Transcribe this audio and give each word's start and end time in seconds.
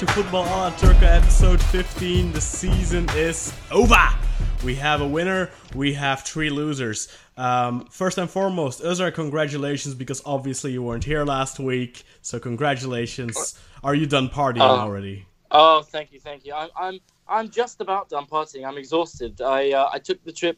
to 0.00 0.06
Football 0.06 0.48
on 0.48 0.72
Turca 0.78 1.02
episode 1.02 1.62
15. 1.62 2.32
The 2.32 2.40
season 2.40 3.06
is 3.10 3.52
over. 3.70 4.00
We 4.64 4.74
have 4.76 5.02
a 5.02 5.06
winner, 5.06 5.50
we 5.74 5.92
have 5.92 6.22
three 6.22 6.48
losers. 6.48 7.14
Um, 7.36 7.84
first 7.90 8.16
and 8.16 8.30
foremost, 8.30 8.80
Özar, 8.80 9.12
congratulations 9.12 9.94
because 9.94 10.22
obviously 10.24 10.72
you 10.72 10.82
weren't 10.82 11.04
here 11.04 11.26
last 11.26 11.58
week. 11.58 12.04
So 12.22 12.38
congratulations. 12.38 13.60
Are 13.84 13.94
you 13.94 14.06
done 14.06 14.30
partying 14.30 14.60
uh, 14.60 14.78
already? 14.78 15.26
Oh, 15.50 15.82
thank 15.82 16.12
you, 16.12 16.18
thank 16.18 16.46
you. 16.46 16.54
I'm 16.54 16.70
I'm 16.78 17.00
I'm 17.28 17.50
just 17.50 17.82
about 17.82 18.08
done 18.08 18.24
partying. 18.24 18.66
I'm 18.66 18.78
exhausted. 18.78 19.42
I 19.42 19.72
uh, 19.72 19.90
I 19.92 19.98
took 19.98 20.24
the 20.24 20.32
trip 20.32 20.56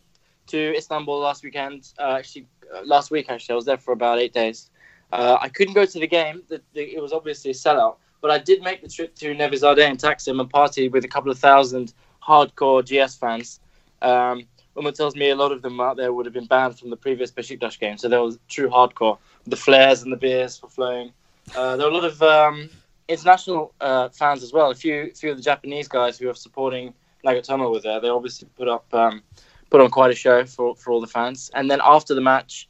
to 0.49 0.77
Istanbul 0.77 1.19
last 1.19 1.43
weekend. 1.43 1.93
Uh, 1.99 2.15
actually, 2.17 2.47
uh, 2.73 2.83
last 2.85 3.11
week 3.11 3.29
actually, 3.29 3.55
I 3.55 3.57
was 3.57 3.65
there 3.65 3.77
for 3.77 3.91
about 3.91 4.21
eight 4.21 4.33
days. 4.35 4.71
Uh, 5.11 5.37
I 5.41 5.49
couldn't 5.49 5.75
go 5.75 5.85
to 5.85 5.99
the 5.99 6.07
game. 6.07 6.45
The, 6.49 6.63
the, 6.75 6.95
it 6.95 7.03
was 7.03 7.13
obviously 7.13 7.51
a 7.51 7.55
sellout. 7.55 7.97
But 8.23 8.31
I 8.31 8.39
did 8.39 8.63
make 8.63 8.81
the 8.81 8.89
trip 8.89 9.15
to 9.17 9.35
Nevizade 9.35 9.87
and 9.87 9.99
Taksim 9.99 10.41
and 10.41 10.49
party 10.49 10.89
with 10.89 11.05
a 11.05 11.09
couple 11.09 11.31
of 11.31 11.39
thousand 11.39 11.93
hardcore 12.27 12.83
GS 12.83 13.17
fans. 13.17 13.61
Um, 14.01 14.47
Uma 14.77 14.93
tells 14.93 15.15
me 15.15 15.31
a 15.31 15.37
lot 15.37 15.53
of 15.53 15.61
them 15.61 15.79
out 15.81 15.97
there 15.97 16.13
would 16.15 16.25
have 16.25 16.33
been 16.33 16.47
banned 16.47 16.79
from 16.79 16.89
the 16.89 16.97
previous 16.97 17.31
Besiktas 17.31 17.79
game, 17.79 17.99
so 17.99 18.09
there 18.09 18.23
was 18.23 18.39
true 18.49 18.71
hardcore. 18.71 19.19
The 19.47 19.57
flares 19.57 20.03
and 20.03 20.13
the 20.13 20.17
beers 20.17 20.57
for 20.57 20.69
flowing. 20.69 21.13
Uh, 21.55 21.77
there 21.77 21.87
were 21.87 21.93
a 21.93 21.95
lot 21.95 22.05
of 22.05 22.23
um, 22.23 22.71
international 23.09 23.75
uh, 23.81 24.09
fans 24.09 24.43
as 24.43 24.53
well. 24.53 24.71
A 24.71 24.75
few, 24.75 25.13
few 25.15 25.33
of 25.33 25.37
the 25.37 25.43
Japanese 25.43 25.89
guys 25.89 26.19
who 26.19 26.31
are 26.31 26.35
supporting 26.35 26.95
Nagatomo 27.27 27.71
were 27.71 27.81
there. 27.81 28.01
They 28.01 28.09
obviously 28.09 28.49
put 28.57 28.69
up, 28.69 28.87
um, 28.95 29.23
put 29.69 29.81
on 29.81 29.91
quite 29.91 30.11
a 30.11 30.15
show 30.15 30.45
for 30.47 30.75
for 30.77 30.93
all 30.93 31.01
the 31.01 31.07
fans. 31.07 31.51
And 31.55 31.71
then 31.71 31.81
after 31.85 32.15
the 32.15 32.21
match, 32.21 32.69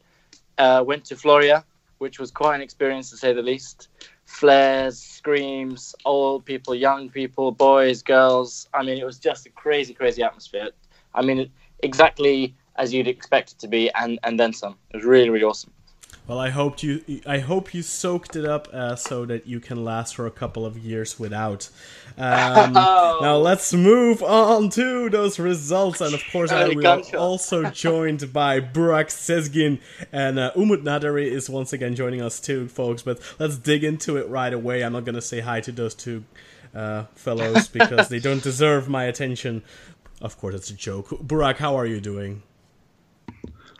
uh, 0.58 0.82
went 0.84 1.04
to 1.06 1.14
Florya, 1.14 1.64
which 1.98 2.18
was 2.18 2.30
quite 2.30 2.56
an 2.56 2.62
experience 2.62 3.10
to 3.10 3.16
say 3.16 3.32
the 3.32 3.42
least 3.42 3.88
flares, 4.32 4.98
screams, 4.98 5.94
old 6.04 6.44
people, 6.44 6.74
young 6.74 7.10
people, 7.10 7.52
boys, 7.52 8.02
girls. 8.02 8.68
I 8.72 8.82
mean, 8.82 8.98
it 8.98 9.04
was 9.04 9.18
just 9.18 9.46
a 9.46 9.50
crazy, 9.50 9.92
crazy 9.94 10.22
atmosphere. 10.22 10.70
I 11.14 11.22
mean, 11.22 11.50
exactly 11.80 12.54
as 12.76 12.92
you'd 12.94 13.08
expect 13.08 13.52
it 13.52 13.58
to 13.58 13.68
be, 13.68 13.90
and 13.92 14.18
and 14.22 14.40
then 14.40 14.52
some. 14.52 14.76
It 14.90 14.96
was 14.96 15.04
really, 15.04 15.28
really 15.28 15.44
awesome. 15.44 15.72
Well, 16.28 16.38
I 16.38 16.50
hope 16.50 16.84
you 16.84 17.02
I 17.26 17.40
hope 17.40 17.74
you 17.74 17.82
soaked 17.82 18.36
it 18.36 18.44
up 18.44 18.68
uh, 18.72 18.94
so 18.94 19.24
that 19.26 19.48
you 19.48 19.58
can 19.58 19.84
last 19.84 20.14
for 20.14 20.24
a 20.24 20.30
couple 20.30 20.64
of 20.64 20.78
years 20.78 21.18
without. 21.18 21.68
Um, 22.16 22.74
oh. 22.76 23.18
Now 23.20 23.38
let's 23.38 23.74
move 23.74 24.22
on 24.22 24.70
to 24.70 25.10
those 25.10 25.40
results, 25.40 26.00
and 26.00 26.14
of 26.14 26.22
course 26.30 26.52
I 26.52 26.68
will 26.68 27.02
also 27.18 27.70
joined 27.70 28.32
by 28.32 28.60
Burak 28.60 29.08
Sezgin 29.08 29.80
and 30.12 30.38
uh, 30.38 30.52
Umut 30.54 30.84
Nadari 30.84 31.26
is 31.26 31.50
once 31.50 31.72
again 31.72 31.96
joining 31.96 32.22
us 32.22 32.38
too, 32.38 32.68
folks. 32.68 33.02
But 33.02 33.18
let's 33.40 33.56
dig 33.56 33.82
into 33.82 34.16
it 34.16 34.28
right 34.28 34.52
away. 34.52 34.84
I'm 34.84 34.92
not 34.92 35.04
gonna 35.04 35.20
say 35.20 35.40
hi 35.40 35.60
to 35.62 35.72
those 35.72 35.94
two 35.94 36.22
uh, 36.72 37.04
fellows 37.16 37.66
because 37.66 38.08
they 38.08 38.20
don't 38.20 38.42
deserve 38.50 38.88
my 38.88 39.04
attention. 39.04 39.64
Of 40.20 40.38
course, 40.38 40.54
it's 40.54 40.70
a 40.70 40.74
joke. 40.74 41.08
Burak, 41.08 41.56
how 41.56 41.74
are 41.74 41.86
you 41.86 42.00
doing? 42.00 42.44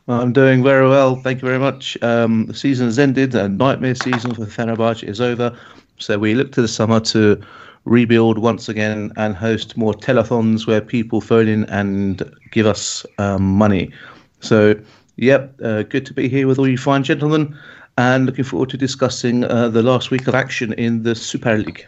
I'm 0.09 0.33
doing 0.33 0.65
very 0.65 0.89
well, 0.89 1.17
thank 1.17 1.41
you 1.43 1.47
very 1.47 1.61
much. 1.61 1.97
Um, 2.03 2.47
the 2.47 2.55
season 2.55 2.87
has 2.87 2.99
ended, 2.99 3.35
a 3.35 3.49
nightmare 3.49 3.95
season 3.95 4.35
for 4.35 4.47
Fenerbahce 4.47 5.05
is 5.05 5.21
over. 5.21 5.57
So 5.99 6.19
we 6.19 6.35
look 6.35 6.51
to 6.53 6.63
the 6.63 6.69
summer 6.69 6.99
to 7.01 7.41
rebuild 7.85 8.39
once 8.39 8.69
again 8.69 9.13
and 9.17 9.37
host 9.37 9.77
more 9.77 9.93
telethons 9.93 10.67
where 10.67 10.81
people 10.81 11.21
phone 11.21 11.47
in 11.47 11.65
and 11.67 12.23
give 12.51 12.67
us 12.67 13.07
um, 13.19 13.43
money. 13.43 13.93
So, 14.41 14.75
yep, 15.17 15.55
uh, 15.63 15.83
good 15.83 16.07
to 16.07 16.15
be 16.15 16.29
here 16.29 16.49
with 16.49 16.59
all 16.59 16.69
you 16.69 16.79
fine 16.79 17.05
gentlemen, 17.05 17.57
and 17.97 18.27
looking 18.27 18.45
forward 18.45 18.71
to 18.71 18.77
discussing 18.77 19.45
uh, 19.45 19.69
the 19.69 19.83
last 19.83 20.11
week 20.11 20.27
of 20.27 20.35
action 20.35 20.73
in 20.73 21.05
the 21.05 21.15
Super 21.15 21.59
League. 21.59 21.87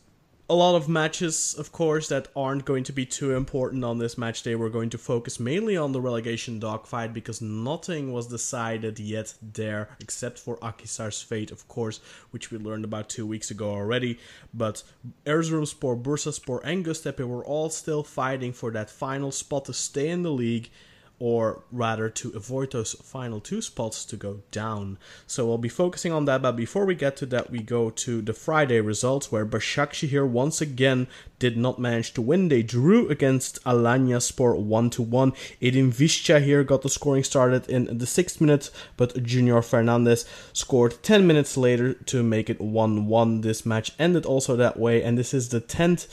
a 0.50 0.54
lot 0.54 0.74
of 0.74 0.88
matches, 0.88 1.54
of 1.54 1.72
course, 1.72 2.08
that 2.08 2.28
aren't 2.34 2.64
going 2.64 2.84
to 2.84 2.92
be 2.92 3.06
too 3.06 3.34
important 3.34 3.84
on 3.84 3.98
this 3.98 4.18
match 4.18 4.42
day. 4.42 4.54
We're 4.54 4.68
going 4.68 4.90
to 4.90 4.98
focus 4.98 5.38
mainly 5.38 5.76
on 5.76 5.92
the 5.92 6.00
relegation 6.00 6.58
dogfight 6.58 7.14
because 7.14 7.40
nothing 7.40 8.12
was 8.12 8.26
decided 8.26 8.98
yet 8.98 9.34
there, 9.40 9.96
except 10.00 10.38
for 10.38 10.58
Akhisar's 10.58 11.22
fate, 11.22 11.52
of 11.52 11.66
course, 11.68 12.00
which 12.32 12.50
we 12.50 12.58
learned 12.58 12.84
about 12.84 13.08
two 13.08 13.26
weeks 13.26 13.50
ago 13.50 13.70
already. 13.70 14.18
But 14.52 14.82
Erzurumspor, 15.24 16.02
Bursaspor, 16.02 16.60
and 16.64 16.84
Göztepe 16.84 17.26
were 17.26 17.44
all 17.44 17.70
still 17.70 18.02
fighting 18.02 18.52
for 18.52 18.70
that 18.72 18.90
final 18.90 19.30
spot 19.30 19.66
to 19.66 19.72
stay 19.72 20.08
in 20.08 20.22
the 20.22 20.32
league 20.32 20.70
or 21.18 21.62
rather 21.70 22.08
to 22.08 22.32
avoid 22.34 22.72
those 22.72 22.94
final 22.94 23.40
two 23.40 23.62
spots 23.62 24.04
to 24.04 24.16
go 24.16 24.40
down. 24.50 24.98
So 25.26 25.46
we'll 25.46 25.58
be 25.58 25.68
focusing 25.68 26.12
on 26.12 26.24
that, 26.24 26.42
but 26.42 26.56
before 26.56 26.84
we 26.84 26.94
get 26.94 27.16
to 27.18 27.26
that, 27.26 27.50
we 27.50 27.60
go 27.60 27.90
to 27.90 28.22
the 28.22 28.32
Friday 28.32 28.80
results 28.80 29.30
where 29.30 29.46
Başakşehir 29.46 30.28
once 30.28 30.60
again 30.60 31.06
did 31.38 31.56
not 31.56 31.78
manage 31.78 32.12
to 32.14 32.22
win. 32.22 32.48
They 32.48 32.62
drew 32.62 33.08
against 33.08 33.62
Alanyaspor 33.64 34.56
1 34.56 34.90
to 34.90 35.02
1. 35.02 35.32
Edin 35.60 35.92
Visca 35.92 36.42
here 36.42 36.64
got 36.64 36.82
the 36.82 36.88
scoring 36.88 37.24
started 37.24 37.68
in 37.68 37.98
the 37.98 38.06
sixth 38.06 38.40
minute, 38.40 38.70
but 38.96 39.22
Junior 39.22 39.60
Fernandes 39.60 40.24
scored 40.52 41.02
10 41.02 41.26
minutes 41.26 41.56
later 41.56 41.94
to 41.94 42.22
make 42.22 42.48
it 42.50 42.60
1 42.60 43.06
1. 43.06 43.40
This 43.40 43.66
match 43.66 43.92
ended 43.98 44.26
also 44.26 44.56
that 44.56 44.78
way, 44.78 45.02
and 45.02 45.18
this 45.18 45.34
is 45.34 45.48
the 45.48 45.60
10th 45.60 46.06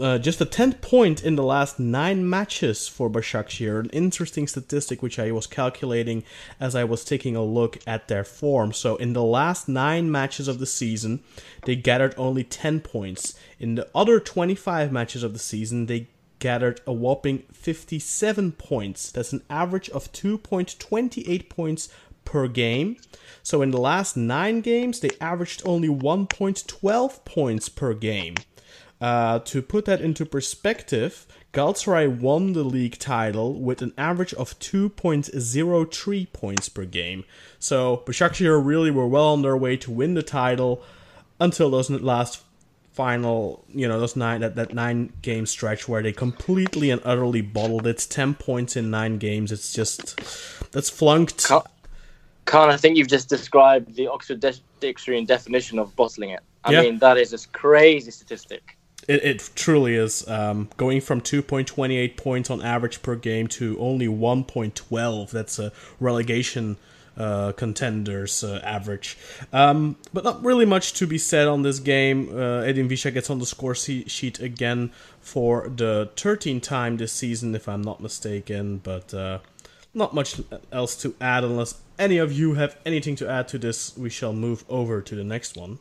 uh, 0.00 0.18
just 0.18 0.40
a 0.40 0.46
10th 0.46 0.80
point 0.80 1.24
in 1.24 1.36
the 1.36 1.42
last 1.42 1.78
nine 1.78 2.28
matches 2.28 2.88
for 2.88 3.10
Başakşehir. 3.10 3.80
An 3.80 3.90
interesting 3.90 4.46
statistic 4.46 5.02
which 5.02 5.18
I 5.18 5.32
was 5.32 5.46
calculating 5.46 6.24
as 6.58 6.74
I 6.74 6.84
was 6.84 7.04
taking 7.04 7.36
a 7.36 7.42
look 7.42 7.78
at 7.86 8.08
their 8.08 8.24
form. 8.24 8.72
So 8.72 8.96
in 8.96 9.12
the 9.12 9.22
last 9.22 9.68
nine 9.68 10.10
matches 10.10 10.48
of 10.48 10.58
the 10.58 10.66
season, 10.66 11.20
they 11.64 11.76
gathered 11.76 12.14
only 12.16 12.44
10 12.44 12.80
points. 12.80 13.34
In 13.58 13.74
the 13.74 13.88
other 13.94 14.20
25 14.20 14.92
matches 14.92 15.22
of 15.22 15.32
the 15.32 15.38
season, 15.38 15.86
they 15.86 16.08
gathered 16.38 16.80
a 16.86 16.92
whopping 16.92 17.44
57 17.52 18.52
points. 18.52 19.10
That's 19.10 19.32
an 19.32 19.42
average 19.48 19.88
of 19.90 20.12
2.28 20.12 21.48
points 21.48 21.88
per 22.24 22.48
game. 22.48 22.96
So 23.42 23.62
in 23.62 23.70
the 23.70 23.80
last 23.80 24.16
nine 24.16 24.60
games, 24.60 25.00
they 25.00 25.10
averaged 25.20 25.62
only 25.64 25.88
1.12 25.88 27.24
points 27.24 27.68
per 27.68 27.94
game. 27.94 28.34
Uh, 29.00 29.38
to 29.40 29.60
put 29.60 29.84
that 29.84 30.00
into 30.00 30.24
perspective, 30.24 31.26
Galatasaray 31.52 32.20
won 32.20 32.52
the 32.52 32.64
league 32.64 32.98
title 32.98 33.54
with 33.60 33.82
an 33.82 33.92
average 33.98 34.32
of 34.34 34.58
2.03 34.58 36.32
points 36.32 36.68
per 36.68 36.84
game. 36.84 37.24
So 37.58 38.02
Başakşehir 38.06 38.64
really 38.64 38.90
were 38.90 39.06
well 39.06 39.28
on 39.28 39.42
their 39.42 39.56
way 39.56 39.76
to 39.76 39.90
win 39.90 40.14
the 40.14 40.22
title 40.22 40.82
until 41.38 41.70
those 41.70 41.90
last 41.90 42.42
final, 42.92 43.64
you 43.68 43.86
know, 43.88 43.98
those 43.98 44.16
nine 44.16 44.40
that, 44.40 44.54
that 44.56 44.72
nine 44.72 45.12
game 45.20 45.46
stretch 45.46 45.88
where 45.88 46.02
they 46.02 46.12
completely 46.12 46.90
and 46.90 47.00
utterly 47.04 47.42
bottled 47.42 47.86
it. 47.86 48.06
Ten 48.08 48.34
points 48.34 48.76
in 48.76 48.90
nine 48.90 49.18
games. 49.18 49.52
It's 49.52 49.72
just 49.72 50.16
that's 50.72 50.90
flunked. 50.90 51.50
Khan, 52.44 52.70
I 52.70 52.76
think 52.76 52.96
you've 52.96 53.08
just 53.08 53.28
described 53.28 53.94
the 53.96 54.06
Oxford 54.06 54.44
Dictionary 54.80 55.24
definition 55.24 55.78
of 55.78 55.94
bottling 55.96 56.30
it. 56.30 56.40
I 56.64 56.72
yeah. 56.72 56.82
mean, 56.82 56.98
that 56.98 57.16
is 57.16 57.32
a 57.32 57.48
crazy 57.48 58.10
statistic. 58.10 58.76
It, 59.08 59.24
it 59.24 59.50
truly 59.54 59.94
is. 59.94 60.26
Um, 60.28 60.68
going 60.76 61.00
from 61.00 61.20
2.28 61.20 62.16
points 62.16 62.50
on 62.50 62.62
average 62.62 63.02
per 63.02 63.16
game 63.16 63.46
to 63.48 63.78
only 63.78 64.06
1.12. 64.06 65.30
That's 65.30 65.58
a 65.58 65.72
relegation 66.00 66.76
uh, 67.16 67.52
contenders 67.52 68.42
uh, 68.42 68.60
average. 68.64 69.16
Um, 69.52 69.96
but 70.12 70.24
not 70.24 70.42
really 70.42 70.66
much 70.66 70.94
to 70.94 71.06
be 71.06 71.18
said 71.18 71.46
on 71.46 71.62
this 71.62 71.78
game. 71.78 72.30
Uh, 72.36 72.60
Edin 72.62 72.88
Visca 72.88 73.12
gets 73.12 73.30
on 73.30 73.38
the 73.38 73.46
score 73.46 73.74
sheet 73.74 74.40
again 74.40 74.90
for 75.20 75.68
the 75.68 76.10
13th 76.16 76.62
time 76.62 76.96
this 76.96 77.12
season, 77.12 77.54
if 77.54 77.68
I'm 77.68 77.82
not 77.82 78.00
mistaken. 78.00 78.78
But 78.78 79.14
uh, 79.14 79.38
not 79.92 80.14
much 80.14 80.40
else 80.72 80.96
to 81.02 81.14
add 81.20 81.44
unless 81.44 81.80
any 81.98 82.18
of 82.18 82.32
you 82.32 82.54
have 82.54 82.76
anything 82.84 83.16
to 83.16 83.28
add 83.28 83.48
to 83.48 83.58
this. 83.58 83.96
We 83.96 84.10
shall 84.10 84.32
move 84.32 84.64
over 84.68 85.00
to 85.00 85.14
the 85.14 85.24
next 85.24 85.56
one. 85.56 85.78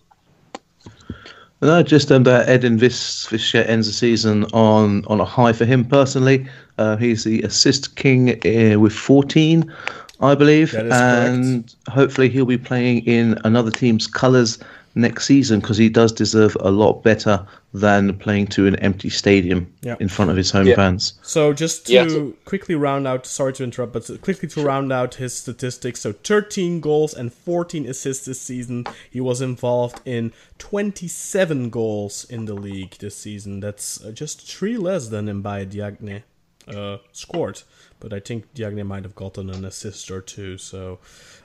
No, 1.63 1.81
just 1.81 2.11
um, 2.11 2.23
that 2.23 2.49
Edin 2.49 2.77
Vis- 2.77 3.25
Visca 3.27 3.65
ends 3.65 3.87
the 3.87 3.93
season 3.93 4.43
on, 4.51 5.05
on 5.05 5.21
a 5.21 5.25
high 5.25 5.53
for 5.53 5.63
him 5.63 5.85
personally. 5.85 6.45
Uh, 6.77 6.97
he's 6.97 7.23
the 7.23 7.41
assist 7.43 7.95
king 7.95 8.31
uh, 8.45 8.77
with 8.77 8.91
14, 8.91 9.73
I 10.19 10.35
believe, 10.35 10.73
and 10.75 11.73
hopefully 11.89 12.27
he'll 12.27 12.45
be 12.45 12.57
playing 12.57 13.05
in 13.05 13.39
another 13.45 13.71
team's 13.71 14.07
colours 14.07 14.59
next 14.95 15.25
season 15.25 15.59
because 15.59 15.77
he 15.77 15.89
does 15.89 16.11
deserve 16.11 16.55
a 16.59 16.69
lot 16.69 17.01
better 17.03 17.45
than 17.73 18.15
playing 18.19 18.45
to 18.45 18.67
an 18.67 18.75
empty 18.77 19.09
stadium 19.09 19.65
Yeah. 19.81 19.95
in 19.99 20.07
front 20.07 20.29
of 20.29 20.37
his 20.37 20.51
home 20.51 20.67
Yeah. 20.67 20.75
fans. 20.75 21.13
So 21.23 21.51
just 21.53 21.87
to 21.87 21.93
Yeah. 21.93 22.31
quickly 22.45 22.75
round 22.75 23.07
out, 23.07 23.25
sorry 23.25 23.53
to 23.53 23.63
interrupt, 23.63 23.93
but 23.93 24.21
quickly 24.21 24.47
to 24.49 24.61
round 24.61 24.93
out 24.93 25.15
his 25.15 25.33
statistics. 25.33 26.01
So 26.01 26.11
13 26.11 26.79
goals 26.79 27.13
and 27.15 27.33
14 27.33 27.87
assists 27.87 28.25
this 28.25 28.39
season. 28.39 28.85
He 29.09 29.19
was 29.19 29.41
involved 29.41 29.99
in 30.05 30.31
27 30.59 31.69
goals 31.69 32.25
in 32.29 32.45
the 32.45 32.53
league 32.53 32.95
this 32.99 33.15
season. 33.15 33.59
That's 33.59 34.03
uh, 34.03 34.11
just 34.11 34.41
three 34.47 34.77
less 34.77 35.07
than 35.07 35.25
Mbaye 35.27 35.71
Diagne 35.71 36.23
uh, 36.67 36.97
scored. 37.11 37.63
But 37.99 38.13
I 38.13 38.19
think 38.19 38.53
Diagne 38.53 38.83
might 38.83 39.03
have 39.03 39.15
gotten 39.15 39.49
an 39.49 39.65
assist 39.65 40.11
or 40.11 40.21
two. 40.21 40.57
So 40.59 40.99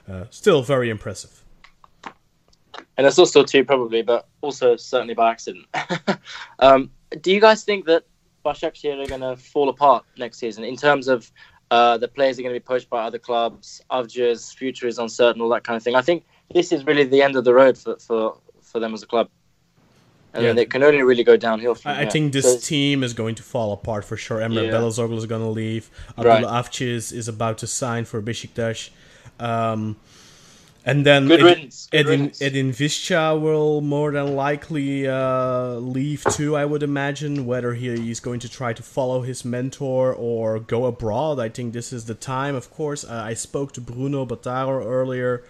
uh, 0.07 0.25
still 0.29 0.61
very 0.61 0.89
impressive. 0.89 1.41
And 2.97 3.07
it's 3.07 3.19
also 3.19 3.43
two 3.43 3.63
probably, 3.63 4.01
but 4.01 4.27
also 4.41 4.75
certainly 4.75 5.13
by 5.13 5.31
accident. 5.31 5.65
um, 6.59 6.91
do 7.21 7.31
you 7.31 7.41
guys 7.41 7.63
think 7.63 7.85
that 7.85 8.03
Başakşehir 8.45 9.03
are 9.03 9.07
going 9.07 9.21
to 9.21 9.35
fall 9.35 9.69
apart 9.69 10.05
next 10.17 10.37
season 10.37 10.63
in 10.63 10.75
terms 10.75 11.07
of 11.07 11.31
uh, 11.71 11.97
the 11.97 12.07
players 12.07 12.39
are 12.39 12.41
going 12.41 12.53
to 12.53 12.59
be 12.59 12.63
poached 12.63 12.89
by 12.89 13.03
other 13.03 13.19
clubs, 13.19 13.81
Avcı's 13.91 14.51
future 14.51 14.87
is 14.87 14.97
uncertain, 14.97 15.41
all 15.41 15.49
that 15.49 15.63
kind 15.63 15.77
of 15.77 15.83
thing? 15.83 15.95
I 15.95 16.01
think 16.01 16.23
this 16.53 16.71
is 16.71 16.85
really 16.85 17.03
the 17.03 17.21
end 17.21 17.35
of 17.35 17.43
the 17.43 17.53
road 17.53 17.77
for 17.77 17.97
for, 17.97 18.37
for 18.61 18.79
them 18.79 18.93
as 18.93 19.03
a 19.03 19.07
club, 19.07 19.29
and 20.33 20.43
Yeah. 20.43 20.49
then 20.49 20.57
it 20.57 20.71
can 20.71 20.83
only 20.83 21.03
really 21.03 21.23
go 21.23 21.37
downhill. 21.37 21.75
From 21.75 21.91
I, 21.91 22.01
I 22.03 22.09
think 22.09 22.33
this 22.33 22.53
So 22.53 22.59
team 22.59 23.03
is 23.03 23.13
going 23.13 23.35
to 23.35 23.43
fall 23.43 23.71
apart 23.71 24.03
for 24.05 24.17
sure. 24.17 24.39
Emre 24.39 24.65
Yeah. 24.65 24.71
Belözoğlu 24.71 25.17
is 25.17 25.25
going 25.25 25.41
to 25.41 25.49
leave. 25.49 25.89
Right. 26.17 26.27
Abdullah 26.27 26.63
Avcı 26.63 26.87
is, 26.87 27.11
is 27.11 27.27
about 27.27 27.57
to 27.59 27.67
sign 27.67 28.05
for 28.05 28.21
Besiktas. 28.21 28.89
Um, 29.39 29.95
and 30.89 31.05
then 31.05 31.27
Good 31.27 31.41
riddance, 31.41 31.87
good 31.91 31.99
Edin, 31.99 32.11
riddance. 32.11 32.41
Edin 32.41 32.71
Visca 32.71 33.39
will 33.39 33.81
more 33.81 34.11
than 34.11 34.35
likely 34.35 35.07
uh, 35.07 35.73
leave 35.75 36.23
too, 36.31 36.55
I 36.55 36.65
would 36.65 36.83
imagine. 36.83 37.45
Whether 37.45 37.73
he 37.73 38.11
is 38.11 38.19
going 38.19 38.39
to 38.41 38.49
try 38.49 38.73
to 38.73 38.83
follow 38.83 39.21
his 39.21 39.45
mentor 39.45 40.13
or 40.13 40.59
go 40.59 40.85
abroad, 40.85 41.39
I 41.39 41.49
think 41.49 41.73
this 41.73 41.93
is 41.93 42.05
the 42.05 42.15
time, 42.15 42.55
of 42.55 42.71
course. 42.71 43.03
Uh, 43.03 43.23
I 43.31 43.33
spoke 43.33 43.71
to 43.73 43.81
Bruno 43.81 44.25
Bataro 44.25 44.85
earlier. 44.85 45.43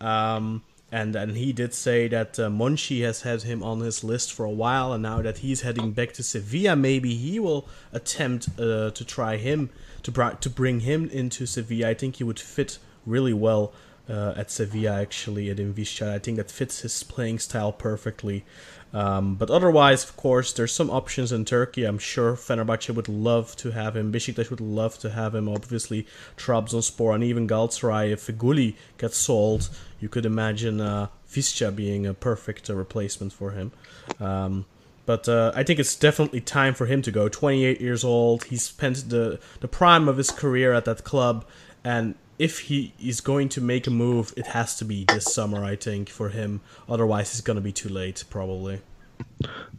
Um, 0.00 0.62
and 0.92 1.16
and 1.16 1.36
he 1.36 1.52
did 1.52 1.74
say 1.74 2.08
that 2.08 2.38
uh, 2.38 2.48
Monchi 2.48 3.02
has 3.02 3.22
had 3.22 3.42
him 3.42 3.62
on 3.62 3.80
his 3.80 4.04
list 4.04 4.32
for 4.32 4.44
a 4.44 4.50
while, 4.50 4.92
and 4.92 5.02
now 5.02 5.20
that 5.20 5.38
he's 5.38 5.62
heading 5.62 5.92
back 5.92 6.12
to 6.12 6.22
Sevilla, 6.22 6.76
maybe 6.76 7.14
he 7.16 7.40
will 7.40 7.66
attempt 7.92 8.48
uh, 8.58 8.90
to 8.92 9.04
try 9.04 9.36
him 9.36 9.70
to 10.04 10.12
br- 10.12 10.38
to 10.40 10.48
bring 10.48 10.80
him 10.80 11.08
into 11.10 11.44
Sevilla. 11.44 11.90
I 11.90 11.94
think 11.94 12.16
he 12.16 12.24
would 12.24 12.38
fit 12.38 12.78
really 13.04 13.32
well 13.34 13.72
uh, 14.08 14.34
at 14.36 14.50
Sevilla, 14.50 15.00
actually 15.00 15.50
Edin 15.50 15.74
Visca. 15.74 16.12
I 16.12 16.18
think 16.18 16.36
that 16.36 16.50
fits 16.50 16.80
his 16.80 17.02
playing 17.02 17.38
style 17.38 17.72
perfectly. 17.72 18.44
Um, 18.92 19.34
but 19.34 19.50
otherwise, 19.50 20.04
of 20.04 20.16
course, 20.16 20.52
there's 20.52 20.72
some 20.72 20.90
options 20.90 21.32
in 21.32 21.44
Turkey. 21.44 21.84
I'm 21.84 21.98
sure 21.98 22.34
Fenerbahce 22.34 22.94
would 22.94 23.08
love 23.08 23.54
to 23.56 23.72
have 23.72 23.96
him. 23.96 24.12
Besiktas 24.12 24.48
would 24.48 24.60
love 24.60 24.98
to 25.00 25.10
have 25.10 25.34
him. 25.34 25.48
Obviously, 25.48 26.06
Trabzonspor 26.36 27.14
and 27.14 27.24
even 27.24 27.48
Galatasaray. 27.48 28.12
If 28.12 28.26
Feghouli 28.26 28.74
gets 28.96 29.18
sold, 29.18 29.68
you 30.00 30.08
could 30.08 30.24
imagine 30.24 30.80
uh, 30.80 31.08
Visca 31.28 31.74
being 31.74 32.06
a 32.06 32.14
perfect 32.14 32.70
uh, 32.70 32.74
replacement 32.74 33.32
for 33.32 33.50
him. 33.50 33.72
Um, 34.20 34.66
but 35.04 35.28
uh, 35.28 35.52
I 35.54 35.62
think 35.62 35.78
it's 35.78 35.94
definitely 35.94 36.40
time 36.40 36.74
for 36.74 36.86
him 36.86 37.02
to 37.02 37.10
go. 37.10 37.28
28 37.28 37.80
years 37.80 38.02
old. 38.02 38.44
He 38.44 38.56
spent 38.56 39.08
the 39.08 39.38
the 39.60 39.68
prime 39.68 40.08
of 40.08 40.16
his 40.16 40.30
career 40.30 40.72
at 40.72 40.84
that 40.86 41.04
club, 41.04 41.44
and 41.84 42.14
if 42.38 42.60
he 42.60 42.92
is 43.02 43.20
going 43.20 43.48
to 43.50 43.60
make 43.60 43.86
a 43.86 43.90
move, 43.90 44.32
it 44.36 44.46
has 44.48 44.76
to 44.76 44.84
be 44.84 45.04
this 45.04 45.32
summer. 45.32 45.64
I 45.64 45.76
think 45.76 46.08
for 46.08 46.28
him. 46.28 46.60
Otherwise, 46.88 47.30
it's 47.32 47.40
gonna 47.40 47.60
be 47.60 47.72
too 47.72 47.88
late, 47.88 48.24
probably. 48.30 48.80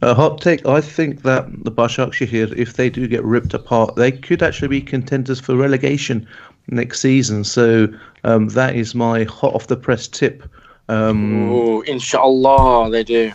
A 0.02 0.14
hot 0.14 0.40
take. 0.40 0.66
I 0.66 0.80
think 0.80 1.22
that 1.22 1.46
the 1.64 1.70
Başakşehir, 1.70 2.28
here, 2.28 2.48
if 2.56 2.74
they 2.74 2.90
do 2.90 3.06
get 3.06 3.24
ripped 3.24 3.54
apart, 3.54 3.96
they 3.96 4.10
could 4.10 4.42
actually 4.42 4.68
be 4.68 4.80
contenders 4.80 5.40
for 5.40 5.56
relegation 5.56 6.26
next 6.68 7.00
season. 7.00 7.44
So 7.44 7.88
um, 8.24 8.48
that 8.50 8.74
is 8.74 8.94
my 8.94 9.24
hot 9.24 9.54
off 9.54 9.66
the 9.66 9.76
press 9.76 10.08
tip. 10.08 10.44
Um, 10.88 11.50
Ooh, 11.50 11.82
inshallah, 11.82 12.90
they 12.90 13.04
do. 13.04 13.32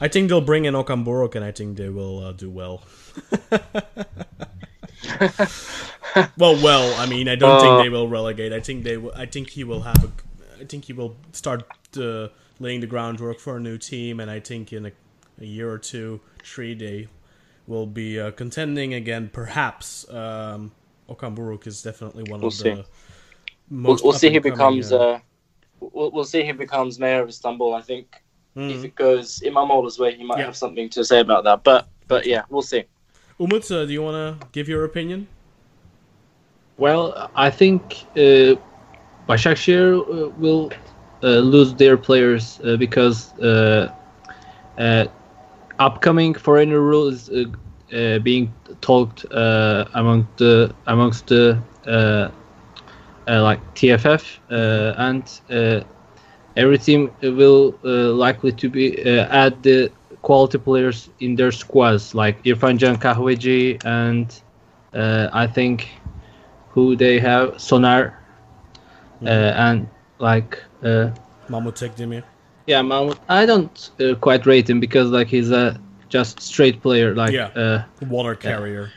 I 0.00 0.08
think 0.08 0.28
they'll 0.28 0.40
bring 0.40 0.64
in 0.64 0.74
Okan 0.74 1.04
Buruk, 1.04 1.34
and 1.34 1.44
I 1.44 1.52
think 1.52 1.76
they 1.76 1.90
will 1.90 2.20
uh, 2.24 2.32
do 2.32 2.48
well. 2.48 2.82
well, 6.38 6.54
well. 6.62 6.94
I 7.00 7.06
mean, 7.06 7.28
I 7.28 7.34
don't 7.36 7.56
Uh, 7.56 7.60
think 7.60 7.82
they 7.84 7.88
will 7.88 8.08
relegate. 8.08 8.52
I 8.52 8.60
think 8.60 8.84
they. 8.84 8.96
Will, 8.96 9.12
I 9.14 9.26
think 9.26 9.50
he 9.50 9.64
will 9.64 9.82
have 9.82 10.04
a. 10.04 10.10
I 10.60 10.64
think 10.64 10.84
he 10.86 10.92
will 10.92 11.16
start 11.32 11.64
uh, 11.96 12.28
laying 12.58 12.80
the 12.80 12.86
groundwork 12.86 13.38
for 13.40 13.56
a 13.56 13.60
new 13.60 13.78
team, 13.78 14.20
and 14.20 14.30
I 14.30 14.40
think 14.40 14.72
in 14.72 14.86
a, 14.86 14.92
a 15.40 15.44
year 15.44 15.70
or 15.70 15.78
two, 15.78 16.20
three, 16.44 16.74
they 16.74 17.08
will 17.66 17.86
be 17.86 18.20
uh, 18.20 18.30
contending 18.32 18.94
again. 18.94 19.30
Perhaps 19.32 20.08
um, 20.10 20.72
Okan 21.08 21.34
Buruk 21.36 21.66
is 21.66 21.82
definitely 21.82 22.24
one 22.24 22.40
We'll 22.40 22.48
of 22.48 22.54
see. 22.54 22.70
the 22.70 22.84
We'll, 23.70 23.92
most. 23.92 24.04
we'll 24.04 24.12
see 24.12 24.32
who 24.32 24.40
becomes. 24.40 24.92
uh, 24.92 24.98
Uh, 24.98 25.20
we'll, 25.80 26.10
we'll 26.10 26.24
see 26.24 26.44
who 26.46 26.54
becomes 26.54 26.98
mayor 26.98 27.22
of 27.22 27.28
Istanbul. 27.28 27.74
I 27.74 27.82
think 27.82 28.22
mm. 28.56 28.70
if 28.70 28.84
it 28.84 28.94
goes 28.94 29.40
İmamoğlu's 29.40 29.98
way, 29.98 30.14
he 30.16 30.24
might 30.24 30.38
Yeah. 30.38 30.46
have 30.46 30.56
something 30.56 30.88
to 30.90 31.04
say 31.04 31.20
about 31.20 31.44
that. 31.44 31.64
But 31.64 31.88
but 32.08 32.26
yeah, 32.26 32.42
we'll 32.50 32.62
see. 32.62 32.84
Umut, 33.40 33.70
uh, 33.72 33.86
do 33.86 33.92
you 33.92 34.02
want 34.02 34.40
to 34.40 34.48
give 34.52 34.68
your 34.68 34.84
opinion? 34.84 35.28
Well, 36.78 37.30
I 37.34 37.50
think 37.50 37.82
uh, 38.16 38.56
Başakşehir 39.28 39.92
uh, 39.94 40.30
will 40.38 40.70
uh, 41.22 41.26
lose 41.40 41.74
their 41.74 41.96
players 41.96 42.60
uh, 42.64 42.76
because 42.76 43.32
uh, 43.40 43.90
uh, 44.78 45.04
upcoming 45.78 46.34
foreigner 46.34 46.80
rule 46.80 47.08
is 47.08 47.30
uh, 47.30 48.18
being 48.20 48.52
talked 48.80 49.24
among 49.94 50.26
the 50.36 50.74
amongst 50.86 51.26
the 51.28 51.58
like 53.26 53.60
TFF 53.74 54.40
and 54.50 55.24
every 56.56 56.78
team 56.78 57.10
will 57.22 57.74
likely 57.82 58.52
to 58.52 58.68
be 58.68 58.98
add 59.30 59.62
the 59.62 59.90
quality 60.22 60.58
players 60.58 61.08
in 61.20 61.36
their 61.36 61.50
squads 61.52 62.14
like 62.14 62.42
Irfan 62.44 62.78
Can 62.78 62.96
Kahveci 62.96 63.82
and 63.84 64.26
uh, 64.94 65.28
I 65.32 65.46
think 65.46 65.88
who 66.70 66.96
they 66.96 67.18
have 67.18 67.60
Sonar 67.60 68.18
uh, 69.24 69.28
and 69.28 69.88
like 70.18 70.62
uh, 70.82 71.10
Mahmut 71.48 71.74
Tekdemir. 71.74 72.22
yeah 72.66 72.82
Mahmoud. 72.82 73.18
I 73.28 73.46
don't 73.46 73.90
uh, 74.00 74.14
quite 74.14 74.46
rate 74.46 74.68
him 74.68 74.80
because 74.80 75.10
like 75.10 75.28
he's 75.28 75.50
a 75.50 75.80
just 76.08 76.40
straight 76.40 76.80
player 76.82 77.14
like 77.14 77.32
Yeah. 77.34 77.48
uh, 77.56 77.82
Water 78.08 78.34
carrier. 78.34 78.90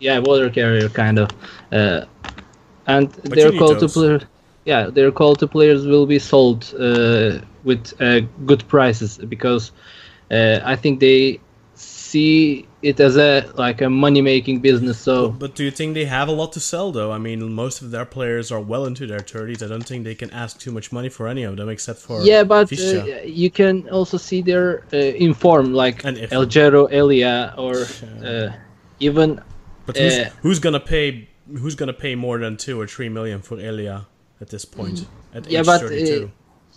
yeah 0.00 0.18
water 0.18 0.50
carrier 0.50 0.88
kind 0.88 1.18
of 1.18 1.30
uh, 1.72 2.04
and 2.86 3.08
you 3.24 3.30
their 3.30 3.52
quality 3.52 3.80
those. 3.80 3.94
player 3.94 4.20
yeah 4.64 4.86
their 4.90 5.10
quality 5.10 5.46
players 5.46 5.86
will 5.86 6.06
be 6.06 6.18
sold 6.18 6.72
uh, 6.78 7.38
with 7.64 7.92
uh, 8.00 8.20
good 8.46 8.66
prices 8.68 9.18
because 9.28 9.72
uh, 10.30 10.60
I 10.64 10.76
think 10.76 11.00
they 11.00 11.40
see 11.74 12.66
it 12.82 12.98
as 12.98 13.16
a 13.16 13.50
like 13.54 13.80
a 13.82 13.90
money 13.90 14.20
making 14.20 14.60
business 14.60 14.98
so 14.98 15.28
But 15.30 15.54
do 15.54 15.64
you 15.64 15.70
think 15.70 15.94
they 15.94 16.06
have 16.06 16.28
a 16.28 16.32
lot 16.32 16.52
to 16.52 16.60
sell, 16.60 16.92
though? 16.92 17.12
I 17.12 17.18
mean, 17.18 17.52
most 17.52 17.82
of 17.82 17.90
their 17.90 18.04
players 18.04 18.50
are 18.50 18.60
well 18.60 18.86
into 18.86 19.06
their 19.06 19.20
30s. 19.20 19.62
I 19.62 19.68
don't 19.68 19.86
think 19.86 20.04
they 20.04 20.14
can 20.14 20.30
ask 20.30 20.58
too 20.58 20.72
much 20.72 20.92
money 20.92 21.08
for 21.08 21.28
any 21.28 21.44
of 21.44 21.56
them, 21.56 21.68
except 21.68 22.00
for 22.00 22.22
yeah 22.22 22.42
but 22.44 22.72
uh, 22.72 23.04
you 23.24 23.50
can 23.50 23.88
also 23.90 24.16
see 24.16 24.42
their 24.42 24.84
uh, 24.92 24.96
inform 24.96 25.72
like 25.72 26.04
And 26.04 26.16
if- 26.18 26.32
El 26.32 26.46
Gero 26.46 26.86
Elia 26.86 27.54
or 27.56 27.86
uh, 28.24 28.52
even 28.98 29.40
but 29.86 29.96
who's, 29.96 30.18
uh, 30.18 30.30
who's 30.42 30.58
gonna 30.58 30.80
pay? 30.80 31.28
Who's 31.62 31.74
gonna 31.74 31.92
pay 31.92 32.14
more 32.14 32.38
than 32.38 32.56
two 32.56 32.80
or 32.80 32.86
three 32.86 33.08
million 33.08 33.42
for 33.42 33.58
Elia 33.58 34.06
at 34.40 34.48
this 34.50 34.64
point? 34.64 35.06
At 35.34 35.50
yeah 35.50 35.60
age 35.60 35.66
but 35.66 35.80
32. 35.80 36.24
uh, 36.26 36.28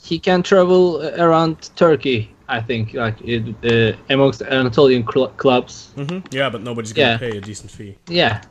he 0.01 0.19
can 0.19 0.43
travel 0.43 1.01
around 1.19 1.69
Turkey 1.75 2.33
I 2.53 2.61
think 2.61 2.93
like 2.93 3.17
it, 3.21 3.43
uh, 3.65 3.97
amongst 4.13 4.41
Anatolian 4.43 5.03
cl- 5.11 5.33
clubs 5.43 5.89
hmm 5.95 6.19
Yeah, 6.31 6.49
but 6.51 6.61
nobody's 6.61 6.93
gonna 6.93 7.09
yeah. 7.09 7.17
pay 7.17 7.37
a 7.37 7.41
decent 7.41 7.71
fee. 7.71 7.95
Yeah. 8.07 8.41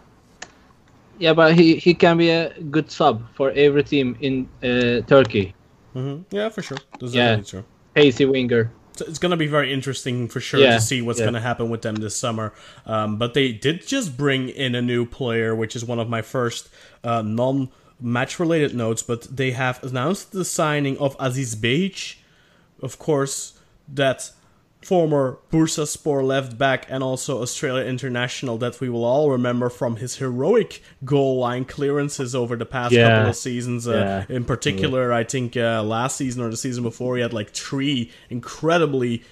Yeah, 1.18 1.34
but 1.34 1.54
he, 1.54 1.76
he 1.76 1.94
can 1.94 2.16
be 2.18 2.30
a 2.30 2.50
good 2.70 2.90
sub 2.90 3.22
for 3.36 3.52
every 3.54 3.84
team 3.84 4.16
in 4.20 4.48
uh, 4.62 5.02
Turkey. 5.06 5.54
hmm 5.92 6.22
Yeah, 6.32 6.48
for 6.48 6.62
sure. 6.62 6.78
That's 6.98 7.14
Yeah. 7.14 7.40
true. 7.42 7.64
Pacey 7.94 8.24
winger. 8.24 8.70
So 8.96 9.04
it's 9.06 9.18
gonna 9.18 9.36
be 9.36 9.46
very 9.46 9.72
interesting 9.72 10.28
for 10.28 10.40
sure 10.40 10.60
Yeah, 10.60 10.74
to 10.76 10.80
see 10.80 11.00
what's 11.00 11.20
yeah. 11.20 11.26
gonna 11.26 11.40
happen 11.40 11.70
with 11.70 11.82
them 11.82 11.94
this 11.96 12.16
summer. 12.16 12.52
Um, 12.86 13.18
but 13.18 13.34
they 13.34 13.52
did 13.52 13.86
just 13.86 14.16
bring 14.16 14.48
in 14.48 14.74
a 14.74 14.82
new 14.82 15.06
player, 15.06 15.54
which 15.54 15.76
is 15.76 15.84
one 15.84 16.00
of 16.00 16.08
my 16.08 16.22
first 16.22 16.68
uh, 17.04 17.22
non-match 17.22 18.40
related 18.40 18.74
notes. 18.74 19.02
But 19.02 19.36
they 19.36 19.52
have 19.52 19.82
announced 19.84 20.32
the 20.32 20.44
signing 20.44 20.98
of 20.98 21.16
Aziz 21.20 21.54
Behich. 21.54 22.16
Of 22.82 22.98
course, 22.98 23.52
that 23.88 24.30
former 24.82 25.38
Bursaspor 25.52 26.24
left 26.24 26.58
back 26.58 26.86
and 26.88 27.04
also 27.04 27.40
Australia 27.40 27.84
international 27.84 28.58
that 28.58 28.80
we 28.80 28.88
will 28.88 29.04
all 29.04 29.30
remember 29.30 29.68
from 29.70 29.96
his 29.96 30.16
heroic 30.16 30.82
goal 31.04 31.38
line 31.38 31.64
clearances 31.64 32.34
over 32.34 32.56
the 32.56 32.66
past 32.66 32.92
Yeah. 32.92 33.08
couple 33.08 33.30
of 33.30 33.36
seasons. 33.36 33.86
Uh, 33.86 34.24
In 34.28 34.44
particular, 34.44 35.12
I 35.12 35.22
think 35.22 35.56
uh, 35.56 35.84
last 35.84 36.16
season 36.16 36.42
or 36.42 36.50
the 36.50 36.56
season 36.56 36.82
before, 36.82 37.14
he 37.14 37.22
had 37.22 37.32
like 37.32 37.50
three 37.50 38.10
incredibly 38.28 39.22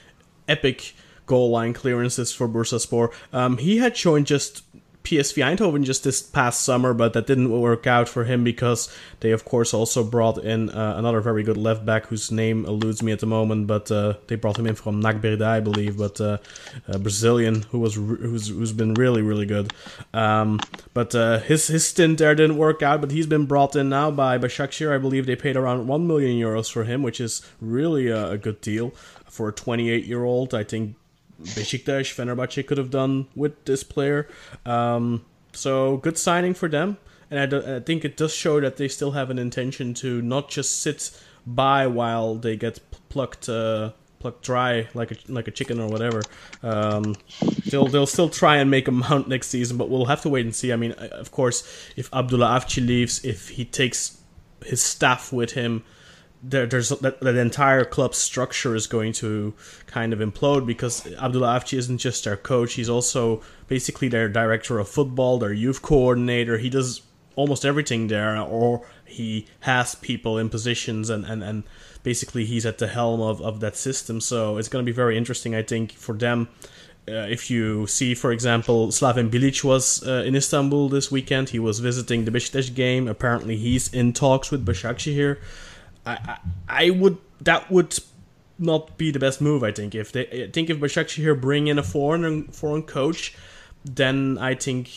epic 0.47 0.95
goal 1.27 1.51
line 1.51 1.73
clearances 1.73 2.33
for 2.33 2.49
Bursaspor. 2.49 3.11
Um, 3.33 3.59
he 3.59 3.79
had 3.79 3.95
joined 3.97 4.27
just 4.29 4.63
PSV 5.11 5.43
Eindhoven 5.45 5.83
just 5.83 6.05
this 6.05 6.23
past 6.23 6.63
summer, 6.63 6.95
but 6.95 7.15
that 7.15 7.27
didn't 7.27 7.51
work 7.51 7.89
out 7.89 8.09
for 8.09 8.23
him 8.23 8.45
because 8.45 8.89
they, 9.19 9.33
of 9.33 9.45
course, 9.45 9.75
also 9.75 10.05
brought 10.05 10.39
in 10.39 10.71
uh, 10.71 10.95
another 10.97 11.21
very 11.21 11.43
good 11.43 11.57
left 11.57 11.85
back 11.85 12.07
whose 12.07 12.31
name 12.31 12.65
eludes 12.65 13.03
me 13.03 13.11
at 13.11 13.19
the 13.19 13.27
moment. 13.27 13.67
But 13.67 13.91
uh, 13.91 14.15
they 14.29 14.37
brought 14.37 14.57
him 14.57 14.69
in 14.69 14.77
from 14.77 15.01
NAC 15.01 15.21
Breda, 15.21 15.45
I 15.45 15.59
believe, 15.59 15.99
but 15.99 16.21
uh, 16.21 16.39
a 16.87 17.01
Brazilian 17.01 17.63
who 17.71 17.81
was 17.81 17.99
re- 17.99 18.19
who's 18.21 18.49
who's 18.49 18.73
been 18.73 18.95
really 18.95 19.21
really 19.21 19.47
good. 19.47 19.73
Um, 20.15 20.61
but 20.95 21.13
uh, 21.17 21.41
his 21.41 21.67
his 21.67 21.89
stint 21.89 22.19
there 22.19 22.37
didn't 22.37 22.57
work 22.57 22.81
out. 22.81 23.01
But 23.01 23.11
he's 23.11 23.27
been 23.27 23.47
brought 23.47 23.75
in 23.75 23.89
now 23.89 24.13
by 24.13 24.39
Başakşehir. 24.39 24.95
I 24.95 24.99
believe 24.99 25.27
they 25.27 25.35
paid 25.35 25.57
around 25.57 25.89
one 25.89 26.07
million 26.07 26.39
euros 26.39 26.71
for 26.71 26.85
him, 26.85 27.03
which 27.03 27.21
is 27.21 27.43
really 27.61 28.07
a, 28.07 28.31
a 28.31 28.39
good 28.39 28.61
deal 28.61 28.93
for 29.27 29.49
a 29.49 29.53
28 29.53 30.05
year 30.05 30.23
old. 30.23 30.55
I 30.55 30.63
think 30.63 30.95
Besiktas, 31.43 32.13
Fenerbahce 32.15 32.67
could 32.67 32.79
have 32.79 32.91
done 32.91 33.27
with 33.35 33.65
this 33.65 33.83
player. 33.83 34.29
Um, 34.67 35.25
so 35.53 35.97
good 35.99 36.19
signing 36.19 36.55
for 36.55 36.69
them, 36.69 36.99
and 37.31 37.41
I, 37.41 37.47
do- 37.47 37.77
I 37.77 37.81
think 37.81 38.05
it 38.05 38.17
does 38.17 38.33
show 38.35 38.61
that 38.61 38.77
they 38.77 38.89
still 38.89 39.13
have 39.13 39.31
an 39.31 39.39
intention 39.39 39.95
to 39.95 40.23
not 40.23 40.49
just 40.51 40.81
sit 40.81 41.11
by 41.47 41.87
while 41.87 42.35
they 42.35 42.57
get 42.57 42.81
plucked. 43.09 43.49
Uh, 43.49 43.93
plucked 44.19 44.45
dry 44.45 44.87
like 44.93 45.11
a 45.11 45.17
like 45.29 45.49
a 45.49 45.51
chicken 45.51 45.81
or 45.81 45.89
whatever. 45.89 46.21
Um, 46.63 47.17
they'll 47.71 47.87
they'll 47.87 48.07
still 48.07 48.29
try 48.29 48.57
and 48.57 48.71
make 48.71 48.87
a 48.87 48.93
mount 48.93 49.29
next 49.29 49.49
season, 49.49 49.79
but 49.79 49.89
we'll 49.89 50.05
have 50.05 50.21
to 50.23 50.29
wait 50.29 50.45
and 50.45 50.55
see. 50.55 50.75
I 50.75 50.77
mean, 50.77 50.93
of 50.93 51.31
course, 51.31 51.67
if 51.97 52.13
Abdullah 52.13 52.61
Avci 52.61 52.87
leaves, 52.87 53.25
if 53.25 53.49
he 53.49 53.65
takes 53.65 54.21
his 54.67 54.83
staff 54.83 55.33
with 55.33 55.53
him, 55.53 55.85
there, 56.43 56.67
there's 56.67 56.89
that, 56.89 57.23
entire 57.23 57.85
club 57.85 58.15
structure 58.15 58.75
is 58.75 58.87
going 58.87 59.13
to 59.15 59.55
kind 59.87 60.13
of 60.13 60.21
implode 60.21 60.67
because 60.67 61.07
Abdullah 61.15 61.61
Avci 61.61 61.77
isn't 61.79 61.99
just 61.99 62.25
their 62.25 62.37
coach; 62.37 62.75
he's 62.75 62.89
also 62.89 63.43
basically 63.69 64.09
their 64.09 64.29
director 64.29 64.79
of 64.79 64.89
football, 64.89 65.39
their 65.39 65.53
youth 65.53 65.83
coordinator. 65.83 66.59
He 66.59 66.71
does 66.71 67.03
almost 67.37 67.65
everything 67.65 68.09
there, 68.09 68.39
or 68.41 68.87
he 69.05 69.47
has 69.61 69.95
people 69.95 70.39
in 70.39 70.49
positions, 70.49 71.11
and 71.11 71.25
and 71.25 71.43
and 71.43 71.65
basically 72.03 72.47
he's 72.47 72.65
at 72.65 72.79
the 72.79 72.87
helm 72.87 73.21
of 73.21 73.43
of 73.43 73.61
that 73.61 73.77
system. 73.77 74.21
So 74.21 74.57
it's 74.57 74.69
going 74.69 74.85
to 74.85 74.91
be 74.91 74.95
very 74.95 75.17
interesting, 75.19 75.55
I 75.55 75.63
think, 75.63 75.93
for 75.93 76.15
them. 76.15 76.49
Uh, 77.09 77.27
if 77.29 77.51
you 77.51 77.87
see, 77.87 78.15
for 78.15 78.31
example, 78.31 78.89
Slaven 78.89 79.31
Bilic 79.31 79.65
was 79.65 80.07
uh, 80.07 80.23
in 80.27 80.37
Istanbul 80.37 80.89
this 80.89 81.11
weekend. 81.11 81.49
He 81.49 81.59
was 81.59 81.81
visiting 81.81 82.25
the 82.25 82.31
Besiktas 82.31 82.73
game. 82.73 83.09
Apparently, 83.09 83.57
he's 83.57 83.93
in 83.93 84.13
talks 84.13 84.51
with 84.51 84.65
Başakşehir. 84.65 85.39
I, 86.07 86.13
I, 86.13 86.39
I 86.69 86.91
would 86.91 87.19
that 87.41 87.71
would 87.71 87.99
not 88.59 88.99
be 88.99 89.11
the 89.11 89.19
best 89.19 89.41
move. 89.41 89.63
I 89.63 89.73
think 89.73 89.95
if 89.95 90.13
they 90.13 90.27
I 90.45 90.51
think 90.51 90.71
if 90.71 90.79
Başakşehir 90.79 91.41
bring 91.41 91.67
in 91.67 91.79
a 91.79 91.83
foreign 91.83 92.45
foreign 92.49 92.83
coach, 92.83 93.35
then 93.85 94.39
I 94.39 94.55
think 94.55 94.91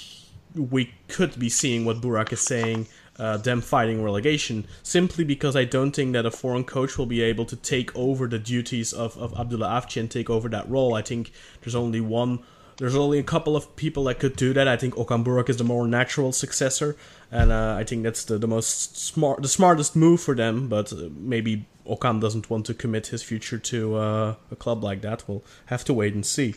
we 0.56 0.94
could 1.08 1.40
be 1.40 1.50
seeing 1.50 1.86
what 1.86 2.02
Burak 2.02 2.34
is 2.34 2.42
saying. 2.42 2.88
Uh, 3.20 3.38
them 3.38 3.62
fighting 3.62 4.04
relegation 4.04 4.66
simply 4.82 5.24
because 5.24 5.56
I 5.56 5.66
don't 5.66 5.92
think 5.92 6.14
that 6.14 6.26
a 6.26 6.32
foreign 6.32 6.64
coach 6.64 6.98
will 6.98 7.06
be 7.06 7.22
able 7.22 7.46
to 7.46 7.56
take 7.56 7.96
over 7.96 8.26
the 8.28 8.40
duties 8.40 8.92
of, 8.92 9.16
of 9.20 9.40
Abdullah 9.40 9.68
Avci 9.68 10.00
and 10.00 10.10
take 10.10 10.32
over 10.32 10.50
that 10.50 10.68
role. 10.68 10.96
I 10.96 11.04
think 11.04 11.32
there's 11.62 11.76
only 11.76 12.02
one 12.02 12.40
there's 12.78 12.96
only 12.96 13.20
a 13.20 13.24
couple 13.24 13.56
of 13.56 13.76
people 13.76 14.06
that 14.06 14.20
could 14.20 14.36
do 14.36 14.54
that. 14.54 14.68
I 14.68 14.78
think 14.78 14.96
Okan 14.96 15.24
Buruk 15.24 15.50
is 15.50 15.58
the 15.58 15.64
more 15.64 15.88
natural 15.88 16.32
successor, 16.32 16.96
and 17.34 17.52
uh, 17.52 17.76
I 17.80 17.84
think 17.84 18.04
that's 18.04 18.24
the, 18.26 18.38
the 18.38 18.48
most 18.48 18.96
smart, 18.96 19.42
the 19.42 19.48
smartest 19.48 19.96
move 19.96 20.22
for 20.22 20.36
them. 20.36 20.70
But 20.70 20.94
uh, 20.94 21.10
maybe 21.18 21.66
Okan 21.88 22.22
doesn't 22.22 22.52
want 22.52 22.68
to 22.68 22.76
commit 22.76 23.08
his 23.08 23.24
future 23.24 23.58
to 23.58 23.96
uh, 23.96 24.36
a 24.52 24.56
club 24.56 24.84
like 24.84 25.02
that. 25.02 25.28
We'll 25.28 25.44
have 25.66 25.84
to 25.86 25.94
wait 25.94 26.14
and 26.14 26.24
see. 26.24 26.54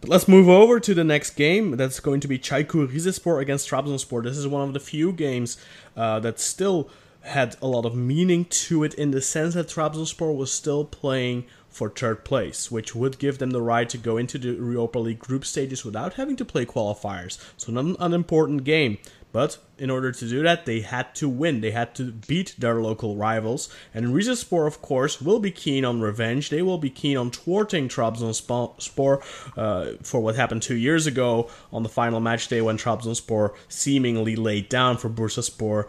But 0.00 0.10
let's 0.10 0.26
move 0.26 0.48
over 0.48 0.80
to 0.80 0.94
the 0.94 1.04
next 1.04 1.30
game. 1.30 1.76
That's 1.76 2.00
going 2.00 2.18
to 2.20 2.28
be 2.28 2.40
Çaykur 2.40 2.88
Rizespor 2.88 3.40
against 3.40 3.70
Trabzonspor. 3.70 4.24
This 4.24 4.36
is 4.36 4.48
one 4.48 4.66
of 4.66 4.74
the 4.74 4.80
few 4.80 5.12
games 5.12 5.58
uh, 5.96 6.18
that 6.20 6.40
still 6.40 6.90
had 7.20 7.56
a 7.62 7.68
lot 7.68 7.86
of 7.86 7.94
meaning 7.94 8.46
to 8.46 8.82
it 8.82 8.94
in 8.94 9.12
the 9.12 9.22
sense 9.22 9.54
that 9.54 9.68
Trabzonspor 9.68 10.36
was 10.36 10.52
still 10.52 10.84
playing 10.84 11.44
for 11.70 11.88
third 11.88 12.24
place, 12.24 12.68
which 12.68 12.96
would 12.96 13.20
give 13.20 13.38
them 13.38 13.50
the 13.50 13.62
right 13.62 13.88
to 13.88 13.96
go 13.96 14.16
into 14.16 14.38
the 14.38 14.48
Europa 14.48 14.98
League 14.98 15.20
group 15.20 15.44
stages 15.44 15.84
without 15.84 16.14
having 16.14 16.34
to 16.36 16.44
play 16.44 16.66
qualifiers. 16.66 17.38
So, 17.56 17.70
not 17.70 17.84
an 17.84 17.96
unimportant 18.00 18.64
game. 18.64 18.98
But 19.34 19.58
in 19.78 19.90
order 19.90 20.12
to 20.12 20.28
do 20.28 20.42
that, 20.42 20.66
they 20.66 20.80
had 20.80 21.14
to 21.16 21.28
win. 21.28 21.60
They 21.60 21.70
had 21.70 21.94
to 21.96 22.12
beat 22.12 22.54
their 22.58 22.80
local 22.80 23.16
rivals. 23.16 23.68
And 23.92 24.06
Rizespor, 24.06 24.66
of 24.66 24.80
course, 24.80 25.20
will 25.20 25.40
be 25.40 25.50
keen 25.50 25.84
on 25.84 26.00
revenge. 26.00 26.50
They 26.50 26.62
will 26.62 26.78
be 26.78 26.90
keen 26.90 27.16
on 27.16 27.30
thwarting 27.30 27.88
Trabzonspor 27.88 29.22
uh, 29.56 29.92
for 30.02 30.20
what 30.20 30.36
happened 30.36 30.62
two 30.62 30.76
years 30.76 31.06
ago 31.06 31.50
on 31.72 31.82
the 31.82 31.88
final 31.88 32.20
match 32.20 32.48
day 32.48 32.60
when 32.60 32.78
Trabzonspor 32.78 33.54
seemingly 33.68 34.36
laid 34.36 34.68
down 34.68 34.96
for 34.96 35.08
Bursaspor, 35.08 35.86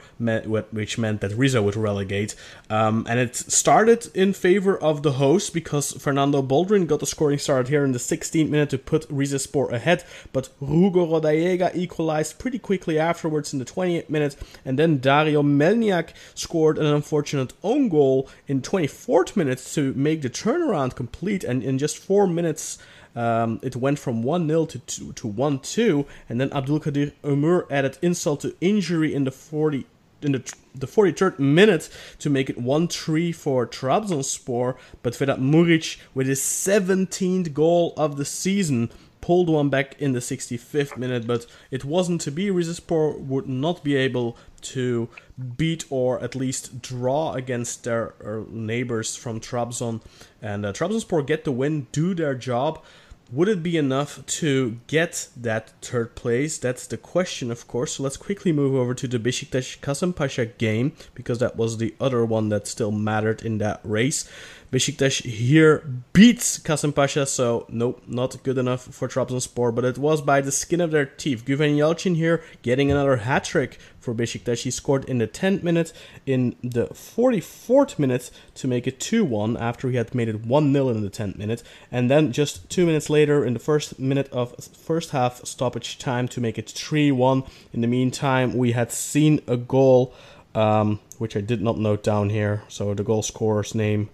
which 0.72 0.98
meant 0.98 1.22
that 1.22 1.36
Riza 1.36 1.62
would 1.62 1.76
relegate. 1.76 2.36
Um, 2.70 3.06
and 3.10 3.20
it 3.20 3.36
started 3.36 4.08
in 4.16 4.34
favor 4.34 4.78
of 4.78 5.04
the 5.04 5.14
host 5.14 5.54
because 5.54 5.92
Fernando 5.94 6.42
Boldrin 6.42 6.88
got 6.88 7.00
the 7.00 7.06
scoring 7.06 7.40
started 7.40 7.70
here 7.70 7.84
in 7.84 7.92
the 7.92 8.00
16th 8.00 8.50
minute 8.50 8.70
to 8.72 8.78
put 8.78 9.08
Rizespor 9.10 9.72
ahead. 9.72 10.04
But 10.34 10.50
Hugo 10.60 11.06
Rodallega 11.06 11.76
equalized 11.76 12.40
pretty 12.40 12.60
quickly 12.60 12.98
afterwards 13.00 13.54
in 13.54 13.60
the 13.60 13.66
28th 13.76 14.10
minute, 14.10 14.36
and 14.64 14.80
then 14.80 15.00
Dario 15.00 15.44
Melnjak 15.44 16.10
scored 16.34 16.78
an 16.78 16.86
unfortunate 16.86 17.54
own 17.64 17.90
goal 17.90 18.30
in 18.48 18.62
24th 18.62 19.36
minute 19.36 19.60
to 19.74 19.94
make 19.94 20.22
the 20.22 20.30
turnaround 20.30 20.96
complete. 20.96 21.44
And 21.44 21.64
in 21.64 21.78
just 21.78 21.98
four 21.98 22.28
minutes, 22.28 22.78
um, 23.16 23.60
it 23.64 23.76
went 23.76 24.00
from 24.00 24.24
1 24.24 24.48
0 24.48 24.66
to 24.66 24.80
2 24.80 25.14
to 25.14 25.28
1 25.28 25.60
2, 25.60 26.06
and 26.30 26.40
then 26.40 26.50
Abdulkadir 26.50 27.14
Ömür 27.24 27.66
added 27.72 27.98
insult 28.02 28.42
to 28.42 28.56
injury 28.62 29.14
in 29.14 29.24
the 29.24 29.32
40 29.32 29.86
in 30.22 30.32
the, 30.32 30.54
the 30.74 30.88
43rd 30.88 31.40
minute 31.40 31.90
to 32.20 32.30
make 32.30 32.50
it 32.50 32.58
1-3 32.58 33.34
for 33.36 33.68
Trabzonspor, 33.68 34.76
but 35.04 35.14
Vedat 35.14 35.40
Muric 35.40 35.98
with 36.14 36.28
his 36.28 36.42
17th 36.42 37.54
goal 37.54 37.94
of 37.96 38.18
the 38.18 38.26
season 38.26 38.90
pulled 39.26 39.50
one 39.50 39.70
back 39.70 40.00
in 40.00 40.12
the 40.12 40.20
65th 40.20 40.98
minute, 40.98 41.26
but 41.26 41.48
it 41.72 41.84
wasn't 41.84 42.22
to 42.22 42.32
be. 42.32 42.52
Rizespor 42.52 43.20
would 43.20 43.50
not 43.50 43.84
be 43.84 43.96
able 43.96 44.38
to 44.62 45.10
beat 45.58 45.84
or 45.90 46.20
at 46.24 46.36
least 46.36 46.80
draw 46.80 47.34
against 47.34 47.86
their 47.86 48.14
uh, 48.24 48.44
neighbors 48.52 49.16
from 49.16 49.40
Trabzon, 49.40 50.02
and 50.44 50.64
uh, 50.64 50.74
Trabzonspor 50.74 51.26
get 51.26 51.44
the 51.44 51.52
win, 51.52 51.88
do 51.92 52.14
their 52.14 52.36
job. 52.36 52.84
Would 53.32 53.50
it 53.50 53.64
be 53.64 53.76
enough 53.76 54.24
to 54.42 54.78
get 54.86 55.30
that 55.36 55.72
third 55.82 56.14
place? 56.14 56.60
That's 56.60 56.86
the 56.86 56.98
question, 56.98 57.50
of 57.50 57.68
course. 57.68 57.94
So 57.94 58.04
let's 58.04 58.18
quickly 58.18 58.52
move 58.52 58.76
over 58.76 58.94
to 58.94 59.08
the 59.08 59.18
Besiktas 59.18 59.80
Kasımpaşa 59.80 60.56
game 60.60 60.92
because 61.16 61.40
that 61.40 61.58
was 61.58 61.80
the 61.80 61.96
other 62.00 62.24
one 62.24 62.50
that 62.50 62.68
still 62.68 62.92
mattered 62.92 63.42
in 63.42 63.58
that 63.58 63.80
race. 63.84 64.30
Besiktas 64.72 65.24
here 65.24 65.84
beats 66.12 66.58
Kasımpaşa, 66.60 67.28
so 67.28 67.66
nope, 67.70 68.02
not 68.08 68.42
good 68.44 68.58
enough 68.58 68.82
for 68.82 69.08
Trabzonspor, 69.08 69.74
but 69.74 69.86
it 69.86 69.98
was 69.98 70.22
by 70.22 70.42
the 70.42 70.52
skin 70.52 70.82
of 70.82 70.92
their 70.92 71.06
teeth. 71.06 71.46
Güven 71.46 71.78
Yalçın 71.78 72.16
here 72.16 72.44
getting 72.64 72.92
another 72.92 73.18
hat 73.18 73.44
trick 73.44 73.78
for 74.00 74.14
Besiktas. 74.14 74.64
He 74.64 74.72
scored 74.72 75.06
in 75.06 75.20
the 75.20 75.28
10th 75.28 75.62
minute, 75.62 75.94
in 76.26 76.56
the 76.64 76.88
44th 76.88 78.00
minute 78.00 78.32
to 78.56 78.68
make 78.68 78.88
it 78.88 79.00
2-1 79.00 79.60
after 79.60 79.90
he 79.90 79.98
had 79.98 80.16
made 80.16 80.28
it 80.28 80.48
1-0 80.48 80.96
in 80.96 81.02
the 81.02 81.10
10th 81.10 81.38
minute, 81.38 81.62
and 81.92 82.10
then 82.10 82.32
just 82.32 82.68
two 82.70 82.86
minutes 82.86 83.10
later 83.10 83.46
in 83.46 83.54
the 83.54 83.60
first 83.60 84.00
minute 84.00 84.28
of 84.32 84.56
first 84.74 85.12
half 85.12 85.46
stoppage 85.46 86.00
time 86.00 86.28
to 86.28 86.42
make 86.42 86.58
it 86.58 86.68
3-1. 86.68 87.48
In 87.72 87.82
the 87.82 87.88
meantime, 87.88 88.58
we 88.58 88.72
had 88.72 88.92
seen 88.92 89.42
a 89.48 89.58
goal, 89.58 90.14
um, 90.56 91.00
which 91.20 91.38
I 91.38 91.42
did 91.42 91.62
not 91.62 91.78
note 91.78 92.04
down 92.04 92.30
here, 92.32 92.64
so 92.68 92.94
the 92.96 93.04
goal 93.04 93.22
scorer's 93.22 93.76
name 93.76 94.10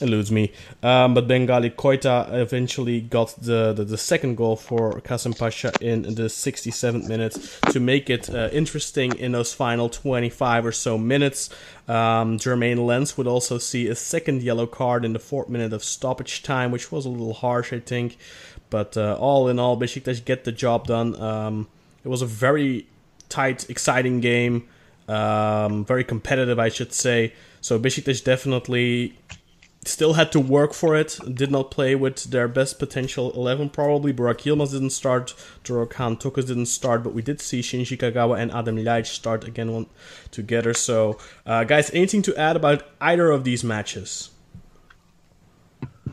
eludes 0.00 0.30
me. 0.30 0.52
Um, 0.82 1.14
but 1.14 1.28
Bengali 1.28 1.70
Koita 1.70 2.32
eventually 2.32 3.00
got 3.00 3.34
the, 3.40 3.72
the, 3.72 3.84
the 3.84 3.98
second 3.98 4.36
goal 4.36 4.56
for 4.56 5.00
Kasımpaşa 5.00 5.80
in 5.80 6.02
the 6.02 6.24
67th 6.24 7.08
minute 7.08 7.38
to 7.70 7.80
make 7.80 8.10
it 8.10 8.28
uh, 8.28 8.48
interesting 8.52 9.16
in 9.16 9.32
those 9.32 9.52
final 9.52 9.88
25 9.88 10.66
or 10.66 10.72
so 10.72 10.98
minutes. 10.98 11.50
Um, 11.86 12.38
Jeremain 12.38 12.84
Lens 12.84 13.16
would 13.16 13.26
also 13.26 13.58
see 13.58 13.88
a 13.88 13.94
second 13.94 14.42
yellow 14.42 14.66
card 14.66 15.04
in 15.04 15.12
the 15.12 15.18
fourth 15.18 15.48
minute 15.48 15.72
of 15.72 15.84
stoppage 15.84 16.42
time, 16.42 16.70
which 16.70 16.90
was 16.90 17.06
a 17.06 17.10
little 17.10 17.34
harsh, 17.34 17.72
I 17.72 17.80
think. 17.80 18.16
But 18.70 18.96
uh, 18.96 19.16
all 19.20 19.48
in 19.48 19.58
all, 19.58 19.78
Besiktas 19.78 20.24
get 20.24 20.44
the 20.44 20.52
job 20.52 20.86
done. 20.86 21.20
Um, 21.20 21.68
it 22.02 22.08
was 22.08 22.22
a 22.22 22.26
very 22.26 22.86
tight, 23.28 23.68
exciting 23.70 24.20
game. 24.20 24.68
Um, 25.06 25.84
very 25.84 26.02
competitive, 26.02 26.58
I 26.58 26.70
should 26.70 26.92
say. 26.92 27.34
So 27.60 27.78
Besiktas 27.78 28.24
definitely 28.24 29.18
still 29.88 30.14
had 30.14 30.32
to 30.32 30.40
work 30.40 30.72
for 30.72 30.96
it. 30.96 31.18
Did 31.32 31.50
not 31.50 31.70
play 31.70 31.94
with 31.94 32.24
their 32.24 32.48
best 32.48 32.78
potential 32.78 33.32
11 33.32 33.70
probably. 33.70 34.12
Burak 34.12 34.42
Yilmaz 34.42 34.72
didn't 34.72 34.90
start. 34.90 35.34
Dorukhan 35.64 36.20
Toköz 36.20 36.46
didn't 36.46 36.66
start, 36.66 37.02
but 37.02 37.14
we 37.14 37.22
did 37.22 37.40
see 37.40 37.60
Shinji 37.60 37.98
Kagawa 37.98 38.38
and 38.38 38.52
Adam 38.52 38.76
Ljajic 38.76 39.06
start 39.06 39.44
again 39.44 39.72
one, 39.72 39.86
together. 40.30 40.74
So, 40.74 41.18
uh, 41.46 41.64
guys, 41.64 41.90
anything 41.92 42.22
to 42.22 42.36
add 42.36 42.56
about 42.56 42.84
either 43.00 43.30
of 43.30 43.44
these 43.44 43.64
matches? 43.64 44.30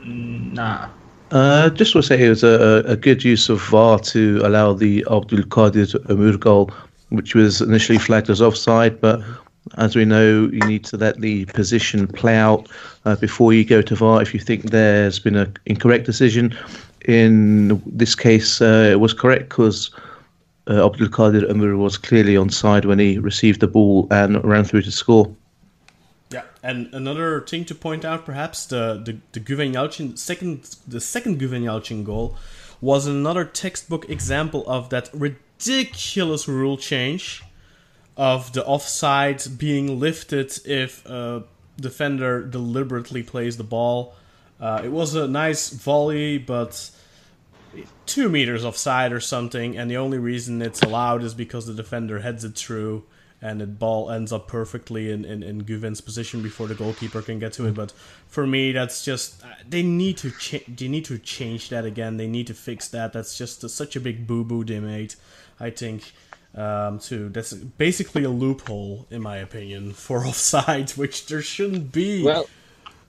Nah. 0.03 0.89
Uh, 1.31 1.69
just 1.69 1.95
want 1.95 2.03
to 2.05 2.07
say 2.09 2.25
it 2.25 2.29
was 2.29 2.43
a, 2.43 2.83
a 2.85 2.97
good 2.97 3.23
use 3.23 3.47
of 3.47 3.61
VAR 3.61 3.99
to 3.99 4.41
allow 4.43 4.73
the 4.73 5.05
Abdul 5.09 5.43
Qadir 5.43 5.95
Amur 6.09 6.37
goal, 6.37 6.71
which 7.09 7.35
was 7.35 7.61
initially 7.61 7.97
flagged 7.97 8.29
as 8.29 8.41
offside, 8.41 8.99
but 8.99 9.21
as 9.77 9.95
we 9.95 10.05
know, 10.05 10.49
you 10.51 10.59
need 10.59 10.83
to 10.85 10.97
let 10.97 11.21
the 11.21 11.45
position 11.45 12.07
play 12.07 12.35
out 12.35 12.67
uh, 13.05 13.15
before 13.15 13.53
you 13.53 13.63
go 13.63 13.81
to 13.81 13.95
VAR. 13.95 14.21
If 14.21 14.33
you 14.33 14.39
think 14.39 14.71
there's 14.71 15.19
been 15.19 15.35
an 15.35 15.55
incorrect 15.65 16.05
decision, 16.05 16.55
in 17.05 17.81
this 17.85 18.15
case, 18.15 18.61
uh, 18.61 18.89
it 18.91 18.99
was 18.99 19.13
correct 19.13 19.49
because 19.49 19.91
uh, 20.67 20.73
Abdulkadir 20.73 21.49
Ömür 21.49 21.77
was 21.77 21.97
clearly 21.97 22.37
on 22.37 22.49
side 22.49 22.85
when 22.85 22.99
he 22.99 23.17
received 23.17 23.59
the 23.59 23.67
ball 23.67 24.07
and 24.11 24.43
ran 24.43 24.63
through 24.63 24.83
to 24.83 24.91
score. 24.91 25.33
Yeah, 26.31 26.43
and 26.63 26.93
another 26.93 27.41
thing 27.41 27.65
to 27.65 27.75
point 27.75 28.05
out, 28.05 28.25
perhaps 28.25 28.65
the 28.65 29.01
the, 29.03 29.17
the 29.33 30.13
second 30.15 30.77
the 30.87 31.01
second 31.01 31.39
Güven 31.39 31.63
Yalçın 31.63 32.03
goal 32.05 32.35
was 32.79 33.05
another 33.05 33.45
textbook 33.45 34.09
example 34.09 34.63
of 34.65 34.89
that 34.89 35.09
ridiculous 35.13 36.47
rule 36.47 36.77
change 36.77 37.43
of 38.17 38.53
the 38.53 38.65
offside 38.65 39.43
being 39.57 39.99
lifted 39.99 40.51
if 40.65 41.05
a 41.05 41.43
defender 41.79 42.43
deliberately 42.43 43.23
plays 43.23 43.57
the 43.57 43.63
ball. 43.63 44.15
Uh, 44.59 44.81
it 44.83 44.91
was 44.91 45.15
a 45.15 45.27
nice 45.27 45.69
volley, 45.69 46.37
but 46.37 46.91
two 48.05 48.29
meters 48.29 48.63
offside 48.63 49.11
or 49.11 49.19
something, 49.19 49.77
and 49.77 49.89
the 49.89 49.97
only 49.97 50.19
reason 50.19 50.61
it's 50.61 50.81
allowed 50.81 51.23
is 51.23 51.33
because 51.33 51.65
the 51.65 51.73
defender 51.73 52.19
heads 52.19 52.43
it 52.43 52.55
through 52.55 53.03
and 53.41 53.59
the 53.59 53.65
ball 53.65 54.11
ends 54.11 54.31
up 54.31 54.47
perfectly 54.47 55.11
in, 55.11 55.25
in, 55.25 55.41
in 55.41 55.63
Güven's 55.63 55.99
position 55.99 56.43
before 56.43 56.67
the 56.67 56.75
goalkeeper 56.75 57.21
can 57.23 57.39
get 57.39 57.53
to 57.53 57.67
it. 57.67 57.73
But 57.73 57.91
for 58.27 58.45
me, 58.45 58.71
that's 58.71 59.03
just 59.03 59.43
they 59.67 59.81
need 59.81 60.17
to 60.17 60.29
cha- 60.31 60.59
they 60.67 60.87
need 60.87 61.05
to 61.05 61.17
change 61.17 61.69
that 61.69 61.83
again. 61.83 62.17
They 62.17 62.27
need 62.27 62.47
to 62.47 62.53
fix 62.53 62.87
that. 62.89 63.13
That's 63.13 63.35
just 63.35 63.63
a, 63.63 63.69
such 63.69 63.95
a 63.95 63.99
big 63.99 64.27
boo 64.27 64.43
boo 64.43 64.63
they 64.63 64.79
made. 64.79 65.15
I 65.59 65.71
think 65.71 66.13
um, 66.55 66.99
too. 66.99 67.29
That's 67.29 67.53
basically 67.53 68.23
a 68.23 68.29
loophole, 68.29 69.05
in 69.09 69.21
my 69.21 69.37
opinion, 69.37 69.93
for 70.05 70.25
offside, 70.25 70.91
which 70.91 71.27
there 71.27 71.41
shouldn't 71.41 71.91
be. 71.91 72.23
Well, 72.23 72.47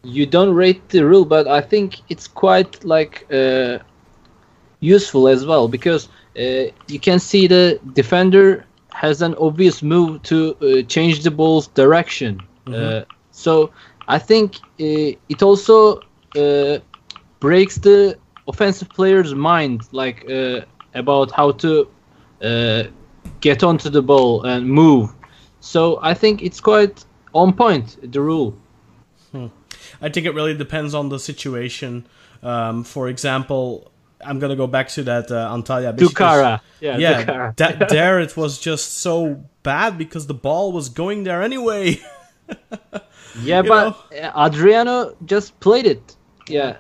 you 0.03 0.27
don't 0.27 0.55
rate 0.55 0.89
the 0.89 1.05
rule, 1.05 1.25
but 1.25 1.47
I 1.47 1.61
think 1.61 2.01
it's 2.09 2.27
quite 2.27 2.85
like 2.85 3.27
uh, 3.33 3.79
useful 4.81 5.29
as 5.29 5.47
well 5.47 5.69
because 5.69 6.09
uh, 6.39 6.73
you 6.89 6.99
can 7.01 7.19
see 7.19 7.47
the 7.47 7.79
defender 7.93 8.67
has 8.93 9.23
an 9.23 9.35
obvious 9.37 9.83
move 9.83 10.23
to 10.23 10.57
uh, 10.61 10.83
change 10.83 11.23
the 11.23 11.31
ball's 11.31 11.69
direction. 11.69 12.41
Uh, 12.67 13.03
so 13.31 13.73
I 14.09 14.19
think 14.19 14.57
uh, 14.57 15.17
it 15.29 15.43
also 15.43 16.01
uh, 16.37 16.79
breaks 17.41 17.79
the 17.79 18.19
offensive 18.47 18.89
player's 18.91 19.35
mind, 19.35 19.83
like 19.93 20.29
uh, 20.31 20.61
about 20.95 21.31
how 21.31 21.53
to 21.53 21.89
uh, 22.43 22.85
get 23.43 23.63
onto 23.63 23.91
the 23.91 24.03
ball 24.03 24.43
and 24.45 24.67
move. 24.67 25.11
So 25.61 25.99
I 26.03 26.15
think 26.15 26.43
it's 26.43 26.61
quite 26.61 27.05
on 27.35 27.53
point 27.53 27.99
the 28.11 28.21
rule. 28.21 28.57
I 30.01 30.09
think 30.09 30.27
it 30.27 30.35
really 30.35 30.55
depends 30.57 30.95
on 30.95 31.09
the 31.11 31.19
situation. 31.19 32.07
Um, 32.43 32.85
for 32.85 33.09
example, 33.09 33.93
I'm 34.25 34.39
gonna 34.39 34.57
go 34.57 34.67
back 34.67 34.89
to 34.91 35.03
that 35.05 35.31
uh, 35.31 35.51
Antalya. 35.55 35.97
Doukara, 35.97 36.61
yeah, 36.81 36.97
yeah. 36.99 37.25
Doukara. 37.25 37.57
that 37.57 37.89
there 37.97 38.21
it 38.21 38.37
was 38.37 38.59
just 38.59 38.99
so 38.99 39.45
bad 39.63 39.99
because 39.99 40.27
the 40.27 40.35
ball 40.35 40.73
was 40.73 40.89
going 40.89 41.25
there 41.25 41.43
anyway. 41.43 42.01
Yeah, 43.41 43.63
You 43.63 43.69
but 43.69 43.97
uh, 44.13 44.31
Adriano 44.47 45.17
just 45.25 45.59
played 45.61 45.87
it. 45.87 46.17
Yeah. 46.49 46.77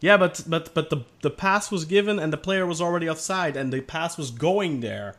yeah, 0.00 0.16
but 0.16 0.44
but 0.46 0.72
but 0.72 0.90
the 0.90 0.98
the 1.22 1.30
pass 1.30 1.70
was 1.70 1.84
given 1.84 2.18
and 2.20 2.32
the 2.32 2.36
player 2.36 2.64
was 2.64 2.80
already 2.80 3.08
offside 3.08 3.56
and 3.56 3.72
the 3.72 3.80
pass 3.80 4.16
was 4.16 4.30
going 4.30 4.80
there. 4.80 5.16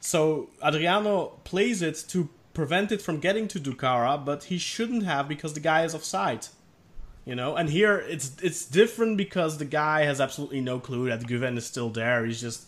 So 0.00 0.50
Adriano 0.64 1.38
plays 1.44 1.82
it 1.82 2.04
to 2.08 2.28
prevent 2.54 2.92
it 2.92 3.02
from 3.02 3.20
getting 3.20 3.46
to 3.48 3.60
Doukara, 3.60 4.24
but 4.24 4.44
he 4.44 4.58
shouldn't 4.58 5.04
have 5.04 5.28
because 5.28 5.54
the 5.54 5.60
guy 5.60 5.84
is 5.84 5.94
offside. 5.94 6.46
You 7.24 7.34
know, 7.34 7.56
and 7.56 7.68
here 7.68 7.98
it's 7.98 8.32
it's 8.42 8.64
different 8.64 9.18
because 9.18 9.58
the 9.58 9.66
guy 9.66 10.04
has 10.04 10.18
absolutely 10.18 10.62
no 10.62 10.80
clue 10.80 11.08
that 11.10 11.20
Guven 11.20 11.58
is 11.58 11.66
still 11.66 11.90
there. 11.90 12.24
He's 12.24 12.40
just 12.40 12.66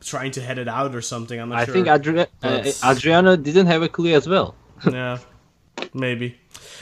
trying 0.00 0.30
to 0.32 0.40
head 0.40 0.56
it 0.56 0.68
out 0.68 0.94
or 0.94 1.02
something. 1.02 1.38
I'm 1.38 1.50
not 1.50 1.66
sure. 1.66 1.74
I 1.74 1.84
sure. 1.84 1.84
think 1.84 1.86
Adri- 1.86 2.22
uh, 2.42 2.62
But- 2.62 2.80
Adriano 2.82 3.36
didn't 3.36 3.66
have 3.66 3.82
a 3.82 3.88
clue 3.88 4.14
as 4.14 4.26
well. 4.26 4.54
yeah, 4.90 5.18
maybe. 5.92 6.38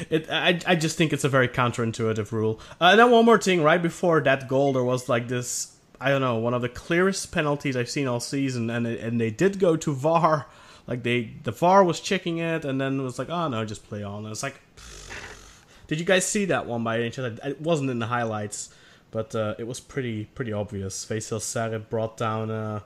It. 0.08 0.30
I. 0.30 0.60
I 0.64 0.76
just 0.76 0.96
think 0.96 1.12
it's 1.12 1.24
a 1.24 1.28
very 1.28 1.48
counterintuitive 1.48 2.30
rule. 2.30 2.60
Uh, 2.80 2.90
and 2.92 3.00
then 3.00 3.10
one 3.10 3.24
more 3.24 3.38
thing. 3.38 3.64
Right 3.64 3.82
before 3.82 4.20
that 4.20 4.46
goal, 4.46 4.72
there 4.72 4.84
was 4.84 5.08
like 5.08 5.26
this. 5.26 5.74
I 6.00 6.10
don't 6.10 6.20
know. 6.20 6.36
One 6.36 6.54
of 6.54 6.62
the 6.62 6.68
clearest 6.68 7.32
penalties 7.32 7.76
I've 7.76 7.90
seen 7.90 8.06
all 8.06 8.20
season, 8.20 8.70
and 8.70 8.86
it, 8.86 9.00
and 9.00 9.20
they 9.20 9.30
did 9.30 9.58
go 9.58 9.76
to 9.76 9.92
VAR. 9.92 10.46
Like 10.86 11.02
they, 11.02 11.34
the 11.42 11.50
VAR 11.52 11.84
was 11.84 12.00
checking 12.00 12.38
it, 12.38 12.64
and 12.64 12.80
then 12.80 13.00
it 13.00 13.02
was 13.02 13.18
like, 13.18 13.28
oh 13.30 13.48
no, 13.48 13.64
just 13.64 13.88
play 13.88 14.02
on. 14.02 14.24
And 14.24 14.32
it's 14.32 14.42
like, 14.42 14.60
did 15.86 15.98
you 15.98 16.06
guys 16.06 16.26
see 16.26 16.44
that 16.46 16.66
one 16.66 16.84
by 16.84 17.00
any 17.00 17.10
chance? 17.10 17.40
It 17.44 17.60
wasn't 17.60 17.90
in 17.90 17.98
the 17.98 18.06
highlights, 18.06 18.72
but 19.10 19.34
uh, 19.34 19.54
it 19.58 19.66
was 19.66 19.80
pretty 19.80 20.26
pretty 20.34 20.52
obvious. 20.52 21.04
Veysel 21.04 21.40
Sarı 21.40 21.80
brought 21.88 22.16
down 22.16 22.50
uh, 22.50 22.80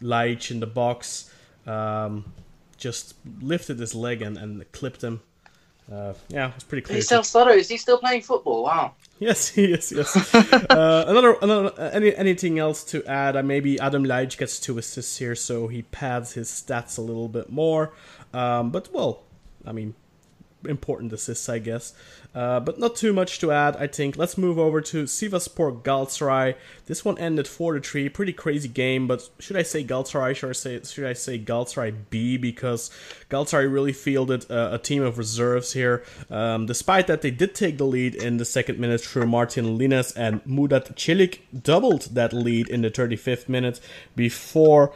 Ljajic 0.00 0.52
in 0.52 0.60
the 0.60 0.66
box, 0.66 1.30
um, 1.66 2.32
just 2.76 3.14
lifted 3.40 3.78
his 3.78 3.94
leg 3.94 4.22
and, 4.22 4.38
and 4.38 4.70
clipped 4.72 5.02
him. 5.02 5.20
Uh, 5.92 6.14
yeah, 6.28 6.48
it 6.48 6.54
was 6.54 6.64
pretty 6.64 6.82
clear. 6.82 7.00
Veysel 7.00 7.24
Sarı, 7.24 7.56
is 7.56 7.68
he 7.68 7.76
still 7.76 7.98
playing 7.98 8.22
football? 8.22 8.62
Wow. 8.62 8.92
Yes, 9.28 9.48
he 9.48 9.72
is. 9.72 9.92
Yes. 9.92 10.34
uh, 10.34 11.04
another, 11.06 11.36
another, 11.40 11.72
uh, 11.78 11.90
any, 11.92 12.12
anything 12.16 12.58
else 12.58 12.82
to 12.84 13.04
add? 13.06 13.36
Uh, 13.36 13.42
maybe 13.44 13.78
Adam 13.78 14.04
Ljajic 14.04 14.36
gets 14.38 14.58
two 14.58 14.78
assists 14.78 15.18
here, 15.18 15.36
so 15.36 15.68
he 15.68 15.82
pads 15.82 16.32
his 16.32 16.48
stats 16.48 16.98
a 16.98 17.00
little 17.00 17.28
bit 17.28 17.48
more. 17.48 17.92
Um, 18.34 18.70
but 18.70 18.92
well, 18.92 19.22
I 19.64 19.70
mean, 19.70 19.94
important 20.66 21.12
assists, 21.12 21.48
I 21.48 21.58
guess. 21.58 21.94
Uh, 22.34 22.60
but 22.60 22.78
not 22.78 22.96
too 22.96 23.12
much 23.12 23.38
to 23.40 23.52
add, 23.52 23.76
I 23.76 23.86
think. 23.86 24.16
Let's 24.16 24.38
move 24.38 24.58
over 24.58 24.80
to 24.80 25.04
Sivaspor 25.04 25.82
Galatasaray. 25.82 26.54
This 26.86 27.04
one 27.04 27.18
ended 27.18 27.44
4-3, 27.46 28.12
Pretty 28.12 28.32
crazy 28.32 28.68
game, 28.68 29.06
but 29.06 29.28
should 29.38 29.56
I 29.56 29.62
say 29.62 29.84
Galatasaray? 29.84 30.34
Should 30.34 30.48
I 30.48 30.52
say, 30.52 30.80
should 30.82 31.04
I 31.04 31.12
say 31.12 31.38
Galatasaray 31.38 31.94
B? 32.08 32.38
Because 32.38 32.90
Galatasaray 33.28 33.70
really 33.70 33.92
fielded 33.92 34.50
uh, 34.50 34.70
a 34.72 34.78
team 34.78 35.02
of 35.02 35.18
reserves 35.18 35.74
here. 35.74 36.04
Um, 36.30 36.64
despite 36.64 37.06
that, 37.08 37.20
they 37.20 37.30
did 37.30 37.54
take 37.54 37.76
the 37.76 37.84
lead 37.84 38.14
in 38.14 38.38
the 38.38 38.46
second 38.46 38.78
minute 38.78 39.02
through 39.02 39.26
Martin 39.26 39.76
Linnes 39.76 40.12
and 40.12 40.40
Murat 40.46 40.96
Celik 40.96 41.40
doubled 41.62 42.14
that 42.14 42.32
lead 42.32 42.68
in 42.68 42.80
the 42.80 42.90
35th 42.90 43.48
minute 43.48 43.78
before 44.16 44.94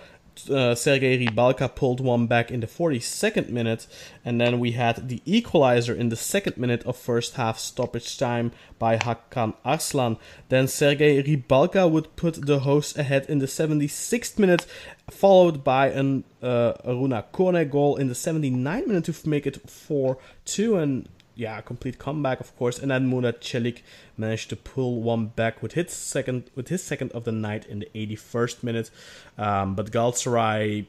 uh, 0.50 0.74
Sergei 0.74 1.18
Ribalka 1.18 1.74
pulled 1.74 2.00
one 2.00 2.26
back 2.26 2.50
in 2.50 2.60
the 2.60 2.66
42nd 2.66 3.48
minute, 3.48 3.86
and 4.24 4.40
then 4.40 4.58
we 4.58 4.72
had 4.72 5.08
the 5.08 5.22
equalizer 5.24 5.94
in 5.94 6.08
the 6.08 6.16
second 6.16 6.56
minute 6.56 6.84
of 6.84 6.96
first 6.96 7.34
half 7.34 7.58
stoppage 7.58 8.18
time 8.18 8.52
by 8.78 8.96
Hakan 8.96 9.54
Arslan. 9.64 10.18
Then 10.48 10.68
Sergei 10.68 11.22
Ribalka 11.22 11.90
would 11.90 12.14
put 12.16 12.46
the 12.46 12.60
hosts 12.60 12.96
ahead 12.96 13.26
in 13.28 13.38
the 13.38 13.46
76th 13.46 14.38
minute, 14.38 14.66
followed 15.10 15.64
by 15.64 15.88
an 15.88 16.24
uh, 16.42 16.74
Arouna 16.84 17.24
Koné 17.32 17.68
goal 17.68 17.96
in 17.96 18.08
the 18.08 18.14
79th 18.14 18.86
minute 18.86 19.04
to 19.04 19.28
make 19.28 19.46
it 19.46 19.68
4 19.68 20.18
2, 20.44 20.76
and 20.76 21.08
yeah, 21.36 21.60
complete 21.60 21.98
comeback, 21.98 22.40
of 22.40 22.56
course. 22.56 22.78
And 22.78 22.90
then 22.90 23.08
Murat 23.08 23.40
Celik 23.42 23.82
managed 24.16 24.48
to 24.50 24.56
pull 24.56 25.02
one 25.02 25.26
back 25.26 25.62
with 25.62 25.72
his 25.74 25.92
second 25.92 26.50
with 26.56 26.68
his 26.68 26.82
second 26.82 27.12
of 27.12 27.24
the 27.24 27.32
night 27.32 27.66
in 27.66 27.78
the 27.80 27.88
81st 27.94 28.62
minute. 28.64 28.90
Um, 29.38 29.74
but 29.74 29.90
Galatasaray, 29.92 30.86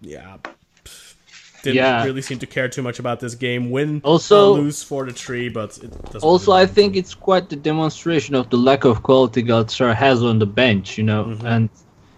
yeah, 0.00 0.36
pff, 0.84 1.14
didn't 1.62 1.76
Yeah. 1.76 2.04
really 2.04 2.22
seem 2.22 2.38
to 2.38 2.46
care 2.46 2.68
too 2.68 2.82
much 2.82 2.98
about 2.98 3.20
this 3.20 3.34
game. 3.34 3.70
Win 3.70 4.00
Also- 4.02 4.54
or 4.54 4.60
lose 4.62 4.82
for 4.82 5.04
the 5.04 5.12
three, 5.12 5.48
but 5.50 5.76
it 5.78 5.90
doesn't. 6.06 6.22
Also, 6.24 6.52
really 6.52 6.62
I 6.62 6.66
think 6.66 6.96
it's 6.96 7.14
quite 7.14 7.50
the 7.50 7.56
demonstration 7.56 8.34
of 8.34 8.48
the 8.50 8.56
lack 8.56 8.84
of 8.84 9.02
quality 9.02 9.42
Galatasaray 9.42 9.94
has 9.94 10.22
on 10.22 10.38
the 10.38 10.46
bench, 10.46 10.96
you 10.98 11.04
know, 11.04 11.36
and 11.44 11.68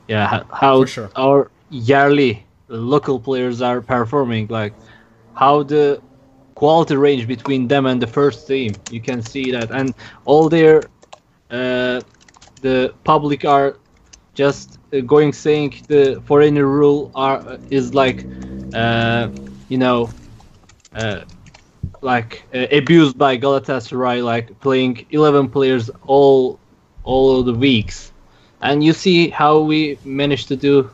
yeah, 0.09 0.45
how 0.51 0.83
Mm-hmm. 0.83 0.87
Sure. 0.87 1.11
our 1.17 1.51
yearly 1.71 2.45
local 2.69 3.19
players 3.19 3.61
are 3.61 3.81
performing, 3.81 4.47
like 4.49 4.73
how 5.35 5.65
the 5.65 6.01
quality 6.65 6.97
range 6.97 7.29
between 7.29 7.69
them 7.69 7.87
and 7.87 8.01
the 8.03 8.07
first 8.19 8.49
team. 8.49 8.81
You 8.91 9.01
can 9.01 9.23
see 9.23 9.51
that, 9.53 9.71
and 9.71 9.95
all 10.25 10.49
their 10.49 10.91
uh, 11.51 12.03
the 12.61 12.95
public 13.05 13.45
are 13.45 13.79
just 14.35 14.79
uh, 14.93 15.01
going 15.01 15.33
saying 15.33 15.71
the 15.89 16.23
foreigner 16.27 16.67
rule 16.67 17.11
are 17.15 17.59
is 17.71 17.95
like 17.95 18.27
uh, 18.73 19.29
you 19.69 19.79
know 19.79 20.15
uh, 20.95 21.21
like 22.03 22.45
uh, 22.55 22.67
abused 22.73 23.19
by 23.19 23.37
Galatasaray, 23.39 24.25
like 24.25 24.47
playing 24.61 25.07
11 25.11 25.49
players 25.51 25.91
all 26.07 26.61
all 27.05 27.43
the 27.43 27.55
weeks, 27.55 28.13
and 28.63 28.83
you 28.85 28.93
see 28.93 29.29
how 29.31 29.61
we 29.61 29.99
managed 30.05 30.49
to 30.49 30.57
do 30.57 30.91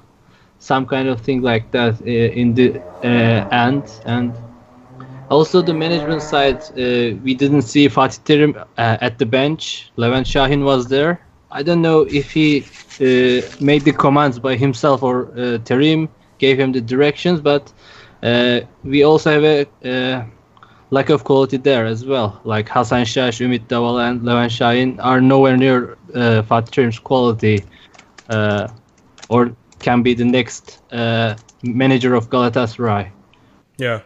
some 0.58 0.86
kind 0.86 1.08
of 1.08 1.20
thing 1.20 1.42
like 1.42 1.70
that 1.72 2.00
uh, 2.02 2.40
in 2.40 2.54
the 2.54 2.82
uh, 3.02 3.64
end. 3.66 4.00
And 4.06 4.34
also 5.30 5.62
the 5.62 5.72
management 5.72 6.22
side 6.22 6.60
uh, 6.72 7.16
we 7.22 7.34
didn't 7.34 7.62
see 7.62 7.88
Fatih 7.88 8.20
Terim 8.24 8.56
uh, 8.56 8.98
at 9.00 9.18
the 9.18 9.26
bench 9.26 9.90
Levent 9.96 10.26
Shahin 10.26 10.64
was 10.64 10.88
there 10.88 11.24
I 11.52 11.62
don't 11.62 11.82
know 11.82 12.00
if 12.02 12.30
he 12.30 12.60
uh, 12.60 13.46
made 13.60 13.82
the 13.82 13.92
commands 13.92 14.38
by 14.38 14.56
himself 14.56 15.02
or 15.02 15.26
uh, 15.28 15.58
Terim 15.68 16.08
gave 16.38 16.58
him 16.58 16.72
the 16.72 16.80
directions 16.80 17.40
but 17.40 17.72
uh, 18.22 18.60
we 18.82 19.04
also 19.04 19.30
have 19.30 19.44
a 19.44 19.60
uh, 19.88 20.24
lack 20.90 21.08
of 21.10 21.22
quality 21.22 21.56
there 21.56 21.86
as 21.86 22.04
well 22.04 22.40
like 22.44 22.68
Hasan 22.68 23.04
Şaş, 23.04 23.40
Ümit 23.40 23.68
Davala 23.68 24.10
and 24.10 24.24
Levent 24.24 24.52
Shahin 24.52 24.98
are 25.00 25.20
nowhere 25.20 25.56
near 25.56 25.96
Fatih 26.12 26.70
Terim's 26.70 26.98
quality 26.98 27.64
or 29.28 29.54
can 29.78 30.02
be 30.02 30.12
the 30.12 30.24
next 30.24 30.82
manager 31.62 32.14
of 32.14 32.28
Galatasaray. 32.30 33.10
Yeah. 33.78 34.00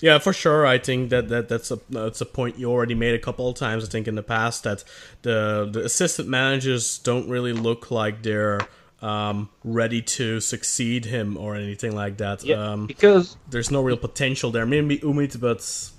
Yeah, 0.00 0.18
for 0.18 0.32
sure. 0.32 0.66
I 0.66 0.78
think 0.78 1.10
that, 1.10 1.28
that 1.28 1.48
that's 1.48 1.70
a 1.70 1.78
that's 1.90 2.20
a 2.20 2.26
point 2.26 2.58
you 2.58 2.70
already 2.70 2.94
made 2.94 3.14
a 3.14 3.18
couple 3.18 3.48
of 3.48 3.56
times. 3.56 3.84
I 3.84 3.88
think 3.88 4.06
in 4.06 4.14
the 4.14 4.22
past 4.22 4.64
that 4.64 4.84
the 5.22 5.68
the 5.70 5.84
assistant 5.84 6.28
managers 6.28 6.98
don't 6.98 7.28
really 7.28 7.52
look 7.52 7.90
like 7.90 8.22
they're 8.22 8.60
um, 9.02 9.48
ready 9.64 10.02
to 10.02 10.40
succeed 10.40 11.04
him 11.06 11.36
or 11.36 11.56
anything 11.56 11.94
like 11.94 12.18
that. 12.18 12.44
Yeah, 12.44 12.72
um, 12.72 12.86
because 12.86 13.36
there's 13.50 13.70
no 13.70 13.82
real 13.82 13.96
potential 13.96 14.50
there. 14.50 14.66
Maybe 14.66 14.98
Umit, 14.98 15.40
but 15.40 15.90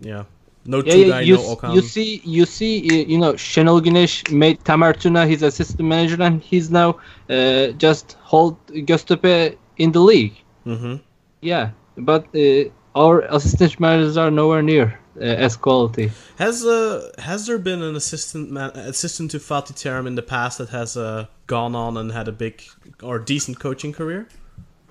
yeah, 0.00 0.24
no 0.64 0.82
yeah, 0.84 0.94
yeah, 0.94 1.20
you, 1.20 1.36
no 1.36 1.74
you 1.74 1.82
see, 1.82 2.20
you 2.24 2.46
see, 2.46 3.04
you 3.04 3.18
know, 3.18 3.34
Şenol 3.34 3.82
Güneş 3.82 4.32
made 4.32 4.64
Tamer 4.64 4.92
Tuna 4.94 5.26
his 5.26 5.42
assistant 5.42 5.88
manager, 5.88 6.22
and 6.22 6.42
he's 6.42 6.70
now 6.70 6.96
uh, 7.28 7.68
just 7.78 8.16
hold 8.20 8.56
Göztepe 8.68 9.56
in 9.76 9.92
the 9.92 10.00
league. 10.00 10.34
hmm 10.64 10.96
Yeah, 11.40 11.70
but 11.96 12.24
uh, 12.34 12.70
our 12.94 13.20
assistant 13.22 13.80
managers 13.80 14.16
are 14.16 14.30
nowhere 14.30 14.62
near 14.62 14.98
uh, 15.16 15.24
as 15.24 15.56
quality. 15.56 16.10
Has 16.38 16.64
uh 16.64 17.12
has 17.18 17.46
there 17.46 17.58
been 17.58 17.82
an 17.82 17.96
assistant 17.96 18.50
man, 18.50 18.70
assistant 18.70 19.30
to 19.32 19.38
Fatih 19.38 19.74
Terim 19.74 20.06
in 20.06 20.14
the 20.14 20.22
past 20.22 20.58
that 20.58 20.70
has 20.70 20.96
uh 20.96 21.26
gone 21.46 21.74
on 21.74 21.96
and 21.96 22.12
had 22.12 22.28
a 22.28 22.32
big 22.32 22.62
or 23.02 23.18
decent 23.18 23.58
coaching 23.60 23.92
career? 23.92 24.28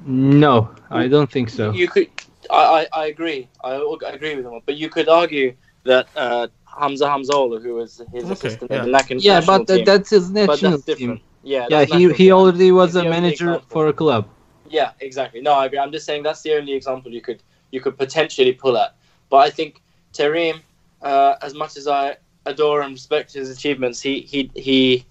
No, 0.06 0.76
I 0.90 1.08
don't 1.08 1.32
think 1.32 1.50
so. 1.50 1.72
You 1.72 1.88
could. 1.88 2.08
I, 2.50 2.88
I, 2.94 3.02
I 3.02 3.06
agree. 3.08 3.50
I, 3.64 3.76
I 3.76 4.12
agree 4.12 4.36
with 4.36 4.46
him. 4.46 4.60
But 4.66 4.76
you 4.76 4.90
could 4.90 5.08
argue 5.10 5.56
that 5.86 6.08
uh, 6.16 6.48
Hamza 6.66 7.06
Hamzaoğlu, 7.06 7.62
who 7.62 7.76
was 7.76 8.02
his 8.12 8.30
Okay, 8.32 8.34
assistant 8.38 8.72
yeah. 8.72 8.78
in 8.78 8.84
the 8.84 8.92
national 8.92 9.22
yeah, 9.22 9.42
but 9.42 9.68
team, 9.68 9.86
that's 9.86 10.10
his 10.10 10.30
but 10.46 10.62
national 10.62 10.62
that's 10.62 10.86
team. 10.96 11.22
Yeah, 11.44 11.70
Yeah, 11.70 11.84
he 11.86 12.12
he 12.14 12.32
already 12.32 12.72
was 12.72 12.90
It's 12.90 12.96
a 12.96 13.04
manager 13.06 13.62
for 13.70 13.88
a 13.88 13.94
club. 13.94 14.28
Yeah, 14.70 14.92
exactly. 15.00 15.42
No, 15.42 15.54
I 15.54 15.66
agree. 15.66 15.80
I'm 15.80 15.92
just 15.92 16.06
saying 16.06 16.24
that's 16.24 16.42
the 16.42 16.54
only 16.56 16.74
example 16.74 17.12
you 17.14 17.22
could 17.22 17.44
you 17.74 17.82
could 17.82 17.98
potentially 17.98 18.54
pull 18.54 18.78
at. 18.78 18.96
But 19.30 19.38
I 19.38 19.50
think 19.50 19.82
Terim, 20.14 20.62
uh, 21.02 21.36
as 21.42 21.56
much 21.56 21.76
as 21.76 21.88
I 21.88 22.18
adore 22.46 22.82
and 22.82 22.94
respect 22.94 23.34
his 23.34 23.50
achievements, 23.50 24.00
he 24.00 24.22
he 24.22 24.52
he 24.56 25.06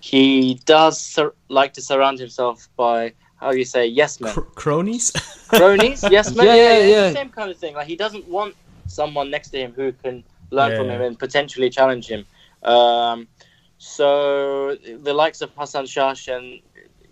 he 0.00 0.54
does 0.64 0.98
sur- 0.98 1.34
like 1.48 1.74
to 1.74 1.82
surround 1.82 2.18
himself 2.18 2.68
by 2.76 3.12
how 3.36 3.52
do 3.52 3.58
you 3.58 3.66
say 3.66 3.86
yes 3.86 4.18
men, 4.18 4.32
Cr- 4.32 4.50
cronies? 4.62 5.12
cronies, 5.48 6.02
yes 6.10 6.34
men. 6.34 6.46
Yeah, 6.46 6.54
yeah, 6.54 6.72
it's 6.72 6.90
yeah. 6.96 7.08
the 7.08 7.18
same 7.20 7.28
kind 7.28 7.50
of 7.50 7.58
thing. 7.58 7.74
Like 7.74 7.86
he 7.86 7.96
doesn't 7.96 8.26
want 8.26 8.54
someone 8.86 9.30
next 9.30 9.50
to 9.50 9.58
him 9.58 9.72
who 9.76 9.92
can 9.92 10.24
learn 10.50 10.74
from 10.76 10.88
him 10.88 11.02
and 11.02 11.18
potentially 11.18 11.68
challenge 11.68 12.06
him. 12.08 12.24
Um, 12.62 13.28
so 13.76 14.74
the 14.76 15.12
likes 15.12 15.42
of 15.42 15.50
Hasan 15.54 15.84
Şaş 15.84 16.34
and 16.34 16.60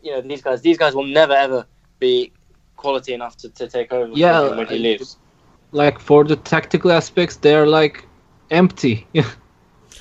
you 0.02 0.12
know 0.12 0.22
these 0.22 0.40
guys, 0.40 0.62
these 0.62 0.78
guys 0.78 0.94
will 0.94 1.06
never 1.20 1.34
ever 1.34 1.66
be 1.98 2.32
quality 2.78 3.12
enough 3.12 3.36
to, 3.38 3.48
to 3.50 3.68
take 3.68 3.92
over 3.92 4.06
from 4.08 4.16
Yeah, 4.16 4.48
him 4.48 4.56
when 4.56 4.66
he 4.68 4.76
I- 4.76 4.78
leaves. 4.78 5.18
Like 5.72 5.98
for 5.98 6.24
the 6.24 6.36
tactical 6.36 6.90
aspects, 6.92 7.36
they're 7.36 7.66
like 7.66 8.06
empty. 8.50 9.06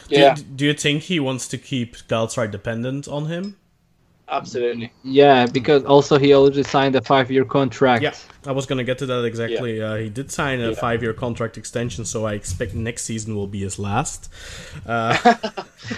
Yeah, 0.09 0.35
Do, 0.35 0.43
do 0.55 0.65
you 0.65 0.73
think 0.73 1.03
he 1.03 1.19
wants 1.19 1.49
to 1.49 1.57
keep 1.57 1.97
Galatasaray 2.07 2.49
dependent 2.49 3.09
on 3.09 3.25
him? 3.25 3.57
absolutely. 4.29 4.91
yeah, 5.03 5.45
because 5.45 5.83
also 5.83 6.17
he 6.17 6.33
already 6.33 6.63
signed 6.63 6.95
a 6.95 7.01
five-year 7.01 7.43
contract. 7.43 8.03
Yeah, 8.03 8.13
I 8.45 8.53
was 8.53 8.65
gonna 8.65 8.85
get 8.85 8.97
to 8.99 9.05
that 9.05 9.25
exactly. 9.25 9.81
Uh, 9.81 9.95
he 9.95 10.09
did 10.09 10.31
sign 10.31 10.61
a 10.61 10.69
Yeah. 10.69 10.75
five-year 10.75 11.13
contract 11.13 11.57
extension, 11.57 12.05
so 12.05 12.25
I 12.25 12.33
expect 12.35 12.73
next 12.73 13.03
season 13.03 13.35
will 13.35 13.47
be 13.47 13.59
his 13.67 13.77
last. 13.79 14.29
Uh, 14.85 15.11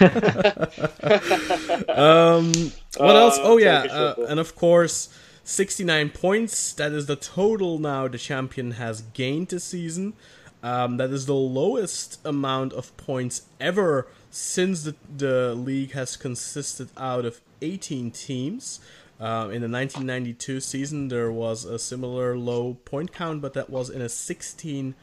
um, 1.88 2.52
what 2.96 3.16
else? 3.16 3.38
Uh, 3.38 3.42
Oh 3.50 3.58
yeah, 3.58 3.82
uh, 3.90 4.26
and 4.28 4.40
of 4.40 4.54
course, 4.56 5.08
sixty-nine 5.44 6.10
points. 6.10 6.72
That 6.74 6.92
is 6.92 7.06
the 7.06 7.16
total 7.16 7.78
now 7.78 8.08
the 8.08 8.18
champion 8.18 8.72
has 8.72 9.02
gained 9.02 9.48
this 9.48 9.64
season. 9.64 10.14
Um, 10.62 10.98
that 10.98 11.10
is 11.10 11.26
the 11.26 11.34
lowest 11.34 12.18
amount 12.24 12.72
of 12.74 12.96
points 12.98 13.42
ever 13.60 14.08
since 14.30 14.84
the, 14.84 14.94
the 15.16 15.54
league 15.54 15.92
has 15.92 16.16
consisted 16.16 16.90
out 16.96 17.24
of 17.24 17.40
18 17.62 18.10
teams. 18.10 18.80
Uh, 19.20 19.48
in 19.52 19.62
the 19.62 19.68
1992 19.68 20.60
season, 20.60 21.08
there 21.08 21.32
was 21.32 21.64
a 21.64 21.78
similar 21.78 22.38
low 22.38 22.74
point 22.84 23.12
count, 23.12 23.40
but 23.42 23.54
that 23.54 23.70
was 23.70 23.90
in 23.90 24.02
a 24.02 24.08
16 24.08 24.94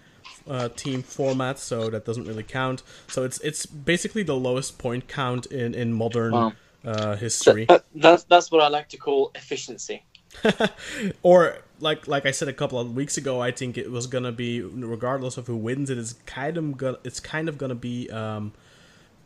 uh, 0.47 0.69
team 0.69 1.03
format, 1.03 1.59
so 1.59 1.89
that 1.89 2.05
doesn't 2.05 2.25
really 2.25 2.43
count. 2.43 2.83
So 3.07 3.23
it's 3.23 3.39
it's 3.41 3.65
basically 3.65 4.23
the 4.23 4.35
lowest 4.35 4.77
point 4.79 5.07
count 5.07 5.47
in 5.47 5.75
in 5.75 5.93
modern 5.93 6.31
Wow. 6.31 6.53
uh, 6.85 7.15
history. 7.17 7.65
That, 7.67 7.85
that's 7.95 8.25
that's 8.25 8.51
what 8.51 8.63
I 8.63 8.69
like 8.69 8.89
to 8.89 8.97
call 8.97 9.31
efficiency. 9.35 10.06
or 11.23 11.59
like 11.79 12.07
like 12.07 12.25
I 12.25 12.31
said 12.31 12.47
a 12.47 12.53
couple 12.53 12.79
of 12.79 12.95
weeks 12.95 13.17
ago, 13.17 13.41
I 13.41 13.51
think 13.51 13.77
it 13.77 13.91
was 13.91 14.07
gonna 14.07 14.31
be 14.31 14.61
regardless 14.61 15.37
of 15.37 15.47
who 15.47 15.55
wins 15.55 15.89
it's 15.89 16.13
kind 16.25 16.57
of 16.57 16.77
gonna 16.77 16.97
it's 17.03 17.19
kind 17.19 17.49
of 17.49 17.57
gonna 17.57 17.75
be 17.75 18.09
um, 18.11 18.53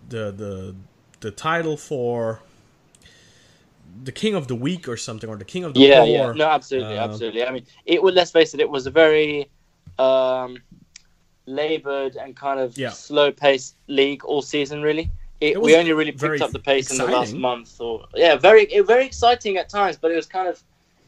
the 0.10 0.32
the 0.32 0.76
the 1.22 1.32
title 1.32 1.78
for 1.78 2.42
the 4.04 4.12
king 4.12 4.36
of 4.36 4.48
the 4.48 4.56
week 4.56 4.88
or 4.88 4.98
something 4.98 5.30
or 5.30 5.36
the 5.36 5.46
king 5.46 5.64
of 5.64 5.74
the 5.74 5.80
Yeah, 5.80 6.00
poor. 6.04 6.34
yeah, 6.34 6.34
no, 6.34 6.48
absolutely, 6.50 6.96
Uh, 6.96 7.04
absolutely. 7.04 7.44
I 7.46 7.52
mean, 7.52 7.66
it 7.86 8.02
would. 8.02 8.14
Let's 8.14 8.32
face 8.32 8.54
it, 8.54 8.60
it 8.60 8.70
was 8.70 8.88
a 8.88 8.92
very 8.92 9.50
um, 9.98 10.58
laboured 11.46 12.16
and 12.18 12.36
kind 12.36 12.60
of 12.60 12.78
Yeah. 12.78 12.90
slow-paced 12.90 13.78
league 13.88 14.24
all 14.26 14.42
season. 14.42 14.82
Really, 14.82 15.12
it, 15.40 15.54
It 15.54 15.62
we 15.62 15.76
only 15.76 15.94
really 15.94 16.12
picked 16.12 16.42
up 16.42 16.52
the 16.52 16.60
pace 16.60 16.92
in 16.92 16.98
the 16.98 17.08
last 17.08 17.36
month. 17.36 17.80
Or 17.80 18.06
yeah, 18.16 18.36
very, 18.36 18.68
very 18.82 19.06
exciting 19.06 19.58
at 19.58 19.70
times, 19.70 19.98
but 19.98 20.12
it 20.12 20.16
was 20.16 20.28
kind 20.28 20.48
of 20.48 20.62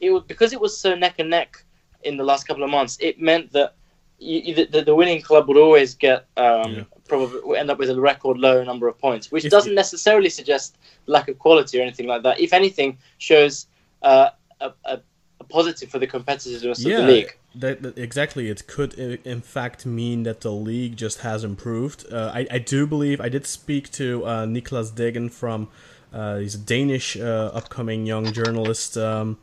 it 0.03 0.11
was 0.11 0.23
because 0.27 0.53
it 0.53 0.59
was 0.61 0.77
so 0.77 0.95
neck 0.95 1.15
and 1.19 1.29
neck 1.29 1.63
in 2.03 2.17
the 2.17 2.23
last 2.23 2.47
couple 2.47 2.63
of 2.63 2.69
months. 2.69 2.97
It 2.99 3.19
meant 3.19 3.51
that 3.53 3.75
you, 4.19 4.53
the, 4.55 4.81
the 4.89 4.95
winning 4.95 5.21
club 5.21 5.47
would 5.47 5.57
always 5.57 5.95
get 5.95 6.25
um, 6.37 6.71
Yeah. 6.73 6.83
probably 7.07 7.57
end 7.57 7.69
up 7.71 7.77
with 7.79 7.89
a 7.89 7.99
record 7.99 8.37
low 8.37 8.63
number 8.63 8.87
of 8.87 8.97
points, 8.99 9.31
which 9.31 9.45
If 9.45 9.51
doesn't 9.51 9.71
you- 9.71 9.75
necessarily 9.83 10.29
suggest 10.29 10.77
lack 11.07 11.27
of 11.29 11.39
quality 11.39 11.79
or 11.79 11.81
anything 11.81 12.07
like 12.07 12.23
that. 12.23 12.39
If 12.39 12.53
anything, 12.53 12.97
shows 13.17 13.67
uh, 14.01 14.29
a, 14.61 14.71
a, 14.85 14.99
a 15.39 15.43
positive 15.45 15.89
for 15.89 15.99
the 15.99 16.07
competitiveness 16.07 16.85
yeah, 16.85 16.97
of 16.99 17.05
the 17.07 17.11
league. 17.13 17.37
That, 17.55 17.81
that- 17.83 17.97
exactly. 17.97 18.49
It 18.49 18.65
could, 18.67 18.93
in 18.95 19.41
fact, 19.41 19.85
mean 19.85 20.23
that 20.23 20.41
the 20.41 20.51
league 20.51 20.95
just 20.97 21.19
has 21.19 21.43
improved. 21.43 22.05
Uh, 22.11 22.31
I, 22.33 22.47
I 22.51 22.59
do 22.59 22.87
believe 22.87 23.19
I 23.21 23.29
did 23.29 23.45
speak 23.45 23.91
to 23.93 24.25
uh, 24.25 24.45
Niklas 24.45 24.93
Degen 24.95 25.29
from. 25.29 25.67
Uh, 26.13 26.37
he's 26.37 26.53
a 26.55 26.59
Danish 26.59 27.17
uh, 27.17 27.49
upcoming 27.53 28.05
young 28.05 28.31
journalist 28.33 28.97
um, 28.97 29.37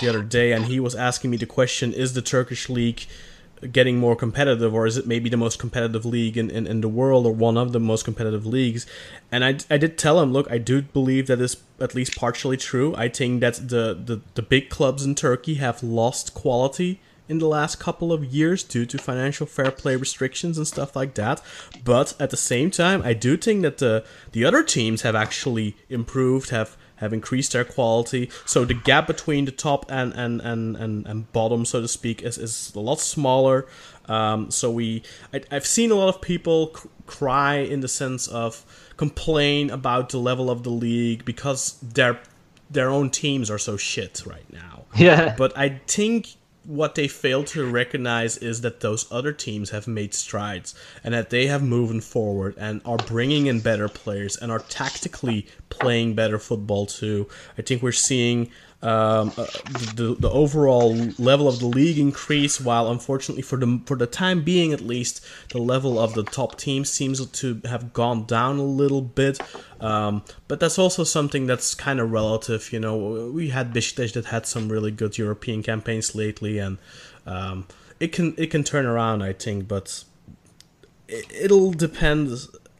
the 0.00 0.08
other 0.08 0.22
day, 0.22 0.52
and 0.52 0.66
he 0.66 0.80
was 0.80 0.94
asking 0.94 1.30
me 1.30 1.36
the 1.36 1.46
question: 1.46 1.92
Is 1.92 2.14
the 2.14 2.22
Turkish 2.22 2.68
league 2.68 3.06
getting 3.72 3.98
more 3.98 4.16
competitive, 4.16 4.74
or 4.74 4.86
is 4.86 4.96
it 4.96 5.06
maybe 5.06 5.28
the 5.28 5.36
most 5.36 5.58
competitive 5.58 6.04
league 6.04 6.36
in, 6.36 6.50
in, 6.50 6.66
in 6.66 6.80
the 6.80 6.88
world, 6.88 7.26
or 7.26 7.32
one 7.32 7.56
of 7.56 7.72
the 7.72 7.80
most 7.80 8.04
competitive 8.04 8.46
leagues? 8.46 8.86
And 9.30 9.44
I, 9.44 9.58
I 9.70 9.76
did 9.76 9.98
tell 9.98 10.20
him, 10.20 10.32
look, 10.32 10.50
I 10.50 10.58
do 10.58 10.82
believe 10.82 11.26
that 11.26 11.40
is 11.40 11.58
at 11.78 11.94
least 11.94 12.16
partially 12.16 12.56
true. 12.56 12.94
I 12.96 13.08
think 13.08 13.40
that 13.40 13.54
the, 13.54 14.00
the, 14.02 14.20
the 14.34 14.42
big 14.42 14.70
clubs 14.70 15.04
in 15.04 15.14
Turkey 15.14 15.54
have 15.54 15.82
lost 15.82 16.34
quality 16.34 17.00
in 17.28 17.38
the 17.38 17.46
last 17.46 17.78
couple 17.78 18.12
of 18.12 18.24
years 18.24 18.64
due 18.64 18.84
to 18.84 18.98
financial 18.98 19.46
fair 19.46 19.70
play 19.70 19.94
restrictions 19.94 20.58
and 20.58 20.66
stuff 20.66 20.96
like 20.96 21.14
that. 21.14 21.40
But 21.84 22.14
at 22.18 22.30
the 22.30 22.36
same 22.36 22.72
time, 22.72 23.02
I 23.04 23.12
do 23.12 23.36
think 23.36 23.62
that 23.62 23.78
the 23.78 24.04
the 24.32 24.44
other 24.44 24.64
teams 24.64 25.02
have 25.02 25.14
actually 25.14 25.76
improved, 25.88 26.50
have 26.50 26.76
have 27.00 27.12
increased 27.12 27.52
their 27.52 27.64
quality. 27.64 28.30
So 28.44 28.64
the 28.64 28.74
gap 28.74 29.06
between 29.06 29.46
the 29.46 29.52
top 29.52 29.86
and 29.90 30.12
and 30.12 30.40
and 30.40 30.76
and, 30.76 31.06
and 31.06 31.32
bottom, 31.32 31.64
so 31.64 31.80
to 31.80 31.88
speak, 31.88 32.22
is, 32.22 32.38
is 32.38 32.72
a 32.74 32.80
lot 32.80 33.00
smaller. 33.00 33.66
Um, 34.06 34.50
so 34.50 34.70
we, 34.70 35.02
I, 35.32 35.42
I've 35.50 35.66
seen 35.66 35.90
a 35.90 35.94
lot 35.94 36.08
of 36.08 36.20
people 36.20 36.74
c- 36.74 36.88
cry 37.06 37.56
in 37.56 37.80
the 37.80 37.88
sense 37.88 38.26
of 38.26 38.64
complain 38.96 39.70
about 39.70 40.08
the 40.08 40.18
level 40.18 40.50
of 40.50 40.62
the 40.62 40.70
league 40.70 41.24
because 41.24 41.78
their 41.80 42.20
their 42.68 42.88
own 42.88 43.10
teams 43.10 43.50
are 43.50 43.58
so 43.58 43.76
shit 43.76 44.22
right 44.26 44.50
now. 44.52 44.84
Yeah. 44.96 45.34
But 45.38 45.56
I 45.56 45.80
think 45.86 46.34
what 46.70 46.94
they 46.94 47.08
fail 47.08 47.42
to 47.42 47.68
recognize 47.68 48.36
is 48.36 48.60
that 48.60 48.78
those 48.78 49.10
other 49.10 49.32
teams 49.32 49.70
have 49.70 49.88
made 49.88 50.14
strides 50.14 50.72
and 51.02 51.12
that 51.12 51.30
they 51.30 51.48
have 51.48 51.64
moved 51.64 52.04
forward 52.04 52.54
and 52.56 52.80
are 52.84 52.96
bringing 52.96 53.46
in 53.46 53.58
better 53.58 53.88
players 53.88 54.36
and 54.36 54.52
are 54.52 54.60
tactically 54.60 55.48
playing 55.68 56.14
better 56.14 56.38
football 56.38 56.86
too. 56.86 57.28
I 57.58 57.62
think 57.62 57.82
we're 57.82 57.90
seeing 57.90 58.52
um, 58.82 59.30
uh, 59.36 59.44
the, 59.94 60.16
the 60.18 60.30
overall 60.30 60.94
level 61.18 61.46
of 61.48 61.58
the 61.58 61.66
league 61.66 61.98
increase, 61.98 62.58
while 62.58 62.90
unfortunately 62.90 63.42
for 63.42 63.58
the 63.58 63.80
for 63.84 63.94
the 63.94 64.06
time 64.06 64.42
being 64.42 64.72
at 64.72 64.80
least, 64.80 65.24
the 65.50 65.58
level 65.58 65.98
of 65.98 66.14
the 66.14 66.22
top 66.22 66.56
teams 66.56 66.90
seems 66.90 67.24
to 67.24 67.60
have 67.66 67.92
gone 67.92 68.24
down 68.24 68.58
a 68.58 68.64
little 68.64 69.02
bit. 69.02 69.38
Um, 69.80 70.22
but 70.48 70.60
that's 70.60 70.78
also 70.78 71.04
something 71.04 71.46
that's 71.46 71.74
kind 71.74 72.00
of 72.00 72.10
relative. 72.10 72.72
You 72.72 72.80
know, 72.80 73.30
we 73.30 73.50
had 73.50 73.74
Besiktas 73.74 74.14
that 74.14 74.26
had 74.26 74.46
some 74.46 74.70
really 74.70 74.90
good 74.90 75.18
European 75.18 75.62
campaigns 75.62 76.14
lately, 76.14 76.58
and 76.58 76.78
um, 77.26 77.66
it 77.98 78.12
can 78.12 78.34
it 78.38 78.50
can 78.50 78.64
turn 78.64 78.86
around, 78.86 79.22
I 79.22 79.34
think. 79.34 79.68
But 79.68 80.04
it, 81.06 81.26
it'll 81.30 81.72
depend 81.72 82.30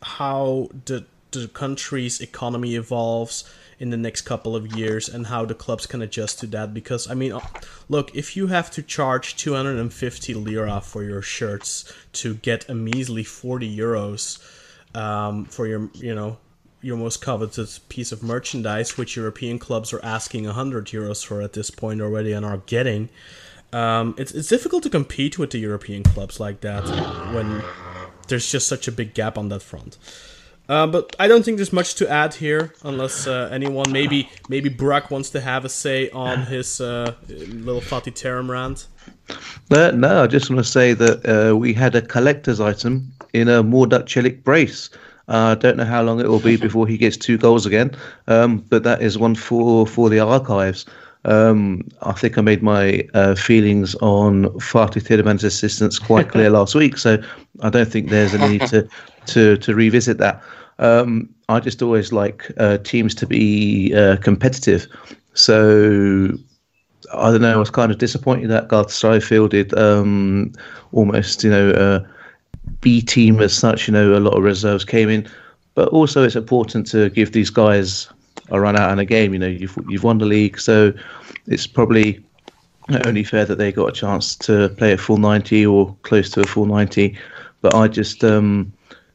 how 0.03 0.71
the 0.87 1.05
the 1.33 1.47
country's 1.49 2.21
economy 2.21 2.75
evolves 2.75 3.45
in 3.81 3.90
the 3.90 3.97
next 3.97 4.21
couple 4.21 4.55
of 4.55 4.77
years 4.77 5.09
and 5.09 5.27
how 5.27 5.45
the 5.45 5.55
clubs 5.55 5.87
can 5.87 6.03
adjust 6.03 6.38
to 6.38 6.47
that 6.47 6.73
because 6.73 7.11
I 7.11 7.14
mean 7.14 7.37
look 7.88 8.14
if 8.14 8.37
you 8.37 8.49
have 8.49 8.71
to 8.73 8.83
charge 8.83 9.37
250 9.37 10.35
lira 10.35 10.81
for 10.83 11.03
your 11.03 11.23
shirts 11.23 11.90
to 12.12 12.35
get 12.35 12.69
a 12.69 12.75
measly 12.75 13.25
40 13.25 13.77
euros 13.77 14.38
um, 14.95 15.47
for 15.47 15.66
your 15.66 15.88
you 15.95 16.14
know 16.14 16.37
your 16.83 16.97
most 16.97 17.23
coveted 17.23 17.69
piece 17.88 18.12
of 18.12 18.23
merchandise 18.23 18.99
which 18.99 19.16
European 19.16 19.59
clubs 19.59 19.93
are 19.93 20.05
asking 20.05 20.45
100 20.45 20.87
euros 20.87 21.25
for 21.25 21.40
at 21.40 21.55
this 21.55 21.71
point 21.71 22.01
already 22.03 22.33
and 22.33 22.45
are 22.45 22.59
getting 22.59 23.09
um, 23.73 24.14
it's, 24.19 24.33
it's 24.33 24.49
difficult 24.49 24.83
to 24.83 24.90
compete 24.90 25.38
with 25.38 25.51
the 25.51 25.59
European 25.59 26.03
clubs 26.03 26.38
like 26.40 26.61
that 26.61 26.85
when 27.33 27.62
there's 28.29 28.51
just 28.51 28.66
such 28.66 28.88
a 28.88 28.93
big 28.93 29.14
gap 29.14 29.38
on 29.38 29.49
that 29.51 29.62
front. 29.62 29.97
Uh, 30.70 30.87
but 30.87 31.16
I 31.18 31.26
don't 31.26 31.44
think 31.44 31.56
there's 31.56 31.72
much 31.72 31.96
to 31.96 32.09
add 32.09 32.33
here, 32.33 32.72
unless 32.85 33.26
uh, 33.26 33.48
anyone, 33.50 33.90
maybe 33.90 34.30
maybe 34.48 34.68
Brock 34.68 35.11
wants 35.11 35.30
to 35.30 35.40
have 35.40 35.64
a 35.64 35.68
say 35.68 36.09
on 36.11 36.42
his 36.42 36.80
uh, 36.80 37.12
little 37.28 37.80
Fatih 37.80 38.14
Terim 38.14 38.48
rant. 38.48 38.87
No, 39.68 39.90
no, 39.90 40.22
I 40.22 40.28
just 40.28 40.48
want 40.48 40.64
to 40.64 40.70
say 40.70 40.92
that 40.94 41.26
uh, 41.26 41.56
we 41.56 41.74
had 41.74 41.96
a 41.96 42.02
collector's 42.02 42.61
item 42.61 43.12
in 43.33 43.48
a 43.48 43.64
Morduk 43.64 44.04
Celik 44.04 44.44
brace. 44.44 44.90
Uh, 45.26 45.56
I 45.56 45.61
don't 45.61 45.76
know 45.76 45.85
how 45.85 46.02
long 46.02 46.20
it 46.20 46.28
will 46.28 46.38
be 46.38 46.56
before 46.68 46.87
he 46.87 46.96
gets 46.96 47.16
two 47.16 47.37
goals 47.37 47.66
again, 47.66 47.90
um, 48.28 48.59
but 48.68 48.85
that 48.85 49.02
is 49.02 49.18
one 49.18 49.35
for 49.35 49.88
for 49.88 50.09
the 50.09 50.20
archives. 50.20 50.87
Um, 51.24 51.83
I 52.00 52.12
think 52.12 52.38
I 52.38 52.42
made 52.42 52.62
my 52.62 53.06
uh, 53.12 53.35
feelings 53.35 53.96
on 53.96 54.44
Fatih 54.61 55.02
Terim's 55.02 55.42
assistance 55.42 55.98
quite 55.98 56.28
clear 56.28 56.48
last 56.59 56.76
week, 56.76 56.96
so 56.96 57.20
I 57.61 57.70
don't 57.70 57.90
think 57.90 58.09
there's 58.09 58.35
a 58.35 58.48
need 58.48 58.61
to 58.68 58.88
to 59.26 59.56
to 59.56 59.74
revisit 59.74 60.18
that. 60.18 60.40
Um, 60.81 61.29
I 61.49 61.61
just 61.61 61.83
always 61.83 62.12
like 62.12 62.51
uh, 62.57 62.79
teams 62.79 63.14
to 63.16 63.27
be 63.27 63.95
uh, 63.95 64.16
competitive. 64.16 64.87
So 65.35 66.33
I 67.14 67.31
don't 67.31 67.43
know. 67.43 67.53
I 67.53 67.57
was 67.57 67.71
kind 67.71 67.93
of 67.93 67.99
disappointed 67.99 68.49
that 68.51 68.69
Galatasaray 68.69 69.23
fielded 69.23 69.77
um, 69.79 70.53
almost, 70.93 71.45
you 71.45 71.51
know, 71.51 71.71
a 71.71 72.07
B 72.81 73.01
team 73.01 73.40
as 73.40 73.53
such. 73.53 73.88
You 73.88 73.93
know, 73.93 74.16
a 74.16 74.21
lot 74.21 74.37
of 74.37 74.43
reserves 74.43 74.85
came 74.85 75.09
in, 75.09 75.29
but 75.75 75.88
also 75.88 76.25
it's 76.25 76.37
important 76.37 76.87
to 76.88 77.11
give 77.11 77.33
these 77.33 77.51
guys 77.51 78.09
a 78.51 78.61
run 78.61 78.77
out 78.77 78.93
in 78.93 78.99
a 78.99 79.05
game. 79.05 79.33
You 79.33 79.38
know, 79.38 79.47
you've 79.47 79.77
you've 79.88 80.05
won 80.05 80.19
the 80.19 80.27
league, 80.27 80.59
so 80.59 80.93
it's 81.47 81.66
probably 81.66 82.25
only 83.05 83.23
fair 83.23 83.45
that 83.45 83.57
they 83.57 83.71
got 83.71 83.88
a 83.88 83.93
chance 83.93 84.35
to 84.37 84.69
play 84.71 84.93
a 84.93 84.99
full 84.99 85.19
ninety 85.19 85.64
or 85.64 85.97
close 86.03 86.31
to 86.31 86.40
a 86.40 86.47
full 86.47 86.66
ninety. 86.66 87.19
But 87.61 87.75
I 87.75 87.88
just 87.88 88.25
um, 88.25 88.73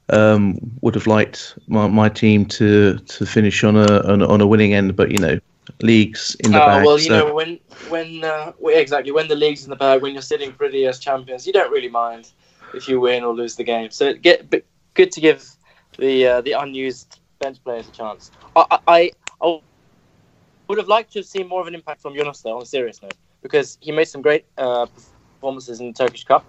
um, 0.10 0.58
would 0.82 0.96
have 0.96 1.08
liked 1.08 1.58
my, 1.68 1.88
my 1.88 2.10
team 2.10 2.46
to 2.46 2.98
to 2.98 3.26
finish 3.26 3.64
on 3.64 3.76
a 3.76 4.02
on, 4.04 4.22
on 4.22 4.42
a 4.42 4.48
winning 4.48 4.74
end, 4.74 4.96
but 4.96 5.12
you 5.12 5.18
know, 5.18 5.40
leagues 5.82 6.36
in 6.42 6.52
the 6.52 6.62
uh, 6.62 6.68
bag. 6.68 6.86
Well, 6.86 6.98
you 6.98 7.06
so. 7.06 7.20
know, 7.20 7.34
when 7.34 7.60
when 7.90 8.24
uh, 8.24 8.52
exactly 8.66 9.12
when 9.12 9.28
the 9.28 9.36
leagues 9.36 9.64
in 9.64 9.70
the 9.70 9.76
bag, 9.76 10.02
when 10.02 10.14
you're 10.14 10.22
sitting 10.22 10.52
pretty 10.52 10.86
as 10.86 11.00
champions, 11.00 11.48
you 11.48 11.54
don't 11.54 11.72
really 11.72 11.90
mind 11.90 12.32
if 12.74 12.88
you 12.88 13.00
win 13.00 13.24
or 13.24 13.34
lose 13.34 13.56
the 13.56 13.64
game. 13.64 13.90
So 13.92 14.14
get 14.14 14.50
good 14.94 15.12
to 15.12 15.22
give 15.22 15.50
the 15.98 16.28
uh, 16.28 16.42
the 16.42 16.54
unused 16.54 17.20
bench 17.40 17.64
players 17.64 17.88
a 17.88 17.92
chance. 17.92 18.32
I, 18.56 18.80
I, 18.88 19.12
I 19.42 19.60
would 20.68 20.78
have 20.78 20.88
liked 20.88 21.14
to 21.14 21.20
have 21.20 21.26
seen 21.26 21.48
more 21.48 21.62
of 21.62 21.68
an 21.68 21.76
impact 21.76 22.02
from 22.02 22.16
Yunus 22.16 22.42
though, 22.42 22.56
on 22.56 22.62
a 22.62 22.66
serious 22.66 23.02
note, 23.02 23.16
because 23.42 23.78
he 23.82 23.92
made 23.92 24.06
some 24.06 24.22
great 24.22 24.46
uh, 24.58 24.86
performances 25.36 25.80
in 25.80 25.88
the 25.88 25.94
Turkish 25.94 26.24
Cup 26.24 26.46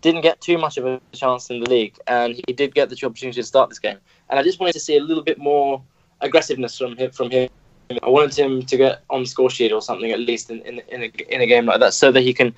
didn't 0.00 0.20
get 0.20 0.40
too 0.40 0.58
much 0.58 0.76
of 0.76 0.86
a 0.86 1.00
chance 1.12 1.50
in 1.50 1.60
the 1.60 1.68
league, 1.68 1.98
and 2.06 2.34
he 2.34 2.52
did 2.52 2.74
get 2.74 2.90
the 2.90 3.06
opportunity 3.06 3.40
to 3.40 3.46
start 3.46 3.68
this 3.68 3.78
game. 3.78 3.98
And 4.28 4.38
I 4.38 4.42
just 4.42 4.60
wanted 4.60 4.74
to 4.74 4.80
see 4.80 4.96
a 4.96 5.02
little 5.02 5.22
bit 5.22 5.38
more 5.38 5.82
aggressiveness 6.20 6.78
from 6.78 6.96
him. 6.96 7.10
From 7.10 7.30
him, 7.30 7.48
I 8.02 8.08
wanted 8.08 8.36
him 8.36 8.62
to 8.62 8.76
get 8.76 9.02
on 9.10 9.22
the 9.22 9.26
score 9.26 9.50
sheet 9.50 9.72
or 9.72 9.80
something 9.82 10.10
at 10.10 10.20
least 10.20 10.50
in 10.50 10.60
in, 10.62 10.80
in, 10.88 11.02
a, 11.02 11.34
in 11.34 11.40
a 11.40 11.46
game 11.46 11.66
like 11.66 11.80
that, 11.80 11.94
so 11.94 12.12
that 12.12 12.20
he 12.20 12.32
can 12.32 12.54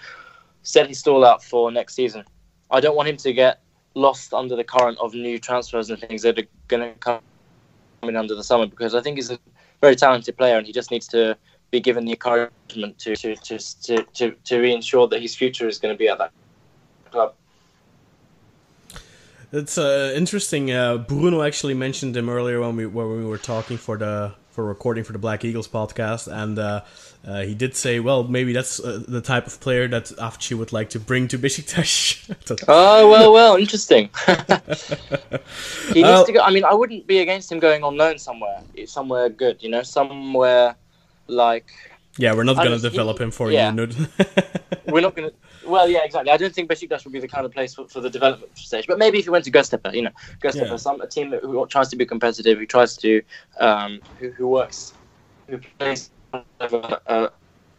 set 0.63 0.89
his 0.89 0.99
stall 0.99 1.25
out 1.25 1.43
for 1.43 1.71
next 1.71 1.95
season. 1.95 2.25
I 2.71 2.81
don't 2.81 2.97
want 2.97 3.09
him 3.09 3.17
to 3.19 3.33
get 3.33 3.61
lost 3.95 4.35
under 4.35 4.55
the 4.55 4.65
current 4.65 4.99
of 5.01 5.15
new 5.15 5.39
transfers 5.39 5.91
and 5.91 5.99
things 5.99 6.23
that 6.23 6.39
are 6.39 6.47
going 6.69 6.93
to 6.93 6.99
come 6.99 7.21
in 8.03 8.17
under 8.17 8.35
the 8.35 8.45
summer 8.45 8.67
because 8.67 8.95
I 8.95 9.01
think 9.01 9.17
he's 9.17 9.31
a 9.31 9.39
very 9.81 9.97
talented 9.97 10.37
player 10.37 10.57
and 10.57 10.67
he 10.67 10.73
just 10.73 10.91
needs 10.91 11.09
to 11.09 11.37
be 11.71 11.81
given 11.81 12.05
the 12.05 12.13
encouragement 12.13 12.99
to 12.99 13.17
to 13.17 13.35
to 13.37 13.59
to, 13.59 14.03
to, 14.15 14.31
to 14.45 14.63
ensure 14.63 15.09
that 15.09 15.21
his 15.21 15.35
future 15.35 15.67
is 15.67 15.79
going 15.79 15.95
to 15.95 15.99
be 15.99 16.09
at 16.09 16.19
that 16.19 16.33
club. 17.11 17.35
It's 19.51 19.79
uh, 19.79 20.13
interesting. 20.15 20.71
Uh, 20.71 20.99
Bruno 20.99 21.43
actually 21.43 21.75
mentioned 21.75 22.17
him 22.17 22.29
earlier 22.29 22.61
when 22.61 22.77
we 22.77 22.87
when 22.87 23.09
we 23.17 23.25
were 23.25 23.39
talking 23.39 23.79
for 23.79 23.97
the 23.97 24.35
for 24.51 24.65
recording 24.65 25.05
for 25.05 25.13
the 25.13 25.19
Black 25.19 25.43
Eagles 25.43 25.69
podcast, 25.69 26.27
and 26.31 26.59
uh, 26.59 26.83
uh 27.27 27.43
he 27.43 27.55
did 27.55 27.75
say, 27.75 27.99
"Well, 27.99 28.25
maybe 28.25 28.53
that's 28.53 28.79
uh, 28.79 29.03
the 29.09 29.23
type 29.23 29.47
of 29.47 29.59
player 29.61 29.89
that 29.89 30.07
Avci 30.19 30.55
would 30.59 30.73
like 30.73 30.91
to 30.91 31.01
bring 31.01 31.29
to 31.29 31.39
Besiktas." 31.39 32.29
oh 32.69 33.09
well, 33.09 33.33
well, 33.33 33.57
interesting. 33.57 34.11
he 35.95 36.03
needs 36.03 36.25
to 36.25 36.33
go. 36.33 36.41
I 36.43 36.51
mean, 36.51 36.65
I 36.65 36.75
wouldn't 36.75 37.07
be 37.07 37.21
against 37.21 37.51
him 37.51 37.59
going 37.59 37.83
on 37.85 37.97
loan 37.97 38.19
somewhere, 38.19 38.61
somewhere 38.85 39.31
good. 39.31 39.63
You 39.63 39.71
know, 39.71 39.83
somewhere 39.83 40.77
like. 41.27 41.71
Yeah, 42.19 42.35
we're 42.35 42.43
not 42.43 42.57
going 42.57 42.73
to 42.73 42.81
develop 42.81 43.19
he, 43.19 43.25
him 43.25 43.31
for 43.31 43.53
yeah. 43.53 43.73
you. 43.73 43.87
we're 44.89 45.01
not 45.01 45.15
going 45.15 45.31
to 45.31 45.35
well, 45.69 45.89
yeah, 45.89 46.05
exactly. 46.05 46.31
I 46.31 46.37
don't 46.37 46.55
think 46.55 46.71
Besiktas 46.71 47.05
would 47.05 47.13
be 47.13 47.21
the 47.21 47.29
kind 47.29 47.45
of 47.47 47.53
place 47.53 47.75
for, 47.75 47.87
for 47.89 48.01
the 48.01 48.11
development 48.11 48.57
stage. 48.57 48.87
But 48.87 48.99
maybe 48.99 49.19
if 49.19 49.27
you 49.27 49.33
went 49.33 49.45
to 49.45 49.51
Göztepe, 49.51 49.95
you 49.95 50.03
know, 50.03 50.11
Göztepe, 50.43 50.71
yeah. 50.71 50.77
some 50.77 51.01
a 51.01 51.07
team 51.07 51.31
that, 51.31 51.43
who 51.43 51.67
tries 51.67 51.89
to 51.89 51.97
be 51.97 52.07
competitive, 52.07 52.59
who 52.59 52.67
tries 52.67 52.97
to, 52.99 53.23
um, 53.59 54.01
who, 54.19 54.31
who 54.31 54.49
works, 54.49 54.95
who 55.49 55.59
plays 55.79 56.11
a, 56.33 56.43
a, 56.61 57.31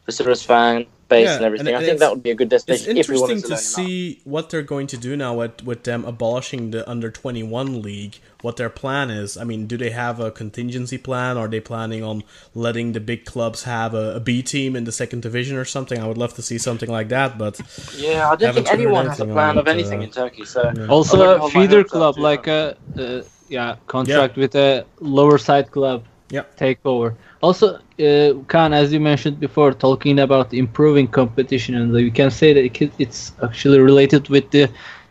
a 0.07 0.35
fan 0.35 0.87
base 1.09 1.25
yeah, 1.25 1.35
and 1.35 1.45
everything. 1.45 1.67
And 1.67 1.77
I 1.77 1.85
think 1.85 1.99
that 1.99 2.11
would 2.11 2.23
be 2.23 2.31
a 2.31 2.35
good 2.35 2.49
destination. 2.49 2.97
It's 2.97 3.09
interesting 3.09 3.41
to, 3.41 3.47
to 3.49 3.57
see 3.57 4.21
what 4.23 4.49
they're 4.49 4.61
going 4.61 4.87
to 4.87 4.97
do 4.97 5.17
now 5.17 5.33
with, 5.33 5.63
with 5.63 5.83
them 5.83 6.05
abolishing 6.05 6.71
the 6.71 6.89
under 6.89 7.11
twenty 7.11 7.43
one 7.43 7.81
league. 7.81 8.17
What 8.41 8.55
their 8.55 8.69
plan 8.69 9.09
is. 9.09 9.35
I 9.35 9.43
mean, 9.43 9.67
do 9.67 9.75
they 9.75 9.89
have 9.89 10.21
a 10.21 10.31
contingency 10.31 10.97
plan? 10.97 11.37
Are 11.37 11.49
they 11.49 11.59
planning 11.59 12.05
on 12.05 12.23
letting 12.55 12.93
the 12.93 13.01
big 13.01 13.25
clubs 13.25 13.63
have 13.63 13.93
a, 13.93 14.15
a 14.15 14.21
B 14.21 14.41
team 14.41 14.77
in 14.77 14.85
the 14.85 14.93
second 14.93 15.23
division 15.23 15.57
or 15.57 15.65
something? 15.65 15.99
I 15.99 16.07
would 16.07 16.17
love 16.17 16.35
to 16.35 16.41
see 16.41 16.57
something 16.57 16.89
like 16.89 17.09
that. 17.09 17.37
But 17.37 17.59
yeah, 17.97 18.29
I 18.29 18.37
don't 18.37 18.53
think 18.53 18.71
anyone 18.71 19.07
has 19.07 19.19
a 19.19 19.25
plan 19.25 19.57
of 19.57 19.67
anything 19.67 19.99
uh, 19.99 20.03
in 20.03 20.11
Turkey. 20.11 20.45
So 20.45 20.71
yeah. 20.73 20.87
also 20.87 21.41
a 21.41 21.49
feeder 21.49 21.83
club, 21.83 22.17
like 22.17 22.47
a 22.47 22.77
uh, 22.97 23.23
yeah 23.49 23.75
contract 23.87 24.37
yeah. 24.37 24.41
with 24.41 24.55
a 24.55 24.85
lower 25.01 25.37
side 25.37 25.69
club. 25.71 26.05
Yeah, 26.29 26.43
take 26.55 26.79
over. 26.85 27.17
Also, 27.41 27.79
uh, 27.99 28.33
Khan, 28.47 28.73
as 28.73 28.93
you 28.93 28.99
mentioned 28.99 29.39
before, 29.39 29.73
talking 29.73 30.19
about 30.19 30.53
improving 30.53 31.07
competition, 31.07 31.75
and 31.75 31.91
we 31.91 32.11
can 32.11 32.31
say 32.31 32.53
that 32.53 32.93
it's 32.99 33.33
actually 33.43 33.79
related 33.79 34.29
with 34.29 34.49
the 34.51 34.69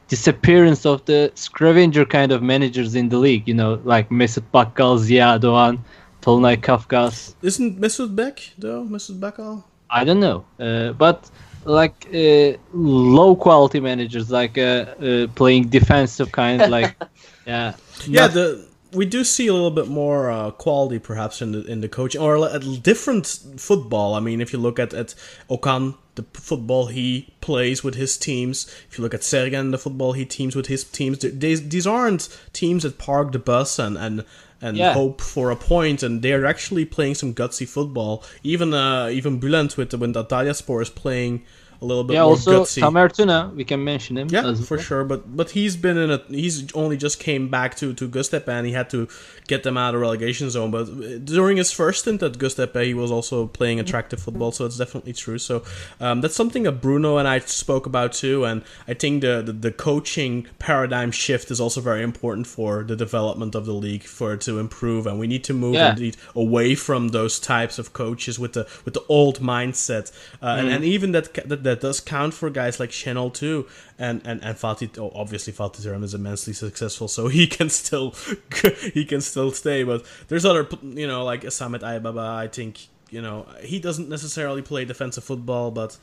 disappearance 0.09 0.87
of 0.87 1.05
the 1.05 1.31
scavenger 1.35 2.05
kind 2.05 2.33
of 2.33 2.42
managers 2.42 2.94
in 2.94 3.09
the 3.09 3.18
league. 3.18 3.46
You 3.46 3.55
know, 3.55 3.81
like 3.85 4.09
Mesut 4.09 4.44
Bakkal, 4.53 4.98
Ziya 4.98 5.38
Doğan, 5.40 5.79
Tolunay 6.22 6.57
Kafkas. 6.57 7.35
Isn't 7.42 7.81
Mesut 7.81 8.14
back 8.14 8.51
though? 8.59 8.85
Mesut 8.85 9.18
Bakkal? 9.20 9.64
I 9.90 10.05
don't 10.05 10.20
know, 10.20 10.44
uh, 10.61 10.92
but 10.92 11.31
like 11.64 12.07
uh, 12.14 12.59
low 12.72 13.37
quality 13.37 13.81
managers, 13.81 14.31
like 14.31 14.59
uh, 14.59 14.62
uh, 15.01 15.27
playing 15.35 15.68
defensive 15.68 16.33
kind, 16.33 16.70
like 16.70 16.94
yeah, 17.46 17.74
yeah. 18.07 18.27
The 18.29 18.67
we 18.92 19.07
do 19.07 19.24
see 19.24 19.46
a 19.46 19.53
little 19.53 19.70
bit 19.70 19.88
more 19.88 20.31
uh, 20.31 20.51
quality, 20.51 20.98
perhaps, 20.98 21.42
in 21.42 21.53
the 21.53 21.64
in 21.64 21.81
the 21.81 21.88
coaching 21.88 22.20
or 22.20 22.37
a 22.37 22.59
different 22.59 23.27
football. 23.57 24.14
I 24.14 24.20
mean, 24.20 24.40
if 24.40 24.53
you 24.53 24.59
look 24.59 24.79
at 24.79 24.94
at 24.94 25.14
Okan, 25.51 25.96
the 26.14 26.24
football 26.33 26.87
he 26.87 27.33
plays 27.40 27.85
with 27.85 27.94
his 27.94 28.16
teams. 28.16 28.66
If 28.90 28.98
you 28.98 29.05
look 29.05 29.14
at 29.14 29.20
Sergen, 29.20 29.70
the 29.70 29.79
football 29.79 30.12
he 30.12 30.24
teams 30.24 30.57
with 30.57 30.66
his 30.66 30.85
teams. 30.85 31.18
These 31.18 31.68
these 31.68 31.87
aren't 31.87 32.29
teams 32.53 32.83
that 32.83 32.98
park 32.98 33.33
the 33.33 33.38
bus 33.38 33.79
and 33.79 33.96
and 33.98 34.24
and 34.61 34.77
yeah. 34.77 34.92
hope 34.92 35.20
for 35.20 35.51
a 35.51 35.57
point, 35.57 36.03
and 36.03 36.22
they're 36.22 36.46
actually 36.46 36.85
playing 36.85 37.14
some 37.14 37.35
gutsy 37.35 37.68
football. 37.68 38.24
Even 38.42 38.74
uh, 38.74 39.09
even 39.12 39.40
Bülent 39.40 39.77
with 39.77 39.94
when 39.94 40.14
Antalyaspor 40.14 40.83
is 40.83 40.90
playing 40.90 41.44
a 41.80 41.84
little 41.84 42.04
bit 42.04 42.14
Yeah, 42.14 42.22
more 42.22 42.30
also 42.30 42.64
gutsy. 42.64 43.54
We 43.54 43.64
can 43.64 43.84
mention 43.84 44.18
him. 44.18 44.28
Yeah, 44.30 44.52
for 44.54 44.76
well. 44.76 44.84
sure. 44.84 45.04
But 45.04 45.36
but 45.36 45.50
he's 45.50 45.76
been 45.76 45.96
in 45.96 46.10
a 46.10 46.22
he's 46.28 46.72
only 46.74 46.96
just 46.96 47.20
came 47.20 47.48
back 47.48 47.76
to 47.76 47.94
to 47.94 48.08
Göztepe 48.08 48.48
and 48.48 48.66
he 48.66 48.72
had 48.72 48.90
to 48.90 49.08
get 49.46 49.62
them 49.62 49.76
out 49.76 49.94
of 49.94 50.00
relegation 50.00 50.50
zone. 50.50 50.70
But 50.70 51.24
during 51.24 51.56
his 51.56 51.70
first 51.72 52.00
stint 52.00 52.22
at 52.22 52.32
Göztepe, 52.32 52.84
he 52.84 52.94
was 52.94 53.10
also 53.10 53.46
playing 53.46 53.80
attractive 53.80 54.20
football. 54.20 54.52
So 54.52 54.66
it's 54.66 54.76
definitely 54.76 55.12
true. 55.12 55.38
So 55.38 55.62
um, 56.00 56.20
that's 56.20 56.34
something 56.34 56.64
that 56.64 56.80
Bruno 56.82 57.16
and 57.16 57.28
I 57.28 57.38
spoke 57.40 57.86
about 57.86 58.12
too. 58.12 58.44
And 58.44 58.62
I 58.88 58.94
think 58.94 59.22
the, 59.22 59.42
the 59.42 59.52
the 59.52 59.70
coaching 59.72 60.46
paradigm 60.58 61.10
shift 61.12 61.50
is 61.50 61.60
also 61.60 61.80
very 61.80 62.02
important 62.02 62.46
for 62.46 62.82
the 62.82 62.96
development 62.96 63.54
of 63.54 63.66
the 63.66 63.72
league 63.72 64.02
for 64.02 64.34
it 64.34 64.40
to 64.42 64.58
improve. 64.58 65.06
And 65.06 65.18
we 65.18 65.26
need 65.26 65.44
to 65.44 65.54
move 65.54 65.74
Yeah. 65.74 65.90
indeed 65.90 66.16
away 66.34 66.74
from 66.74 67.08
those 67.08 67.38
types 67.38 67.78
of 67.78 67.92
coaches 67.92 68.38
with 68.38 68.52
the 68.54 68.66
with 68.84 68.94
the 68.94 69.04
old 69.08 69.38
mindset. 69.40 70.10
Uh, 70.42 70.56
and, 70.58 70.68
and 70.68 70.84
even 70.84 71.12
that, 71.12 71.32
that 71.48 71.62
that 71.68 71.81
does 71.81 72.00
count 72.00 72.33
for 72.35 72.50
guys 72.50 72.78
like 72.81 72.90
Şenol 72.90 73.33
too. 73.33 73.66
And 73.98 74.16
and 74.24 74.42
and 74.44 74.57
Fatih, 74.57 74.98
oh, 74.98 75.12
obviously 75.14 75.52
Fatih 75.52 75.81
Terim 75.85 76.02
is 76.04 76.14
immensely 76.14 76.52
successful, 76.52 77.09
so 77.09 77.28
he 77.28 77.46
can 77.46 77.68
still 77.68 78.14
he 78.96 79.04
can 79.04 79.20
still 79.20 79.50
stay. 79.52 79.83
But 79.85 80.04
there's 80.28 80.44
other 80.44 80.66
you 80.83 81.07
know 81.07 81.24
like 81.24 81.42
Samet 81.59 81.83
Aybaba. 81.83 82.26
I 82.44 82.48
think 82.48 82.88
you 83.11 83.22
know 83.22 83.46
he 83.62 83.78
doesn't 83.78 84.09
necessarily 84.09 84.62
play 84.62 84.85
defensive 84.85 85.24
football, 85.24 85.70
but 85.70 85.96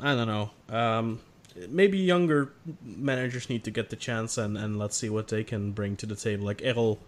I 0.00 0.14
don't 0.14 0.28
know. 0.28 0.50
Um, 0.68 1.20
maybe 1.68 1.98
younger 1.98 2.52
managers 2.82 3.48
need 3.50 3.64
to 3.64 3.70
get 3.70 3.90
the 3.90 3.96
chance, 3.96 4.38
and, 4.38 4.56
and 4.56 4.78
let's 4.78 4.96
see 4.96 5.10
what 5.10 5.28
they 5.28 5.44
can 5.44 5.72
bring 5.72 5.96
to 5.96 6.06
the 6.06 6.16
table. 6.16 6.46
Like 6.46 6.58
Erol 6.58 6.98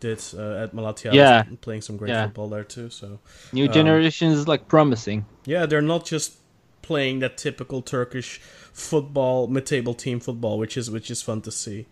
did 0.00 0.18
uh, 0.36 0.64
at 0.64 0.74
Malatya, 0.74 1.12
Yeah. 1.14 1.44
playing 1.60 1.82
some 1.82 1.96
great 1.96 2.10
Yeah. 2.10 2.24
football 2.26 2.48
there 2.48 2.64
too. 2.64 2.90
So 2.90 3.20
New 3.52 3.66
Um, 3.66 3.72
generation 3.72 4.32
is 4.32 4.48
like 4.48 4.66
promising. 4.68 5.24
yeah, 5.46 5.66
they're 5.66 5.88
not 5.94 6.04
just 6.04 6.32
playing 6.86 7.20
that 7.20 7.36
typical 7.36 7.82
Turkish 7.82 8.38
football 8.72 9.46
mid-table 9.46 9.94
team 9.94 10.20
football, 10.20 10.58
which 10.58 10.76
is 10.76 10.90
which 10.90 11.10
is 11.10 11.22
fun 11.22 11.40
to 11.42 11.50
see. 11.50 11.86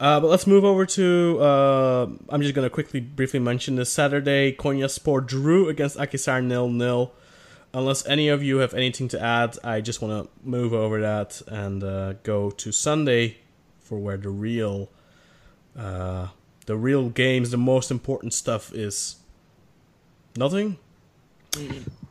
Uh, 0.00 0.20
but 0.20 0.28
let's 0.28 0.46
move 0.46 0.64
over 0.64 0.86
to. 0.86 1.38
Uh, 1.40 2.06
I'm 2.28 2.40
just 2.42 2.54
gonna 2.54 2.70
quickly, 2.70 3.00
briefly 3.00 3.40
mention 3.40 3.76
this 3.76 3.92
Saturday. 3.92 4.52
Konyaspor 4.52 5.26
drew 5.26 5.68
against 5.68 5.96
Akhisar 5.96 6.42
nil 6.42 6.68
nil. 6.68 7.12
Unless 7.74 8.06
any 8.06 8.28
of 8.28 8.42
you 8.42 8.58
have 8.58 8.72
anything 8.72 9.08
to 9.08 9.20
add, 9.20 9.58
I 9.62 9.82
just 9.82 10.00
want 10.00 10.24
to 10.24 10.48
move 10.48 10.72
over 10.72 11.00
that 11.02 11.42
and 11.46 11.84
uh, 11.84 12.14
go 12.22 12.50
to 12.50 12.72
Sunday 12.72 13.38
for 13.80 13.98
where 13.98 14.16
the 14.16 14.30
real, 14.30 14.88
uh, 15.76 16.28
the 16.64 16.76
real 16.76 17.10
games, 17.10 17.50
the 17.50 17.58
most 17.58 17.90
important 17.90 18.32
stuff 18.32 18.72
is. 18.72 19.16
Nothing. 20.34 20.78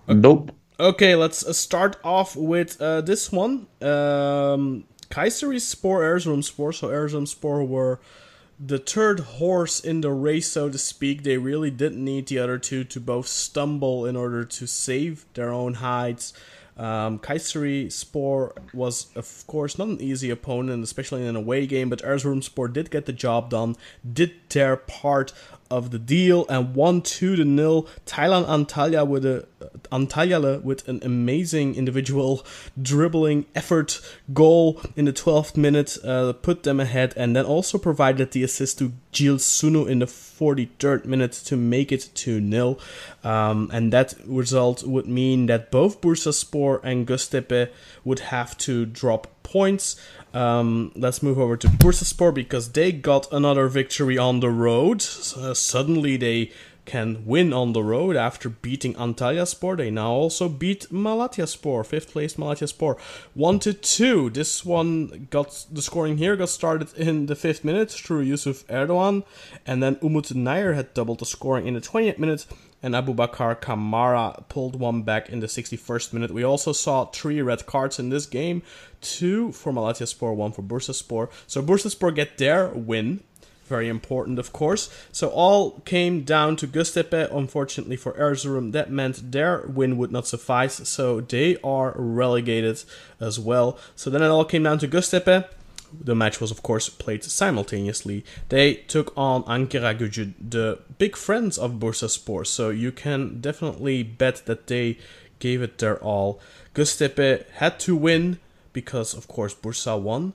Nope. 0.08 0.52
Okay, 0.80 1.16
let's 1.16 1.44
uh, 1.44 1.54
start 1.54 1.98
off 2.04 2.36
with 2.36 2.80
uh, 2.80 3.02
this 3.02 3.32
one. 3.32 3.66
Um, 3.82 4.84
Kayseri 5.10 5.60
Spor, 5.60 6.02
Erzurum 6.02 6.44
Spor. 6.44 6.72
So 6.72 6.90
Erzurum 6.90 7.28
Spor 7.28 7.64
were 7.64 8.00
the 8.60 8.78
third 8.78 9.22
horse 9.22 9.80
in 9.80 10.02
the 10.02 10.12
race, 10.12 10.52
so 10.52 10.70
to 10.70 10.78
speak. 10.78 11.24
They 11.24 11.38
really 11.38 11.72
didn't 11.72 12.04
need 12.04 12.28
the 12.28 12.38
other 12.38 12.60
two 12.60 12.84
to 12.84 13.00
both 13.00 13.28
stumble 13.28 14.06
in 14.06 14.16
order 14.16 14.44
to 14.44 14.68
save 14.68 15.26
their 15.34 15.52
own 15.52 15.76
hides. 15.76 16.34
Um, 16.78 17.18
Kayseri 17.18 17.92
was, 18.72 19.08
of 19.16 19.48
course, 19.48 19.80
not 19.80 19.88
an 19.88 20.02
easy 20.02 20.30
opponent, 20.30 20.84
especially 20.84 21.24
in 21.24 21.30
an 21.30 21.36
away 21.36 21.66
game, 21.66 21.90
but 21.90 22.04
Erzurum 22.04 22.44
Spor 22.44 22.68
did 22.68 22.92
get 22.92 23.08
the 23.08 23.14
job 23.14 23.50
done, 23.50 23.76
did 24.14 24.34
their 24.50 24.76
part 24.76 25.34
of 25.70 25.92
the 25.92 26.00
deal, 26.00 26.46
and 26.50 26.76
won 26.76 27.02
2 27.02 27.36
to 27.36 27.46
nil. 27.46 27.88
Thailand 28.06 28.46
Antalya 28.48 29.06
with 29.08 29.26
a 29.26 29.48
Antalya 29.92 30.62
with 30.62 30.88
an 30.88 31.00
amazing 31.04 31.76
individual 31.76 32.46
dribbling 32.80 33.46
effort 33.56 34.00
goal 34.34 34.82
in 34.96 35.06
the 35.06 35.14
12th 35.14 35.58
minute, 35.58 35.98
uh, 36.04 36.34
put 36.34 36.64
them 36.64 36.80
ahead, 36.80 37.14
and 37.18 37.36
then 37.36 37.46
also 37.46 37.78
provided 37.78 38.32
the 38.32 38.44
assist 38.44 38.80
to 38.80 38.94
Gilles 39.12 39.44
Sunu 39.44 39.88
in 39.88 40.00
the 40.00 40.06
43rd 40.06 41.06
minute 41.06 41.32
to 41.32 41.56
make 41.56 41.92
it 41.92 42.10
2 42.14 42.50
0. 42.50 42.78
Um, 43.24 43.70
and 43.74 43.92
that 43.94 44.16
result 44.26 44.84
would 44.84 45.08
mean 45.08 45.48
that 45.48 45.72
both 45.72 46.02
Bursaspor 46.02 46.80
and 46.84 47.08
Göztepe 47.08 47.70
would 48.04 48.20
have 48.20 48.58
to 48.60 48.86
drop 48.86 49.28
points. 49.44 49.96
Um, 50.38 50.92
let's 50.96 51.24
move 51.24 51.40
over 51.40 51.58
to 51.58 51.68
Bursaspor 51.68 52.32
because 52.32 52.72
they 52.74 52.92
got 52.92 53.32
another 53.34 53.68
victory 53.68 54.20
on 54.20 54.40
the 54.40 54.52
road. 54.52 55.04
Uh, 55.36 55.56
suddenly 55.56 56.16
they 56.16 56.52
can 56.86 57.26
win 57.26 57.52
on 57.52 57.74
the 57.74 57.82
road 57.82 58.16
after 58.16 58.48
beating 58.48 58.94
Antalyaspor. 58.94 59.78
They 59.78 59.90
now 59.90 60.12
also 60.12 60.48
beat 60.48 60.90
Malatya 60.92 61.44
Malatyaspor, 61.44 61.86
fifth 61.88 62.12
place 62.12 62.36
Malatyaspor, 62.36 63.00
one 63.34 63.58
to 63.62 63.74
two. 63.74 64.30
This 64.30 64.64
one 64.64 65.28
got 65.32 65.66
the 65.72 65.82
scoring 65.82 66.18
here 66.18 66.36
got 66.36 66.50
started 66.50 66.94
in 66.94 67.26
the 67.26 67.36
fifth 67.36 67.66
minute 67.66 67.90
through 67.90 68.22
Yusuf 68.22 68.66
Erdogan, 68.68 69.24
and 69.66 69.82
then 69.82 69.96
Umut 70.04 70.32
Nayir 70.36 70.76
had 70.76 70.94
doubled 70.94 71.20
the 71.20 71.26
scoring 71.26 71.66
in 71.66 71.74
the 71.74 71.82
20th 71.82 72.20
minute. 72.20 72.46
And 72.84 72.94
Aboubakar 72.94 73.60
Kamara 73.60 74.48
pulled 74.50 74.80
one 74.80 75.02
back 75.02 75.30
in 75.30 75.40
the 75.40 75.48
61st 75.48 76.14
minute. 76.14 76.32
We 76.32 76.44
also 76.44 76.72
saw 76.72 77.06
three 77.06 77.42
red 77.42 77.66
cards 77.66 77.98
in 78.00 78.10
this 78.10 78.26
game 78.26 78.62
two 79.02 79.52
for 79.52 79.72
Malatyaspor, 79.72 80.36
one 80.36 80.52
for 80.52 80.62
Bursaspor. 80.62 81.30
So 81.48 81.62
Bursaspor 81.62 82.14
get 82.14 82.38
their 82.38 82.68
win 82.70 83.22
very 83.68 83.90
important, 83.90 84.40
of 84.40 84.54
course. 84.54 84.90
So 85.12 85.30
all 85.30 85.82
came 85.82 86.24
down 86.24 86.56
to 86.58 86.68
Göztepe. 86.68 87.34
Unfortunately 87.36 87.98
for 87.98 88.14
Erzurum, 88.14 88.72
that 88.72 88.90
meant 88.90 89.32
their 89.32 89.66
win 89.68 89.98
would 89.98 90.12
not 90.12 90.26
suffice, 90.26 90.88
so 90.88 91.22
they 91.22 91.58
are 91.64 91.94
relegated 91.96 92.82
as 93.20 93.40
well. 93.40 93.78
So 93.96 94.10
then 94.10 94.24
it 94.24 94.28
all 94.28 94.46
came 94.46 94.64
down 94.64 94.80
to 94.80 94.88
Göztepe. 94.88 95.48
The 95.94 96.16
match 96.16 96.40
was, 96.42 96.52
of 96.52 96.64
course, 96.64 96.90
played 96.90 97.24
simultaneously. 97.24 98.24
They 98.50 98.76
took 98.76 99.14
on 99.18 99.44
Ankara 99.44 99.98
Gücü, 99.98 100.34
the 100.40 100.80
big 100.98 101.16
friends 101.16 101.58
of 101.58 101.74
Bursaspor. 101.74 102.46
So 102.46 102.70
you 102.70 102.92
can 102.92 103.40
definitely 103.42 104.04
bet 104.04 104.46
that 104.46 104.68
they 104.68 104.98
gave 105.40 105.62
it 105.62 105.78
their 105.78 105.98
all. 105.98 106.40
Göztepe 106.74 107.50
had 107.54 107.80
to 107.82 107.96
win 107.96 108.40
because, 108.74 109.14
of 109.14 109.28
course, 109.28 109.56
Bursa 109.56 110.00
won. 110.00 110.34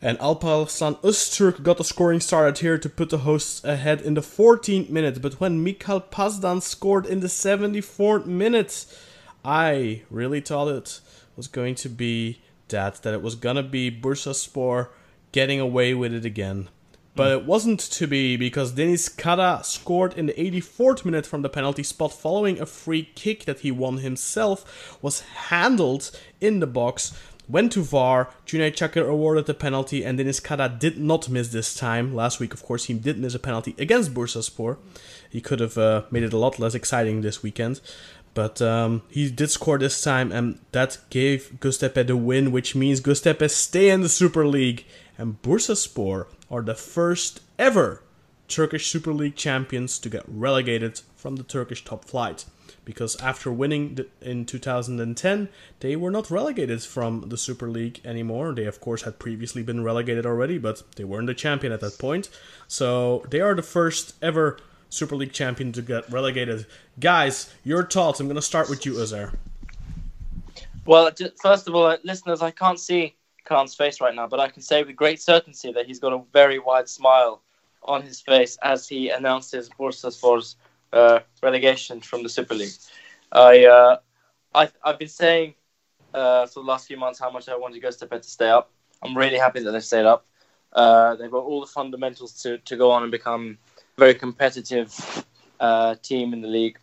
And 0.00 0.18
Alparslan 0.18 1.00
Öztürk 1.02 1.62
got 1.62 1.78
the 1.78 1.84
scoring 1.84 2.18
started 2.18 2.58
here 2.58 2.76
to 2.76 2.88
put 2.88 3.10
the 3.10 3.18
hosts 3.18 3.62
ahead 3.62 4.00
in 4.00 4.14
the 4.14 4.20
14th 4.20 4.90
minute. 4.90 5.22
But 5.22 5.34
when 5.34 5.62
Mikhail 5.62 6.00
Pazdan 6.00 6.60
scored 6.60 7.06
in 7.06 7.20
the 7.20 7.28
74th 7.28 8.26
minute, 8.26 8.84
I 9.44 10.02
really 10.10 10.40
thought 10.40 10.68
it 10.68 11.00
was 11.36 11.46
going 11.46 11.76
to 11.76 11.88
be 11.88 12.41
that, 12.72 13.02
that 13.02 13.14
it 13.14 13.22
was 13.22 13.36
gonna 13.36 13.62
be 13.62 13.90
Bursaspor 13.90 14.88
getting 15.30 15.60
away 15.60 15.94
with 15.94 16.12
it 16.12 16.24
again. 16.24 16.68
But 17.14 17.30
it 17.30 17.44
wasn't 17.44 17.80
to 17.80 18.06
be 18.06 18.36
because 18.36 18.72
Deniz 18.72 19.14
Kadah 19.14 19.64
scored 19.66 20.14
in 20.14 20.26
the 20.26 20.32
84th 20.32 21.04
minute 21.04 21.26
from 21.26 21.42
the 21.42 21.50
penalty 21.50 21.82
spot 21.82 22.12
following 22.12 22.58
a 22.58 22.64
free 22.64 23.10
kick 23.14 23.44
that 23.44 23.60
he 23.60 23.70
won 23.70 23.98
himself, 23.98 24.98
was 25.02 25.20
handled 25.20 26.10
in 26.40 26.60
the 26.60 26.66
box, 26.66 27.12
went 27.46 27.72
to 27.72 27.82
VAR. 27.82 28.30
Cüneyt 28.46 28.76
Çakır 28.76 29.06
awarded 29.06 29.44
the 29.44 29.52
penalty, 29.52 30.02
and 30.02 30.18
Deniz 30.18 30.40
Kadah 30.40 30.78
did 30.78 30.98
not 30.98 31.28
miss 31.28 31.48
this 31.48 31.74
time. 31.74 32.14
Last 32.14 32.40
week, 32.40 32.54
of 32.54 32.62
course, 32.62 32.86
he 32.86 32.94
did 32.94 33.18
miss 33.18 33.34
a 33.34 33.38
penalty 33.38 33.74
against 33.78 34.14
Bursaspor. 34.14 34.78
He 35.28 35.42
could 35.42 35.60
have 35.60 35.76
uh, 35.76 36.04
made 36.10 36.22
it 36.22 36.32
a 36.32 36.38
lot 36.38 36.58
less 36.58 36.74
exciting 36.74 37.20
this 37.20 37.42
weekend. 37.42 37.82
But 38.34 38.62
um, 38.62 39.02
he 39.08 39.30
did 39.30 39.50
score 39.50 39.78
this 39.78 40.00
time, 40.00 40.32
and 40.32 40.58
that 40.72 40.98
gave 41.10 41.58
Göztepe 41.60 42.06
the 42.06 42.16
win, 42.16 42.50
which 42.50 42.74
means 42.74 43.00
Göztepe 43.00 43.50
stay 43.50 43.90
in 43.90 44.00
the 44.00 44.08
Super 44.08 44.46
League, 44.46 44.86
and 45.18 45.40
Bursaspor 45.42 46.26
are 46.50 46.62
the 46.62 46.74
first 46.74 47.40
ever 47.58 48.02
Turkish 48.48 48.90
Super 48.90 49.12
League 49.12 49.36
champions 49.36 49.98
to 49.98 50.08
get 50.08 50.24
relegated 50.26 51.00
from 51.16 51.36
the 51.36 51.42
Turkish 51.42 51.84
top 51.84 52.04
flight. 52.04 52.44
Because 52.84 53.16
after 53.22 53.52
winning 53.52 53.98
in 54.20 54.44
2010, 54.44 55.48
they 55.80 55.94
were 55.94 56.10
not 56.10 56.30
relegated 56.30 56.82
from 56.82 57.28
the 57.28 57.36
Super 57.36 57.68
League 57.68 58.00
anymore. 58.04 58.52
They, 58.52 58.64
of 58.64 58.80
course, 58.80 59.02
had 59.02 59.18
previously 59.18 59.62
been 59.62 59.84
relegated 59.84 60.26
already, 60.26 60.58
but 60.58 60.82
they 60.96 61.04
weren't 61.04 61.28
the 61.28 61.34
champion 61.34 61.72
at 61.72 61.80
that 61.80 61.98
point. 61.98 62.28
So 62.66 63.24
they 63.30 63.40
are 63.40 63.54
the 63.54 63.62
first 63.62 64.16
ever 64.20 64.58
Super 64.92 65.16
League 65.16 65.32
champion 65.32 65.72
to 65.72 65.80
get 65.80 66.08
relegated. 66.12 66.66
Guys, 67.00 67.52
your 67.64 67.82
thoughts. 67.86 68.20
I'm 68.20 68.26
going 68.26 68.36
to 68.36 68.42
start 68.42 68.68
with 68.68 68.84
you, 68.84 69.00
Azar. 69.00 69.32
Well, 70.84 71.10
first 71.40 71.66
of 71.66 71.74
all, 71.74 71.86
uh, 71.86 71.96
listeners, 72.04 72.42
I 72.42 72.50
can't 72.50 72.78
see 72.78 73.16
Khan's 73.44 73.74
face 73.74 74.02
right 74.02 74.14
now, 74.14 74.26
but 74.26 74.38
I 74.38 74.48
can 74.48 74.60
say 74.60 74.82
with 74.82 74.94
great 74.94 75.22
certainty 75.22 75.72
that 75.72 75.86
he's 75.86 75.98
got 75.98 76.12
a 76.12 76.22
very 76.34 76.58
wide 76.58 76.90
smile 76.90 77.40
on 77.84 78.02
his 78.02 78.20
face 78.20 78.58
as 78.62 78.86
he 78.86 79.08
announces 79.08 79.70
Bursaspor's 79.70 80.56
uh, 80.92 81.20
relegation 81.42 82.02
from 82.02 82.22
the 82.22 82.28
Super 82.28 82.54
League. 82.54 82.74
I, 83.32 83.64
uh, 83.64 83.96
I, 84.54 84.68
I've 84.84 84.98
been 84.98 85.08
saying 85.08 85.54
uh, 86.12 86.46
for 86.46 86.60
the 86.60 86.66
last 86.66 86.86
few 86.86 86.98
months 86.98 87.18
how 87.18 87.30
much 87.30 87.48
I 87.48 87.56
wanted 87.56 87.82
Göztepe 87.82 88.20
to 88.20 88.28
stay 88.28 88.50
up. 88.50 88.70
I'm 89.02 89.16
really 89.16 89.38
happy 89.38 89.60
that 89.60 89.70
they've 89.70 89.82
stayed 89.82 90.04
up. 90.04 90.26
Uh, 90.74 91.14
they've 91.16 91.30
got 91.30 91.44
all 91.44 91.62
the 91.62 91.66
fundamentals 91.66 92.42
to, 92.42 92.58
to 92.58 92.76
go 92.76 92.90
on 92.90 93.02
and 93.02 93.10
become 93.10 93.56
very 94.02 94.14
competitive 94.14 94.90
uh, 95.60 95.94
team 96.08 96.32
in 96.34 96.40
the 96.42 96.48
league. 96.48 96.78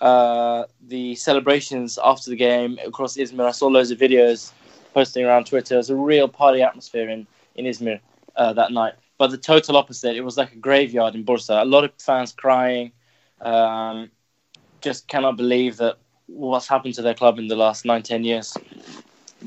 uh, 0.00 0.64
the 0.88 1.14
celebrations 1.14 1.98
after 2.04 2.30
the 2.30 2.36
game 2.36 2.78
across 2.86 3.16
Izmir. 3.16 3.46
I 3.46 3.52
saw 3.52 3.68
loads 3.68 3.90
of 3.90 3.98
videos 3.98 4.52
posting 4.92 5.24
around 5.24 5.46
Twitter. 5.46 5.74
It 5.74 5.78
was 5.78 5.90
a 5.90 5.96
real 5.96 6.28
party 6.28 6.62
atmosphere 6.62 7.08
in 7.08 7.26
in 7.56 7.64
Izmir 7.66 8.00
uh, 8.36 8.52
that 8.54 8.72
night. 8.72 8.94
But 9.18 9.30
the 9.30 9.38
total 9.38 9.76
opposite. 9.76 10.16
It 10.16 10.22
was 10.22 10.36
like 10.36 10.52
a 10.52 10.56
graveyard 10.56 11.14
in 11.14 11.24
Bursa. 11.24 11.62
A 11.62 11.64
lot 11.64 11.84
of 11.84 11.92
fans 11.98 12.32
crying. 12.32 12.92
Um, 13.40 14.10
just 14.82 15.08
cannot 15.08 15.36
believe 15.36 15.78
that 15.78 15.96
what's 16.26 16.68
happened 16.68 16.94
to 16.94 17.02
their 17.02 17.14
club 17.14 17.38
in 17.38 17.48
the 17.48 17.56
last 17.56 17.84
nine, 17.86 18.02
ten 18.02 18.24
years. 18.24 18.56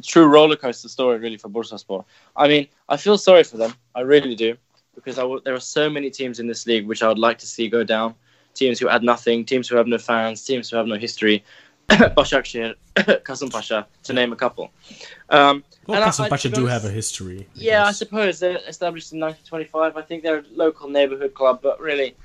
True 0.03 0.25
roller 0.27 0.55
coaster 0.55 0.89
story, 0.89 1.19
really, 1.19 1.37
for 1.37 1.49
Bursaspor. 1.49 2.05
I 2.35 2.47
mean, 2.47 2.67
I 2.89 2.97
feel 2.97 3.17
sorry 3.17 3.43
for 3.43 3.57
them. 3.57 3.73
I 3.95 4.01
really 4.01 4.35
do, 4.35 4.57
because 4.97 5.17
I 5.19 5.21
w- 5.21 5.41
there 5.45 5.53
are 5.53 5.59
so 5.77 5.89
many 5.89 6.09
teams 6.09 6.39
in 6.39 6.47
this 6.47 6.65
league 6.67 6.87
which 6.87 7.01
I 7.03 7.07
would 7.07 7.19
like 7.19 7.37
to 7.39 7.47
see 7.47 7.69
go 7.69 7.83
down. 7.83 8.15
Teams 8.55 8.79
who 8.79 8.87
had 8.87 9.03
nothing, 9.03 9.45
teams 9.45 9.69
who 9.69 9.77
have 9.77 9.87
no 9.87 9.97
fans, 9.99 10.43
teams 10.43 10.69
who 10.71 10.77
have 10.77 10.87
no 10.87 10.95
history. 10.97 11.43
Başakşehir, 12.17 12.75
Kasımpaşa, 13.23 13.85
to 14.03 14.13
name 14.13 14.33
a 14.33 14.37
couple. 14.37 14.63
Um, 15.29 15.63
Well, 15.87 15.95
and 15.95 15.97
I- 15.97 15.99
I- 15.99 16.05
Kasımpaşa 16.05 16.49
to 16.49 16.51
be 16.51 16.55
do 16.55 16.67
have 16.67 16.85
a 16.85 16.91
history. 16.91 17.37
I 17.39 17.45
yeah, 17.53 17.89
I 17.89 17.93
suppose 17.93 18.39
they're 18.39 18.59
established 18.67 19.13
in 19.13 19.19
1925. 19.19 19.95
I 19.95 20.01
think 20.07 20.23
they're 20.23 20.39
a 20.39 20.43
local 20.65 20.89
neighborhood 20.89 21.33
club, 21.33 21.59
but 21.61 21.79
really, 21.79 22.15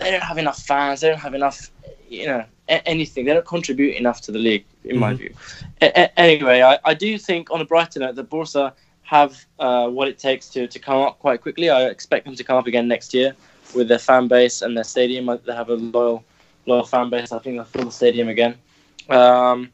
they 0.00 0.10
don't 0.10 0.22
have 0.24 0.38
enough 0.38 0.58
fans. 0.66 1.00
They 1.00 1.08
don't 1.10 1.20
have 1.22 1.34
enough, 1.36 1.70
you 2.10 2.26
know, 2.26 2.44
a- 2.68 2.88
anything. 2.88 3.26
They 3.26 3.34
don't 3.34 3.46
contribute 3.46 3.94
enough 4.00 4.20
to 4.22 4.32
the 4.32 4.38
league, 4.38 4.64
in 4.84 4.98
my 4.98 5.12
Mhm. 5.12 5.18
view. 5.18 5.30
A- 5.82 5.92
a- 6.02 6.18
anyway, 6.18 6.62
I, 6.62 6.78
I 6.90 6.94
do 6.94 7.18
think, 7.18 7.50
on 7.50 7.60
a 7.60 7.64
brighter 7.64 8.00
note, 8.00 8.16
that 8.16 8.28
Bursa 8.30 8.72
have 9.06 9.46
uh, 9.60 9.88
what 9.88 10.08
it 10.08 10.18
takes 10.18 10.48
to, 10.48 10.66
to 10.66 10.78
come 10.78 11.00
up 11.00 11.18
quite 11.20 11.40
quickly. 11.40 11.70
I 11.70 11.84
expect 11.86 12.24
them 12.24 12.34
to 12.34 12.44
come 12.44 12.56
up 12.56 12.66
again 12.66 12.88
next 12.88 13.14
year 13.14 13.34
with 13.74 13.86
their 13.86 14.00
fan 14.00 14.26
base 14.26 14.62
and 14.62 14.76
their 14.76 14.84
stadium. 14.84 15.26
They 15.44 15.54
have 15.54 15.70
a 15.70 15.74
loyal, 15.74 16.24
loyal 16.66 16.84
fan 16.84 17.08
base. 17.08 17.30
I 17.30 17.38
think 17.38 17.56
they'll 17.56 17.64
fill 17.64 17.84
the 17.84 17.92
stadium 17.92 18.28
again. 18.28 18.56
Um, 19.08 19.70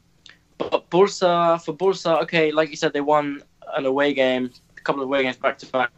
but 0.59 0.87
Bursa, 0.91 1.63
for 1.65 1.73
Bursa, 1.73 2.21
okay, 2.21 2.51
like 2.51 2.69
you 2.69 2.75
said, 2.75 2.93
they 2.93 3.01
won 3.01 3.41
an 3.75 3.87
away 3.87 4.13
game, 4.13 4.51
a 4.77 4.81
couple 4.81 5.01
of 5.01 5.07
away 5.07 5.23
games 5.23 5.37
back 5.37 5.57
to 5.59 5.65
back. 5.65 5.89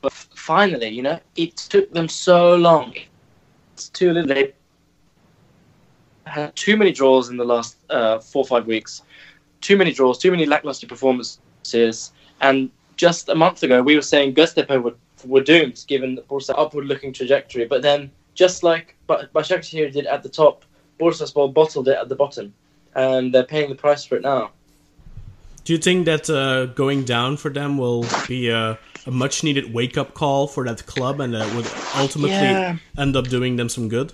But 0.00 0.12
finally, 0.12 0.88
you 0.90 1.02
know, 1.02 1.18
it 1.34 1.56
took 1.56 1.92
them 1.92 2.08
so 2.08 2.54
long. 2.54 2.94
It's 3.74 3.88
too 3.88 4.12
little. 4.12 4.32
They 4.32 4.52
had 6.24 6.54
too 6.54 6.76
many 6.76 6.92
draws 6.92 7.30
in 7.30 7.36
the 7.36 7.44
last 7.44 7.78
uh, 7.90 8.20
four 8.20 8.44
or 8.44 8.46
five 8.46 8.66
weeks. 8.68 9.02
Too 9.60 9.76
many 9.76 9.92
draws, 9.92 10.18
too 10.18 10.30
many 10.30 10.46
lackluster 10.46 10.86
performances. 10.86 12.12
And 12.40 12.70
just 12.96 13.28
a 13.28 13.34
month 13.34 13.62
ago, 13.62 13.82
we 13.82 13.94
were 13.94 14.02
saying 14.02 14.34
Göztepe 14.34 14.82
were, 14.82 14.94
were 15.24 15.42
doomed 15.42 15.84
given 15.86 16.18
Bursa 16.28 16.54
upward-looking 16.56 17.12
trajectory. 17.12 17.66
But 17.66 17.82
then, 17.82 18.10
just 18.34 18.62
like 18.62 18.96
Ba- 19.06 19.28
Başakşehir 19.34 19.92
did 19.92 20.06
at 20.06 20.22
the 20.22 20.28
top, 20.28 20.64
Bursaspor 21.00 21.52
bottled 21.52 21.88
it 21.88 21.96
at 21.96 22.08
the 22.08 22.16
bottom. 22.16 22.52
And 22.94 23.32
they're 23.32 23.44
paying 23.44 23.68
the 23.68 23.74
price 23.76 24.04
for 24.04 24.16
it 24.16 24.22
now. 24.22 24.50
Do 25.64 25.72
you 25.74 25.78
think 25.78 26.06
that 26.06 26.30
uh, 26.30 26.66
going 26.74 27.04
down 27.04 27.36
for 27.36 27.50
them 27.50 27.76
will 27.76 28.06
be 28.26 28.48
a, 28.48 28.78
a 29.06 29.10
much 29.10 29.44
needed 29.44 29.74
wake 29.74 29.98
up 29.98 30.14
call 30.14 30.46
for 30.46 30.64
that 30.64 30.86
club 30.86 31.20
and 31.20 31.34
that 31.34 31.54
would 31.54 31.66
ultimately 31.94 32.36
Yeah. 32.36 32.78
end 32.96 33.16
up 33.16 33.28
doing 33.28 33.56
them 33.56 33.68
some 33.68 33.88
good? 33.88 34.12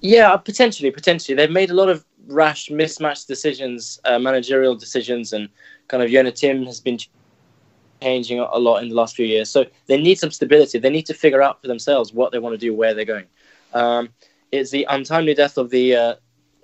Yeah, 0.00 0.34
potentially, 0.36 0.90
potentially. 0.90 1.36
They've 1.36 1.50
made 1.50 1.70
a 1.70 1.74
lot 1.74 1.90
of 1.90 2.04
rash, 2.26 2.70
mismatched 2.70 3.28
decisions, 3.28 4.00
uh, 4.06 4.18
managerial 4.18 4.74
decisions, 4.74 5.32
and 5.34 5.48
kind 5.88 6.02
of 6.02 6.08
yönetim 6.10 6.64
has 6.66 6.80
been 6.80 6.98
changing 8.02 8.40
a 8.40 8.58
lot 8.58 8.82
in 8.82 8.88
the 8.88 8.94
last 8.94 9.16
few 9.16 9.26
years. 9.26 9.50
So 9.50 9.66
they 9.86 10.00
need 10.00 10.18
some 10.18 10.30
stability. 10.30 10.78
They 10.78 10.90
need 10.90 11.06
to 11.06 11.14
figure 11.14 11.42
out 11.42 11.60
for 11.60 11.68
themselves 11.68 12.12
what 12.12 12.32
they 12.32 12.38
want 12.38 12.54
to 12.54 12.58
do, 12.58 12.74
where 12.74 12.94
they're 12.94 13.04
going. 13.04 13.26
Um, 13.72 14.10
it's 14.52 14.70
the 14.70 14.86
untimely 14.90 15.34
death 15.34 15.56
of 15.58 15.70
the, 15.70 15.96
uh, 15.96 16.14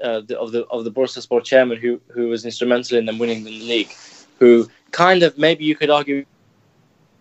uh, 0.02 0.20
the 0.20 0.38
of 0.38 0.52
the 0.52 0.64
of 0.66 0.84
the 0.84 0.92
Bursaspor 0.92 1.42
chairman 1.44 1.78
who 1.78 2.00
who 2.08 2.28
was 2.28 2.44
instrumental 2.44 2.98
in 2.98 3.04
them 3.06 3.18
winning 3.18 3.44
the 3.44 3.50
league, 3.50 3.92
who 4.38 4.68
kind 4.92 5.22
of 5.22 5.36
maybe 5.36 5.64
you 5.64 5.76
could 5.76 5.90
argue 5.90 6.24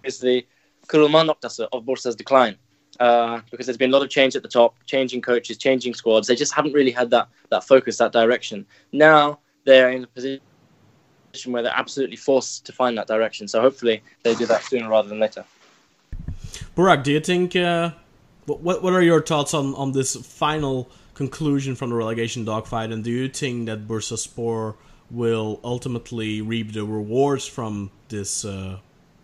is 0.04 0.20
the 0.20 0.46
noktası 0.88 1.68
of 1.72 1.86
Bursa's 1.86 2.16
decline 2.16 2.56
uh, 3.00 3.42
because 3.52 3.66
there's 3.66 3.78
been 3.78 3.92
a 3.92 3.94
lot 3.94 4.04
of 4.04 4.10
change 4.10 4.36
at 4.36 4.44
the 4.44 4.50
top, 4.50 4.76
changing 4.86 5.22
coaches, 5.22 5.58
changing 5.58 5.94
squads. 5.94 6.28
They 6.28 6.36
just 6.36 6.54
haven't 6.54 6.74
really 6.74 6.92
had 6.92 7.10
that 7.12 7.28
that 7.50 7.64
focus, 7.64 7.98
that 7.98 8.12
direction. 8.12 8.66
Now 8.92 9.40
they're 9.66 9.92
in 9.92 10.04
a 10.04 10.08
position 10.08 10.42
where 11.48 11.64
they're 11.64 11.72
absolutely 11.76 12.16
forced 12.16 12.66
to 12.66 12.72
find 12.72 12.98
that 12.98 13.08
direction. 13.08 13.48
So 13.48 13.62
hopefully 13.62 14.02
they 14.24 14.36
do 14.36 14.46
that 14.48 14.64
sooner 14.64 14.90
rather 14.90 15.10
than 15.10 15.20
later. 15.20 15.46
Burak, 16.76 17.04
do 17.04 17.12
you 17.12 17.20
think? 17.20 17.56
Uh, 17.56 17.92
what 18.46 18.62
what 18.62 18.84
what 18.84 18.94
are 18.94 19.02
your 19.02 19.22
thoughts 19.22 19.54
on 19.54 19.76
on 19.76 19.92
this 19.92 20.16
final 20.16 20.90
conclusion 21.14 21.76
from 21.76 21.90
the 21.90 21.96
relegation 21.96 22.46
dogfight? 22.46 22.92
And 22.92 23.04
do 23.04 23.12
you 23.12 23.30
think 23.30 23.68
that 23.68 23.88
Bursaspor 23.88 24.76
will 25.12 25.60
ultimately 25.64 26.42
reap 26.42 26.74
the 26.74 26.86
rewards 26.86 27.46
from 27.46 27.92
this 28.10 28.46
uh, 28.46 28.78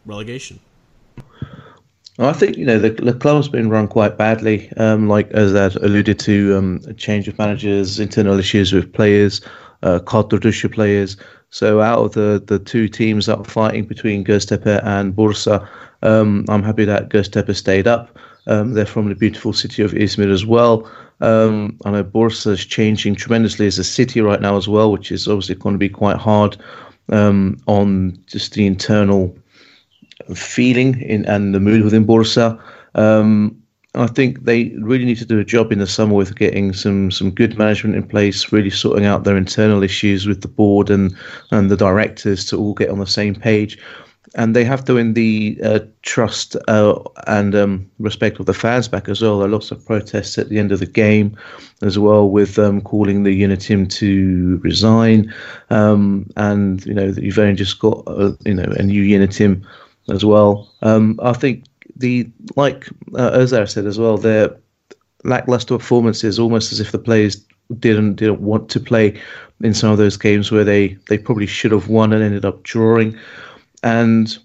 relegation? 0.05 0.59
I 2.17 2.31
think 2.31 2.55
you 2.57 2.65
know 2.65 2.79
the, 2.79 2.91
the 2.91 3.13
club's 3.13 3.49
been 3.49 3.69
run 3.69 3.87
quite 3.87 4.17
badly. 4.17 4.71
Um, 4.77 5.09
like 5.09 5.29
as 5.31 5.51
that 5.53 5.75
alluded 5.75 6.19
to, 6.19 6.57
um, 6.57 6.81
a 6.87 6.93
change 6.93 7.27
of 7.27 7.37
managers, 7.37 7.99
internal 7.99 8.39
issues 8.39 8.71
with 8.71 8.93
players, 8.93 9.41
uh, 9.83 9.99
kadrodusha 9.99 10.71
players. 10.71 11.17
So 11.55 11.79
out 11.79 11.99
of 11.99 12.11
the, 12.11 12.43
the 12.45 12.59
two 12.59 12.89
teams 12.89 13.27
that 13.27 13.37
are 13.37 13.45
fighting 13.45 13.85
between 13.85 14.25
Göztepe 14.25 14.83
and 14.83 15.15
Bursa, 15.15 15.65
um, 16.01 16.43
I'm 16.49 16.61
happy 16.61 16.83
that 16.83 17.07
Göztepe 17.07 17.55
stayed 17.55 17.87
up. 17.87 18.09
Um, 18.45 18.73
they're 18.73 18.85
from 18.85 19.07
the 19.07 19.15
beautiful 19.15 19.53
city 19.53 19.81
of 19.81 19.93
Izmir 19.93 20.33
as 20.33 20.45
well. 20.45 20.85
Um, 21.21 21.79
I 21.85 21.91
know 21.91 22.03
Bursa 22.03 22.47
is 22.47 22.65
changing 22.65 23.15
tremendously 23.15 23.67
as 23.67 23.79
a 23.79 23.85
city 23.85 24.19
right 24.19 24.41
now 24.41 24.57
as 24.57 24.67
well, 24.67 24.91
which 24.91 25.13
is 25.13 25.29
obviously 25.29 25.55
going 25.55 25.75
to 25.75 25.79
be 25.79 25.87
quite 25.87 26.17
hard 26.17 26.57
um, 27.13 27.57
on 27.67 28.21
just 28.27 28.51
the 28.51 28.65
internal 28.65 29.33
feeling 30.35 30.99
in, 31.03 31.23
and 31.23 31.55
the 31.55 31.61
mood 31.61 31.85
within 31.85 32.05
Bursa. 32.05 32.61
Um, 32.95 33.63
I 33.95 34.07
think 34.07 34.43
they 34.43 34.69
really 34.79 35.05
need 35.05 35.17
to 35.17 35.25
do 35.25 35.39
a 35.39 35.45
job 35.45 35.71
in 35.71 35.79
the 35.79 35.87
summer 35.87 36.13
with 36.13 36.35
getting 36.35 36.73
some 36.73 37.11
some 37.11 37.31
good 37.31 37.57
management 37.57 37.95
in 37.95 38.03
place, 38.03 38.51
really 38.51 38.69
sorting 38.69 39.05
out 39.05 39.23
their 39.23 39.37
internal 39.37 39.83
issues 39.83 40.27
with 40.27 40.41
the 40.41 40.47
board 40.47 40.89
and 40.89 41.15
and 41.51 41.71
the 41.71 41.77
directors 41.77 42.45
to 42.45 42.57
all 42.57 42.73
get 42.73 42.89
on 42.89 42.99
the 42.99 43.07
same 43.07 43.35
page. 43.35 43.77
And 44.37 44.53
they 44.53 44.65
have 44.65 44.83
to 44.85 44.95
win 44.95 45.13
the 45.13 45.57
uh, 45.63 45.79
trust 46.01 46.57
uh, 46.67 46.99
and 47.25 47.55
um, 47.55 47.89
respect 47.99 48.37
of 48.37 48.47
the 48.47 48.53
fans 48.53 48.89
back 48.89 49.07
as 49.07 49.21
well. 49.21 49.39
There 49.39 49.47
are 49.47 49.51
lots 49.51 49.71
of 49.71 49.85
protests 49.85 50.37
at 50.37 50.49
the 50.49 50.59
end 50.59 50.73
of 50.73 50.79
the 50.79 50.85
game, 50.85 51.37
as 51.81 51.97
well, 51.97 52.29
with 52.29 52.59
um, 52.59 52.81
calling 52.81 53.23
the 53.23 53.41
yönetim 53.41 53.89
to 53.91 54.59
resign. 54.61 55.33
Um, 55.69 56.29
and 56.35 56.85
you 56.85 56.93
know, 56.93 57.13
you've 57.15 57.39
only 57.39 57.55
just 57.55 57.79
got 57.79 58.03
uh, 58.07 58.33
you 58.43 58.55
know 58.55 58.73
a 58.77 58.83
new 58.83 59.03
yönetim 59.03 59.63
as 60.09 60.25
well. 60.25 60.69
Um, 60.81 61.17
I 61.23 61.31
think 61.31 61.63
the 61.95 62.29
like 62.55 62.87
uh, 63.15 63.31
Ozar 63.31 63.69
said 63.69 63.85
as 63.85 63.99
well, 63.99 64.17
their 64.17 64.55
lackluster 65.23 65.77
performances, 65.77 66.39
almost 66.39 66.71
as 66.71 66.79
if 66.79 66.91
the 66.91 66.99
players 66.99 67.43
didn't 67.79 68.15
didn't 68.15 68.41
want 68.41 68.69
to 68.69 68.79
play 68.79 69.19
in 69.61 69.73
some 69.73 69.91
of 69.91 69.97
those 69.97 70.17
games 70.17 70.51
where 70.51 70.63
they 70.63 70.89
they 71.09 71.17
probably 71.17 71.47
should 71.47 71.71
have 71.71 71.87
won 71.87 72.13
and 72.13 72.23
ended 72.23 72.45
up 72.45 72.63
drawing. 72.63 73.17
And 73.83 74.37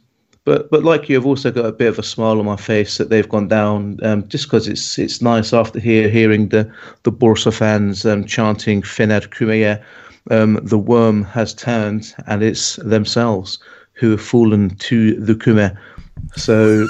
but 0.44 0.70
but 0.70 0.84
like 0.84 1.08
you, 1.08 1.18
I've 1.18 1.26
also 1.26 1.50
got 1.50 1.66
a 1.66 1.72
bit 1.72 1.88
of 1.88 1.98
a 1.98 2.02
smile 2.02 2.38
on 2.38 2.46
my 2.46 2.56
face 2.56 2.98
that 2.98 3.10
they've 3.10 3.28
gone 3.28 3.48
down, 3.48 3.98
um, 4.02 4.26
just 4.28 4.46
because 4.46 4.68
it's 4.68 4.98
it's 4.98 5.20
nice 5.20 5.52
after 5.52 5.78
hear, 5.78 6.08
hearing 6.08 6.48
the 6.48 6.72
the 7.02 7.12
Bursa 7.12 7.52
fans 7.52 8.06
um, 8.06 8.24
chanting 8.24 8.82
Fener 8.82 9.26
Kümeye. 9.28 9.82
Um, 10.30 10.60
the 10.62 10.78
worm 10.78 11.24
has 11.24 11.54
turned, 11.54 12.14
and 12.26 12.42
it's 12.42 12.76
themselves 12.76 13.58
who 13.94 14.12
have 14.12 14.22
fallen 14.22 14.70
to 14.76 15.14
the 15.14 15.34
Kume. 15.34 15.76
So 16.36 16.86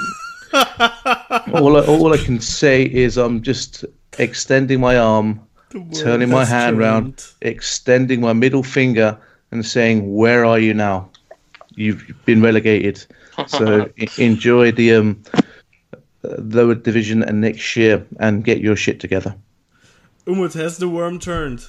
all 1.53 1.77
I, 1.77 1.85
all 1.85 2.13
I 2.13 2.17
can 2.17 2.39
say 2.39 2.83
is 2.83 3.17
I'm 3.17 3.41
just 3.41 3.85
extending 4.19 4.79
my 4.79 4.97
arm, 4.97 5.39
turning 5.93 6.29
my 6.29 6.39
has 6.39 6.49
hand 6.49 6.77
round, 6.77 7.17
turned. 7.17 7.33
extending 7.41 8.21
my 8.21 8.33
middle 8.33 8.63
finger, 8.63 9.17
and 9.51 9.65
saying, 9.65 10.13
"Where 10.13 10.45
are 10.45 10.59
you 10.59 10.73
now? 10.73 11.09
You've 11.75 12.03
been 12.25 12.41
relegated." 12.41 13.05
So 13.47 13.89
enjoy 14.17 14.71
the 14.71 14.93
um, 14.93 15.23
uh, 15.33 16.35
lower 16.37 16.75
division 16.75 17.23
and 17.23 17.41
next 17.41 17.75
year, 17.75 18.05
and 18.19 18.43
get 18.43 18.59
your 18.59 18.75
shit 18.75 18.99
together. 18.99 19.35
Umut, 20.27 20.53
has 20.53 20.77
the 20.77 20.87
worm 20.89 21.17
turned? 21.17 21.65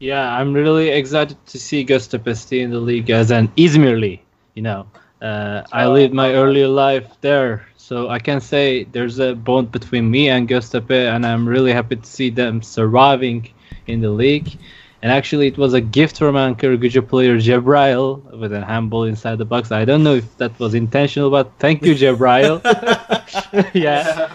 Yeah, 0.00 0.30
I'm 0.30 0.52
really 0.52 0.90
excited 0.90 1.38
to 1.46 1.58
see 1.58 1.84
Göztepe 1.86 2.36
stay 2.36 2.60
in 2.60 2.70
the 2.70 2.80
league 2.80 3.08
as 3.08 3.30
an 3.30 3.48
Izmirli. 3.56 4.20
You 4.54 4.62
know, 4.62 4.86
uh, 5.20 5.62
I 5.72 5.86
lived 5.86 6.14
my 6.14 6.32
earlier 6.34 6.68
life 6.68 7.06
there, 7.20 7.66
so 7.76 8.08
I 8.08 8.18
can 8.18 8.40
say 8.40 8.84
there's 8.84 9.18
a 9.18 9.34
bond 9.34 9.72
between 9.72 10.10
me 10.10 10.28
and 10.28 10.48
Göztepe, 10.48 11.14
and 11.14 11.26
I'm 11.26 11.48
really 11.48 11.72
happy 11.72 11.96
to 11.96 12.06
see 12.06 12.30
them 12.30 12.62
surviving 12.62 13.48
in 13.86 14.00
the 14.00 14.10
league. 14.10 14.58
And 15.00 15.12
actually, 15.12 15.46
it 15.46 15.56
was 15.56 15.74
a 15.74 15.80
gift 15.80 16.18
from 16.18 16.34
Ankara 16.34 16.76
Gücü 16.76 17.06
player 17.06 17.38
Jebrail 17.38 18.20
with 18.36 18.52
a 18.52 18.64
handball 18.64 19.04
inside 19.04 19.38
the 19.38 19.44
box. 19.44 19.70
I 19.70 19.84
don't 19.84 20.02
know 20.02 20.16
if 20.16 20.36
that 20.38 20.58
was 20.58 20.74
intentional, 20.74 21.30
but 21.30 21.52
thank 21.60 21.82
you, 21.84 21.94
Jebrail. 21.94 22.60
yeah, 23.74 24.32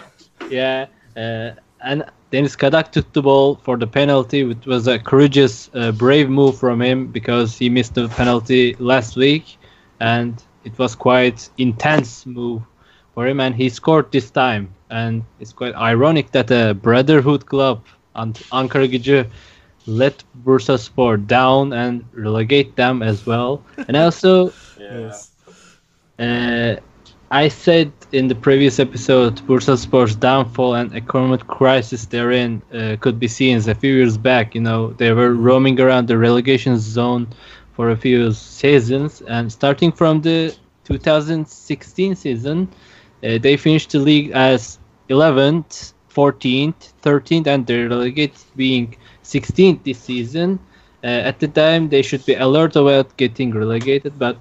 yeah. 0.48 0.86
Uh, 1.16 1.50
and 1.82 2.04
Deniz 2.30 2.56
Kadah 2.56 2.90
took 2.90 3.12
the 3.12 3.22
ball 3.22 3.56
for 3.56 3.76
the 3.76 3.86
penalty, 3.86 4.42
which 4.44 4.66
was 4.66 4.86
a 4.88 4.98
courageous, 4.98 5.70
uh, 5.74 5.92
brave 5.92 6.30
move 6.30 6.58
from 6.58 6.80
him 6.80 7.08
because 7.08 7.56
he 7.56 7.68
missed 7.68 7.94
the 7.94 8.08
penalty 8.08 8.74
last 8.78 9.16
week, 9.16 9.58
and 10.00 10.42
it 10.64 10.78
was 10.78 10.94
quite 10.94 11.48
intense 11.58 12.26
move 12.26 12.62
for 13.14 13.26
him, 13.26 13.40
and 13.40 13.54
he 13.54 13.68
scored 13.68 14.10
this 14.12 14.30
time. 14.30 14.74
And 14.90 15.22
it's 15.40 15.52
quite 15.52 15.74
ironic 15.74 16.32
that 16.32 16.50
a 16.50 16.74
Brotherhood 16.74 17.46
club, 17.46 17.84
and 18.14 18.34
Ankara 18.52 18.88
Gücü, 18.88 19.26
let 19.86 20.22
Bursaspor 20.44 21.26
down 21.26 21.72
and 21.72 22.04
relegate 22.12 22.76
them 22.76 23.02
as 23.02 23.26
well. 23.26 23.62
And 23.88 23.96
also, 23.96 24.52
Yeah. 24.78 25.12
uh, 26.18 26.76
I 27.30 27.48
said 27.48 27.92
in 28.12 28.28
the 28.28 28.34
previous 28.34 28.78
episode, 28.78 29.36
Bursaspor's 29.46 30.14
downfall 30.14 30.74
and 30.74 30.94
economic 30.94 31.46
crisis 31.46 32.06
they're 32.06 32.32
uh, 32.72 32.96
could 33.00 33.18
be 33.18 33.28
seen 33.28 33.56
as 33.56 33.66
a 33.66 33.74
few 33.74 33.94
years 33.94 34.16
back. 34.16 34.54
You 34.54 34.60
know, 34.60 34.92
they 34.92 35.12
were 35.12 35.34
roaming 35.34 35.80
around 35.80 36.06
the 36.08 36.16
relegation 36.18 36.78
zone 36.78 37.26
for 37.74 37.90
a 37.90 37.96
few 37.96 38.32
seasons, 38.32 39.22
and 39.22 39.50
starting 39.50 39.92
from 39.92 40.22
the 40.22 40.54
2016 40.84 42.14
season, 42.14 42.68
uh, 43.24 43.38
they 43.38 43.56
finished 43.56 43.90
the 43.92 43.98
league 43.98 44.30
as 44.32 44.78
11th, 45.10 45.92
14th, 46.14 46.92
13th, 47.02 47.46
and 47.46 47.66
they're 47.66 47.88
relegated 47.88 48.38
being 48.56 48.96
16th 49.24 49.82
this 49.82 49.98
season. 49.98 50.58
Uh, 51.02 51.06
at 51.06 51.40
the 51.40 51.48
time, 51.48 51.88
they 51.88 52.02
should 52.02 52.24
be 52.24 52.34
alert 52.34 52.76
about 52.76 53.16
getting 53.16 53.52
relegated, 53.52 54.18
but 54.18 54.38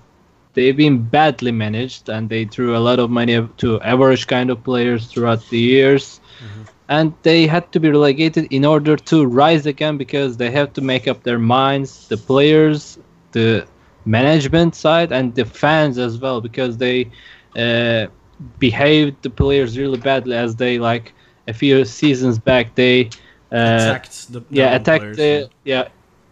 they've 0.53 0.77
been 0.77 1.01
badly 1.01 1.51
managed 1.51 2.09
and 2.09 2.29
they 2.29 2.45
threw 2.45 2.77
a 2.77 2.79
lot 2.87 2.99
of 2.99 3.09
money 3.09 3.47
to 3.57 3.81
average 3.81 4.27
kind 4.27 4.49
of 4.49 4.63
players 4.63 5.07
throughout 5.07 5.41
the 5.49 5.57
years. 5.57 6.21
And 6.89 7.13
they 7.23 7.47
had 7.47 7.71
to 7.71 7.79
be 7.79 7.89
relegated 7.89 8.47
in 8.51 8.65
order 8.65 8.95
to 8.95 9.25
rise 9.25 9.65
again 9.65 9.97
because 9.97 10.37
they 10.37 10.51
have 10.51 10.73
to 10.73 10.81
make 10.81 11.07
up 11.07 11.23
their 11.23 11.39
minds 11.39 12.07
the 12.07 12.17
players 12.17 12.99
the 13.33 13.67
management 14.05 14.75
side 14.75 15.11
and 15.11 15.35
the 15.35 15.45
fans 15.45 15.97
as 15.99 16.19
well 16.19 16.41
because 16.41 16.77
they 16.77 17.11
uh, 17.57 18.07
behaved 18.59 19.21
the 19.23 19.29
players 19.29 19.77
really 19.77 19.97
badly 19.97 20.35
as 20.35 20.55
they 20.55 20.79
like 20.79 21.13
a 21.47 21.53
few 21.53 21.85
seasons 21.85 22.39
back 22.39 22.75
they 22.75 23.09
uh, 23.51 23.95
attacked 23.95 24.31
the 24.31 24.41
yeah 24.49 24.75
attacked 24.75 25.15
players, 25.15 25.17
the 25.17 25.49
yeah 25.63 25.87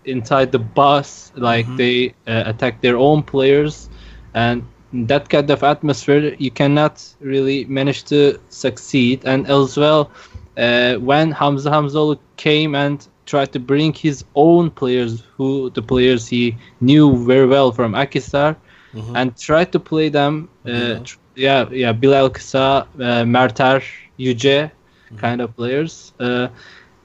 inside 0.06 0.52
the 0.52 0.60
bus 0.60 1.32
like 1.36 1.68
Mhm. 1.68 1.76
they 1.76 2.14
uh, 2.28 2.43
attacked 2.45 2.82
their 2.82 2.97
own 2.97 3.24
players 3.24 3.89
and 4.34 4.64
that 4.93 5.30
kind 5.30 5.49
of 5.49 5.64
atmosphere 5.64 6.36
you 6.39 6.52
cannot 6.52 7.04
really 7.20 7.66
manage 7.66 8.04
to 8.06 8.39
succeed 8.49 9.24
and 9.26 9.47
as 9.47 9.78
well 9.78 10.12
uh, 10.58 10.95
when 10.95 11.32
Hamza 11.32 11.70
Hamzaoğlu 11.70 12.20
came 12.38 12.76
and 12.76 13.08
tried 13.32 13.52
to 13.56 13.60
bring 13.60 13.94
his 13.94 14.18
own 14.36 14.70
players 14.82 15.14
who 15.38 15.50
the 15.78 15.82
players 15.92 16.24
he 16.34 16.44
knew 16.90 17.06
very 17.32 17.48
well 17.56 17.70
from 17.78 17.92
Akhisar 18.04 18.50
Mhm. 18.94 19.14
and 19.18 19.26
tried 19.48 19.70
to 19.74 19.80
play 19.80 20.08
them 20.10 20.34
uh, 20.74 20.96
tr- 21.08 21.18
yeah 21.36 21.62
yeah 21.82 21.94
Bilal 22.02 22.30
Kısa 22.30 22.68
uh, 23.08 23.24
Merter 23.36 23.80
Yüce 24.20 24.72
Mm-hmm. 25.12 25.18
kind 25.24 25.42
of 25.42 25.56
players 25.56 26.14
uh, 26.20 26.48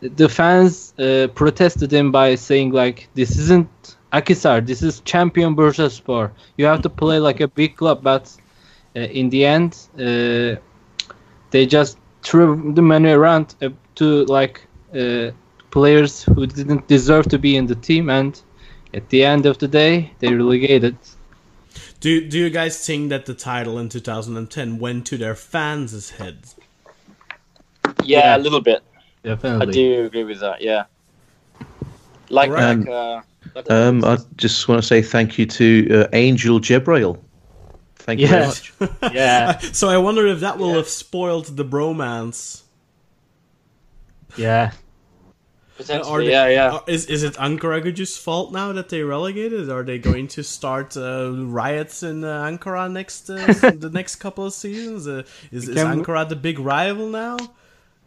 the 0.00 0.28
fans 0.28 0.92
uh, 0.98 1.26
protested 1.34 1.92
him 1.92 2.10
by 2.12 2.34
saying 2.36 2.70
like 2.72 3.08
this 3.14 3.30
isn't 3.42 3.68
Akhisar 4.12 4.64
this 4.66 4.82
is 4.82 5.00
champion 5.12 5.54
Bursaspor 5.56 6.30
you 6.58 6.66
have 6.66 6.80
to 6.82 6.90
play 6.90 7.18
like 7.18 7.40
a 7.40 7.48
big 7.48 7.76
club 7.76 7.98
but 8.02 8.24
uh, 8.96 9.00
in 9.00 9.30
the 9.30 9.44
end 9.44 9.70
uh, 9.98 10.60
they 11.50 11.66
just 11.66 11.98
threw 12.22 12.72
the 12.74 12.82
money 12.82 13.10
around 13.10 13.54
to 13.96 14.24
like 14.26 14.66
uh, 14.94 15.30
players 15.78 16.12
who 16.34 16.46
didn't 16.46 16.84
deserve 16.96 17.24
to 17.34 17.38
be 17.38 17.52
in 17.60 17.66
the 17.72 17.78
team 17.88 18.04
and 18.18 18.32
at 18.98 19.04
the 19.12 19.20
end 19.32 19.44
of 19.50 19.54
the 19.62 19.68
day 19.80 19.92
they 20.20 20.30
relegated 20.42 20.96
Do 22.00 22.10
do 22.32 22.36
you 22.44 22.50
guys 22.60 22.74
think 22.86 23.10
that 23.12 23.24
the 23.30 23.34
title 23.34 23.74
in 23.82 23.88
2010 23.88 24.78
went 24.84 25.06
to 25.10 25.16
their 25.18 25.34
fans' 25.34 26.10
heads? 26.18 26.56
Yeah, 28.04 28.18
Yeah. 28.24 28.36
a 28.36 28.40
little 28.46 28.62
bit. 28.70 28.80
I 29.62 29.64
do 29.66 30.06
agree 30.08 30.24
with 30.30 30.40
that. 30.40 30.58
Yeah. 30.70 30.84
Like, 32.38 32.50
Right. 32.50 32.78
like, 32.78 32.88
uh, 32.88 33.20
like 33.56 33.70
Um, 33.70 34.04
I 34.04 34.16
just 34.44 34.68
want 34.68 34.78
to 34.82 34.86
say 34.92 35.02
thank 35.02 35.38
you 35.38 35.46
to 35.58 35.66
uh, 35.96 36.06
Angel 36.12 36.60
Jebrail. 36.60 37.16
Thank 38.06 38.20
you 38.20 38.28
very 38.28 38.46
much. 38.46 38.72
yeah 39.20 39.58
So 39.80 39.88
I 39.88 39.98
wonder 40.06 40.26
if 40.34 40.38
that 40.40 40.56
will 40.58 40.70
Yeah. 40.70 40.76
have 40.80 40.88
spoiled 40.88 41.46
the 41.60 41.64
bromance. 41.64 42.62
yeah 44.36 44.70
Are 44.70 44.85
potentially, 45.76 46.26
they- 46.26 46.32
yeah, 46.32 46.48
yeah. 46.48 46.70
are- 46.72 46.84
is 46.86 47.06
is 47.06 47.22
it 47.22 47.34
Ankara 47.34 47.82
Gücü's 47.84 48.16
fault 48.16 48.52
now 48.52 48.72
that 48.72 48.88
they 48.88 49.02
relegated? 49.02 49.70
Are 49.70 49.82
they 49.82 49.98
going 49.98 50.28
to 50.28 50.42
start 50.42 50.96
uh, 50.96 51.30
riots 51.32 52.02
in 52.02 52.24
uh, 52.24 52.44
Ankara 52.44 52.90
next 52.90 53.28
uh, 53.30 53.36
the 53.86 53.90
next 53.92 54.16
couple 54.16 54.44
of 54.46 54.52
seasons? 54.52 55.06
Uh, 55.06 55.22
is, 55.52 55.68
is 55.68 55.76
Ankara 55.76 56.28
the 56.28 56.36
big 56.36 56.58
rival 56.58 57.08
now? 57.08 57.36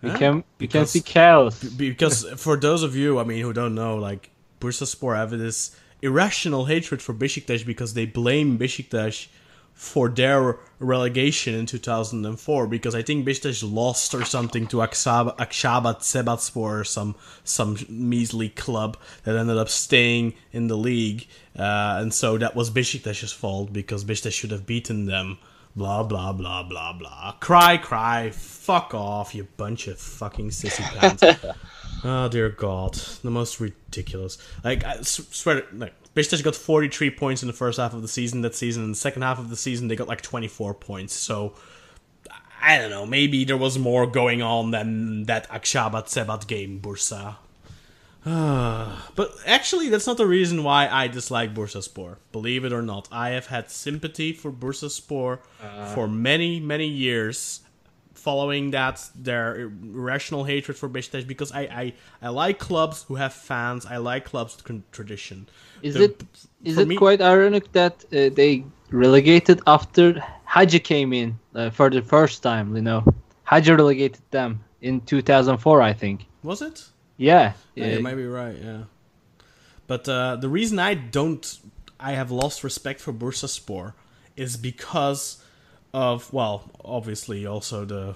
we 0.02 0.10
Huh? 0.10 0.18
can 0.18 0.34
we 0.60 0.68
can 0.68 0.82
Because- 0.84 0.92
see 0.92 1.02
chaos 1.02 1.64
because 1.64 2.26
for 2.38 2.56
those 2.58 2.84
of 2.84 2.96
you, 2.96 3.20
I 3.20 3.24
mean, 3.24 3.42
who 3.42 3.54
don't 3.54 3.76
know, 3.76 3.96
like 3.98 4.30
Bursaspor 4.62 5.16
have 5.16 5.32
this 5.32 5.76
irrational 6.02 6.66
hatred 6.66 7.02
for 7.02 7.14
Besiktas 7.14 7.66
because 7.66 7.94
they 7.94 8.06
blame 8.06 8.58
Besiktas 8.58 9.28
for 9.80 10.10
their 10.10 10.58
relegation 10.80 11.54
in 11.54 11.66
2004 11.66 12.68
because 12.68 12.94
I 12.94 13.02
think 13.02 13.26
Besiktas 13.26 13.64
lost 13.64 14.14
or 14.14 14.26
something 14.26 14.68
to 14.68 14.78
Aksab- 14.78 15.38
Akçaabat 15.38 16.00
Sebatspor 16.02 16.82
or 16.82 16.84
some 16.84 17.16
some 17.46 17.78
measly 17.88 18.50
club 18.50 18.98
that 19.24 19.38
ended 19.38 19.56
up 19.58 19.70
staying 19.70 20.34
in 20.52 20.68
the 20.68 20.76
league. 20.76 21.28
Uh, 21.58 22.00
and 22.02 22.14
so 22.14 22.38
that 22.38 22.58
was 22.58 22.70
Besiktas' 22.70 23.34
fault 23.34 23.72
because 23.72 24.04
Besiktas 24.04 24.34
should 24.34 24.52
have 24.52 24.66
beaten 24.66 25.06
them. 25.06 25.38
Blah 25.78 26.04
blah 26.04 26.34
blah 26.34 26.64
blah 26.64 26.92
blah. 26.92 27.36
Cry 27.40 27.78
cry. 27.78 28.32
Fuck 28.32 28.94
off 28.94 29.34
you 29.34 29.48
bunch 29.56 29.88
of 29.88 29.98
fucking 29.98 30.50
sissy 30.50 30.84
pants. 31.00 31.24
Oh 32.02 32.30
dear 32.30 32.48
God, 32.50 32.94
the 33.24 33.30
most 33.30 33.60
ridiculous. 33.60 34.38
Like 34.64 34.86
I 34.86 35.00
s- 35.00 35.20
swear, 35.32 35.64
like 35.74 35.94
Besiktas 36.20 36.44
got 36.44 36.56
43 36.56 37.12
points 37.12 37.44
in 37.44 37.48
the 37.48 37.54
first 37.54 37.80
half 37.80 37.94
of 37.94 38.02
the 38.02 38.08
season 38.08 38.42
that 38.42 38.56
season. 38.56 38.84
In 38.84 38.92
the 38.92 38.98
second 38.98 39.22
half 39.22 39.40
of 39.40 39.50
the 39.50 39.56
season, 39.56 39.88
they 39.88 39.96
got 39.96 40.08
like 40.08 40.22
24 40.22 40.74
points. 40.74 41.14
So 41.14 41.54
I 42.62 42.78
don't 42.78 42.90
know. 42.90 43.06
Maybe 43.06 43.46
there 43.46 43.58
was 43.58 43.80
more 43.80 44.06
going 44.06 44.42
on 44.42 44.72
than 44.72 45.24
that 45.24 45.50
Akçaabat 45.50 46.08
Sebat 46.08 46.48
game, 46.48 46.82
Bursa. 46.82 47.38
but 49.16 49.34
actually, 49.46 49.88
that's 49.88 50.06
not 50.06 50.18
the 50.18 50.28
reason 50.28 50.64
why 50.64 50.90
I 50.90 51.08
dislike 51.08 51.54
Bursaspor. 51.54 52.18
Believe 52.34 52.66
it 52.66 52.74
or 52.74 52.82
not, 52.82 53.08
I 53.12 53.30
have 53.30 53.48
had 53.48 53.72
sympathy 53.72 54.34
for 54.34 54.52
Bursaspor 54.52 55.40
uh-huh. 55.64 55.86
for 55.96 56.08
many, 56.08 56.60
many 56.60 56.88
years 56.88 57.62
following 58.14 58.72
that 58.72 59.10
their 59.16 59.62
irrational 59.62 60.44
hatred 60.44 60.76
for 60.76 60.90
Besiktas 60.90 61.26
because 61.26 61.54
I, 61.54 61.62
I 61.62 61.94
I 62.22 62.30
like 62.30 62.60
clubs 62.60 63.04
who 63.04 63.16
have 63.16 63.34
fans. 63.34 63.86
I 63.86 63.98
like 63.98 64.26
clubs 64.26 64.58
with 64.58 64.92
tradition. 64.92 65.48
Is 65.82 65.96
The- 65.96 66.04
it 66.04 66.24
is 66.64 66.78
it 66.78 66.88
me- 66.88 66.98
quite 66.98 67.22
ironic 67.22 67.72
that 67.72 68.04
uh, 68.12 68.30
they 68.36 68.66
relegated 68.92 69.62
after 69.66 70.22
Hagi 70.46 70.80
came 70.80 71.14
in 71.14 71.40
uh, 71.56 71.70
for 71.70 71.90
the 71.90 72.02
first 72.02 72.44
time? 72.44 72.76
You 72.76 72.82
know, 72.82 73.04
Hagi 73.44 73.72
relegated 73.72 74.22
them 74.32 74.60
in 74.82 75.02
2004, 75.02 75.82
I 75.82 75.94
think. 75.94 76.26
Was 76.44 76.62
it? 76.62 76.86
Yeah, 77.18 77.54
Yeah, 77.76 77.86
yeah. 77.86 77.94
you 77.96 78.00
might 78.04 78.16
be 78.16 78.26
right. 78.26 78.56
Yeah, 78.62 78.84
but 79.88 80.08
uh, 80.08 80.36
the 80.38 80.48
reason 80.50 80.80
I 80.80 80.94
don't, 80.94 81.60
I 82.00 82.14
have 82.14 82.32
lost 82.32 82.64
respect 82.64 83.02
for 83.02 83.12
Bursaspor, 83.14 83.94
is 84.38 84.56
because 84.58 85.44
of 85.94 86.32
well, 86.32 86.70
obviously 86.86 87.46
also 87.46 87.86
the 87.86 88.16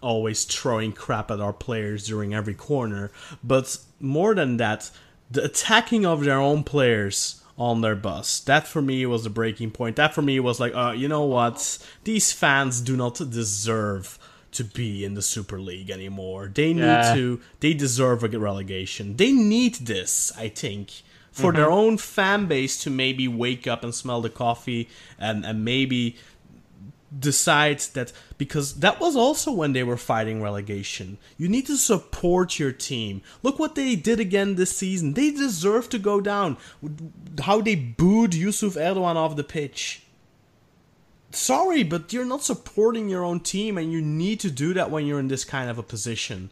always 0.00 0.44
throwing 0.44 0.92
crap 0.92 1.30
at 1.30 1.40
our 1.40 1.52
players 1.52 2.06
during 2.06 2.32
every 2.32 2.54
corner, 2.54 3.10
but 3.42 3.76
more 4.00 4.34
than 4.34 4.56
that, 4.58 4.90
the 5.30 5.44
attacking 5.44 6.06
of 6.06 6.24
their 6.24 6.38
own 6.38 6.64
players 6.64 7.42
on 7.56 7.80
their 7.80 7.96
bus. 7.96 8.40
That 8.40 8.66
for 8.68 8.80
me 8.80 9.04
was 9.06 9.24
the 9.24 9.30
breaking 9.30 9.72
point. 9.72 9.96
That 9.96 10.14
for 10.14 10.22
me 10.22 10.38
was 10.40 10.60
like, 10.60 10.74
uh, 10.74 10.92
you 10.96 11.08
know 11.08 11.24
what? 11.24 11.78
These 12.04 12.32
fans 12.32 12.80
do 12.80 12.96
not 12.96 13.16
deserve 13.30 14.18
to 14.52 14.64
be 14.64 15.04
in 15.04 15.14
the 15.14 15.22
Super 15.22 15.60
League 15.60 15.90
anymore. 15.90 16.50
They 16.52 16.72
need 16.72 16.80
Yeah. 16.82 17.14
to 17.14 17.40
they 17.60 17.74
deserve 17.74 18.22
a 18.24 18.28
relegation. 18.38 19.16
They 19.16 19.32
need 19.32 19.74
this, 19.74 20.32
I 20.38 20.48
think, 20.48 21.02
for 21.32 21.52
their 21.52 21.70
own 21.70 21.98
fan 21.98 22.46
base 22.46 22.82
to 22.82 22.90
maybe 22.90 23.28
wake 23.28 23.66
up 23.66 23.84
and 23.84 23.94
smell 23.94 24.20
the 24.20 24.30
coffee 24.30 24.88
and, 25.18 25.44
and 25.44 25.64
maybe 25.64 26.16
decide 27.16 27.80
that 27.94 28.12
because 28.36 28.80
that 28.80 29.00
was 29.00 29.16
also 29.16 29.50
when 29.52 29.72
they 29.72 29.82
were 29.82 29.96
fighting 29.96 30.42
relegation. 30.42 31.18
You 31.36 31.48
need 31.48 31.66
to 31.66 31.76
support 31.76 32.58
your 32.58 32.72
team. 32.72 33.22
Look 33.42 33.58
what 33.58 33.74
they 33.74 33.96
did 33.96 34.20
again 34.20 34.54
this 34.54 34.76
season. 34.76 35.14
They 35.14 35.30
deserve 35.30 35.88
to 35.90 35.98
go 35.98 36.20
down. 36.20 36.56
How 37.40 37.60
they 37.60 37.74
booed 37.74 38.34
Yusuf 38.34 38.74
Erdogan 38.74 39.16
off 39.16 39.36
the 39.36 39.44
pitch. 39.44 40.02
Sorry, 41.30 41.82
but 41.82 42.12
you're 42.12 42.24
not 42.24 42.42
supporting 42.42 43.08
your 43.08 43.24
own 43.24 43.40
team, 43.40 43.76
and 43.76 43.92
you 43.92 44.00
need 44.00 44.40
to 44.40 44.50
do 44.50 44.72
that 44.74 44.90
when 44.90 45.06
you're 45.06 45.20
in 45.20 45.28
this 45.28 45.44
kind 45.44 45.68
of 45.68 45.78
a 45.78 45.82
position. 45.82 46.50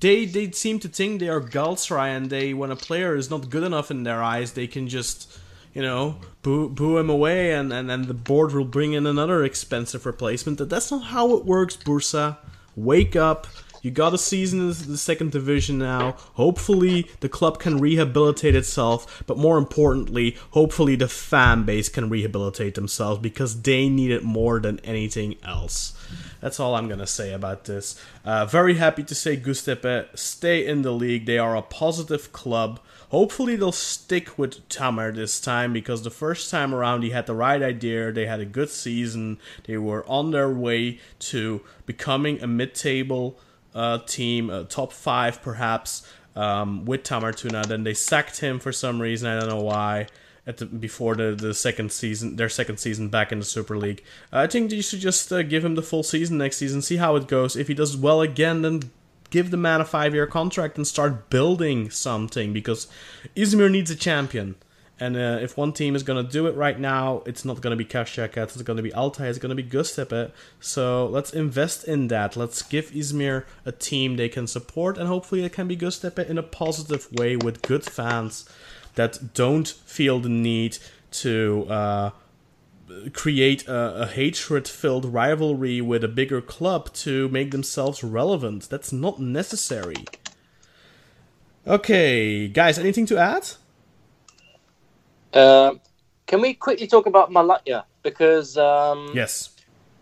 they 0.00 0.26
they 0.26 0.50
seem 0.50 0.78
to 0.80 0.88
think 0.88 1.18
they 1.18 1.28
are 1.28 1.40
Galatasaray, 1.40 2.16
and 2.16 2.30
they 2.30 2.52
when 2.52 2.70
a 2.70 2.76
player 2.76 3.16
is 3.16 3.30
not 3.30 3.48
good 3.48 3.62
enough 3.62 3.90
in 3.90 4.02
their 4.02 4.22
eyes, 4.22 4.52
they 4.52 4.66
can 4.66 4.86
just 4.88 5.38
you 5.78 5.84
know 5.84 6.16
boo 6.42 6.68
boo 6.68 6.98
him 6.98 7.08
away, 7.08 7.52
and 7.52 7.72
and 7.72 7.88
then 7.88 8.08
the 8.08 8.14
board 8.14 8.52
will 8.52 8.64
bring 8.64 8.94
in 8.94 9.06
another 9.06 9.44
expensive 9.44 10.06
replacement. 10.06 10.58
That 10.58 10.68
that's 10.68 10.90
not 10.90 11.04
how 11.04 11.36
it 11.36 11.44
works, 11.44 11.76
Bursa. 11.76 12.36
Wake 12.74 13.14
up. 13.14 13.46
You 13.80 13.92
got 13.92 14.12
a 14.12 14.18
season 14.18 14.58
in 14.58 14.66
the 14.70 14.98
second 14.98 15.30
division 15.30 15.78
now. 15.78 16.16
Hopefully, 16.34 17.08
the 17.20 17.28
club 17.28 17.60
can 17.60 17.78
rehabilitate 17.78 18.56
itself, 18.56 19.22
but 19.28 19.38
more 19.38 19.56
importantly, 19.56 20.36
hopefully, 20.50 20.96
the 20.96 21.06
fan 21.06 21.62
base 21.62 21.88
can 21.88 22.10
rehabilitate 22.10 22.74
themselves 22.74 23.20
because 23.20 23.62
they 23.62 23.88
need 23.88 24.10
it 24.10 24.24
more 24.24 24.58
than 24.58 24.80
anything 24.80 25.36
else. 25.44 25.96
That's 26.40 26.58
all 26.58 26.74
I'm 26.74 26.88
gonna 26.88 27.06
say 27.06 27.32
about 27.32 27.66
this. 27.66 28.02
Uh, 28.24 28.46
very 28.46 28.74
happy 28.74 29.04
to 29.04 29.14
say 29.14 29.36
Göztepe 29.36 30.18
stay 30.18 30.66
in 30.66 30.82
the 30.82 30.92
league. 30.92 31.26
They 31.26 31.38
are 31.38 31.54
a 31.54 31.62
positive 31.62 32.32
club. 32.32 32.80
Hopefully 33.10 33.56
they'll 33.56 33.72
stick 33.72 34.38
with 34.38 34.68
Tamer 34.68 35.12
this 35.12 35.40
time 35.40 35.72
because 35.72 36.02
the 36.02 36.10
first 36.10 36.50
time 36.50 36.74
around 36.74 37.02
he 37.02 37.10
had 37.10 37.26
the 37.26 37.34
right 37.34 37.62
idea. 37.62 38.12
They 38.12 38.26
had 38.26 38.40
a 38.40 38.44
good 38.44 38.70
season. 38.70 39.38
They 39.64 39.78
were 39.78 40.06
on 40.06 40.30
their 40.30 40.50
way 40.50 41.00
to 41.20 41.62
becoming 41.86 42.42
a 42.42 42.46
mid-table 42.46 43.38
uh, 43.74 43.98
team, 43.98 44.66
top 44.68 44.92
five 44.92 45.40
perhaps, 45.40 46.06
um, 46.36 46.84
with 46.84 47.02
Tamer 47.02 47.32
Tuna. 47.32 47.64
Then 47.66 47.84
they 47.84 47.94
sacked 47.94 48.40
him 48.40 48.58
for 48.58 48.72
some 48.72 49.00
reason. 49.00 49.28
I 49.28 49.40
don't 49.40 49.48
know 49.48 49.62
why 49.62 50.06
the, 50.56 50.66
before 50.66 51.14
the, 51.14 51.34
the 51.34 51.54
second 51.54 51.92
season, 51.92 52.36
their 52.36 52.48
second 52.48 52.78
season 52.78 53.08
back 53.08 53.32
in 53.32 53.38
the 53.38 53.44
Super 53.44 53.76
League. 53.76 54.02
Uh, 54.32 54.40
I 54.40 54.46
think 54.46 54.72
you 54.72 54.82
should 54.82 55.00
just 55.00 55.32
uh, 55.32 55.42
give 55.42 55.64
him 55.64 55.74
the 55.74 55.82
full 55.82 56.02
season 56.02 56.38
next 56.38 56.56
season, 56.56 56.82
see 56.82 56.96
how 56.96 57.16
it 57.16 57.28
goes. 57.28 57.56
If 57.56 57.68
he 57.68 57.74
does 57.74 57.96
well 57.96 58.22
again, 58.22 58.62
then 58.62 58.90
give 59.30 59.50
the 59.50 59.56
man 59.56 59.80
a 59.80 59.84
five 59.84 60.14
year 60.14 60.26
contract 60.26 60.76
and 60.76 60.86
start 60.86 61.30
building 61.30 61.90
something 61.90 62.52
because 62.52 62.88
Izmir 63.36 63.70
needs 63.70 63.90
a 63.90 63.96
champion. 63.96 64.56
And 65.00 65.16
uh, 65.16 65.38
if 65.40 65.56
one 65.56 65.72
team 65.72 65.94
is 65.94 66.02
going 66.02 66.24
to 66.24 66.28
do 66.30 66.48
it 66.48 66.56
right 66.56 66.78
now, 66.78 67.22
it's 67.24 67.44
not 67.44 67.60
going 67.60 67.70
to 67.70 67.76
be 67.76 67.84
Karşıyaka, 67.84 68.38
it's 68.38 68.60
going 68.62 68.78
to 68.78 68.82
be 68.82 68.90
Altay, 68.90 69.28
it's 69.28 69.38
going 69.38 69.56
to 69.56 69.62
be 69.62 69.68
Göztepe. 69.68 70.32
So 70.58 71.06
let's 71.06 71.32
invest 71.32 71.84
in 71.84 72.08
that. 72.08 72.36
Let's 72.36 72.62
give 72.62 72.90
Izmir 72.90 73.44
a 73.64 73.70
team 73.70 74.16
they 74.16 74.28
can 74.28 74.48
support, 74.48 74.98
and 74.98 75.06
hopefully 75.06 75.44
it 75.44 75.52
can 75.52 75.68
be 75.68 75.76
Göztepe 75.76 76.28
in 76.28 76.36
a 76.36 76.42
positive 76.42 77.06
way 77.12 77.36
with 77.36 77.62
good 77.62 77.84
fans 77.84 78.48
that 78.96 79.34
don't 79.34 79.68
feel 79.68 80.18
the 80.18 80.28
need 80.28 80.78
to 81.10 81.66
uh, 81.68 82.10
create 83.12 83.66
a, 83.68 84.02
a 84.02 84.06
hatred 84.06 84.68
filled 84.68 85.04
rivalry 85.04 85.80
with 85.80 86.04
a 86.04 86.08
bigger 86.08 86.40
club 86.40 86.92
to 86.94 87.28
make 87.28 87.50
themselves 87.50 88.02
relevant. 88.04 88.68
That's 88.68 88.92
not 88.92 89.20
necessary. 89.20 90.04
Okay, 91.66 92.48
guys, 92.48 92.78
anything 92.78 93.06
to 93.06 93.18
add? 93.18 93.50
Uh, 95.32 95.74
can 96.26 96.40
we 96.40 96.54
quickly 96.54 96.86
talk 96.86 97.06
about 97.06 97.30
Malatya? 97.30 97.84
Because 98.02 98.56
um, 98.56 99.10
Yes. 99.14 99.50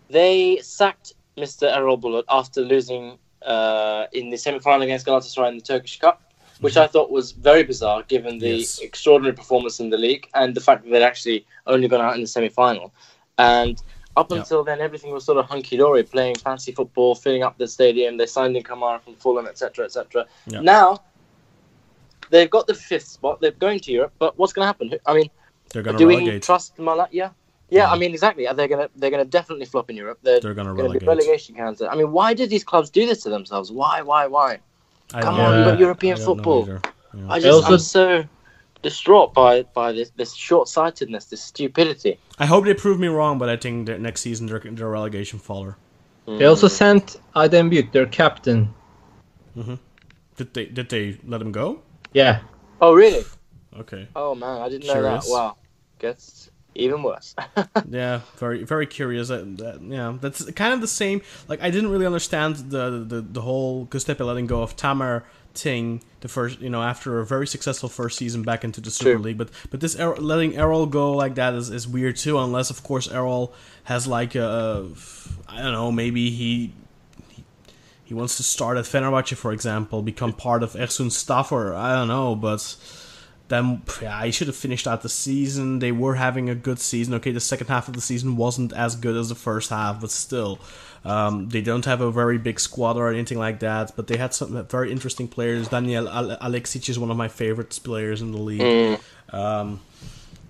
they 0.09 0.59
sacked 0.61 1.13
Mr. 1.37 1.71
Erol 1.75 1.99
Bulut 1.99 2.23
after 2.29 2.61
losing 2.61 3.17
uh, 3.45 4.05
in 4.13 4.29
the 4.29 4.37
semi-final 4.37 4.81
against 4.83 5.05
Galatasaray 5.05 5.49
in 5.49 5.57
the 5.57 5.63
Turkish 5.63 5.99
Cup, 5.99 6.21
which 6.61 6.77
I 6.77 6.87
thought 6.87 7.11
was 7.11 7.31
very 7.31 7.63
bizarre 7.63 8.03
given 8.03 8.39
the 8.39 8.49
Yes. 8.57 8.79
extraordinary 8.79 9.35
performance 9.35 9.79
in 9.79 9.89
the 9.89 9.97
league 9.97 10.27
and 10.33 10.55
the 10.55 10.61
fact 10.61 10.83
that 10.83 10.89
they'd 10.89 11.03
actually 11.03 11.45
only 11.67 11.87
gone 11.87 12.01
out 12.01 12.15
in 12.15 12.21
the 12.21 12.27
semi-final. 12.27 12.91
And 13.37 13.81
up 14.15 14.31
Yeah. 14.31 14.37
until 14.39 14.63
then, 14.63 14.81
everything 14.81 15.11
was 15.11 15.23
sort 15.23 15.37
of 15.37 15.45
hunky-dory, 15.45 16.03
playing 16.03 16.35
fancy 16.35 16.71
football, 16.71 17.13
filling 17.13 17.43
up 17.43 17.57
the 17.57 17.67
stadium. 17.67 18.17
They 18.17 18.25
signed 18.25 18.57
in 18.57 18.63
Kamara 18.63 18.99
from 19.01 19.15
Fulham, 19.15 19.45
etc., 19.47 19.85
etc. 19.85 20.25
Yeah. 20.47 20.61
Now 20.61 21.01
they've 22.29 22.49
got 22.49 22.67
the 22.67 22.73
fifth 22.73 23.07
spot. 23.07 23.39
They're 23.39 23.51
going 23.51 23.79
to 23.81 23.91
Europe, 23.91 24.13
but 24.19 24.37
what's 24.37 24.53
going 24.53 24.63
to 24.63 24.67
happen? 24.67 24.91
I 25.05 25.13
mean, 25.13 25.29
They're 25.69 25.83
going 25.83 25.95
to 25.95 25.99
do 25.99 26.07
we 26.07 26.39
trust 26.39 26.75
Malatya? 26.77 27.33
Yeah, 27.69 27.91
I 27.91 27.97
mean 27.97 28.11
exactly. 28.11 28.47
They're 28.55 28.67
gonna 28.69 28.89
they're 28.95 29.11
gonna 29.11 29.25
definitely 29.25 29.65
flop 29.65 29.89
in 29.89 29.97
Europe. 29.97 30.19
They're, 30.23 30.39
They're 30.39 30.53
going 30.53 30.67
to 30.67 30.73
gonna 30.73 30.83
be 30.93 31.05
relegate. 31.05 31.07
relegation 31.07 31.55
candidate. 31.55 31.89
I 31.91 31.95
mean, 31.95 32.11
why 32.13 32.33
did 32.33 32.49
these 32.49 32.63
clubs 32.63 32.89
do 32.89 33.05
this 33.05 33.23
to 33.23 33.29
themselves? 33.29 33.71
Why, 33.73 34.01
why, 34.01 34.25
why? 34.25 34.59
I 35.13 35.21
Come 35.21 35.35
on, 35.35 35.51
know. 35.51 35.59
you 35.59 35.65
got 35.65 35.75
I 35.75 35.79
European 35.79 36.17
football. 36.17 36.67
Yeah. 36.67 36.79
I 37.29 37.39
just 37.39 37.63
Also- 37.65 37.73
I'm 37.73 37.79
so 37.79 38.25
distraught 38.83 39.33
by 39.33 39.63
by 39.73 39.91
this 39.91 40.11
this 40.17 40.33
short 40.33 40.67
sightedness, 40.67 41.25
this 41.25 41.41
stupidity. 41.41 42.19
I 42.39 42.45
hope 42.45 42.65
they 42.65 42.73
prove 42.73 42.99
me 42.99 43.07
wrong, 43.07 43.37
but 43.37 43.49
I 43.49 43.57
think 43.57 43.87
that 43.87 43.99
next 44.01 44.21
season 44.21 44.47
they're, 44.47 44.59
they're 44.59 44.87
a 44.87 44.89
relegation 44.89 45.39
faller. 45.39 45.77
Hmm. 46.25 46.37
They 46.37 46.45
also 46.45 46.67
sent 46.67 47.19
Adem 47.35 47.71
Büyük, 47.71 47.91
their 47.91 48.05
captain. 48.05 48.73
Mm-hmm. 49.57 49.75
Did 50.35 50.53
they 50.53 50.65
did 50.65 50.89
they 50.89 51.17
let 51.25 51.41
him 51.41 51.51
go? 51.51 51.81
Yeah. 52.13 52.39
Oh 52.81 52.93
really? 52.93 53.25
Okay. 53.79 54.07
Oh 54.15 54.35
man, 54.35 54.61
I 54.61 54.69
didn't 54.69 54.87
know 54.87 55.01
that. 55.01 55.23
Wow, 55.27 55.55
gets 55.99 56.49
even 56.77 57.03
worse. 57.03 57.35
Yeah, 57.89 58.21
very 58.37 58.63
very 58.63 58.85
curious. 58.87 59.27
That, 59.29 59.57
that 59.57 59.81
yeah, 59.81 60.17
that's 60.19 60.43
kind 60.51 60.73
of 60.73 60.81
the 60.81 60.87
same. 60.87 61.21
Like 61.47 61.61
I 61.61 61.69
didn't 61.71 61.89
really 61.91 62.05
understand 62.05 62.55
the 62.71 63.03
the, 63.07 63.21
the 63.21 63.41
whole 63.41 63.85
Göztepe 63.87 64.25
letting 64.25 64.47
go 64.47 64.61
of 64.61 64.75
Tamer 64.75 65.23
thing. 65.53 66.01
The 66.21 66.27
first, 66.27 66.59
you 66.59 66.69
know, 66.69 66.81
after 66.83 67.19
a 67.19 67.25
very 67.25 67.47
successful 67.47 67.89
first 67.89 68.17
season 68.17 68.41
back 68.43 68.63
into 68.63 68.81
the 68.81 68.89
Super 68.91 69.11
True. 69.13 69.19
League, 69.23 69.37
but 69.37 69.49
but 69.71 69.79
this 69.79 69.95
Erol, 69.95 70.19
letting 70.19 70.53
Erol 70.53 70.89
go 70.89 71.11
like 71.13 71.35
that 71.35 71.53
is, 71.53 71.69
is 71.69 71.87
weird 71.87 72.15
too. 72.15 72.37
Unless 72.39 72.69
of 72.69 72.83
course 72.83 73.07
Erol 73.07 73.51
has 73.85 74.07
like 74.07 74.35
a 74.35 74.87
I 75.47 75.61
don't 75.61 75.73
know 75.73 75.91
maybe 75.91 76.29
he. 76.31 76.73
he- 77.29 77.43
He 78.07 78.13
wants 78.13 78.37
to 78.37 78.43
start 78.43 78.77
at 78.77 78.85
Fenerbahce, 78.85 79.35
for 79.35 79.51
example, 79.51 80.01
become 80.01 80.31
part 80.31 80.63
of 80.63 80.71
Ersun's 80.75 81.17
staff, 81.17 81.51
or 81.51 81.75
I 81.75 81.93
don't 81.95 82.07
know, 82.07 82.35
but 82.35 82.61
then 83.49 83.81
yeah, 84.01 84.17
I 84.17 84.29
should 84.29 84.47
have 84.47 84.55
finished 84.55 84.87
out 84.87 85.01
the 85.01 85.09
season. 85.09 85.79
They 85.79 85.91
were 85.91 86.15
having 86.15 86.49
a 86.49 86.55
good 86.55 86.79
season. 86.79 87.13
Okay, 87.15 87.31
the 87.31 87.39
second 87.39 87.67
half 87.67 87.87
of 87.87 87.93
the 87.93 88.01
season 88.01 88.35
wasn't 88.37 88.73
as 88.73 88.95
good 88.95 89.15
as 89.15 89.29
the 89.29 89.35
first 89.35 89.69
half, 89.69 90.01
but 90.01 90.11
still, 90.11 90.59
um, 91.05 91.49
they 91.49 91.61
don't 91.61 91.85
have 91.85 92.01
a 92.01 92.11
very 92.11 92.37
big 92.37 92.59
squad 92.59 92.97
or 92.97 93.09
anything 93.09 93.37
like 93.39 93.59
that. 93.59 93.93
But 93.95 94.07
they 94.07 94.17
had 94.17 94.33
some 94.33 94.65
very 94.67 94.91
interesting 94.91 95.27
players. 95.27 95.69
Daniel 95.69 96.07
Ale- 96.07 96.37
Aleksić 96.41 96.89
is 96.89 96.99
one 96.99 97.11
of 97.11 97.17
my 97.17 97.27
favorite 97.27 97.77
players 97.83 98.21
in 98.21 98.31
the 98.31 98.37
league. 98.39 98.99
Um, 99.31 99.79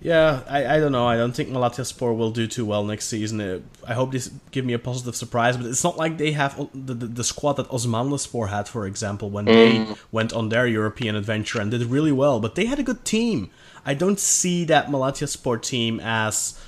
yeah, 0.00 0.42
I, 0.48 0.76
I 0.76 0.80
don't 0.80 0.92
know. 0.92 1.06
I 1.06 1.16
don't 1.16 1.32
think 1.32 1.48
Malatya 1.48 1.80
Malatyaspor 1.80 2.16
will 2.16 2.30
do 2.30 2.46
too 2.46 2.64
well 2.64 2.84
next 2.84 3.06
season. 3.06 3.40
Uh, 3.40 3.60
I 3.86 3.94
hope 3.94 4.12
this 4.12 4.30
give 4.52 4.64
me 4.64 4.72
a 4.72 4.78
positive 4.78 5.16
surprise, 5.16 5.56
but 5.56 5.66
it's 5.66 5.82
not 5.82 5.96
like 5.96 6.18
they 6.18 6.32
have 6.32 6.68
the, 6.72 6.94
the, 6.94 7.06
the 7.06 7.24
squad 7.24 7.54
that 7.54 7.68
Osmanlıspor 7.68 8.48
had, 8.48 8.68
for 8.68 8.86
example, 8.86 9.28
when 9.28 9.46
they 9.46 9.86
went 10.12 10.32
on 10.32 10.50
their 10.50 10.66
European 10.66 11.16
adventure 11.16 11.60
and 11.60 11.70
did 11.70 11.82
really 11.84 12.12
well. 12.12 12.38
But 12.38 12.54
they 12.54 12.66
had 12.66 12.78
a 12.78 12.84
good 12.84 13.04
team. 13.04 13.50
I 13.84 13.94
don't 13.94 14.20
see 14.20 14.64
that 14.66 14.86
Malatya 14.86 15.24
Malatyaspor 15.24 15.62
team 15.62 15.98
as 16.00 16.60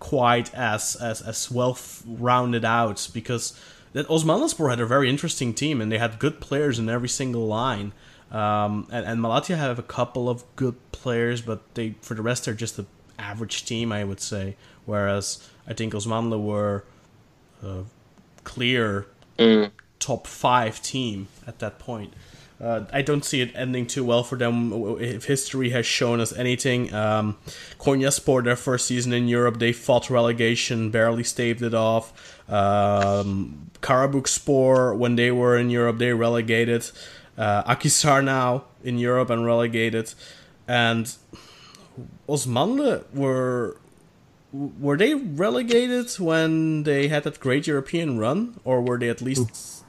quite 0.00 0.52
as 0.52 0.96
as, 0.96 1.22
as 1.22 1.50
well 1.50 1.78
rounded 2.04 2.64
out 2.64 3.08
because 3.14 3.56
that 3.92 4.08
Osmanlıspor 4.08 4.70
had 4.70 4.80
a 4.80 4.86
very 4.86 5.08
interesting 5.08 5.54
team 5.54 5.80
and 5.80 5.92
they 5.92 5.98
had 5.98 6.18
good 6.18 6.40
players 6.40 6.78
in 6.80 6.88
every 6.88 7.08
single 7.08 7.46
line. 7.46 7.92
Um, 8.32 8.88
and, 8.90 9.04
and 9.04 9.20
Malatya 9.20 9.58
have 9.58 9.78
a 9.78 9.82
couple 9.82 10.28
of 10.28 10.42
good 10.56 10.74
players, 10.90 11.42
but 11.42 11.74
they 11.74 11.94
for 12.00 12.14
the 12.14 12.22
rest 12.22 12.46
they're 12.46 12.54
just 12.54 12.78
an 12.78 12.86
average 13.18 13.64
team, 13.66 13.92
I 13.92 14.04
would 14.04 14.20
say. 14.20 14.56
Whereas 14.86 15.48
I 15.66 15.74
think 15.74 15.94
Osmanlı 15.94 16.38
were 16.38 16.84
a 17.62 17.82
clear 18.42 19.06
top 19.98 20.26
five 20.26 20.82
team 20.82 21.28
at 21.46 21.58
that 21.60 21.78
point. 21.78 22.14
Uh, 22.60 22.84
I 22.92 23.02
don't 23.02 23.24
see 23.24 23.40
it 23.40 23.50
ending 23.56 23.86
too 23.88 24.04
well 24.04 24.22
for 24.22 24.38
them. 24.38 24.72
If 25.00 25.24
history 25.24 25.70
has 25.70 25.84
shown 25.84 26.20
us 26.20 26.32
anything, 26.32 26.94
um, 26.94 27.36
Konyaspor, 27.78 28.44
their 28.44 28.56
first 28.56 28.86
season 28.86 29.12
in 29.12 29.26
Europe, 29.26 29.58
they 29.58 29.72
fought 29.72 30.08
relegation, 30.08 30.90
barely 30.90 31.24
staved 31.24 31.60
it 31.62 31.74
off. 31.74 32.38
Um, 32.48 33.70
Karabükspor, 33.80 34.96
when 34.96 35.16
they 35.16 35.32
were 35.32 35.58
in 35.58 35.70
Europe, 35.70 35.98
they 35.98 36.12
relegated. 36.12 36.88
Uh, 37.36 37.62
Akhisar 37.64 38.22
now 38.22 38.64
in 38.84 38.98
Europe 38.98 39.30
and 39.30 39.44
relegated. 39.46 40.14
And 40.68 41.12
Osmanlı 42.28 43.04
were 43.12 43.76
were 44.52 44.98
they 44.98 45.14
relegated 45.14 46.10
when 46.18 46.82
they 46.82 47.08
had 47.08 47.24
that 47.24 47.40
great 47.40 47.66
European 47.66 48.18
run, 48.18 48.60
or 48.64 48.82
were 48.82 48.98
they 48.98 49.08
at 49.08 49.22
least 49.22 49.81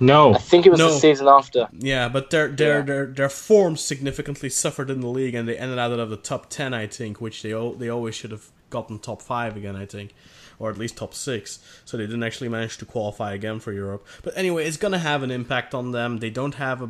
No. 0.00 0.34
I 0.34 0.38
think 0.38 0.66
it 0.66 0.70
was 0.70 0.78
No. 0.78 0.92
the 0.92 0.98
season 1.00 1.28
after. 1.28 1.68
yeah, 1.78 2.08
but 2.08 2.30
their 2.30 2.48
their 2.48 2.78
Yeah. 2.78 2.84
their 2.84 3.06
their 3.06 3.28
form 3.28 3.76
significantly 3.76 4.48
suffered 4.50 4.90
in 4.90 5.00
the 5.00 5.08
league, 5.08 5.34
and 5.34 5.48
they 5.48 5.56
ended 5.56 5.78
out 5.78 5.92
of 5.92 6.10
the 6.10 6.16
top 6.16 6.48
ten, 6.50 6.72
I 6.74 6.86
think, 6.86 7.20
which 7.20 7.42
they 7.42 7.52
al- 7.52 7.72
they 7.74 7.88
always 7.88 8.14
should 8.14 8.30
have 8.30 8.46
gotten 8.70 8.98
top 8.98 9.22
five 9.22 9.56
again, 9.56 9.74
I 9.76 9.86
think, 9.86 10.14
or 10.58 10.70
at 10.70 10.76
least 10.78 10.96
top 10.96 11.14
six. 11.14 11.58
So 11.84 11.96
they 11.96 12.04
didn't 12.06 12.22
actually 12.22 12.48
manage 12.50 12.76
to 12.78 12.84
qualify 12.84 13.32
again 13.32 13.60
for 13.60 13.72
Europe. 13.72 14.06
But 14.22 14.34
anyway, 14.36 14.66
it's 14.66 14.76
gonna 14.76 14.98
have 14.98 15.22
an 15.22 15.30
impact 15.30 15.74
on 15.74 15.92
them. 15.92 16.18
They 16.18 16.30
don't 16.30 16.54
have 16.56 16.82
a 16.82 16.88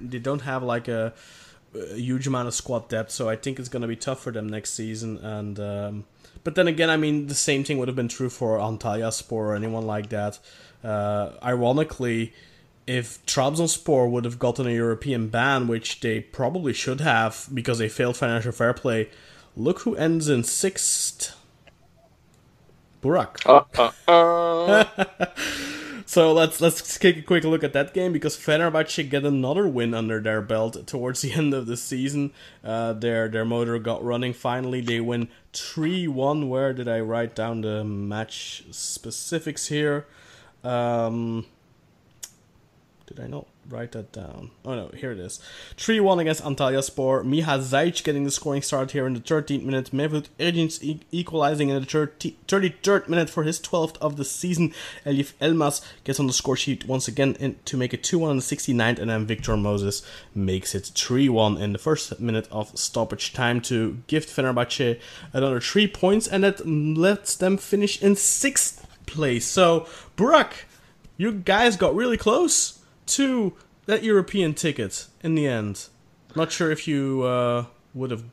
they 0.00 0.18
don't 0.18 0.42
have 0.42 0.62
like 0.62 0.88
a, 0.88 1.12
a 1.74 1.94
huge 1.96 2.26
amount 2.26 2.48
of 2.48 2.54
squad 2.54 2.88
depth, 2.88 3.10
so 3.12 3.28
I 3.28 3.36
think 3.36 3.58
it's 3.60 3.68
gonna 3.68 3.86
be 3.86 3.96
tough 3.96 4.20
for 4.22 4.32
them 4.32 4.48
next 4.48 4.70
season. 4.74 5.18
And 5.18 5.60
um, 5.60 6.04
but 6.44 6.54
then 6.54 6.66
again, 6.66 6.90
I 6.90 6.96
mean, 6.96 7.26
the 7.28 7.34
same 7.34 7.62
thing 7.62 7.78
would 7.78 7.88
have 7.88 7.96
been 7.96 8.08
true 8.08 8.30
for 8.30 8.58
Antalyaspor 8.58 9.32
or 9.32 9.54
anyone 9.54 9.86
like 9.86 10.08
that. 10.08 10.38
Uh, 10.82 11.32
ironically 11.42 12.32
if 12.88 13.24
Trabzonspor 13.26 14.10
would 14.10 14.24
have 14.24 14.38
gotten 14.38 14.66
a 14.66 14.70
European 14.70 15.28
ban, 15.28 15.68
which 15.68 16.00
they 16.00 16.20
probably 16.20 16.72
should 16.72 17.00
have 17.00 17.48
because 17.52 17.78
they 17.78 17.88
failed 17.88 18.16
financial 18.16 18.52
fair 18.52 18.72
play, 18.72 19.10
look 19.56 19.80
who 19.80 19.94
ends 19.94 20.28
in 20.28 20.42
sixth. 20.42 21.36
Burak. 23.02 23.46
Uh, 23.46 23.90
uh, 24.08 24.84
uh. 25.06 25.26
So 26.08 26.32
let's 26.32 26.58
let's 26.62 26.98
take 26.98 27.18
a 27.18 27.22
quick 27.22 27.44
look 27.44 27.62
at 27.62 27.74
that 27.74 27.92
game 27.92 28.14
because 28.14 28.34
Fenerbahce 28.34 29.10
get 29.10 29.26
another 29.26 29.68
win 29.68 29.92
under 29.92 30.20
their 30.20 30.40
belt 30.40 30.86
towards 30.86 31.20
the 31.22 31.32
end 31.34 31.52
of 31.52 31.66
the 31.66 31.76
season. 31.76 32.32
Uh, 32.64 32.94
their 32.94 33.28
their 33.28 33.44
motor 33.44 33.78
got 33.78 34.02
running 34.02 34.32
finally. 34.32 34.80
They 34.80 35.02
win 35.02 35.28
three 35.52 36.08
one. 36.08 36.48
Where 36.48 36.72
did 36.72 36.88
I 36.88 37.00
write 37.00 37.34
down 37.34 37.60
the 37.60 37.84
match 37.84 38.64
specifics 38.70 39.68
here? 39.68 40.06
Um, 40.64 41.44
did 43.08 43.20
I 43.20 43.26
not 43.26 43.46
write 43.66 43.92
that 43.92 44.12
down? 44.12 44.50
Oh 44.66 44.74
no, 44.74 44.88
here 44.88 45.12
it 45.12 45.18
is. 45.18 45.40
3 45.78 45.98
1 45.98 46.18
against 46.18 46.42
Antalyaspor. 46.42 47.24
Miha 47.24 47.58
Zajic 47.58 48.04
getting 48.04 48.24
the 48.24 48.30
scoring 48.30 48.60
start 48.60 48.90
here 48.90 49.06
in 49.06 49.14
the 49.14 49.20
13th 49.20 49.64
minute. 49.64 49.90
Mevlut 49.92 50.26
Erdinç 50.38 50.82
e- 50.82 51.00
equalizing 51.10 51.70
in 51.70 51.80
the 51.80 51.86
30, 51.86 52.36
33rd 52.46 53.08
minute 53.08 53.30
for 53.30 53.44
his 53.44 53.58
12th 53.60 53.96
of 53.96 54.16
the 54.18 54.26
season. 54.26 54.74
Elif 55.06 55.32
Elmas 55.40 55.82
gets 56.04 56.20
on 56.20 56.26
the 56.26 56.34
score 56.34 56.56
sheet 56.56 56.86
once 56.86 57.08
again 57.08 57.34
in, 57.40 57.56
to 57.64 57.78
make 57.78 57.94
it 57.94 58.04
2 58.04 58.18
1 58.18 58.30
in 58.30 58.36
the 58.36 58.42
69th, 58.42 58.98
and 58.98 59.08
then 59.08 59.24
Victor 59.24 59.56
Moses 59.56 60.02
makes 60.34 60.74
it 60.74 60.90
3 60.94 61.30
1 61.30 61.56
in 61.56 61.72
the 61.72 61.78
first 61.78 62.20
minute 62.20 62.46
of 62.50 62.78
stoppage 62.78 63.32
time 63.32 63.62
to 63.62 64.02
gift 64.06 64.28
Fenerbahce 64.28 65.00
another 65.32 65.60
3 65.60 65.88
points, 65.88 66.28
and 66.28 66.44
that 66.44 66.66
lets 66.68 67.34
them 67.36 67.56
finish 67.56 68.02
in 68.02 68.16
6th 68.16 68.84
place. 69.06 69.46
So, 69.46 69.86
Burak, 70.14 70.64
you 71.16 71.32
guys 71.32 71.78
got 71.78 71.94
really 71.94 72.18
close 72.18 72.77
to 73.08 73.54
that 73.86 74.02
European 74.02 74.54
ticket 74.54 75.06
in 75.22 75.34
the 75.34 75.46
end. 75.46 75.88
Not 76.36 76.52
sure 76.52 76.70
if 76.70 76.86
you 76.86 77.22
uh, 77.22 77.64
would 77.94 78.10
have 78.10 78.24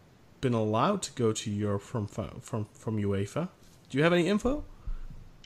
been 0.41 0.53
allowed 0.53 1.01
to 1.03 1.11
go 1.13 1.31
to 1.31 1.49
Europe 1.49 1.81
from 1.81 2.07
from 2.07 2.67
from 2.73 2.97
UEFA. 2.97 3.49
Do 3.89 3.97
you 3.97 4.03
have 4.03 4.13
any 4.13 4.27
info? 4.27 4.63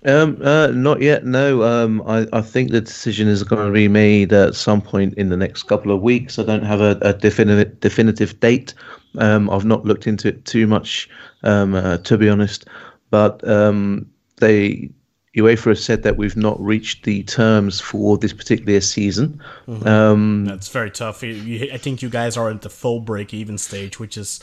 Um, 0.06 0.40
uh, 0.42 0.68
not 0.68 1.02
yet. 1.02 1.26
No. 1.26 1.64
Um, 1.64 2.02
I, 2.08 2.26
I 2.32 2.42
think 2.42 2.72
the 2.72 2.82
decision 2.82 3.28
is 3.28 3.44
going 3.44 3.68
to 3.68 3.74
be 3.74 3.88
made 3.88 4.32
at 4.32 4.56
some 4.56 4.82
point 4.82 5.14
in 5.16 5.30
the 5.30 5.38
next 5.38 5.64
couple 5.64 5.92
of 5.92 6.02
weeks. 6.02 6.40
I 6.40 6.44
don't 6.44 6.64
have 6.64 6.82
a, 6.82 6.98
a 7.02 7.14
definitive 7.14 7.80
definitive 7.80 8.40
date. 8.40 8.74
Um, 9.18 9.50
I've 9.50 9.66
not 9.66 9.86
looked 9.86 10.08
into 10.08 10.28
it 10.30 10.46
too 10.46 10.68
much, 10.68 11.10
um, 11.44 11.76
uh, 11.76 11.98
to 11.98 12.18
be 12.18 12.30
honest. 12.30 12.66
But 13.10 13.46
um, 13.48 14.10
they 14.38 14.90
UEFA 15.36 15.66
has 15.66 15.84
said 15.84 16.04
that 16.04 16.18
we've 16.18 16.36
not 16.36 16.60
reached 16.60 17.04
the 17.04 17.24
terms 17.24 17.80
for 17.80 18.18
this 18.18 18.34
particular 18.34 18.82
season. 18.82 19.42
Mm-hmm. 19.68 19.88
Um, 19.88 20.46
that's 20.46 20.70
very 20.70 20.90
tough. 20.90 21.24
I 21.24 21.78
think 21.78 22.02
you 22.02 22.10
guys 22.10 22.36
are 22.36 22.50
at 22.50 22.62
the 22.62 22.70
full 22.70 23.00
break 23.00 23.34
even 23.34 23.58
stage, 23.58 24.00
which 24.00 24.18
is 24.18 24.40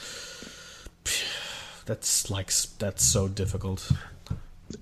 that's 1.87 2.30
like 2.30 2.53
that's 2.78 3.05
so 3.05 3.28
difficult. 3.28 3.91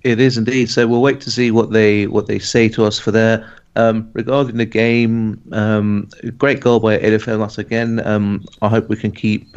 It 0.03 0.21
is 0.21 0.37
indeed. 0.37 0.71
So 0.71 0.87
we'll 0.87 1.03
wait 1.03 1.21
to 1.23 1.31
see 1.31 1.51
what 1.51 1.71
they 1.71 2.07
what 2.07 2.27
they 2.27 2.39
say 2.39 2.69
to 2.71 2.85
us 2.85 2.99
for 2.99 3.11
there. 3.11 3.51
Um, 3.77 4.09
regarding 4.13 4.57
the 4.57 4.67
game, 4.67 5.43
um, 5.51 6.09
great 6.39 6.61
goal 6.61 6.79
by 6.79 6.97
Elif 6.99 7.27
Elmas 7.27 7.59
again. 7.59 8.07
Um, 8.07 8.45
I 8.63 8.69
hope 8.69 8.89
we 8.89 8.97
can 8.97 9.11
keep 9.11 9.57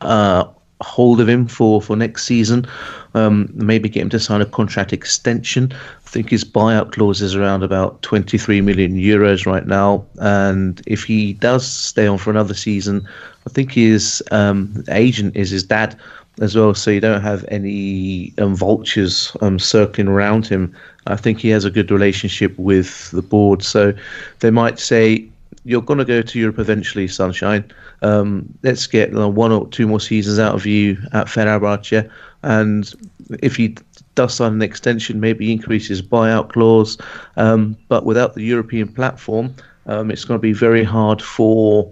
uh, 0.00 0.46
hold 0.80 1.20
of 1.20 1.28
him 1.28 1.46
for, 1.46 1.80
for 1.80 1.96
next 1.96 2.24
season. 2.24 2.66
Um, 3.14 3.48
maybe 3.54 3.88
get 3.88 4.02
him 4.02 4.10
to 4.10 4.18
sign 4.18 4.40
a 4.40 4.46
contract 4.46 4.92
extension. 4.92 5.72
I 5.72 6.08
think 6.08 6.30
his 6.30 6.44
buyout 6.44 6.92
clause 6.92 7.22
is 7.22 7.34
around 7.36 7.62
about 7.62 8.02
23 8.02 8.60
million 8.60 8.96
euros 8.96 9.46
right 9.46 9.66
now. 9.66 10.04
And 10.18 10.82
if 10.86 11.04
he 11.04 11.34
does 11.34 11.66
stay 11.66 12.06
on 12.06 12.18
for 12.18 12.30
another 12.30 12.54
season, 12.54 13.06
I 13.46 13.50
think 13.50 13.72
his 13.72 14.22
um, 14.30 14.84
agent 14.88 15.36
is 15.36 15.50
his 15.50 15.62
dad 15.62 15.98
as 16.40 16.56
well. 16.56 16.74
So 16.74 16.90
you 16.90 17.00
don't 17.00 17.22
have 17.22 17.44
any 17.48 18.32
um, 18.38 18.56
vultures 18.56 19.36
um, 19.40 19.58
circling 19.58 20.08
around 20.08 20.46
him. 20.46 20.74
I 21.06 21.16
think 21.16 21.38
he 21.38 21.50
has 21.50 21.64
a 21.64 21.70
good 21.70 21.90
relationship 21.90 22.58
with 22.58 23.10
the 23.12 23.22
board. 23.22 23.62
So 23.62 23.92
they 24.40 24.50
might 24.50 24.78
say, 24.78 25.28
you're 25.64 25.82
going 25.82 25.98
to 25.98 26.04
go 26.04 26.22
to 26.22 26.38
Europe 26.38 26.58
eventually, 26.58 27.08
Sunshine. 27.08 27.64
Um, 28.02 28.46
let's 28.62 28.86
get 28.86 29.08
you 29.10 29.16
know, 29.16 29.28
one 29.28 29.50
or 29.50 29.66
two 29.68 29.86
more 29.86 30.00
seasons 30.00 30.38
out 30.38 30.54
of 30.54 30.66
you 30.66 30.98
at 31.12 31.26
Fenerbahce. 31.26 32.08
And 32.42 32.94
if 33.42 33.56
he 33.56 33.76
does 34.14 34.34
sign 34.34 34.52
an 34.52 34.62
extension, 34.62 35.20
maybe 35.20 35.50
increase 35.50 35.88
his 35.88 36.02
buyout 36.02 36.50
clause. 36.50 36.98
Um, 37.36 37.76
but 37.88 38.04
without 38.04 38.34
the 38.34 38.42
European 38.42 38.88
platform, 38.88 39.54
um, 39.86 40.10
it's 40.10 40.24
going 40.24 40.38
to 40.38 40.42
be 40.42 40.52
very 40.52 40.84
hard 40.84 41.22
for 41.22 41.90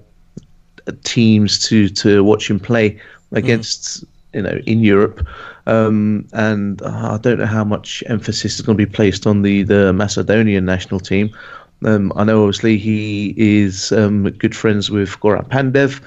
teams 1.05 1.59
to, 1.69 1.89
to 1.89 2.23
watch 2.23 2.51
him 2.51 2.61
play 2.61 3.01
against. 3.33 4.05
Mm. 4.05 4.09
You 4.35 4.41
know, 4.41 4.63
in 4.65 4.81
Europe, 4.81 5.27
um, 5.67 6.27
and 6.33 6.81
uh, 6.81 7.11
I 7.13 7.19
don't 7.19 7.39
know 7.39 7.45
how 7.45 7.65
much 7.65 8.03
emphasis 8.07 8.55
is 8.55 8.63
going 8.63 8.79
to 8.79 8.87
be 8.87 8.91
placed 8.91 9.27
on 9.27 9.43
the 9.43 9.63
the 9.63 9.93
Macedonian 9.93 10.65
national 10.65 11.01
team. 11.01 11.37
Um, 11.85 12.13
I 12.17 12.25
know 12.25 12.43
obviously 12.43 12.79
he 12.79 13.35
is 13.37 13.93
um, 13.93 14.29
good 14.31 14.57
friends 14.57 14.91
with 14.91 15.11
Goran 15.21 15.49
Pandev, 15.49 16.01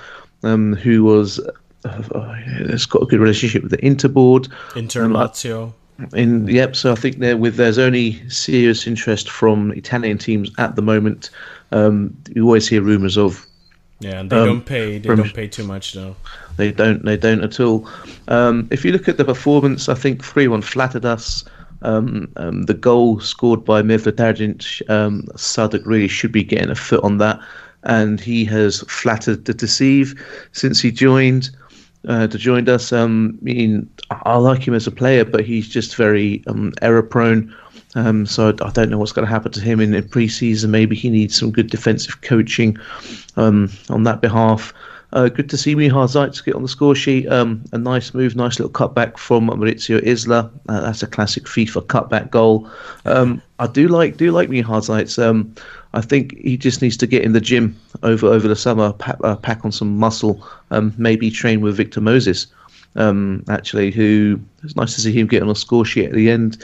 um, 0.43 0.73
who 0.75 1.03
was 1.03 1.39
uh, 1.85 2.33
has 2.33 2.85
got 2.85 3.03
a 3.03 3.05
good 3.05 3.19
relationship 3.19 3.63
with 3.63 3.71
the 3.71 3.77
Interboard. 3.77 4.51
Inter 4.75 5.05
um, 5.05 5.13
Lazio. 5.13 5.73
In 6.13 6.47
yep, 6.47 6.75
so 6.75 6.91
I 6.91 6.95
think 6.95 7.19
there 7.19 7.37
with 7.37 7.55
there's 7.55 7.77
only 7.77 8.27
serious 8.29 8.85
interest 8.85 9.29
from 9.29 9.71
Italian 9.71 10.17
teams 10.17 10.51
at 10.57 10.75
the 10.75 10.81
moment. 10.81 11.29
Um, 11.71 12.15
you 12.33 12.43
always 12.43 12.67
hear 12.67 12.81
rumours 12.81 13.17
of. 13.17 13.45
Yeah, 14.01 14.19
and 14.19 14.29
they 14.29 14.37
um, 14.37 14.45
don't 14.45 14.65
pay. 14.65 14.97
They 14.97 15.15
don't 15.15 15.33
pay 15.33 15.47
too 15.47 15.63
much 15.63 15.93
though. 15.93 16.17
They 16.57 16.71
don't. 16.71 17.05
They 17.05 17.15
don't 17.15 17.43
at 17.43 17.61
all. 17.61 17.87
if 18.27 18.83
you 18.83 18.91
look 18.91 19.07
at 19.07 19.17
the 19.17 19.23
performance, 19.23 19.87
I 19.87 19.95
think 19.95 20.23
three 20.23 20.47
one 20.49 20.61
flattered 20.61 21.05
us. 21.05 21.45
Um, 21.81 22.31
um, 22.37 22.63
the 22.63 22.73
goal 22.73 23.19
scored 23.19 23.63
by 23.63 23.81
Mevlut 23.81 24.17
Erdinç, 24.17 24.81
um, 24.89 25.23
Sadık 25.35 25.85
really 25.85 26.07
should 26.07 26.31
be 26.31 26.43
getting 26.43 26.69
a 26.69 26.75
foot 26.75 27.03
on 27.03 27.17
that, 27.19 27.39
and 27.83 28.19
he 28.19 28.45
has 28.45 28.81
flattered 28.81 29.45
to 29.45 29.53
deceive 29.53 30.15
since 30.51 30.79
he 30.79 30.91
joined. 30.91 31.49
Uh, 32.07 32.27
to 32.27 32.37
joined 32.37 32.69
us, 32.69 32.93
um, 32.93 33.35
I 33.41 33.43
mean, 33.43 33.89
I 34.11 34.37
like 34.37 34.67
him 34.67 34.75
as 34.75 34.85
a 34.85 34.91
player, 34.91 35.25
but 35.25 35.43
he's 35.43 35.67
just 35.67 35.95
very 35.95 36.43
um, 36.45 36.71
error 36.83 37.01
prone. 37.01 37.53
Um, 37.95 38.25
so 38.25 38.49
I, 38.61 38.69
don't 38.71 38.89
know 38.89 38.97
what's 38.97 39.13
going 39.13 39.25
to 39.25 39.31
happen 39.31 39.51
to 39.53 39.61
him 39.61 39.79
in, 39.79 39.93
in 39.93 40.07
pre-season. 40.07 40.69
Maybe 40.69 40.95
he 40.95 41.09
needs 41.09 41.39
some 41.39 41.51
good 41.51 41.69
defensive 41.71 42.21
coaching 42.21 42.77
um, 43.37 43.71
on 43.89 44.03
that 44.03 44.21
behalf. 44.21 44.73
Uh, 45.13 45.29
good 45.29 45.49
to 45.49 45.57
see 45.57 45.75
Miha 45.75 45.91
Zajic 45.91 46.43
get 46.43 46.55
on 46.55 46.61
the 46.61 46.67
score 46.67 46.95
sheet. 46.95 47.27
Um, 47.27 47.63
a 47.71 47.77
nice 47.77 48.13
move, 48.13 48.35
nice 48.35 48.59
little 48.59 48.71
cutback 48.71 49.17
from 49.17 49.47
Mauricio 49.47 50.01
Isla. 50.05 50.51
Uh, 50.67 50.81
that's 50.81 51.03
a 51.03 51.07
classic 51.07 51.43
FIFA 51.43 51.85
cutback 51.85 52.31
goal. 52.31 52.69
Um, 53.05 53.41
I 53.59 53.67
do 53.67 53.87
like 53.87 54.17
do 54.17 54.31
like 54.31 54.49
Miha 54.49 54.63
Zajic. 54.63 55.23
Um, 55.23 55.55
I 55.93 56.01
think 56.01 56.37
he 56.37 56.57
just 56.57 56.81
needs 56.81 56.97
to 56.97 57.07
get 57.07 57.23
in 57.23 57.31
the 57.31 57.41
gym 57.41 57.79
over 58.03 58.27
over 58.27 58.47
the 58.47 58.55
summer, 58.55 58.91
pack, 58.93 59.17
uh, 59.23 59.37
pack 59.37 59.63
on 59.63 59.71
some 59.71 59.97
muscle, 59.97 60.45
um, 60.71 60.93
maybe 60.97 61.31
train 61.31 61.61
with 61.61 61.77
Victor 61.77 62.01
Moses. 62.01 62.47
Um, 62.97 63.43
actually, 63.49 63.91
who 63.91 64.39
it's 64.63 64.75
nice 64.75 64.95
to 64.95 65.01
see 65.01 65.11
him 65.11 65.27
get 65.27 65.43
on 65.43 65.49
a 65.49 65.55
score 65.55 65.85
sheet 65.85 66.07
at 66.07 66.13
the 66.13 66.29
end. 66.29 66.63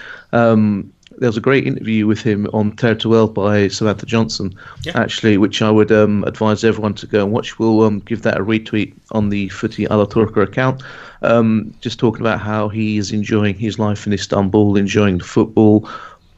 There 1.22 1.30
was 1.30 1.38
a 1.38 1.42
great 1.42 1.68
interview 1.68 2.08
with 2.08 2.24
him 2.24 2.48
on 2.52 2.76
terror 2.76 2.96
Terre 2.96 3.28
by 3.28 3.68
Samantha 3.68 4.08
Johnson, 4.08 4.56
yeah. 4.82 5.00
actually, 5.00 5.38
which 5.38 5.62
I 5.62 5.70
would 5.70 5.92
um, 5.92 6.24
advise 6.24 6.64
everyone 6.64 6.96
to 6.96 7.06
go 7.06 7.24
and 7.24 7.32
watch. 7.32 7.60
We'll 7.60 7.84
um, 7.84 8.00
give 8.00 8.24
that 8.24 8.40
a 8.40 8.44
retweet 8.44 8.96
on 9.12 9.30
the 9.30 9.48
Footy 9.50 9.86
Alaturka 9.86 10.42
account. 10.42 10.82
Um, 11.22 11.76
just 11.80 12.00
talking 12.00 12.22
about 12.22 12.40
how 12.40 12.70
he 12.70 12.98
is 12.98 13.12
enjoying 13.12 13.54
his 13.54 13.78
life 13.78 14.08
in 14.08 14.14
Istanbul, 14.14 14.78
enjoying 14.78 15.20
the 15.20 15.24
football. 15.24 15.88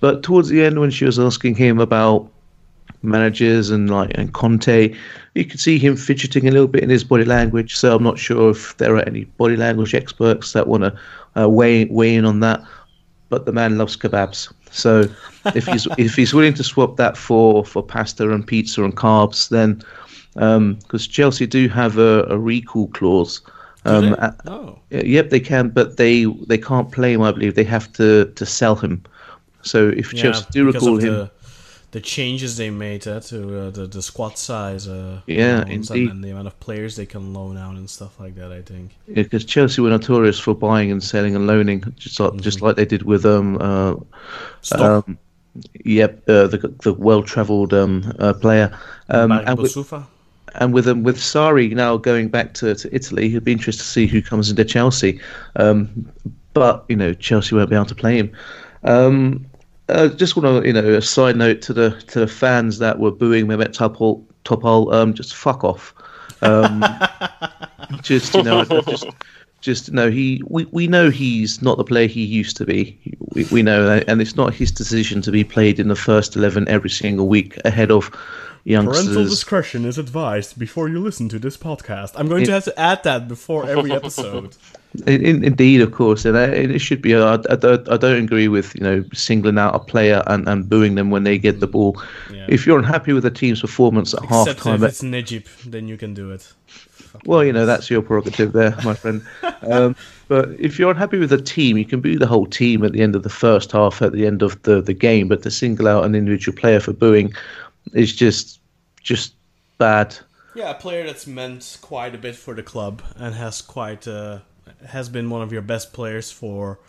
But 0.02 0.22
towards 0.22 0.50
the 0.50 0.62
end, 0.62 0.82
when 0.82 0.92
she 0.92 1.06
was 1.06 1.18
asking 1.18 1.56
him 1.56 1.80
about 1.80 2.30
managers 3.04 3.70
and 3.70 3.90
like 3.90 4.12
and 4.16 4.34
Conte, 4.34 4.94
you 5.34 5.46
could 5.46 5.62
see 5.62 5.80
him 5.80 5.96
fidgeting 5.96 6.46
a 6.50 6.52
little 6.52 6.68
bit 6.68 6.84
in 6.84 6.90
his 6.90 7.06
body 7.06 7.24
language. 7.24 7.74
So 7.78 7.96
I'm 7.96 8.04
not 8.04 8.20
sure 8.20 8.50
if 8.50 8.76
there 8.80 8.98
are 8.98 9.08
any 9.08 9.24
body 9.24 9.56
language 9.56 9.96
experts 9.96 10.52
that 10.52 10.68
want 10.68 10.84
to 10.84 11.42
uh, 11.42 11.48
weigh 11.48 11.86
weigh 11.86 12.16
in 12.16 12.26
on 12.26 12.42
that. 12.42 12.62
But 13.30 13.46
the 13.46 13.54
man 13.54 13.78
loves 13.78 13.96
kebabs. 13.96 14.52
So 14.74 15.06
if 15.56 15.66
he's 15.66 15.88
if 15.98 16.16
he's 16.16 16.34
willing 16.34 16.54
to 16.56 16.64
swap 16.64 16.98
that 16.98 17.16
for 17.16 17.64
for 17.64 17.84
pasta 17.84 18.30
and 18.32 18.46
pizza 18.46 18.84
and 18.84 18.96
carbs, 18.96 19.50
then 19.50 19.82
because 20.34 21.06
um, 21.06 21.12
Chelsea 21.12 21.46
do 21.46 21.70
have 21.70 21.98
a, 21.98 22.24
a 22.24 22.38
recall 22.38 22.88
clause. 22.88 23.42
Um, 23.86 24.16
at, 24.20 24.40
oh. 24.48 24.80
Yep, 24.90 25.30
they 25.30 25.40
can, 25.40 25.70
but 25.70 25.98
they 25.98 26.26
they 26.26 26.58
can't 26.58 26.92
play 26.92 27.14
him. 27.14 27.22
I 27.22 27.32
believe 27.32 27.56
they 27.56 27.64
have 27.66 27.92
to 27.94 28.26
to 28.26 28.46
sell 28.46 28.76
him. 28.76 29.04
So 29.62 29.90
if 29.90 30.14
yeah, 30.14 30.24
Chelsea 30.24 30.46
do 30.52 30.66
recall 30.66 30.98
him, 30.98 31.14
the, 31.14 31.32
the 31.94 32.02
changes 32.02 32.58
they 32.58 32.72
made 32.72 33.08
uh, 33.08 33.20
to 33.20 33.60
uh, 33.60 33.70
the 33.70 33.88
the 33.88 34.02
squad 34.02 34.38
size, 34.38 34.88
uh, 34.88 35.22
yeah, 35.28 35.64
indeed. 35.68 36.10
and 36.10 36.24
the 36.24 36.32
amount 36.32 36.48
of 36.48 36.60
players 36.60 36.96
they 36.96 37.06
can 37.06 37.34
loan 37.34 37.56
out 37.56 37.76
and 37.76 37.90
stuff 37.90 38.20
like 38.20 38.36
that. 38.36 38.52
I 38.52 38.62
think 38.62 38.92
because 39.14 39.44
yeah, 39.44 39.48
Chelsea 39.48 39.82
were 39.82 39.90
notorious 39.90 40.40
for 40.40 40.56
buying 40.56 40.92
and 40.92 41.02
selling 41.02 41.36
and 41.36 41.48
loaning, 41.48 41.82
just 41.98 42.20
like 42.20 42.32
mm-hmm. 42.32 42.40
just 42.40 42.62
like 42.62 42.76
they 42.76 42.86
did 42.86 43.04
with 43.04 43.26
um, 43.26 43.58
uh, 43.62 43.96
Um, 44.72 45.18
Yep, 45.86 46.28
uh, 46.28 46.48
the 46.48 46.74
the 46.82 46.94
well-travelled 46.94 47.74
um, 47.76 48.12
uh, 48.18 48.34
player. 48.34 48.76
Um, 49.10 49.32
and 49.32 49.60
with, 49.60 49.78
and 50.56 50.74
with 50.74 50.88
um, 50.88 51.04
with 51.04 51.18
Sarri 51.18 51.74
now 51.74 51.98
going 51.98 52.30
back 52.30 52.56
to, 52.56 52.74
to 52.74 52.96
Italy, 52.96 53.28
it'd 53.28 53.44
be 53.44 53.52
interesting 53.52 53.84
to 53.84 53.88
see 53.88 54.08
who 54.08 54.22
comes 54.22 54.50
into 54.50 54.66
Chelsea. 54.66 55.20
Um, 55.56 56.12
but 56.56 56.86
you 56.90 56.96
know, 56.96 57.14
Chelsea 57.14 57.56
won't 57.56 57.70
be 57.70 57.76
able 57.76 57.86
to 57.86 57.94
play 57.94 58.18
him. 58.18 58.32
Um, 58.84 59.46
uh, 59.90 60.10
just 60.10 60.36
want 60.36 60.64
to, 60.64 60.68
you 60.68 60.74
know, 60.74 60.94
a 60.94 61.02
side 61.02 61.36
note 61.36 61.62
to 61.64 61.74
the 61.74 61.92
to 62.08 62.22
the 62.22 62.28
fans 62.28 62.80
that 62.80 63.00
were 63.00 63.12
booing 63.12 63.48
Mehmet 63.48 63.74
Topal, 63.74 64.24
Topal 64.46 64.94
um, 64.94 65.14
just 65.14 65.36
fuck 65.36 65.64
off. 65.64 65.94
Um, 66.42 66.84
just 68.02 68.34
you 68.34 68.44
know, 68.44 68.64
just 68.64 69.06
just 69.62 69.92
no. 69.92 70.10
He 70.10 70.42
we, 70.48 70.66
we 70.72 70.88
know 70.88 71.10
he's 71.10 71.62
not 71.62 71.78
the 71.78 71.84
player 71.84 72.08
he 72.08 72.24
used 72.24 72.56
to 72.58 72.66
be. 72.66 72.98
We, 73.34 73.46
we 73.52 73.62
know, 73.62 73.86
that, 73.86 74.08
and 74.08 74.22
it's 74.22 74.36
not 74.36 74.54
his 74.54 74.72
decision 74.72 75.22
to 75.24 75.32
be 75.32 75.44
played 75.44 75.80
in 75.80 75.90
the 75.90 75.96
first 75.96 76.36
eleven 76.36 76.68
every 76.70 76.90
single 76.90 77.28
week 77.28 77.58
ahead 77.66 77.92
of 77.92 78.10
youngsters. 78.64 79.06
Parental 79.06 79.26
discretion 79.26 79.86
is 79.86 79.98
advised 79.98 80.58
before 80.58 80.88
you 80.88 81.00
listen 81.00 81.28
to 81.30 81.40
this 81.40 81.58
podcast. 81.58 82.12
I'm 82.16 82.28
going 82.28 82.46
to 82.46 82.52
have 82.52 82.64
to 82.66 82.80
add 82.80 83.04
that 83.04 83.28
before 83.28 83.68
every 83.70 83.92
episode. 83.92 84.56
In, 85.08 85.26
in, 85.26 85.44
indeed, 85.44 85.82
of 85.82 85.92
course, 85.92 86.24
and 86.24 86.38
uh, 86.38 86.42
it 86.42 86.80
should 86.80 87.02
be. 87.02 87.16
I, 87.16 87.34
I, 87.34 87.56
don't, 87.56 87.90
I 87.90 87.98
don't 87.98 88.24
agree 88.24 88.48
with 88.48 88.76
you 88.76 88.82
know 88.82 89.04
singling 89.12 89.58
out 89.58 89.74
a 89.74 89.80
player 89.80 90.22
and, 90.28 90.48
and 90.48 90.70
booing 90.70 90.94
them 90.96 91.10
when 91.10 91.24
they 91.24 91.40
get 91.40 91.60
the 91.60 91.68
ball. 91.68 92.00
Yeah. 92.32 92.46
If 92.48 92.68
you're 92.68 92.78
unhappy 92.78 93.12
with 93.12 93.24
the 93.24 93.32
team's 93.32 93.62
performance 93.62 94.14
at 94.14 94.24
half 94.26 94.48
Except 94.48 94.64
time, 94.64 94.84
if 94.84 94.90
it's 94.90 95.02
Najib, 95.02 95.48
then 95.66 95.88
you 95.88 95.98
can 95.98 96.14
do 96.14 96.30
it. 96.30 96.54
well, 97.26 97.44
you 97.44 97.52
know 97.52 97.66
that's 97.66 97.90
your 97.90 98.04
prerogative 98.04 98.54
there, 98.54 98.76
my 98.84 98.94
friend. 98.94 99.26
Um, 99.64 99.96
but 100.28 100.50
if 100.60 100.78
you're 100.78 100.92
unhappy 100.92 101.18
with 101.18 101.30
the 101.30 101.42
team, 101.42 101.78
you 101.78 101.86
can 101.86 102.02
boo 102.02 102.18
the 102.18 102.28
whole 102.28 102.46
team 102.46 102.84
at 102.84 102.92
the 102.92 103.02
end 103.02 103.16
of 103.16 103.24
the 103.24 103.30
first 103.30 103.72
half, 103.72 104.02
at 104.02 104.12
the 104.12 104.28
end 104.28 104.42
of 104.42 104.62
the, 104.64 104.82
the 104.82 104.94
game. 104.94 105.30
But 105.30 105.42
to 105.44 105.52
single 105.52 105.88
out 105.88 106.04
an 106.04 106.16
individual 106.16 106.58
player 106.58 106.82
for 106.82 106.92
booing 106.92 107.34
is 107.94 108.14
just 108.14 108.60
just 109.02 109.36
bad. 109.78 110.18
Yeah, 110.56 110.72
a 110.72 110.74
player 110.74 111.06
that's 111.06 111.26
meant 111.26 111.78
quite 111.82 112.14
a 112.14 112.18
bit 112.18 112.36
for 112.36 112.54
the 112.54 112.64
club 112.64 113.02
and 113.16 113.36
has 113.36 113.62
quite 113.62 114.08
uh, 114.08 114.40
has 114.88 115.10
been 115.10 115.30
one 115.30 115.42
of 115.42 115.52
your 115.52 115.62
best 115.62 115.94
players 115.94 116.32
for 116.32 116.80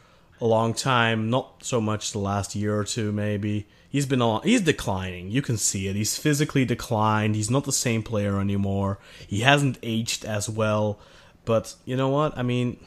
a 0.40 0.46
long 0.46 0.74
time. 0.74 1.30
Not 1.30 1.64
so 1.64 1.80
much 1.80 2.12
the 2.12 2.18
last 2.18 2.54
year 2.54 2.76
or 2.78 2.84
two, 2.84 3.12
maybe. 3.12 3.66
He's 3.88 4.06
been. 4.06 4.40
He's 4.42 4.62
declining. 4.62 5.30
You 5.30 5.40
can 5.40 5.56
see 5.56 5.86
it. 5.86 5.94
He's 5.94 6.18
physically 6.18 6.64
declined. 6.64 7.36
He's 7.36 7.50
not 7.50 7.64
the 7.64 7.72
same 7.72 8.02
player 8.02 8.40
anymore. 8.40 8.98
He 9.26 9.40
hasn't 9.40 9.78
aged 9.82 10.24
as 10.24 10.48
well. 10.48 10.98
But 11.44 11.76
you 11.84 11.96
know 11.96 12.08
what? 12.08 12.36
I 12.36 12.42
mean, 12.42 12.84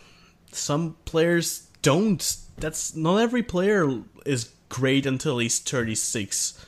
some 0.51 0.97
players 1.05 1.67
don't. 1.81 2.37
That's 2.57 2.95
not 2.95 3.17
every 3.17 3.43
player 3.43 4.01
is 4.25 4.51
great 4.67 5.05
until 5.05 5.37
he's 5.37 5.59
thirty 5.59 5.95
six. 5.95 6.65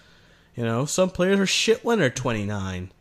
You 0.55 0.63
know, 0.63 0.85
some 0.85 1.09
players 1.09 1.39
are 1.39 1.45
shit 1.45 1.83
when 1.83 1.99
they're 1.99 2.09
twenty 2.09 2.45
nine. 2.45 2.91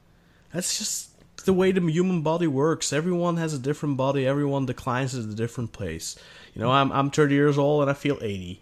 That's 0.53 0.79
just 0.79 1.08
the 1.49 1.55
way 1.55 1.73
the 1.73 1.81
human 1.91 2.21
body 2.21 2.47
works. 2.47 2.93
Everyone 2.93 3.39
has 3.39 3.55
a 3.55 3.59
different 3.59 3.97
body. 3.97 4.27
Everyone 4.27 4.67
declines 4.67 5.15
at 5.15 5.25
a 5.25 5.35
different 5.35 5.73
place. 5.73 6.15
You 6.55 6.61
know, 6.61 6.71
I'm 6.71 6.93
I'm 6.93 7.11
30 7.11 7.35
years 7.35 7.57
old 7.57 7.81
and 7.81 7.91
I 7.91 7.95
feel 7.95 8.19
80. 8.21 8.61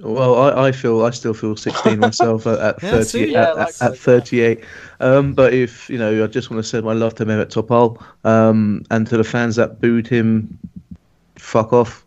Well, 0.00 0.34
I, 0.36 0.68
I 0.68 0.72
feel 0.72 1.04
I 1.04 1.10
still 1.10 1.34
feel 1.34 1.54
16 1.54 1.98
myself 1.98 2.46
at, 2.46 2.58
at 2.58 2.82
Yeah, 2.82 2.90
30 2.92 3.04
see? 3.04 3.32
Yeah, 3.32 3.42
at, 3.42 3.56
likewise, 3.56 3.82
at, 3.82 3.92
at 3.92 3.98
38. 3.98 4.64
Um, 5.00 5.34
but 5.34 5.52
if 5.52 5.90
you 5.90 5.98
know, 5.98 6.24
I 6.24 6.26
just 6.28 6.50
want 6.50 6.62
to 6.62 6.68
send 6.68 6.86
my 6.86 6.94
love 6.94 7.14
to 7.16 7.26
Mehmet 7.26 7.52
Topal 7.52 8.02
um, 8.24 8.82
and 8.90 9.06
to 9.08 9.18
the 9.18 9.24
fans 9.24 9.56
that 9.56 9.78
booed 9.78 10.06
him. 10.06 10.58
Fuck 11.36 11.74
off. 11.74 12.06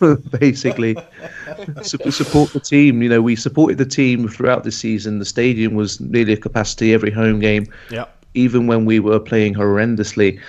Basically, 0.40 0.96
support 1.82 2.52
the 2.52 2.60
team. 2.60 3.02
You 3.02 3.10
know, 3.10 3.20
we 3.20 3.36
supported 3.36 3.76
the 3.76 3.86
team 3.86 4.26
throughout 4.28 4.64
the 4.64 4.72
season. 4.72 5.18
The 5.18 5.24
stadium 5.26 5.74
was 5.74 6.00
nearly 6.00 6.32
a 6.32 6.36
capacity 6.38 6.94
every 6.94 7.10
home 7.10 7.40
game. 7.40 7.66
Yeah. 7.90 8.06
Even 8.36 8.66
when 8.66 8.84
we 8.84 9.00
were 9.00 9.18
playing 9.18 9.54
horrendously. 9.54 10.40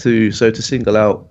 To 0.00 0.30
so 0.30 0.50
to 0.50 0.62
single 0.62 0.96
out 0.96 1.28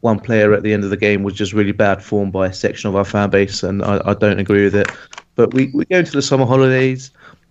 one 0.00 0.18
player 0.18 0.52
at 0.52 0.62
the 0.62 0.72
end 0.72 0.84
of 0.84 0.90
the 0.90 0.96
game 0.96 1.22
was 1.22 1.34
just 1.34 1.52
really 1.52 1.72
bad 1.72 2.02
form 2.02 2.30
by 2.30 2.46
a 2.46 2.52
section 2.52 2.88
of 2.88 2.96
our 2.96 3.04
fan 3.04 3.30
base, 3.30 3.62
and 3.62 3.82
I, 3.82 4.00
I 4.04 4.14
don't 4.14 4.38
agree 4.38 4.64
with 4.64 4.74
it. 4.74 4.88
But 5.34 5.54
we 5.54 5.70
we 5.74 5.84
go 5.86 5.98
into 5.98 6.12
the 6.12 6.22
summer 6.22 6.46
holidays. 6.46 7.10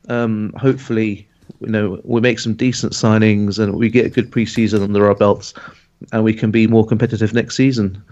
Um, 0.10 0.54
hopefully, 0.58 1.28
you 1.62 1.68
know 1.68 2.02
we 2.04 2.22
make 2.22 2.39
some 2.39 2.54
decent 2.54 2.94
signings 2.94 3.60
and 3.60 3.76
we 3.76 3.89
get 3.89 4.06
a 4.06 4.10
good 4.10 4.32
preseason 4.32 4.84
under 4.84 5.08
our 5.08 5.16
belts, 5.16 5.54
and 6.12 6.24
we 6.24 6.34
can 6.34 6.52
be 6.52 6.68
more 6.68 6.86
competitive 6.86 7.34
next 7.34 7.56
season. 7.56 8.04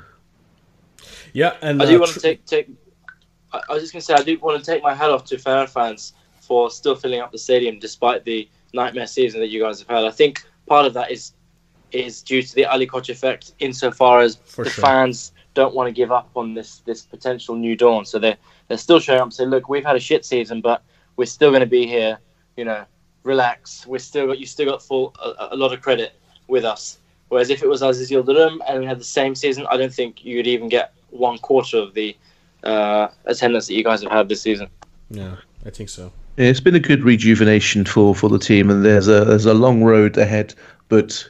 Yeah, 1.33 1.55
and 1.61 1.81
I 1.81 1.85
do 1.85 1.95
uh, 1.95 1.99
want 1.99 2.11
to 2.13 2.19
take 2.19 2.45
take. 2.45 2.69
I 3.53 3.61
I 3.69 3.73
was 3.73 3.83
just 3.83 3.93
gonna 3.93 4.01
say 4.01 4.13
I 4.13 4.23
do 4.23 4.37
want 4.39 4.63
to 4.63 4.71
take 4.71 4.83
my 4.83 4.93
hat 4.93 5.09
off 5.09 5.25
to 5.25 5.37
Fener 5.37 5.69
fans 5.69 6.13
for 6.39 6.69
still 6.69 6.95
filling 6.95 7.21
up 7.21 7.31
the 7.31 7.37
stadium 7.37 7.79
despite 7.79 8.25
the 8.25 8.49
nightmare 8.73 9.07
season 9.07 9.39
that 9.41 9.49
you 9.49 9.61
guys 9.61 9.79
have 9.79 9.87
had. 9.89 10.03
I 10.05 10.11
think 10.11 10.43
part 10.67 10.85
of 10.85 10.93
that 10.93 11.11
is 11.11 11.33
is 11.91 12.21
due 12.21 12.41
to 12.41 12.55
the 12.55 12.65
Ali 12.65 12.87
Koç 12.87 13.09
effect, 13.09 13.53
insofar 13.59 14.21
as 14.21 14.37
For 14.45 14.63
the 14.63 14.69
sure. 14.69 14.81
fans 14.83 15.33
don't 15.53 15.75
want 15.75 15.87
to 15.87 15.91
give 15.91 16.11
up 16.11 16.29
on 16.35 16.53
this 16.53 16.77
this 16.85 17.01
potential 17.01 17.55
new 17.55 17.75
dawn. 17.75 18.05
So 18.05 18.19
they're 18.19 18.37
they're 18.67 18.77
still 18.77 18.99
showing 18.99 19.19
up 19.19 19.25
and 19.25 19.33
say, 19.33 19.45
look, 19.45 19.67
we've 19.67 19.85
had 19.85 19.95
a 19.95 19.99
shit 19.99 20.23
season, 20.25 20.61
but 20.61 20.83
we're 21.17 21.25
still 21.25 21.49
going 21.51 21.61
to 21.61 21.65
be 21.65 21.85
here. 21.85 22.19
You 22.55 22.65
know, 22.65 22.85
relax. 23.23 23.85
We're 23.87 23.99
still 23.99 24.27
got 24.27 24.39
you 24.39 24.45
still 24.45 24.67
got 24.67 24.81
full 24.81 25.13
a, 25.21 25.49
a 25.51 25.55
lot 25.55 25.73
of 25.73 25.81
credit 25.81 26.13
with 26.47 26.63
us. 26.65 26.99
Whereas 27.29 27.49
if 27.49 27.63
it 27.63 27.67
was 27.67 27.81
Aziz 27.81 28.09
Yildirim 28.11 28.59
and 28.67 28.79
we 28.79 28.85
had 28.85 28.99
the 28.99 29.05
same 29.05 29.35
season, 29.35 29.65
I 29.69 29.77
don't 29.77 29.93
think 29.93 30.25
you'd 30.25 30.47
even 30.47 30.67
get 30.67 30.93
one 31.11 31.37
quarter 31.37 31.77
of 31.77 31.93
the 31.93 32.15
uh, 32.63 33.07
attendance 33.25 33.67
that 33.67 33.73
you 33.73 33.83
guys 33.85 34.01
have 34.03 34.11
had 34.11 34.27
this 34.27 34.41
season. 34.41 34.67
yeah, 35.09 35.37
I 35.65 35.69
think 35.69 35.87
so. 35.89 36.11
It's 36.37 36.59
been 36.59 36.75
a 36.75 36.79
good 36.79 37.03
rejuvenation 37.03 37.85
for, 37.85 38.15
for 38.15 38.29
the 38.29 38.39
team, 38.39 38.69
and 38.69 38.85
there's 38.85 39.07
a 39.07 39.25
there's 39.25 39.45
a 39.45 39.53
long 39.53 39.83
road 39.83 40.17
ahead. 40.17 40.53
But 40.87 41.29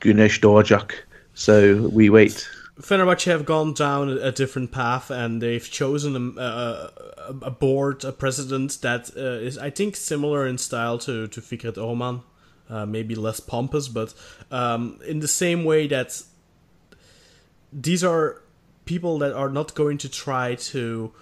Gunesh 0.00 0.40
Dorjak, 0.40 0.92
so 1.34 1.88
we 1.92 2.10
wait. 2.10 2.48
Fenerbahce 2.80 3.24
have 3.24 3.46
gone 3.46 3.72
down 3.72 4.10
a, 4.10 4.30
different 4.30 4.70
path, 4.70 5.10
and 5.10 5.40
they've 5.40 5.68
chosen 5.68 6.36
a, 6.36 6.40
a, 6.40 6.90
a 7.42 7.50
board, 7.50 8.04
a 8.04 8.12
president 8.12 8.82
that 8.82 9.10
uh, 9.16 9.20
is, 9.20 9.56
I 9.56 9.70
think, 9.70 9.96
similar 9.96 10.46
in 10.46 10.58
style 10.58 10.98
to 10.98 11.26
to 11.26 11.40
Fikret 11.40 11.76
Orman, 11.78 12.20
uh, 12.68 12.86
maybe 12.86 13.14
less 13.14 13.40
pompous, 13.40 13.88
but 13.88 14.14
um, 14.50 15.00
in 15.06 15.20
the 15.20 15.28
same 15.28 15.64
way 15.64 15.86
that 15.86 16.22
these 17.72 18.04
are 18.04 18.42
people 18.84 19.18
that 19.18 19.32
are 19.32 19.50
not 19.50 19.74
going 19.74 19.98
to 19.98 20.08
try 20.08 20.54
to 20.54 21.12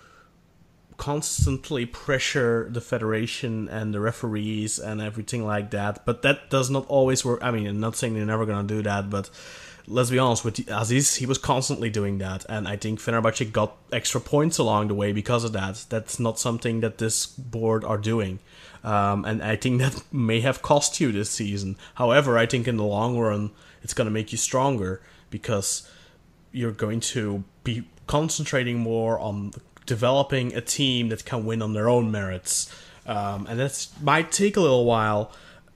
constantly 0.96 1.86
pressure 1.86 2.68
the 2.70 2.80
federation 2.80 3.68
and 3.68 3.92
the 3.92 4.00
referees 4.00 4.78
and 4.78 5.00
everything 5.00 5.44
like 5.44 5.70
that. 5.70 6.04
But 6.04 6.22
that 6.22 6.50
does 6.50 6.70
not 6.70 6.86
always 6.86 7.24
work. 7.24 7.40
I 7.42 7.50
mean, 7.50 7.66
I'm 7.66 7.80
not 7.80 7.96
saying 7.96 8.14
they're 8.14 8.24
never 8.24 8.46
to 8.46 8.62
do 8.62 8.82
that, 8.82 9.10
but 9.10 9.30
let's 9.86 10.10
be 10.10 10.18
honest 10.18 10.44
with 10.44 10.68
Aziz, 10.70 11.16
he 11.16 11.26
was 11.26 11.38
constantly 11.38 11.90
doing 11.90 12.18
that, 12.18 12.44
and 12.48 12.66
I 12.66 12.76
think 12.76 13.00
Fenerbahce 13.00 13.52
got 13.52 13.76
extra 13.92 14.20
points 14.20 14.58
along 14.58 14.88
the 14.88 14.94
way 14.94 15.12
because 15.12 15.44
of 15.44 15.52
that. 15.52 15.84
That's 15.88 16.18
not 16.18 16.38
something 16.38 16.80
that 16.80 16.98
this 16.98 17.26
board 17.26 17.84
are 17.84 17.98
doing. 17.98 18.38
Um, 18.82 19.24
and 19.24 19.42
I 19.42 19.56
think 19.56 19.80
that 19.80 20.02
may 20.12 20.40
have 20.40 20.62
cost 20.62 21.00
you 21.00 21.12
this 21.12 21.30
season. 21.30 21.76
However, 21.94 22.38
I 22.38 22.46
think 22.46 22.68
in 22.68 22.76
the 22.76 22.84
long 22.84 23.18
run, 23.18 23.50
it's 23.82 23.94
going 23.94 24.06
to 24.06 24.10
make 24.10 24.32
you 24.32 24.38
stronger 24.38 25.00
because 25.30 25.88
you're 26.52 26.72
going 26.72 27.00
to 27.00 27.44
be 27.64 27.84
concentrating 28.06 28.78
more 28.78 29.18
on 29.18 29.52
developing 29.86 30.54
a 30.54 30.60
team 30.60 31.08
that 31.08 31.24
can 31.24 31.44
win 31.44 31.62
on 31.62 31.72
their 31.72 31.88
own 31.88 32.10
merits. 32.10 32.74
Um, 33.06 33.46
and 33.46 33.58
that 33.60 33.86
might 34.02 34.32
take 34.32 34.56
a 34.56 34.60
little 34.60 34.84
while, 34.84 35.30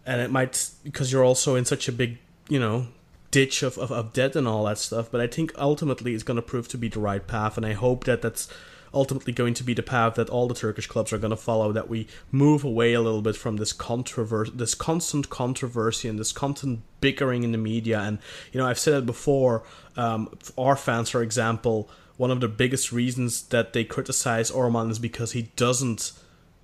and 0.06 0.20
it 0.20 0.30
might 0.30 0.70
because 0.82 1.12
you're 1.12 1.24
also 1.24 1.56
in 1.56 1.64
such 1.64 1.88
a 1.88 1.92
big, 1.92 2.18
you 2.48 2.58
know, 2.58 2.86
ditch 3.30 3.62
of, 3.62 3.76
of, 3.76 3.92
of 3.92 4.12
debt 4.12 4.34
and 4.34 4.48
all 4.48 4.64
that 4.64 4.78
stuff. 4.78 5.10
But 5.10 5.20
I 5.20 5.26
think 5.26 5.52
ultimately 5.58 6.14
it's 6.14 6.22
going 6.22 6.36
to 6.36 6.42
prove 6.42 6.68
to 6.68 6.78
be 6.78 6.88
the 6.88 7.00
right 7.00 7.26
path, 7.26 7.56
and 7.56 7.66
I 7.66 7.74
hope 7.74 8.04
that 8.04 8.22
that's 8.22 8.48
ultimately 8.94 9.34
going 9.34 9.52
to 9.52 9.62
be 9.62 9.74
the 9.74 9.82
path 9.82 10.14
that 10.14 10.30
all 10.30 10.48
the 10.48 10.54
Turkish 10.54 10.86
clubs 10.86 11.12
are 11.12 11.18
going 11.18 11.30
to 11.30 11.36
follow. 11.36 11.72
That 11.72 11.90
we 11.90 12.06
move 12.32 12.64
away 12.64 12.94
a 12.94 13.02
little 13.02 13.22
bit 13.22 13.36
from 13.36 13.58
this 13.58 13.74
controversy, 13.74 14.52
this 14.54 14.74
constant 14.74 15.28
controversy, 15.28 16.08
and 16.08 16.18
this 16.18 16.32
constant 16.32 16.80
bickering 17.02 17.42
in 17.42 17.52
the 17.52 17.58
media. 17.58 18.00
And 18.00 18.18
you 18.52 18.58
know, 18.58 18.66
I've 18.66 18.78
said 18.78 18.94
it 18.94 19.06
before. 19.06 19.64
Um, 19.96 20.30
our 20.56 20.76
fans, 20.76 21.10
for 21.10 21.22
example, 21.22 21.90
one 22.18 22.30
of 22.30 22.40
the 22.40 22.48
biggest 22.48 22.92
reasons 22.92 23.42
that 23.44 23.72
they 23.72 23.84
criticize 23.84 24.50
Orman 24.50 24.90
is 24.90 24.98
because 24.98 25.32
he 25.32 25.42
doesn't 25.56 26.12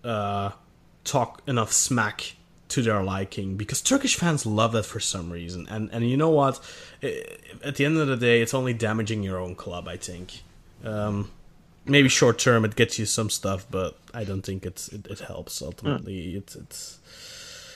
uh, 0.04 0.50
talk 1.04 1.40
enough 1.46 1.72
smack 1.72 2.34
to 2.68 2.82
their 2.82 3.02
liking 3.02 3.56
because 3.56 3.80
Turkish 3.80 4.16
fans 4.16 4.44
love 4.44 4.72
that 4.72 4.84
for 4.84 5.00
some 5.00 5.30
reason. 5.30 5.66
And 5.70 5.88
and 5.92 6.08
you 6.08 6.16
know 6.16 6.30
what? 6.30 6.60
At 7.64 7.76
the 7.76 7.84
end 7.84 7.96
of 7.96 8.08
the 8.08 8.16
day, 8.16 8.42
it's 8.42 8.52
only 8.52 8.74
damaging 8.74 9.22
your 9.22 9.38
own 9.38 9.54
club. 9.54 9.88
I 9.88 9.96
think. 9.96 10.42
Um, 10.84 11.30
maybe 11.86 12.08
short 12.08 12.38
term 12.38 12.64
it 12.64 12.76
gets 12.76 12.98
you 12.98 13.06
some 13.06 13.30
stuff, 13.30 13.66
but 13.70 13.96
I 14.12 14.24
don't 14.24 14.42
think 14.42 14.66
it's 14.66 14.88
it, 14.88 15.06
it 15.06 15.20
helps 15.20 15.62
ultimately. 15.62 16.34
It's 16.34 16.56
it's 16.56 16.98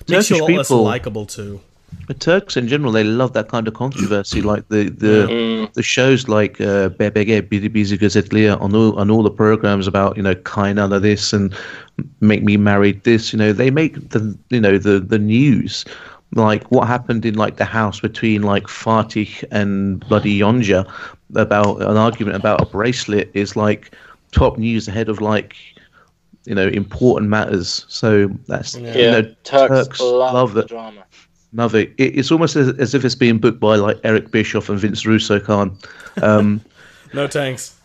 makes 0.09 0.31
you 0.31 0.37
a 0.37 0.41
lot 0.41 0.51
less 0.51 0.71
likable 0.71 1.27
too. 1.27 1.61
The 2.07 2.15
Turks 2.15 2.57
in 2.57 2.69
general, 2.69 2.93
they 2.93 3.05
love 3.05 3.33
that 3.35 3.49
kind 3.49 3.69
of 3.69 3.75
controversy, 3.75 4.41
like 4.41 4.69
the 4.69 4.85
the 4.89 5.27
the, 5.27 5.71
the 5.75 5.83
shows 5.83 6.29
like 6.29 6.61
uh, 6.61 6.89
BBG, 6.91 7.43
Bizi 7.43 7.99
Gazetlia, 7.99 8.61
on 8.61 8.75
all 8.75 8.99
on 8.99 9.11
all 9.11 9.23
the 9.23 9.31
programs 9.31 9.87
about 9.87 10.17
you 10.17 10.23
know 10.23 10.35
kind 10.35 10.79
of 10.79 11.03
this 11.03 11.33
and 11.33 11.55
make 12.21 12.43
me 12.43 12.57
married 12.57 13.05
this. 13.05 13.33
You 13.33 13.39
know, 13.39 13.53
they 13.53 13.71
make 13.71 14.11
the 14.11 14.37
you 14.49 14.61
know 14.61 14.79
the 14.79 15.01
the 15.01 15.19
news 15.19 15.85
like 16.35 16.65
what 16.71 16.87
happened 16.87 17.25
in 17.25 17.35
like 17.35 17.57
the 17.57 17.65
house 17.65 18.01
between 18.01 18.43
like 18.43 18.65
Fatih 18.65 19.45
and 19.51 20.01
bloody 20.09 20.39
Yonca 20.39 20.91
about 21.35 21.81
an 21.83 21.97
argument 21.97 22.37
about 22.37 22.61
a 22.61 22.67
bracelet 22.67 23.31
is 23.35 23.57
like 23.57 23.95
top 24.33 24.59
news 24.59 24.89
ahead 24.89 25.09
of 25.09 25.21
like 25.21 25.57
you 26.45 26.55
know 26.55 26.69
important 26.69 27.31
matters. 27.31 27.85
So 27.89 28.29
that's 28.47 28.77
Yeah, 28.77 28.97
you 28.97 29.11
know 29.11 29.23
Turks, 29.45 29.69
Turks 29.69 30.01
love, 30.01 30.35
love 30.35 30.55
the 30.55 30.63
that. 30.63 30.69
drama. 30.69 31.05
It. 31.75 31.95
it. 31.99 32.19
It's 32.19 32.31
almost 32.31 32.57
as, 32.57 32.69
as 32.79 32.95
if 32.95 33.05
it's 33.05 33.15
being 33.15 33.39
booked 33.39 33.61
by 33.61 33.77
like 33.77 33.99
Eric 34.05 34.31
Bischoff 34.31 34.69
and 34.69 34.79
Vince 34.79 35.07
Russo. 35.07 35.41
Khan. 35.41 35.77
Um, 36.23 36.61
No 37.15 37.27
thanks. 37.27 37.78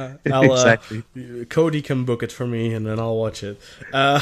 Uh, 0.00 0.16
I'll, 0.32 0.52
uh, 0.52 0.54
exactly. 0.54 1.44
Cody 1.46 1.82
can 1.82 2.04
book 2.04 2.22
it 2.22 2.32
for 2.32 2.46
me, 2.46 2.72
and 2.72 2.86
then 2.86 2.98
I'll 2.98 3.16
watch 3.16 3.42
it. 3.42 3.60
Uh, 3.92 4.20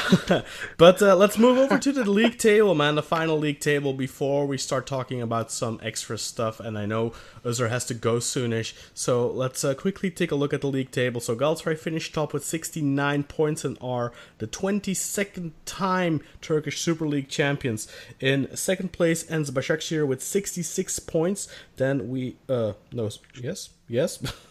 but 0.77 1.01
uh, 1.01 1.15
let's 1.17 1.39
move 1.39 1.59
over 1.59 1.79
to 1.79 1.93
the 1.93 2.09
league 2.11 2.39
table, 2.39 2.75
man. 2.75 2.95
The 2.97 3.03
final 3.03 3.39
league 3.39 3.61
table 3.61 3.93
before 3.93 4.47
we 4.47 4.59
start 4.59 4.87
talking 4.87 5.23
about 5.23 5.51
some 5.51 5.79
extra 5.83 6.19
stuff. 6.19 6.59
And 6.61 6.77
I 6.77 6.87
know 6.87 7.13
Özer 7.45 7.69
has 7.69 7.85
to 7.87 7.95
go 7.95 8.17
soonish, 8.17 8.75
so 8.95 9.29
let's 9.29 9.65
uh, 9.65 9.75
quickly 9.75 10.11
take 10.11 10.33
a 10.33 10.35
look 10.35 10.53
at 10.53 10.61
the 10.61 10.69
league 10.69 10.91
table. 10.91 11.21
So 11.21 11.37
Galatasaray 11.37 11.79
finished 11.79 12.15
top 12.15 12.33
with 12.33 12.45
69 12.45 13.23
points 13.25 13.65
and 13.65 13.79
are 13.81 14.13
the 14.39 14.47
22nd 14.47 15.53
time 15.65 16.21
Turkish 16.41 16.81
Super 16.81 17.07
League 17.07 17.29
champions. 17.29 17.89
In 18.21 18.55
second 18.57 18.93
place 18.93 19.25
ends 19.31 19.51
Başakşehir 19.51 20.07
with 20.07 20.23
66 20.23 20.99
points. 21.01 21.49
Then 21.77 22.09
we 22.09 22.37
uh 22.49 22.73
no 22.93 23.09
yes 23.41 23.71
yes. 23.89 24.19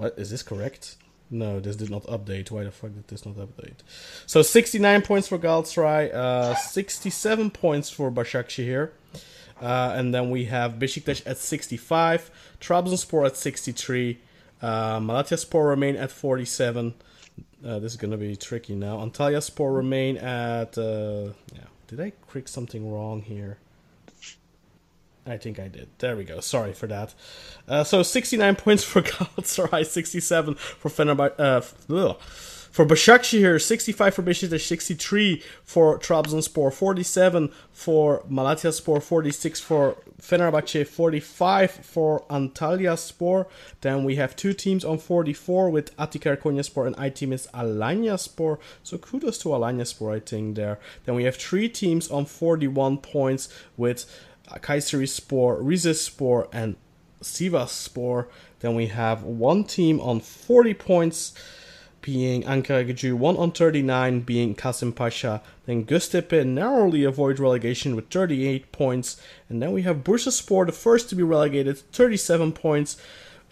What 0.00 0.14
is 0.16 0.30
this 0.30 0.42
correct? 0.42 0.96
No, 1.30 1.60
this 1.60 1.76
did 1.76 1.90
not 1.90 2.04
update. 2.04 2.50
Why 2.50 2.64
the 2.64 2.70
fuck 2.70 2.94
did 2.94 3.06
this 3.08 3.26
not 3.26 3.36
update? 3.36 3.80
So 4.26 4.40
69 4.40 5.02
points 5.02 5.28
for 5.28 5.38
Galatasaray, 5.38 6.14
uh, 6.14 6.54
67 6.54 7.50
points 7.50 7.90
for 7.90 8.10
Başakşehir. 8.10 8.90
Uh, 9.60 9.92
and 9.94 10.14
then 10.14 10.30
we 10.30 10.46
have 10.46 10.78
Besiktas 10.78 11.22
at 11.26 11.36
65, 11.36 12.30
Trabzonspor 12.62 13.26
at 13.26 13.36
63, 13.36 14.18
uh, 14.62 14.98
Malatyaspor 15.00 15.68
remain 15.68 15.96
at 15.96 16.10
47. 16.10 16.94
Uh, 17.62 17.78
this 17.78 17.92
is 17.92 17.98
gonna 17.98 18.16
be 18.16 18.36
tricky 18.36 18.74
now. 18.74 18.96
Antalyaspor 19.04 19.76
remain 19.76 20.16
at. 20.16 20.78
Uh, 20.78 21.34
yeah, 21.52 21.68
did 21.88 22.00
I 22.00 22.12
click 22.26 22.48
something 22.48 22.90
wrong 22.90 23.20
here? 23.20 23.58
I 25.26 25.36
think 25.36 25.58
I 25.58 25.68
did. 25.68 25.88
There 25.98 26.16
we 26.16 26.24
go. 26.24 26.40
Sorry 26.40 26.72
for 26.72 26.86
that. 26.86 27.14
Uh, 27.68 27.84
so 27.84 28.02
69 28.02 28.56
points 28.64 28.84
for 28.84 29.02
Galatasaray, 29.02 29.86
67 29.86 30.54
for 30.54 30.88
Fenerbahce. 30.88 31.38
Uh, 31.38 32.14
for 32.70 32.88
Başakşehir, 32.88 33.58
65 33.58 34.14
for 34.14 34.26
Beşiktaş, 34.26 34.62
63 34.62 35.42
for 35.64 35.98
Trabzonspor, 36.00 36.70
47 36.70 37.50
for 37.72 38.22
Malatyaspor, 38.30 39.00
46 39.00 39.62
for 39.62 39.94
Fenerbahce, 40.20 40.84
45 40.84 41.70
for 41.70 42.20
Antalyaspor. 42.30 43.46
Then 43.80 44.04
we 44.04 44.16
have 44.16 44.36
two 44.36 44.52
teams 44.52 44.84
on 44.84 44.98
44 44.98 45.70
with 45.70 45.96
Atiker 45.96 46.36
Konyaspor 46.36 46.86
and 46.86 46.96
Aytemiz 46.96 47.48
Alanyaspor. 47.52 48.58
So 48.82 48.98
kudos 48.98 49.38
to 49.38 49.48
Alanya 49.48 49.80
Alanyaspor, 49.80 50.16
I 50.16 50.20
think 50.20 50.56
there. 50.56 50.78
Then 51.06 51.16
we 51.16 51.24
have 51.24 51.36
three 51.36 51.68
teams 51.68 52.10
on 52.10 52.24
41 52.24 52.98
points 52.98 53.48
with 53.76 54.04
Kayseri 54.58 55.08
Spor, 55.08 55.60
Rizespor, 55.60 56.48
and 56.52 56.76
Sivas 57.22 57.68
Sivasspor. 57.68 58.26
Then 58.60 58.74
we 58.74 58.86
have 58.86 59.22
one 59.22 59.64
team 59.64 60.00
on 60.00 60.20
40 60.20 60.74
points, 60.74 61.34
being 62.02 62.42
Ankara 62.44 62.88
Gücü, 62.88 63.14
one 63.14 63.36
on 63.36 63.52
39, 63.52 64.20
being 64.20 64.54
Kasımpaşa. 64.54 65.40
Then 65.66 65.84
Göztepe 65.84 66.46
narrowly 66.46 67.04
avoid 67.04 67.38
relegation 67.38 67.94
with 67.94 68.08
38 68.10 68.72
points. 68.72 69.20
And 69.48 69.62
then 69.62 69.72
we 69.72 69.82
have 69.82 70.04
Bursaspor, 70.04 70.66
the 70.66 70.72
first 70.72 71.08
to 71.10 71.14
be 71.14 71.22
relegated, 71.22 71.78
37 71.78 72.52
points. 72.52 72.96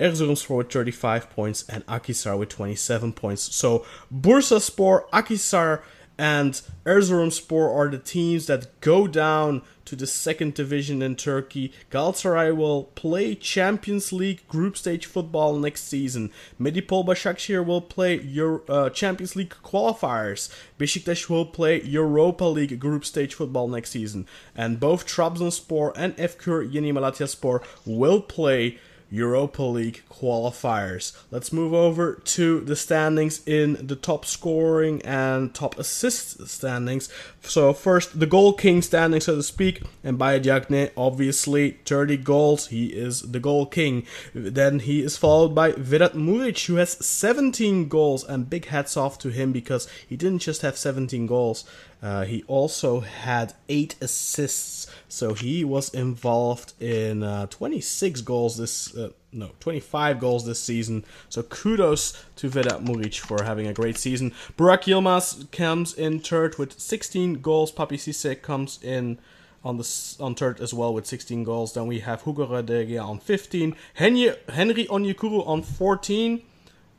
Erzurumspor 0.01 0.59
with 0.59 0.73
35 0.73 1.29
points 1.31 1.65
and 1.69 1.85
Akhisar 1.87 2.39
with 2.39 2.51
27 2.51 3.13
points. 3.13 3.55
So 3.55 3.85
Bursaspor, 4.15 5.09
Akhisar, 5.11 5.83
and 6.19 6.61
Erzurumspor 6.85 7.75
are 7.75 7.89
the 7.89 7.99
teams 7.99 8.47
that 8.47 8.81
go 8.81 9.07
down 9.07 9.63
to 9.85 9.97
the 9.97 10.07
second 10.07 10.53
division 10.53 11.01
in 11.01 11.17
Turkey. 11.17 11.73
Galatasaray 11.91 12.55
will 12.55 12.85
play 12.95 13.35
Champions 13.35 14.13
League 14.13 14.47
group 14.49 14.77
stage 14.77 15.07
football 15.07 15.57
next 15.57 15.89
season. 15.89 16.31
Medipol 16.61 17.07
Başakşehir 17.07 17.65
will 17.65 17.81
play 17.81 18.17
Euro, 18.17 18.63
uh, 18.69 18.91
Champions 18.91 19.37
League 19.37 19.55
qualifiers. 19.63 20.51
Beşiktaş 20.79 21.29
will 21.29 21.47
play 21.47 21.81
Europa 21.87 22.45
League 22.45 22.79
group 22.79 23.07
stage 23.07 23.35
football 23.35 23.69
next 23.69 23.91
season. 23.91 24.27
And 24.57 24.79
both 24.81 25.07
Trabzonspor 25.07 25.93
and 25.97 26.17
Evkur 26.17 26.71
Yeni 26.71 26.93
Malatyaspor 26.93 27.63
will 27.87 28.21
play 28.21 28.79
Europa 29.11 29.63
League 29.63 30.03
qualifiers. 30.11 31.17
Let's 31.31 31.53
move 31.53 31.73
over 31.73 32.15
to 32.15 32.61
the 32.61 32.77
standings 32.77 33.47
in 33.47 33.87
the 33.87 33.97
top 33.97 34.25
scoring 34.25 35.01
and 35.03 35.55
top 35.55 35.79
assist 35.79 36.47
standings. 36.49 37.09
So 37.43 37.73
first, 37.73 38.21
the 38.21 38.27
goal 38.27 38.53
king 38.53 38.83
standing, 38.83 39.21
so 39.21 39.37
to 39.37 39.43
speak, 39.43 39.83
and 40.05 40.19
Mbaye 40.19 40.43
Diagne, 40.43 40.91
obviously 40.97 41.79
30 41.85 42.19
goals. 42.19 42.69
He 42.69 42.87
is 42.89 43.23
the 43.23 43.41
goal 43.41 43.67
king. 43.67 44.07
Then 44.35 44.81
he 44.81 45.03
is 45.03 45.17
followed 45.17 45.55
by 45.55 45.73
Vedat 45.73 46.15
Muric, 46.15 46.67
who 46.67 46.77
has 46.77 47.05
17 47.05 47.89
goals, 47.89 48.25
and 48.25 48.51
big 48.51 48.67
hats 48.67 48.97
off 48.97 49.19
to 49.21 49.31
him 49.31 49.53
because 49.53 49.89
he 50.07 50.17
didn't 50.17 50.41
just 50.41 50.63
have 50.63 50.77
17 50.77 51.27
goals. 51.27 51.65
Uh, 52.01 52.25
he 52.25 52.45
also 52.47 53.01
had 53.01 53.55
eight 53.69 53.97
assists, 54.01 54.88
so 55.09 55.35
he 55.35 55.65
was 55.65 55.93
involved 55.95 56.75
in 56.81 57.23
uh, 57.23 57.47
26 57.47 58.21
goals 58.23 58.57
this. 58.57 58.95
Uh, 58.95 59.11
no, 59.31 59.51
25 59.61 60.21
goals 60.21 60.47
this 60.47 60.61
season. 60.61 61.05
So 61.29 61.43
kudos 61.43 62.25
to 62.37 62.49
Vedat 62.49 62.83
Muric 62.83 63.19
for 63.19 63.43
having 63.43 63.67
a 63.67 63.75
great 63.75 63.99
season. 63.99 64.33
Burak 64.57 64.85
Yilmaz 64.85 65.51
comes 65.51 65.93
in 65.95 66.21
third 66.21 66.57
with 66.57 66.79
16 66.81 67.35
goals. 67.43 67.71
Papiss 67.71 68.09
Cisse 68.09 68.41
comes 68.41 68.79
in 68.83 69.19
on 69.65 69.77
the 69.77 70.17
on 70.21 70.35
third 70.35 70.61
as 70.61 70.73
well 70.73 70.95
with 70.95 71.07
16 71.07 71.45
goals. 71.45 71.75
Then 71.75 71.87
we 71.87 72.01
have 72.01 72.23
Hugo 72.23 72.47
Rodriguez 72.47 73.01
on 73.01 73.19
15. 73.19 73.77
Henry, 73.95 74.35
Henry 74.49 74.87
Onyekuru 74.87 75.47
on 75.47 75.63
14. 75.63 76.43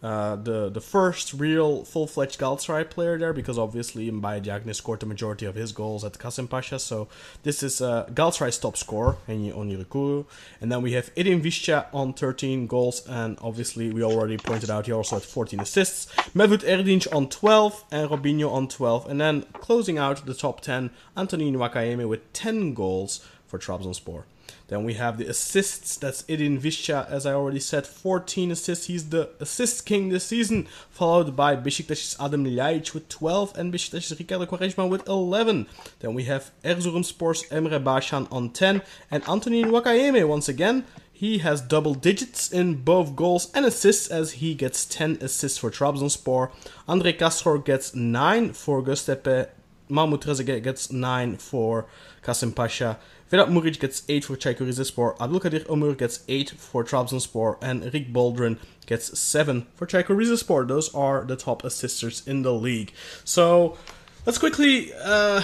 Uh, 0.01 0.37
the 0.37 0.69
the 0.69 0.79
first 0.79 1.33
real 1.33 1.83
full 1.83 2.07
fledged 2.07 2.39
Galatasaray 2.39 2.89
player 2.89 3.17
there 3.17 3.33
because 3.33 3.57
obviously 3.59 4.09
Mbaye 4.09 4.41
Diagne 4.41 4.71
scored 4.71 5.01
the 5.01 5.05
majority 5.05 5.45
of 5.45 5.55
his 5.55 5.73
goals 5.73 6.05
at 6.05 6.13
Kasımpaşa. 6.13 6.79
So 6.79 7.09
this 7.43 7.61
is 7.61 7.81
uh, 7.81 8.05
Galatasaray's 8.13 8.57
top 8.57 8.77
scorer, 8.77 9.17
Onyekuru. 9.27 10.25
And 10.61 10.71
then 10.71 10.81
we 10.81 10.93
have 10.93 11.11
Edin 11.17 11.41
Visca 11.41 11.87
on 11.93 12.13
13 12.13 12.67
goals, 12.67 13.05
and 13.07 13.37
obviously 13.41 13.91
we 13.91 14.01
already 14.01 14.37
pointed 14.37 14.69
out 14.69 14.85
he 14.85 14.93
also 14.93 15.17
had 15.17 15.23
14 15.23 15.59
assists. 15.59 16.05
Mevlut 16.33 16.63
Erdinç 16.63 17.13
on 17.13 17.27
12 17.27 17.83
and 17.91 18.09
Robinho 18.09 18.49
on 18.49 18.69
12. 18.69 19.09
And 19.09 19.19
then 19.19 19.41
closing 19.53 19.97
out 19.97 20.25
the 20.25 20.33
top 20.33 20.61
10, 20.61 20.91
Anthony 21.17 21.51
Nwakaeme 21.51 22.07
with 22.07 22.31
10 22.31 22.73
goals 22.73 23.25
for 23.47 23.59
Trabzonspor. 23.59 24.23
Then 24.67 24.83
we 24.83 24.93
have 24.95 25.17
the 25.17 25.27
assists. 25.27 25.97
That's 25.97 26.23
Edin 26.29 26.59
Visca, 26.59 27.09
as 27.09 27.25
I 27.25 27.33
already 27.33 27.59
said, 27.59 27.87
14 27.87 28.51
assists. 28.51 28.85
He's 28.85 29.09
the 29.09 29.29
assist 29.39 29.85
king 29.85 30.09
this 30.09 30.25
season, 30.25 30.67
followed 30.89 31.35
by 31.35 31.55
Besiktas's 31.55 32.15
Adam 32.19 32.45
Ljajic 32.45 32.93
with 32.93 33.09
12 33.09 33.57
and 33.57 33.73
Besiktas's 33.73 34.19
Ricardo 34.19 34.45
Quaresma 34.45 34.89
with 34.89 35.07
11. 35.07 35.67
Then 35.99 36.13
we 36.13 36.25
have 36.25 36.51
Erzurumspor's 36.63 37.43
Emrah 37.49 37.83
Başsan 37.83 38.27
on 38.31 38.49
10 38.49 38.81
and 39.09 39.27
Anthony 39.27 39.63
Nwakaeme 39.63 40.27
once 40.27 40.47
again. 40.47 40.85
He 41.19 41.39
has 41.39 41.59
double 41.59 41.95
digits 41.95 42.49
in 42.49 42.75
both 42.75 43.13
goals 43.13 43.51
and 43.53 43.65
assists 43.65 44.07
as 44.07 44.39
he 44.39 44.55
gets 44.55 44.85
10 44.85 45.17
assists 45.19 45.57
for 45.57 45.69
Trabzonspor. 45.69 46.49
Andre 46.87 47.11
Castro 47.11 47.57
gets 47.57 47.93
9 47.93 48.53
for 48.53 48.81
Göztepe. 48.81 49.49
Mahmoud 49.89 50.21
Trezeguet 50.21 50.63
gets 50.63 50.91
9 50.91 51.35
for 51.35 51.87
Kasımpaşa. 52.23 52.97
Vedat 53.31 53.49
Muric 53.49 53.79
gets 53.79 54.03
8 54.09 54.25
for 54.25 54.35
Çaykur 54.35 54.65
Rizespor. 54.65 55.15
Abdulkadir 55.19 55.65
Ömür 55.65 55.97
gets 55.97 56.21
8 56.27 56.53
for 56.53 56.83
Trabzonspor. 56.83 57.57
And 57.61 57.93
Rick 57.93 58.13
Baldwin 58.13 58.57
gets 58.87 59.19
7 59.19 59.65
for 59.75 59.85
Çaykur 59.85 60.17
Rizespor. 60.17 60.67
Those 60.67 60.89
are 60.95 61.25
the 61.27 61.35
top 61.35 61.63
assisters 61.63 62.27
in 62.27 62.43
the 62.43 62.53
league. 62.53 62.91
So 63.23 63.77
let's 64.25 64.39
quickly 64.39 64.91
uh, 65.05 65.41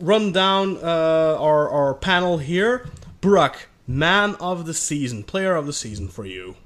run 0.00 0.32
down 0.32 0.76
uh, 0.82 1.36
our, 1.40 1.70
our 1.70 1.94
panel 1.94 2.38
here. 2.38 2.86
Burak, 3.22 3.66
man 3.86 4.34
of 4.34 4.66
the 4.66 4.74
season, 4.74 5.22
player 5.22 5.56
of 5.56 5.66
the 5.66 5.72
season 5.72 6.08
for 6.08 6.26
you. 6.26 6.56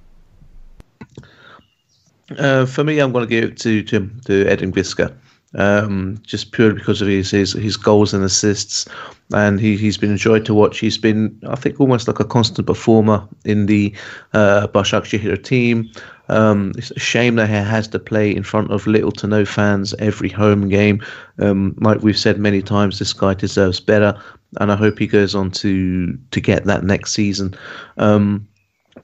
Uh, 2.37 2.67
for 2.67 2.85
me, 2.85 2.99
I'm 2.99 3.13
going 3.13 3.25
to 3.25 3.29
give 3.29 3.45
it 3.45 3.57
to 3.59 3.83
to, 3.83 4.11
to 4.27 4.47
Edin 4.47 4.73
Visca. 4.73 5.15
Um, 5.55 6.19
just 6.23 6.53
purely 6.53 6.75
because 6.75 7.03
of 7.03 7.09
his, 7.09 7.31
his 7.31 7.53
his 7.53 7.77
goals 7.77 8.15
and 8.15 8.25
assists, 8.25 8.87
and 9.33 9.61
he 9.61 9.77
he's 9.77 9.99
been 9.99 10.11
enjoyed 10.11 10.45
to 10.47 10.55
watch. 10.55 10.79
He's 10.79 10.99
been, 10.99 11.37
I 11.49 11.57
think, 11.57 11.81
almost 11.81 12.07
like 12.09 12.21
a 12.21 12.25
constant 12.25 12.67
performer 12.67 13.27
in 13.45 13.67
the 13.67 13.95
uh, 14.33 14.69
Başakşehir 14.69 15.43
team. 15.43 15.91
Um, 16.29 16.73
it's 16.79 16.93
a 16.93 17.01
shame 17.01 17.35
that 17.37 17.49
he 17.49 17.57
has 17.57 17.89
to 17.89 17.99
play 17.99 18.31
in 18.31 18.45
front 18.45 18.71
of 18.71 18.87
little 18.87 19.11
to 19.13 19.27
no 19.27 19.45
fans 19.45 19.95
every 19.99 20.29
home 20.29 20.69
game. 20.69 21.05
Um, 21.41 21.75
like 21.81 22.03
we've 22.03 22.17
said 22.17 22.39
many 22.39 22.63
times, 22.63 23.01
this 23.01 23.13
guy 23.13 23.35
deserves 23.35 23.81
better, 23.81 24.15
and 24.61 24.71
I 24.71 24.77
hope 24.77 25.01
he 25.01 25.09
goes 25.09 25.35
on 25.35 25.51
to 25.53 26.17
to 26.31 26.41
get 26.41 26.65
that 26.67 26.85
next 26.85 27.13
season. 27.13 27.55
Um, 27.99 28.47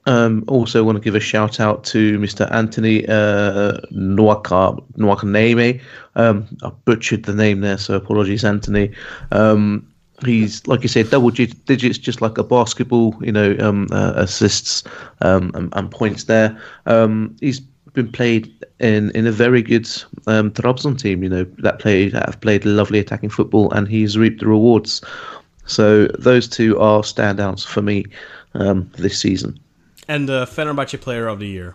um, 0.07 0.45
also, 0.47 0.85
want 0.85 0.97
to 0.97 1.03
give 1.03 1.15
a 1.15 1.21
shout 1.21 1.59
out 1.59 1.85
to 1.85 2.19
Mr. 2.19 2.51
Anthony 2.53 3.07
uh, 3.07 3.79
Nwaka, 3.93 4.83
Nwakaneme. 4.97 5.81
Um, 6.15 6.47
I 6.63 6.71
butchered 6.85 7.25
the 7.25 7.35
name 7.35 7.61
there, 7.61 7.79
so 7.79 7.95
apologies, 7.95 8.45
Anthony. 8.45 8.93
Um, 9.33 9.87
he's 10.25 10.67
like 10.67 10.83
you 10.83 10.89
said, 10.89 11.11
double 11.11 11.31
digits, 11.31 11.99
just 11.99 12.21
like 12.21 12.39
a 12.39 12.45
basketball. 12.45 13.17
You 13.21 13.33
know, 13.33 13.57
um, 13.59 13.89
uh, 13.91 14.13
assists 14.17 14.85
um, 15.23 15.51
and, 15.55 15.73
and, 15.75 15.91
points 15.91 16.25
there. 16.25 16.57
Um, 16.87 17.37
he's 17.41 17.61
been 17.93 18.13
played 18.13 18.53
in 18.79 19.11
in 19.11 19.27
a 19.27 19.33
very 19.33 19.63
good 19.63 19.89
um, 20.27 20.51
Trabzon 20.53 21.01
team. 21.01 21.23
You 21.23 21.29
know 21.29 21.45
that 21.59 21.79
played 21.81 22.13
that 22.13 22.27
have 22.27 22.41
played 22.41 22.65
lovely 22.65 22.99
attacking 23.01 23.31
football, 23.31 23.73
and 23.73 23.89
he's 23.89 24.17
reaped 24.17 24.41
the 24.41 24.47
rewards. 24.47 25.03
So 25.65 26.07
those 26.19 26.47
two 26.47 26.79
are 26.79 27.03
standouts 27.03 27.67
for 27.67 27.83
me 27.83 28.05
um, 28.55 28.89
this 28.97 29.19
season. 29.19 29.59
And 30.09 30.29
the 30.29 30.47
Fenerbahce 30.47 31.01
Player 31.01 31.27
of 31.27 31.39
the 31.41 31.49
Year. 31.49 31.75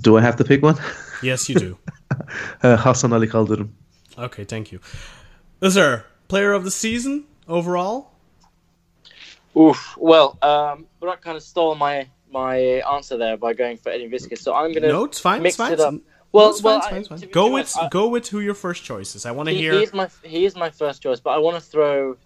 Do 0.00 0.18
I 0.18 0.20
have 0.20 0.36
to 0.36 0.44
pick 0.44 0.62
one? 0.62 0.76
Yes, 1.22 1.48
you 1.48 1.54
do. 1.54 1.78
uh, 2.62 2.76
Hasan 2.76 3.12
Ali 3.12 3.28
Kaldırım. 3.28 3.70
Okay, 4.18 4.44
thank 4.44 4.72
you. 4.72 4.80
Is 5.60 5.74
there 5.74 6.04
player 6.28 6.52
of 6.52 6.64
the 6.64 6.70
season 6.70 7.24
overall? 7.48 8.10
Oof. 9.56 9.96
Well, 9.98 10.38
um, 10.42 10.86
Burak 11.00 11.20
kind 11.20 11.36
of 11.36 11.42
stole 11.42 11.74
my 11.74 12.08
my 12.30 12.56
answer 12.94 13.16
there 13.16 13.36
by 13.36 13.52
going 13.54 13.76
for 13.76 13.90
Edin 13.90 14.10
Visca, 14.10 14.38
so 14.38 14.54
I'm 14.54 14.72
gonna 14.72 14.88
no, 14.88 15.04
it's 15.04 15.18
fine, 15.18 15.42
mix 15.42 15.54
it's 15.54 15.56
fine. 15.56 15.72
it 15.72 15.80
up. 15.80 15.94
Well, 16.32 16.46
no, 16.46 16.50
it's 16.50 16.62
well, 16.62 16.80
fine, 16.80 16.94
I, 16.94 16.98
it's 16.98 17.08
fine, 17.08 17.16
it's 17.16 17.24
fine. 17.24 17.32
Go 17.32 17.52
with 17.52 17.76
I, 17.76 17.88
go 17.88 18.08
with 18.08 18.28
who 18.28 18.40
your 18.40 18.54
first 18.54 18.84
choice 18.84 19.16
is. 19.16 19.26
I 19.26 19.32
want 19.32 19.48
to 19.48 19.54
he, 19.54 19.62
hear. 19.62 19.72
He 19.72 19.82
is 19.82 19.92
my 19.92 20.08
he 20.22 20.44
is 20.44 20.54
my 20.54 20.70
first 20.70 21.02
choice, 21.02 21.20
but 21.20 21.30
I 21.30 21.38
want 21.38 21.56
to 21.56 21.60
throw. 21.60 22.16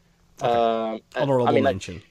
Okay. 0.42 0.52
Um, 0.52 1.00
honorable 1.16 1.48
I 1.48 1.52
mean, 1.52 1.64
mention. 1.64 2.02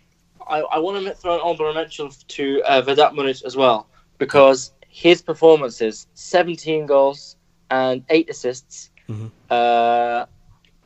I, 0.47 0.59
I 0.59 0.79
want 0.79 1.03
to 1.05 1.13
throw 1.13 1.35
an 1.35 1.41
honorable 1.41 1.73
mention 1.73 2.09
to 2.27 2.61
uh, 2.65 2.81
Vedat 2.81 3.13
Muric 3.13 3.43
as 3.43 3.55
well 3.55 3.87
because 4.17 4.73
his 4.87 5.21
performances, 5.21 6.07
17 6.13 6.85
goals 6.85 7.35
and 7.71 8.03
eight 8.09 8.29
assists, 8.29 8.91
mm-hmm. 9.09 9.27
uh, 9.49 10.25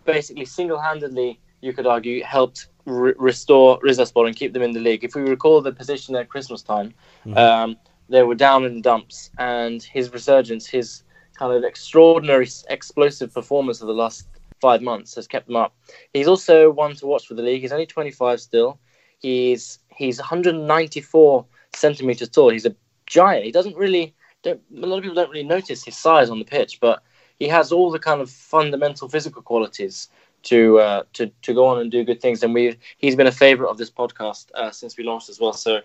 basically 0.06 0.46
single-handedly, 0.46 1.40
you 1.62 1.74
could 1.74 1.86
argue, 1.86 2.24
helped 2.24 2.70
re- 2.86 3.14
restore 3.18 3.80
Rizespor 3.82 4.28
and 4.28 4.36
keep 4.36 4.54
them 4.54 4.62
in 4.62 4.72
the 4.72 4.80
league. 4.80 5.04
If 5.04 5.16
we 5.16 5.22
recall 5.22 5.62
the 5.62 5.72
position 5.72 6.16
at 6.16 6.30
Christmas 6.30 6.62
time, 6.62 6.94
mm-hmm. 7.26 7.38
um, 7.38 7.78
they 8.10 8.24
were 8.24 8.36
down 8.36 8.66
in 8.66 8.76
the 8.76 8.82
dumps, 8.82 9.30
and 9.38 9.84
his 9.84 10.12
resurgence, 10.14 10.66
his 10.66 11.04
kind 11.38 11.54
of 11.54 11.64
extraordinary, 11.64 12.48
explosive 12.70 13.34
performance 13.34 13.82
of 13.82 13.88
the 13.88 13.94
last 13.94 14.28
five 14.60 14.82
months 14.82 15.16
has 15.16 15.28
kept 15.28 15.48
them 15.48 15.56
up. 15.56 15.76
He's 16.14 16.28
also 16.28 16.72
one 16.72 16.96
to 16.96 17.06
watch 17.06 17.28
for 17.28 17.34
the 17.34 17.42
league. 17.42 17.62
He's 17.62 17.72
only 17.72 17.86
25 17.86 18.40
still. 18.40 18.80
He's 19.20 19.80
he's 19.90 20.20
194 20.20 21.46
centimeters 21.74 22.30
tall. 22.30 22.50
He's 22.50 22.66
a 22.66 22.76
giant. 23.06 23.46
He 23.46 23.52
doesn't 23.52 23.76
really. 23.76 24.14
Don't, 24.44 24.62
a 24.76 24.86
lot 24.86 24.98
of 24.98 25.04
people 25.04 25.16
don't 25.16 25.32
really 25.32 25.44
notice 25.44 25.84
his 25.84 25.98
size 25.98 26.30
on 26.30 26.38
the 26.40 26.46
pitch, 26.46 26.80
but 26.80 27.02
he 27.40 27.48
has 27.48 27.72
all 27.72 27.90
the 27.90 28.00
kind 28.00 28.22
of 28.22 28.30
fundamental 28.30 29.10
physical 29.10 29.42
qualities 29.42 30.10
to 30.44 30.80
uh, 30.80 31.04
to 31.14 31.28
to 31.42 31.54
go 31.54 31.66
on 31.66 31.80
and 31.80 31.92
do 31.92 32.04
good 32.04 32.22
things. 32.22 32.44
And 32.44 32.54
we 32.54 32.78
he's 32.98 33.16
been 33.16 33.28
a 33.28 33.32
favorite 33.32 33.70
of 33.70 33.78
this 33.78 33.90
podcast 33.90 34.52
uh, 34.54 34.72
since 34.72 34.98
we 34.98 35.04
launched 35.04 35.30
as 35.30 35.40
well. 35.40 35.54
So 35.54 35.82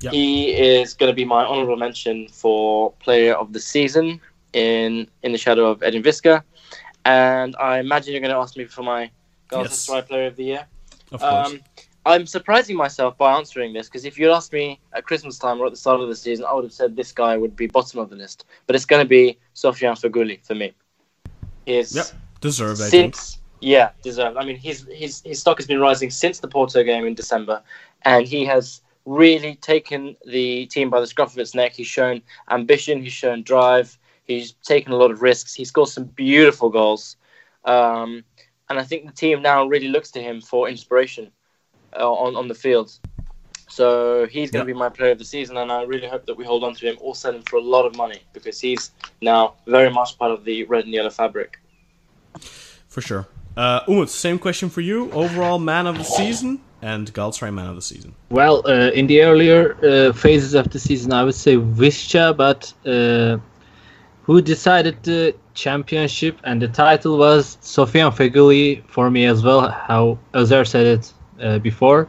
yep. 0.00 0.12
he 0.12 0.52
is 0.52 0.94
going 0.94 1.10
to 1.10 1.16
be 1.16 1.24
my 1.24 1.44
honorable 1.44 1.76
mention 1.76 2.28
for 2.28 2.92
player 2.92 3.34
of 3.34 3.52
the 3.52 3.60
season 3.60 4.20
in 4.52 5.08
in 5.22 5.32
the 5.32 5.38
shadow 5.38 5.66
of 5.66 5.82
Edin 5.82 6.02
Visca. 6.02 6.42
And 7.04 7.56
I 7.56 7.78
imagine 7.78 8.12
you're 8.12 8.20
going 8.20 8.32
to 8.32 8.38
ask 8.38 8.56
me 8.56 8.64
for 8.64 8.82
my 8.82 9.10
Galatasaray 9.50 9.96
yes. 9.96 10.08
player 10.08 10.26
of 10.26 10.36
the 10.36 10.44
year. 10.44 10.66
Of 11.12 11.20
course. 11.20 11.48
Um, 11.48 11.60
I'm 12.06 12.26
surprising 12.26 12.76
myself 12.76 13.18
by 13.18 13.36
answering 13.36 13.72
this 13.74 13.88
because 13.88 14.04
if 14.04 14.18
you'd 14.18 14.32
asked 14.32 14.52
me 14.52 14.80
at 14.94 15.04
Christmas 15.04 15.38
time 15.38 15.60
or 15.60 15.66
at 15.66 15.72
the 15.72 15.76
start 15.76 16.00
of 16.00 16.08
the 16.08 16.16
season, 16.16 16.46
I 16.46 16.54
would 16.54 16.64
have 16.64 16.72
said 16.72 16.96
this 16.96 17.12
guy 17.12 17.36
would 17.36 17.54
be 17.54 17.66
bottom 17.66 18.00
of 18.00 18.08
the 18.08 18.16
list. 18.16 18.46
But 18.66 18.74
it's 18.74 18.86
going 18.86 19.04
to 19.04 19.08
be 19.08 19.38
Sofian 19.54 20.00
Feghouli 20.00 20.44
for 20.44 20.54
me. 20.54 20.72
He's 21.66 21.94
yep, 21.94 22.06
deserved. 22.40 22.78
Since 22.78 23.38
yeah, 23.60 23.90
deserved. 24.02 24.38
I 24.38 24.44
mean, 24.44 24.56
his 24.56 24.88
his 24.90 25.20
his 25.24 25.40
stock 25.40 25.58
has 25.58 25.66
been 25.66 25.80
rising 25.80 26.10
since 26.10 26.40
the 26.40 26.48
Porto 26.48 26.82
game 26.82 27.04
in 27.04 27.14
December, 27.14 27.62
and 28.02 28.26
he 28.26 28.46
has 28.46 28.80
really 29.04 29.56
taken 29.56 30.16
the 30.24 30.66
team 30.66 30.88
by 30.88 31.00
the 31.00 31.06
scruff 31.06 31.32
of 31.32 31.38
its 31.38 31.54
neck. 31.54 31.74
He's 31.74 31.86
shown 31.86 32.22
ambition. 32.48 33.02
He's 33.02 33.12
shown 33.12 33.42
drive. 33.42 33.98
He's 34.24 34.52
taken 34.64 34.92
a 34.92 34.96
lot 34.96 35.10
of 35.10 35.20
risks. 35.20 35.54
He 35.54 35.66
scored 35.66 35.88
some 35.88 36.04
beautiful 36.04 36.70
goals, 36.70 37.16
um, 37.66 38.24
and 38.70 38.78
I 38.78 38.84
think 38.84 39.04
the 39.04 39.12
team 39.12 39.42
now 39.42 39.66
really 39.66 39.88
looks 39.88 40.10
to 40.12 40.22
him 40.22 40.40
for 40.40 40.66
inspiration 40.66 41.30
uh, 41.98 42.10
on 42.10 42.36
on 42.36 42.48
the 42.48 42.54
field. 42.54 42.98
So 43.68 44.26
he's 44.26 44.50
going 44.50 44.66
to 44.66 44.72
be 44.74 44.76
my 44.76 44.88
player 44.88 45.12
of 45.12 45.18
the 45.18 45.24
season, 45.24 45.56
and 45.56 45.70
I 45.70 45.82
really 45.82 46.08
hope 46.08 46.26
that 46.26 46.36
we 46.36 46.44
hold 46.44 46.64
on 46.64 46.74
to 46.74 46.86
him 46.88 46.96
or 47.00 47.14
sell 47.14 47.32
him 47.32 47.42
for 47.42 47.56
a 47.56 47.62
lot 47.62 47.86
of 47.86 47.96
money 47.96 48.20
because 48.32 48.60
he's 48.60 48.90
now 49.22 49.54
very 49.66 49.90
much 49.90 50.18
part 50.18 50.32
of 50.32 50.44
the 50.44 50.64
red 50.64 50.84
and 50.84 50.92
yellow 50.92 51.10
fabric. 51.10 51.60
For 52.88 53.00
sure. 53.00 53.28
Uh, 53.56 53.80
Umut, 53.86 54.08
same 54.08 54.40
question 54.40 54.70
for 54.70 54.80
you. 54.80 55.10
Overall 55.12 55.60
man 55.60 55.86
of 55.86 55.98
the 55.98 56.04
season 56.04 56.60
and 56.82 57.12
Galatasaray 57.12 57.54
man 57.54 57.68
of 57.68 57.76
the 57.76 57.82
season. 57.82 58.14
Well, 58.30 58.62
uh, 58.66 58.90
in 58.90 59.06
the 59.06 59.22
earlier 59.22 59.76
uh, 59.84 60.12
phases 60.12 60.54
of 60.54 60.70
the 60.70 60.78
season, 60.78 61.12
I 61.12 61.22
would 61.24 61.34
say 61.34 61.56
Visca, 61.56 62.36
but 62.36 62.72
uh, 62.84 63.38
who 64.22 64.40
decided 64.40 65.02
the 65.02 65.34
championship 65.54 66.38
and 66.44 66.60
the 66.60 66.68
title 66.68 67.18
was 67.18 67.56
Sofian 67.62 68.12
Feghouli 68.12 68.82
for 68.88 69.10
me 69.10 69.26
as 69.26 69.42
well. 69.42 69.68
How 69.68 70.18
Özer 70.34 70.66
said 70.66 70.86
it 70.86 71.12
uh, 71.40 71.58
before. 71.58 72.08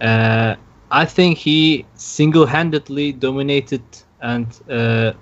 Uh, 0.00 0.56
I 0.90 1.04
think 1.04 1.38
he 1.38 1.86
single-handedly 1.94 3.12
dominated 3.12 3.82
and 4.20 4.46
uh, 4.68 5.12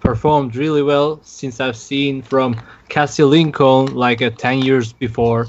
performed 0.00 0.54
really 0.56 0.82
well 0.82 1.20
since 1.22 1.60
I've 1.60 1.76
seen 1.76 2.22
from 2.22 2.60
Cassie 2.88 3.24
Lincoln 3.24 3.94
like 3.94 4.22
uh, 4.22 4.30
10 4.30 4.60
years 4.60 4.92
before 4.92 5.46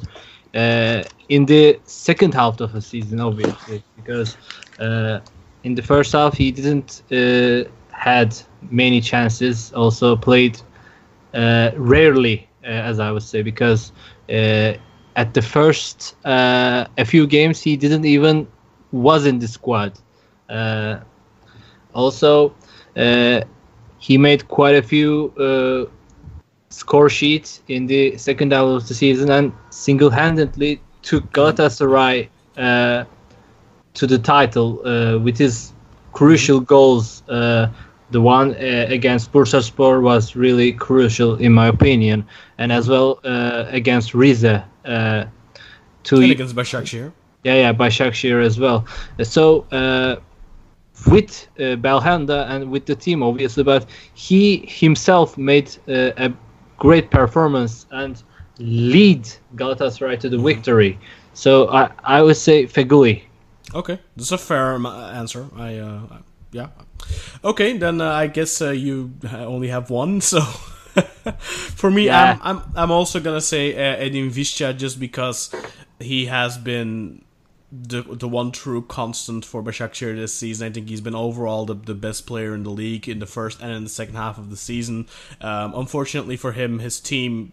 uh, 0.56 1.03
in 1.30 1.45
the 1.45 1.80
second 1.84 2.34
half 2.34 2.60
of 2.61 2.72
the 2.74 2.82
season, 2.82 3.19
obviously, 3.19 3.84
because 3.95 4.38
uh, 4.80 5.19
in 5.64 5.76
the 5.76 5.82
first 5.84 6.14
half 6.14 6.36
he 6.36 6.52
didn't 6.52 7.03
uh, 7.11 7.69
had 7.91 8.36
many 8.72 9.02
chances. 9.02 9.72
Also 9.74 10.15
played 10.15 10.60
rarely, 11.34 12.49
as 12.64 12.99
I 12.99 13.11
would 13.11 13.24
say, 13.24 13.44
because 13.44 13.91
at 15.18 15.34
the 15.34 15.41
first 15.41 16.15
a 16.23 17.06
few 17.06 17.27
games 17.27 17.61
he 17.61 17.76
didn't 17.76 18.06
even 18.06 18.48
was 18.91 19.26
in 19.26 19.39
the 19.39 19.48
squad. 19.48 19.91
also 21.94 22.53
he 23.99 24.18
made 24.18 24.48
quite 24.48 24.76
a 24.76 24.81
few 24.81 25.34
uh, 25.38 25.85
score 26.69 27.10
sheets 27.10 27.61
in 27.68 27.88
the 27.88 28.18
second 28.18 28.52
half 28.52 28.65
of 28.65 28.88
the 28.88 28.94
season 28.94 29.30
and 29.31 29.52
single-handedly 29.69 30.81
took 31.02 31.23
Galatasaray 31.31 32.30
uh, 32.57 33.06
to 33.94 34.07
the 34.07 34.18
title 34.18 34.85
uh, 34.85 35.18
with 35.19 35.38
his 35.38 35.73
crucial 36.14 36.60
goals. 36.60 37.23
Uh, 37.30 37.68
the 38.11 38.22
one 38.22 38.52
uh, 38.56 38.85
against 38.89 39.31
Bursaspor 39.34 40.02
was 40.02 40.35
really 40.35 40.72
crucial 40.72 41.35
in 41.35 41.52
my 41.52 41.68
opinion, 41.68 42.26
and 42.57 42.72
as 42.72 42.88
well 42.88 43.19
uh, 43.26 43.65
against 43.69 44.14
Rize. 44.14 44.45
Uh, 44.88 45.26
to 46.03 46.15
and 46.15 46.31
against 46.31 46.55
Başakşehir. 46.55 47.11
Yeah, 47.43 47.55
yeah, 47.55 47.80
Başakşehir 47.80 48.39
as 48.39 48.55
well. 48.55 48.85
So 49.23 49.65
with 51.05 51.47
uh, 51.59 51.76
Belhanda 51.76 52.47
and 52.49 52.72
with 52.72 52.85
the 52.85 52.95
team, 52.95 53.22
obviously, 53.22 53.64
but 53.64 53.85
he 54.14 54.65
himself 54.68 55.38
made 55.38 55.69
uh, 55.88 56.11
a 56.18 56.34
great 56.77 57.11
performance 57.11 57.85
and 57.91 58.23
lead 58.59 59.27
Galatasaray 59.55 60.19
to 60.19 60.30
the 60.30 60.38
mm-hmm. 60.38 60.47
victory. 60.47 60.99
So 61.34 61.69
I, 61.69 61.91
I 62.03 62.22
would 62.22 62.38
say 62.38 62.65
Feghouli. 62.65 63.23
Okay, 63.76 63.99
that's 64.15 64.31
a 64.31 64.38
fair 64.38 64.76
answer. 64.76 65.45
I 65.55 65.77
uh, 65.77 66.01
yeah. 66.51 66.69
Okay, 67.43 67.77
then 67.77 68.01
uh, 68.01 68.11
I 68.11 68.27
guess 68.27 68.61
uh, 68.61 68.72
you 68.72 69.11
only 69.34 69.68
have 69.68 69.89
one. 69.89 70.22
So 70.22 70.41
for 71.40 71.91
me, 71.91 72.06
yeah. 72.06 72.38
I'm, 72.41 72.57
I'm 72.57 72.64
I'm 72.76 72.91
also 72.91 73.19
gonna 73.19 73.41
say 73.41 73.74
uh, 73.74 73.98
Edin 73.98 74.30
Visca 74.30 74.78
just 74.78 74.99
because 74.99 75.53
he 75.99 76.26
has 76.28 76.57
been 76.57 77.24
the 77.72 78.02
the 78.02 78.28
one 78.28 78.52
true 78.52 78.82
constant 78.82 79.44
for 79.45 79.61
Başakşehir 79.61 80.15
this 80.15 80.34
season. 80.34 80.68
I 80.68 80.72
think 80.72 80.90
he's 80.90 81.02
been 81.02 81.15
overall 81.15 81.65
the, 81.65 81.76
the 81.76 81.95
best 81.95 82.26
player 82.26 82.53
in 82.53 82.64
the 82.64 82.69
league 82.69 83.10
in 83.10 83.19
the 83.19 83.26
first 83.26 83.61
and 83.61 83.72
in 83.72 83.84
the 83.84 83.90
second 83.90 84.15
half 84.15 84.38
of 84.38 84.49
the 84.49 84.57
season. 84.57 85.07
Um, 85.41 85.74
unfortunately 85.76 86.38
for 86.38 86.53
him, 86.53 86.80
his 86.80 86.99
team 86.99 87.52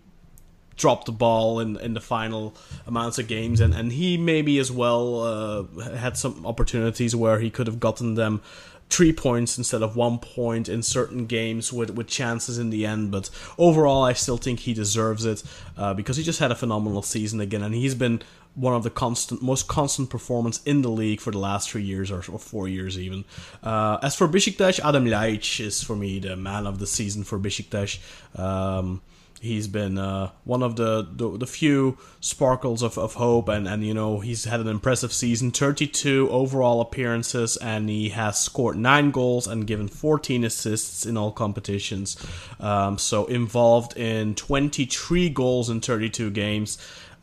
dropped 0.77 1.07
the 1.07 1.13
ball 1.13 1.61
in, 1.61 1.77
in 1.79 1.95
the 1.95 2.01
final 2.01 2.55
amounts 2.87 3.19
of 3.19 3.29
games, 3.29 3.61
and, 3.61 3.75
and 3.75 3.93
he 3.93 4.17
maybe 4.17 4.59
as 4.59 4.73
well 4.73 5.23
uh, 5.23 5.91
had 5.95 6.17
some 6.17 6.45
opportunities 6.45 7.15
where 7.15 7.39
he 7.39 7.51
could 7.51 7.67
have 7.67 7.81
gotten 7.81 8.15
them 8.15 8.41
three 8.91 9.13
points 9.13 9.59
instead 9.59 9.83
of 9.83 9.97
one 9.97 10.19
point 10.19 10.69
in 10.69 10.83
certain 10.83 11.27
games 11.27 11.73
with, 11.73 11.91
with 11.91 12.07
chances 12.07 12.59
in 12.59 12.71
the 12.71 12.87
end. 12.87 13.11
But 13.11 13.31
overall, 13.59 14.05
I 14.05 14.13
still 14.13 14.37
think 14.37 14.61
he 14.61 14.75
deserves 14.75 15.25
it 15.25 15.43
uh, 15.77 15.95
because 15.95 16.17
he 16.17 16.23
just 16.23 16.39
had 16.39 16.51
a 16.51 16.55
phenomenal 16.55 17.03
season 17.03 17.41
again, 17.41 17.63
and 17.63 17.75
he's 17.75 17.95
been 17.95 18.23
one 18.55 18.75
of 18.75 18.85
the 18.85 18.91
constant, 18.91 19.43
most 19.43 19.67
constant 19.67 20.11
performance 20.11 20.63
in 20.65 20.83
the 20.83 20.89
league 20.89 21.21
for 21.21 21.33
the 21.33 21.39
last 21.39 21.71
three 21.71 21.83
years 21.83 22.11
or, 22.11 22.19
or 22.31 22.39
four 22.39 22.69
years 22.69 22.99
even. 22.99 23.25
Uh, 23.63 23.99
as 24.03 24.15
for 24.15 24.29
Besiktas, 24.29 24.79
Adam 24.85 25.05
Ljajic 25.05 25.61
is 25.61 25.83
for 25.83 25.97
me 25.97 26.21
the 26.21 26.37
man 26.37 26.67
of 26.67 26.79
the 26.79 26.87
season 26.87 27.25
for 27.25 27.39
Besiktas. 27.39 27.99
Um, 28.39 29.03
he's 29.45 29.69
been 29.69 29.99
uh, 29.99 30.31
one 30.45 30.63
of 30.63 30.77
the, 30.77 31.07
the, 31.13 31.39
the 31.39 31.47
few 31.47 31.99
sparkles 32.21 32.83
of, 32.83 32.99
of 32.99 33.15
hope 33.15 33.49
and, 33.49 33.69
and 33.69 33.85
you 33.85 33.95
know 33.95 34.21
he's 34.21 34.45
had 34.45 34.61
an 34.61 34.69
impressive 34.69 35.13
season. 35.13 35.51
32 35.51 36.29
overall 36.31 36.81
appearances 36.81 37.57
and 37.59 37.89
he 37.89 38.09
has 38.09 38.39
scored 38.39 38.77
9 38.77 39.11
goals 39.11 39.47
and 39.47 39.67
given 39.67 39.89
14 39.89 40.45
assists 40.45 41.07
in 41.07 41.17
all 41.17 41.31
competitions. 41.31 42.17
Um, 42.59 42.99
so 42.99 43.27
involved 43.27 43.97
in 43.97 44.35
23 44.35 45.29
goals 45.29 45.71
in 45.71 45.81
32 45.81 46.31
games. 46.31 46.79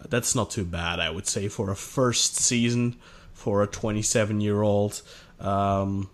That's 0.07 0.33
not 0.33 0.49
too 0.49 0.65
bad 0.65 0.99
i 0.99 1.09
would 1.09 1.27
say 1.27 1.47
for 1.47 1.69
a 1.69 1.75
first 1.75 2.35
season 2.35 2.95
for 3.33 3.61
a 3.61 3.67
27 3.67 4.41
year 4.41 4.61
old 4.61 5.01
um, 5.39 6.09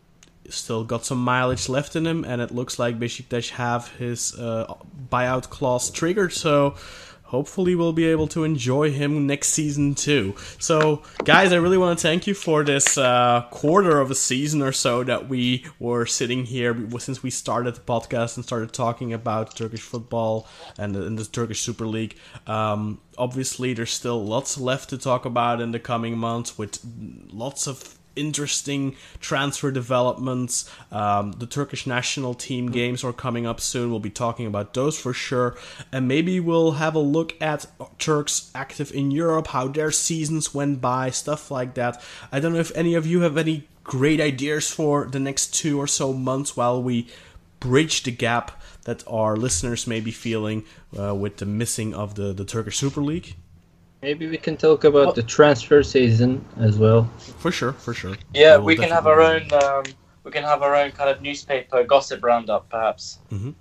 still 0.49 0.83
got 0.83 1.05
some 1.05 1.19
mileage 1.19 1.69
left 1.69 1.95
in 1.95 2.05
him, 2.05 2.23
and 2.23 2.41
it 2.41 2.51
looks 2.51 2.79
like 2.79 2.99
Besiktas 2.99 3.51
have 3.51 3.89
his 3.97 4.37
uh, 4.37 4.73
buyout 5.11 5.49
clause 5.49 5.89
triggered. 5.89 6.33
So 6.33 6.75
hopefully 7.27 7.75
we'll 7.75 7.93
be 7.93 8.05
able 8.05 8.27
to 8.27 8.43
enjoy 8.43 8.89
him 8.91 9.27
next 9.27 9.49
season 9.49 9.93
too. 9.93 10.33
So, 10.59 11.03
guys, 11.23 11.51
I 11.51 11.57
really 11.57 11.77
want 11.77 11.99
to 11.99 12.01
thank 12.01 12.25
you 12.25 12.33
for 12.33 12.63
this 12.63 12.97
uh, 12.97 13.45
quarter 13.51 13.99
of 13.99 14.09
a 14.09 14.15
season 14.15 14.61
or 14.61 14.71
so 14.71 15.03
that 15.03 15.27
we 15.27 15.65
were 15.79 16.05
sitting 16.05 16.45
here 16.45 16.75
since 16.99 17.21
we 17.21 17.29
started 17.29 17.75
the 17.75 17.81
podcast 17.81 18.37
and 18.37 18.45
started 18.45 18.73
talking 18.73 19.13
about 19.13 19.55
Turkish 19.55 19.81
football 19.81 20.47
and 20.77 20.95
the, 20.95 21.05
and 21.05 21.19
the 21.19 21.25
Turkish 21.25 21.61
Super 21.61 21.85
League. 21.85 22.15
Um, 22.47 23.01
obviously, 23.17 23.73
there's 23.73 23.91
still 23.91 24.23
lots 24.23 24.57
left 24.57 24.89
to 24.89 24.97
talk 24.97 25.25
about 25.25 25.61
in 25.61 25.71
the 25.71 25.79
coming 25.79 26.17
months 26.17 26.57
with 26.57 26.79
lots 27.31 27.67
of 27.67 27.97
interesting 28.17 28.95
transfer 29.19 29.71
developments. 29.71 30.69
Um, 30.91 31.33
the 31.33 31.45
Turkish 31.45 31.85
national 31.85 32.33
team 32.33 32.71
games 32.71 33.03
are 33.03 33.13
coming 33.13 33.45
up 33.45 33.61
soon. 33.61 33.91
We'll 33.91 33.99
be 33.99 34.09
talking 34.09 34.47
about 34.47 34.73
those 34.73 34.99
for 34.99 35.13
sure. 35.13 35.55
And 35.91 36.07
maybe 36.07 36.39
we'll 36.39 36.73
have 36.73 36.95
a 36.95 36.99
look 36.99 37.39
at 37.41 37.65
Turks 37.99 38.51
active 38.53 38.91
in 38.91 39.11
Europe, 39.11 39.47
how 39.47 39.67
their 39.67 39.91
seasons 39.91 40.53
went 40.53 40.81
by, 40.81 41.09
stuff 41.11 41.51
like 41.51 41.75
that. 41.75 42.01
I 42.31 42.39
don't 42.39 42.53
know 42.53 42.59
if 42.59 42.75
any 42.75 42.95
of 42.95 43.05
you 43.05 43.21
have 43.21 43.37
any 43.37 43.67
great 43.83 44.19
ideas 44.19 44.69
for 44.69 45.05
the 45.05 45.19
next 45.19 45.53
two 45.53 45.79
or 45.79 45.87
so 45.87 46.11
months 46.11 46.57
while 46.57 46.81
we 46.83 47.07
bridge 47.59 48.03
the 48.03 48.11
gap 48.11 48.61
that 48.83 49.03
our 49.07 49.35
listeners 49.35 49.87
may 49.87 49.99
be 49.99 50.11
feeling 50.11 50.63
uh, 50.97 51.13
with 51.15 51.37
the 51.37 51.45
missing 51.45 51.93
of 51.93 52.15
the, 52.15 52.33
the 52.33 52.45
Turkish 52.45 52.77
Super 52.77 53.01
League. 53.01 53.35
Maybe 54.01 54.27
we 54.27 54.37
can 54.37 54.57
talk 54.57 54.83
about 54.83 55.15
the 55.15 55.23
transfer 55.23 55.81
season 55.81 56.45
as 56.57 56.77
well. 56.77 57.09
For 57.39 57.51
sure, 57.51 57.73
for 57.73 57.93
sure. 57.93 58.15
Yeah, 58.33 58.57
we 58.57 58.75
can 58.75 58.89
have 58.89 59.07
our 59.07 59.21
own. 59.21 59.51
Um, 59.51 59.83
we 60.23 60.31
can 60.31 60.43
have 60.43 60.61
our 60.61 60.75
own 60.75 60.91
kind 60.91 61.09
of 61.09 61.21
newspaper 61.21 61.83
gossip 61.83 62.23
roundup, 62.23 62.69
perhaps. 62.69 63.19
Mm-hmm. 63.31 63.51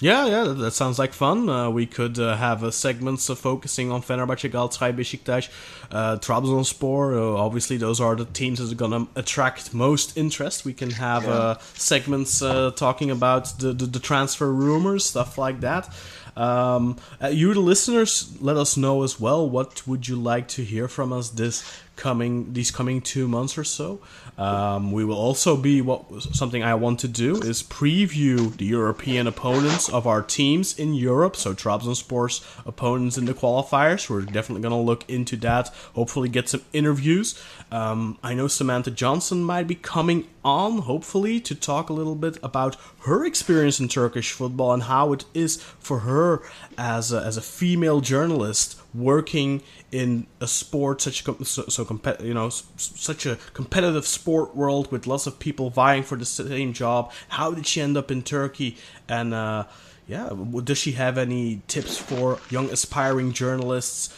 Yeah, 0.00 0.26
yeah, 0.26 0.44
that 0.52 0.72
sounds 0.72 0.98
like 0.98 1.14
fun. 1.14 1.48
Uh, 1.48 1.70
we 1.70 1.86
could 1.86 2.18
uh, 2.18 2.36
have 2.36 2.62
uh, 2.62 2.70
segments 2.70 3.28
focusing 3.28 3.90
on 3.90 4.02
Fenerbahce, 4.02 4.50
Galatasaray, 4.50 4.94
Besiktas, 4.94 5.48
uh, 5.90 6.18
Trabzonspor. 6.18 7.16
Uh, 7.16 7.38
obviously, 7.38 7.78
those 7.78 7.98
are 7.98 8.14
the 8.14 8.26
teams 8.26 8.58
that 8.58 8.70
are 8.70 8.74
going 8.74 9.06
to 9.06 9.08
attract 9.18 9.72
most 9.72 10.14
interest. 10.18 10.66
We 10.66 10.74
can 10.74 10.90
have 10.90 11.24
yeah. 11.24 11.30
Uh, 11.30 11.58
segments 11.72 12.42
uh, 12.42 12.72
talking 12.76 13.10
about 13.10 13.58
the, 13.58 13.72
the, 13.72 13.86
the 13.86 13.98
transfer 13.98 14.52
rumors, 14.52 15.06
stuff 15.06 15.38
like 15.38 15.60
that. 15.60 15.88
Um, 16.36 16.98
uh, 17.22 17.28
you, 17.28 17.54
the 17.54 17.60
listeners, 17.60 18.36
let 18.40 18.56
us 18.56 18.76
know 18.76 19.02
as 19.02 19.18
well. 19.18 19.48
What 19.48 19.86
would 19.86 20.06
you 20.06 20.16
like 20.16 20.48
to 20.48 20.62
hear 20.62 20.86
from 20.86 21.12
us 21.12 21.30
this 21.30 21.64
coming 21.96 22.52
these 22.52 22.70
coming 22.70 23.00
two 23.00 23.26
months 23.26 23.56
or 23.56 23.64
so? 23.64 24.00
Um, 24.38 24.92
we 24.92 25.02
will 25.02 25.16
also 25.16 25.56
be 25.56 25.80
what 25.80 26.04
something 26.34 26.62
I 26.62 26.74
want 26.74 27.00
to 27.00 27.08
do 27.08 27.36
is 27.36 27.62
preview 27.62 28.54
the 28.54 28.66
European 28.66 29.26
opponents 29.26 29.88
of 29.88 30.06
our 30.06 30.20
teams 30.20 30.78
in 30.78 30.92
Europe. 30.92 31.36
So 31.36 31.54
Trabzonspor's 31.54 32.46
opponents 32.66 33.16
in 33.16 33.24
the 33.24 33.32
qualifiers. 33.32 34.10
We're 34.10 34.22
definitely 34.22 34.60
going 34.60 34.78
to 34.78 34.86
look 34.86 35.08
into 35.08 35.36
that. 35.38 35.68
Hopefully, 35.94 36.28
get 36.28 36.50
some 36.50 36.62
interviews. 36.74 37.42
Um, 37.72 38.18
I 38.22 38.34
know 38.34 38.46
Samantha 38.46 38.92
Johnson 38.92 39.42
might 39.42 39.66
be 39.66 39.74
coming 39.74 40.28
on, 40.44 40.78
hopefully, 40.78 41.40
to 41.40 41.54
talk 41.54 41.90
a 41.90 41.92
little 41.92 42.14
bit 42.14 42.38
about 42.42 42.76
her 43.00 43.24
experience 43.24 43.80
in 43.80 43.88
Turkish 43.88 44.30
football 44.30 44.72
and 44.72 44.84
how 44.84 45.12
it 45.12 45.24
is 45.34 45.60
for 45.78 46.00
her 46.00 46.42
as 46.78 47.12
a, 47.12 47.20
as 47.20 47.36
a 47.36 47.42
female 47.42 48.00
journalist 48.00 48.80
working 48.94 49.62
in 49.90 50.26
a 50.40 50.46
sport 50.46 51.00
such 51.00 51.24
so, 51.24 51.64
so 51.66 52.00
you 52.22 52.34
know 52.34 52.48
such 52.48 53.26
a 53.26 53.36
competitive 53.52 54.06
sport 54.06 54.54
world 54.54 54.90
with 54.92 55.06
lots 55.06 55.26
of 55.26 55.38
people 55.38 55.68
vying 55.68 56.04
for 56.04 56.16
the 56.16 56.24
same 56.24 56.72
job. 56.72 57.12
How 57.28 57.52
did 57.52 57.66
she 57.66 57.80
end 57.80 57.96
up 57.96 58.10
in 58.10 58.22
Turkey? 58.22 58.76
And 59.08 59.34
uh, 59.34 59.64
yeah, 60.06 60.30
does 60.62 60.78
she 60.78 60.92
have 60.92 61.18
any 61.18 61.62
tips 61.66 61.98
for 61.98 62.38
young 62.48 62.70
aspiring 62.70 63.32
journalists, 63.32 64.16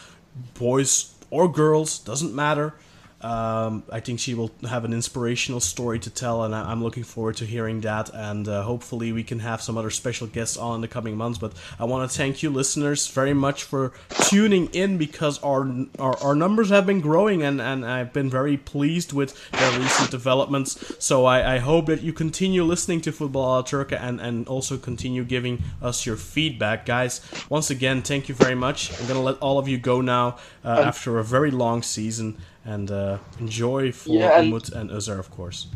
boys 0.54 1.14
or 1.30 1.50
girls? 1.50 1.98
Doesn't 1.98 2.34
matter. 2.34 2.74
Um, 3.20 3.82
I 3.90 3.98
think 3.98 4.20
she 4.20 4.34
will 4.34 4.52
have 4.68 4.84
an 4.84 4.92
inspirational 4.92 5.58
story 5.58 5.98
to 6.00 6.10
tell, 6.10 6.44
and 6.44 6.54
I, 6.54 6.70
am 6.70 6.84
looking 6.84 7.02
forward 7.02 7.36
to 7.38 7.44
hearing 7.44 7.80
that. 7.80 8.10
And 8.14 8.46
uh, 8.46 8.62
hopefully, 8.62 9.10
we 9.10 9.24
can 9.24 9.40
have 9.40 9.60
some 9.60 9.76
other 9.76 9.90
special 9.90 10.28
guests 10.28 10.56
on 10.56 10.76
in 10.76 10.80
the 10.82 10.88
coming 10.88 11.16
months. 11.16 11.36
But 11.36 11.52
I 11.80 11.84
want 11.84 12.08
to 12.08 12.16
thank 12.16 12.44
you, 12.44 12.50
listeners, 12.50 13.08
very 13.08 13.34
much 13.34 13.64
for 13.64 13.92
tuning 14.28 14.66
in 14.66 14.98
because 14.98 15.42
our 15.42 15.68
our, 15.98 16.16
our 16.18 16.34
numbers 16.36 16.70
have 16.70 16.86
been 16.86 17.00
growing, 17.00 17.42
and, 17.42 17.60
and 17.60 17.84
I've 17.84 18.12
been 18.12 18.30
very 18.30 18.56
pleased 18.56 19.12
with 19.12 19.34
the 19.50 19.78
recent 19.80 20.12
developments. 20.12 20.94
So 21.00 21.24
I, 21.24 21.56
I 21.56 21.58
hope 21.58 21.86
that 21.86 22.02
you 22.02 22.12
continue 22.12 22.62
listening 22.62 23.00
to 23.00 23.12
Football 23.12 23.64
Turka 23.64 24.00
and, 24.00 24.20
and 24.20 24.46
also 24.46 24.78
continue 24.78 25.24
giving 25.24 25.64
us 25.82 26.06
your 26.06 26.16
feedback, 26.16 26.86
guys. 26.86 27.20
Once 27.48 27.68
again, 27.68 28.02
thank 28.02 28.28
you 28.28 28.36
very 28.36 28.54
much. 28.54 28.92
I'm 29.00 29.08
gonna 29.08 29.22
let 29.22 29.38
all 29.38 29.58
of 29.58 29.66
you 29.66 29.76
go 29.76 30.00
now 30.00 30.38
uh, 30.64 30.84
after 30.86 31.18
a 31.18 31.24
very 31.24 31.50
long 31.50 31.82
season 31.82 32.36
and 32.64 32.90
uh, 32.90 33.18
enjoy 33.40 33.92
for 33.92 34.10
yeah, 34.10 34.38
and, 34.38 34.52
Umut 34.52 34.72
and 34.72 34.90
of 34.90 35.30
course. 35.30 35.68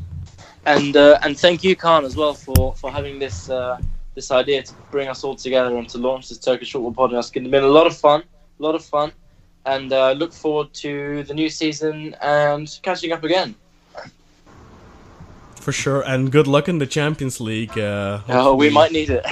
And 0.67 0.97
uh, 0.97 1.19
and 1.23 1.39
thank 1.39 1.65
you, 1.65 1.75
Khan, 1.75 2.05
as 2.05 2.17
well 2.17 2.35
for 2.35 2.75
for 2.75 2.91
having 2.91 3.19
this 3.19 3.51
uh, 3.51 3.81
this 4.15 4.31
idea 4.31 4.63
to 4.63 4.75
bring 4.91 5.09
us 5.09 5.25
all 5.25 5.35
together 5.35 5.77
and 5.77 5.89
to 5.89 5.99
launch 5.99 6.29
this 6.29 6.39
Turkish 6.39 6.73
football 6.73 6.95
podcast. 6.95 7.35
It's 7.35 7.49
been 7.49 7.65
a 7.65 7.67
lot 7.67 7.87
of 7.87 7.97
fun, 7.97 8.23
a 8.59 8.63
lot 8.63 8.75
of 8.75 8.85
fun, 8.85 9.13
and 9.67 9.93
uh, 9.93 10.13
look 10.13 10.33
forward 10.33 10.73
to 10.75 11.25
the 11.25 11.35
new 11.35 11.49
season 11.49 12.15
and 12.21 12.79
catching 12.83 13.13
up 13.13 13.25
again. 13.25 13.55
For 15.57 15.73
sure, 15.73 16.03
and 16.03 16.33
good 16.33 16.49
luck 16.49 16.69
in 16.69 16.79
the 16.79 16.87
Champions 16.87 17.41
League. 17.41 17.79
Uh, 17.79 18.21
oh, 18.29 18.55
we 18.55 18.69
might 18.69 18.91
need 18.91 19.11
it. 19.11 19.25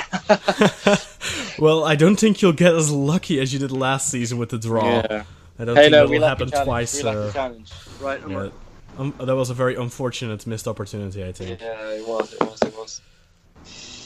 well, 1.59 1.83
I 1.83 1.97
don't 1.97 2.15
think 2.15 2.41
you'll 2.41 2.53
get 2.53 2.73
as 2.73 2.91
lucky 2.91 3.41
as 3.41 3.53
you 3.53 3.59
did 3.59 3.73
last 3.73 4.09
season 4.09 4.39
with 4.39 4.51
the 4.51 4.59
draw. 4.59 4.85
Yeah. 4.85 5.25
I 5.61 5.65
don't 5.67 5.77
hey, 5.77 5.83
think 5.83 5.93
no, 5.93 6.07
that 6.07 6.11
will 6.11 6.27
happen 6.27 6.51
twice. 6.51 7.03
We 7.03 7.09
uh, 7.11 7.31
challenge. 7.33 7.71
Right, 8.01 8.21
yeah. 8.27 8.49
Um, 8.97 9.15
that 9.19 9.37
was 9.37 9.51
a 9.51 9.55
very 9.55 9.75
unfortunate 9.75 10.47
missed 10.47 10.67
opportunity, 10.67 11.23
I 11.23 11.33
think. 11.33 11.61
Yeah, 11.61 11.91
it 11.91 12.09
was. 12.09 12.33
It 12.33 12.41
was. 12.41 12.63
It 12.63 12.75
was. 12.75 13.01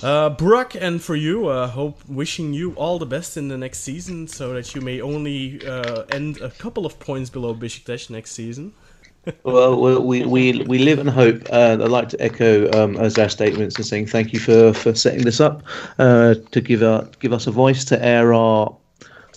Uh, 0.02 0.34
Burak, 0.34 0.76
and 0.78 1.00
for 1.00 1.14
you, 1.14 1.46
uh, 1.46 1.68
hope 1.68 2.00
wishing 2.08 2.52
you 2.52 2.72
all 2.72 2.98
the 2.98 3.06
best 3.06 3.36
in 3.36 3.46
the 3.46 3.56
next 3.56 3.80
season, 3.80 4.26
so 4.26 4.52
that 4.52 4.74
you 4.74 4.80
may 4.80 5.00
only 5.00 5.64
uh, 5.64 6.02
end 6.10 6.40
a 6.40 6.50
couple 6.50 6.86
of 6.86 6.98
points 6.98 7.30
below 7.30 7.54
Besiktas 7.54 8.10
next 8.10 8.32
season. 8.32 8.72
well, 9.44 10.02
we, 10.02 10.26
we 10.26 10.60
we 10.62 10.78
live 10.78 10.98
in 10.98 11.06
hope. 11.06 11.44
Uh, 11.50 11.78
I'd 11.80 11.88
like 11.88 12.08
to 12.10 12.20
echo 12.20 12.66
um, 12.72 12.96
Özer's 12.96 13.32
statements 13.32 13.76
and 13.76 13.86
saying 13.86 14.06
thank 14.08 14.32
you 14.32 14.40
for, 14.40 14.72
for 14.74 14.92
setting 14.94 15.22
this 15.22 15.40
up 15.40 15.62
uh, 16.00 16.34
to 16.50 16.60
give 16.60 16.82
our, 16.82 17.08
give 17.20 17.32
us 17.32 17.46
a 17.46 17.52
voice 17.52 17.84
to 17.86 18.04
air 18.04 18.34
our 18.34 18.76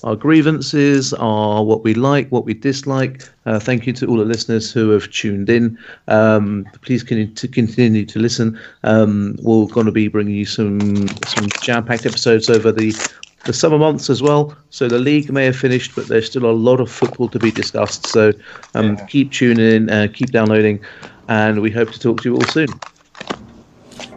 our 0.04 0.16
grievances, 0.16 1.14
our 1.14 1.64
what 1.64 1.84
we 1.84 1.94
like, 1.94 2.30
what 2.30 2.46
we 2.46 2.54
dislike. 2.54 3.24
Uh, 3.46 3.60
thank 3.60 3.88
you 3.88 3.94
to 3.94 4.08
all 4.08 4.18
the 4.18 4.26
listeners 4.26 4.72
who 4.72 4.90
have 4.90 5.10
tuned 5.12 5.50
in. 5.50 5.78
Um, 6.08 6.66
please 6.82 7.04
continue 7.04 7.34
to, 7.34 7.48
continue 7.48 8.06
to 8.06 8.20
listen. 8.20 8.60
Um, 8.84 9.36
we're 9.42 9.68
going 9.68 9.86
to 9.86 9.92
be 9.92 10.08
bringing 10.08 10.36
you 10.36 10.46
some 10.46 11.20
some 11.24 11.54
jam-packed 11.60 12.06
episodes 12.06 12.50
over 12.50 12.72
the 12.72 13.00
the 13.46 13.54
summer 13.54 13.78
months 13.78 14.10
as 14.10 14.22
well. 14.22 14.56
So 14.70 14.90
the 14.90 15.00
league 15.00 15.32
may 15.32 15.46
have 15.46 15.56
finished, 15.56 15.96
but 15.96 16.08
there's 16.08 16.26
still 16.28 16.46
a 16.46 16.52
lot 16.52 16.80
of 16.80 16.92
football 16.92 17.30
to 17.30 17.40
be 17.40 17.52
discussed. 17.52 18.06
So 18.06 18.34
um, 18.76 18.98
keep 19.08 19.32
tuning 19.32 19.72
in, 19.74 19.90
uh, 19.90 20.08
keep 20.14 20.32
downloading, 20.32 20.84
and 21.30 21.62
we 21.62 21.72
hope 21.72 21.92
to 21.92 22.00
talk 22.00 22.22
to 22.22 22.30
you 22.30 22.36
all 22.36 22.46
soon. 22.46 22.80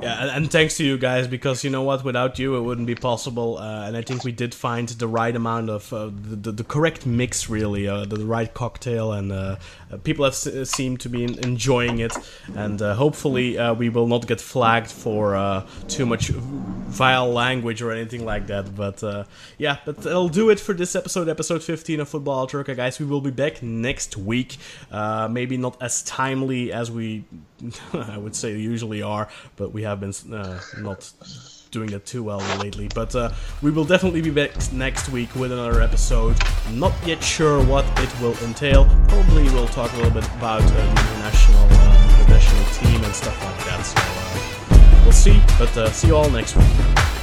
Yeah, 0.03 0.23
and, 0.23 0.31
and, 0.31 0.51
thanks 0.51 0.79
to 0.79 0.85
you 0.85 0.97
guys 0.97 1.29
because 1.29 1.63
you 1.63 1.69
know 1.69 1.83
what, 1.83 2.05
without 2.05 2.39
you 2.39 2.57
it 2.57 2.63
wouldn't 2.63 2.87
be 2.87 2.95
possible. 2.95 3.59
Uh, 3.59 3.87
and 3.87 3.97
I 3.97 4.03
think 4.03 4.25
we 4.25 4.33
did 4.33 4.55
find 4.55 4.89
the 4.89 5.07
right 5.07 5.35
amount 5.37 5.69
of 5.69 5.93
uh, 5.93 6.07
the, 6.07 6.37
the, 6.37 6.53
the 6.53 6.65
correct 6.65 7.05
mix, 7.05 7.51
really, 7.51 7.87
uh, 7.87 8.07
the, 8.07 8.17
the, 8.17 8.25
right 8.25 8.53
cocktail, 8.53 9.13
and 9.13 9.31
uh, 9.31 9.57
Uh, 9.93 9.97
people 9.99 10.25
have 10.25 10.35
s- 10.35 10.47
uh, 10.47 10.65
seemed 10.65 11.01
to 11.01 11.09
be 11.09 11.25
enjoying 11.25 11.99
it. 11.99 12.13
And 12.55 12.81
uh, 12.81 12.95
hopefully 12.95 13.59
uh, 13.59 13.75
we 13.75 13.89
will 13.89 14.07
not 14.07 14.27
get 14.27 14.41
flagged 14.41 14.91
for 14.91 15.65
too 15.89 16.07
much 16.07 16.29
vile 16.31 17.33
language 17.33 17.83
or 17.83 17.93
anything 17.93 18.25
like 18.25 18.47
that. 18.49 18.75
But 18.75 19.03
yeah, 19.59 19.79
but 19.85 19.99
that'll 19.99 20.29
do 20.29 20.51
it 20.51 20.61
for 20.61 20.75
this 20.75 20.95
episode, 20.97 21.29
episode 21.29 21.63
15 21.63 22.01
of 22.01 22.09
Football 22.09 22.47
Turka, 22.47 22.77
guys. 22.77 22.99
We 22.99 23.07
will 23.07 23.21
be 23.21 23.31
back 23.31 23.63
next 23.63 24.17
week. 24.17 24.57
maybe 24.93 25.57
not 25.57 25.81
as 25.83 26.03
timely 26.03 26.73
as 26.73 26.91
we, 26.91 27.25
I 27.93 28.19
would 28.19 28.35
say, 28.37 28.57
usually 28.57 29.03
are, 29.03 29.29
but 29.57 29.73
we 29.73 29.83
have 29.83 30.01
been 30.01 30.15
uh, 30.33 30.61
not 30.79 31.13
doing 31.71 31.93
it 31.93 32.07
too 32.07 32.23
well 32.23 32.41
lately. 32.59 32.89
But 32.95 33.15
uh, 33.15 33.33
we 33.63 33.71
will 33.71 33.85
definitely 33.85 34.23
be 34.23 34.31
back 34.31 34.51
next 34.73 35.09
week 35.09 35.35
with 35.35 35.53
another 35.53 35.81
episode. 35.81 36.37
Not 36.73 36.93
yet 37.07 37.23
sure 37.23 37.65
what 37.65 37.85
it 38.01 38.21
will 38.21 38.37
entail. 38.45 38.85
Probably 39.09 39.45
we'll 39.45 39.69
talk 39.69 39.93
a 39.93 39.97
little 39.97 40.13
bit 40.13 40.27
about 40.37 40.63
uh, 40.63 40.67
the 40.67 40.91
international, 40.91 41.65
international 42.21 42.65
team 42.75 43.05
and 43.05 43.15
stuff 43.15 43.45
like 43.45 43.59
that. 43.67 43.83
So 43.83 44.77
uh, 44.77 45.03
we'll 45.05 45.13
see. 45.13 45.41
But 45.59 45.77
uh, 45.77 45.91
see 45.91 46.09
you 46.09 46.17
all 46.17 46.31
next 46.31 46.57
week. 46.57 47.20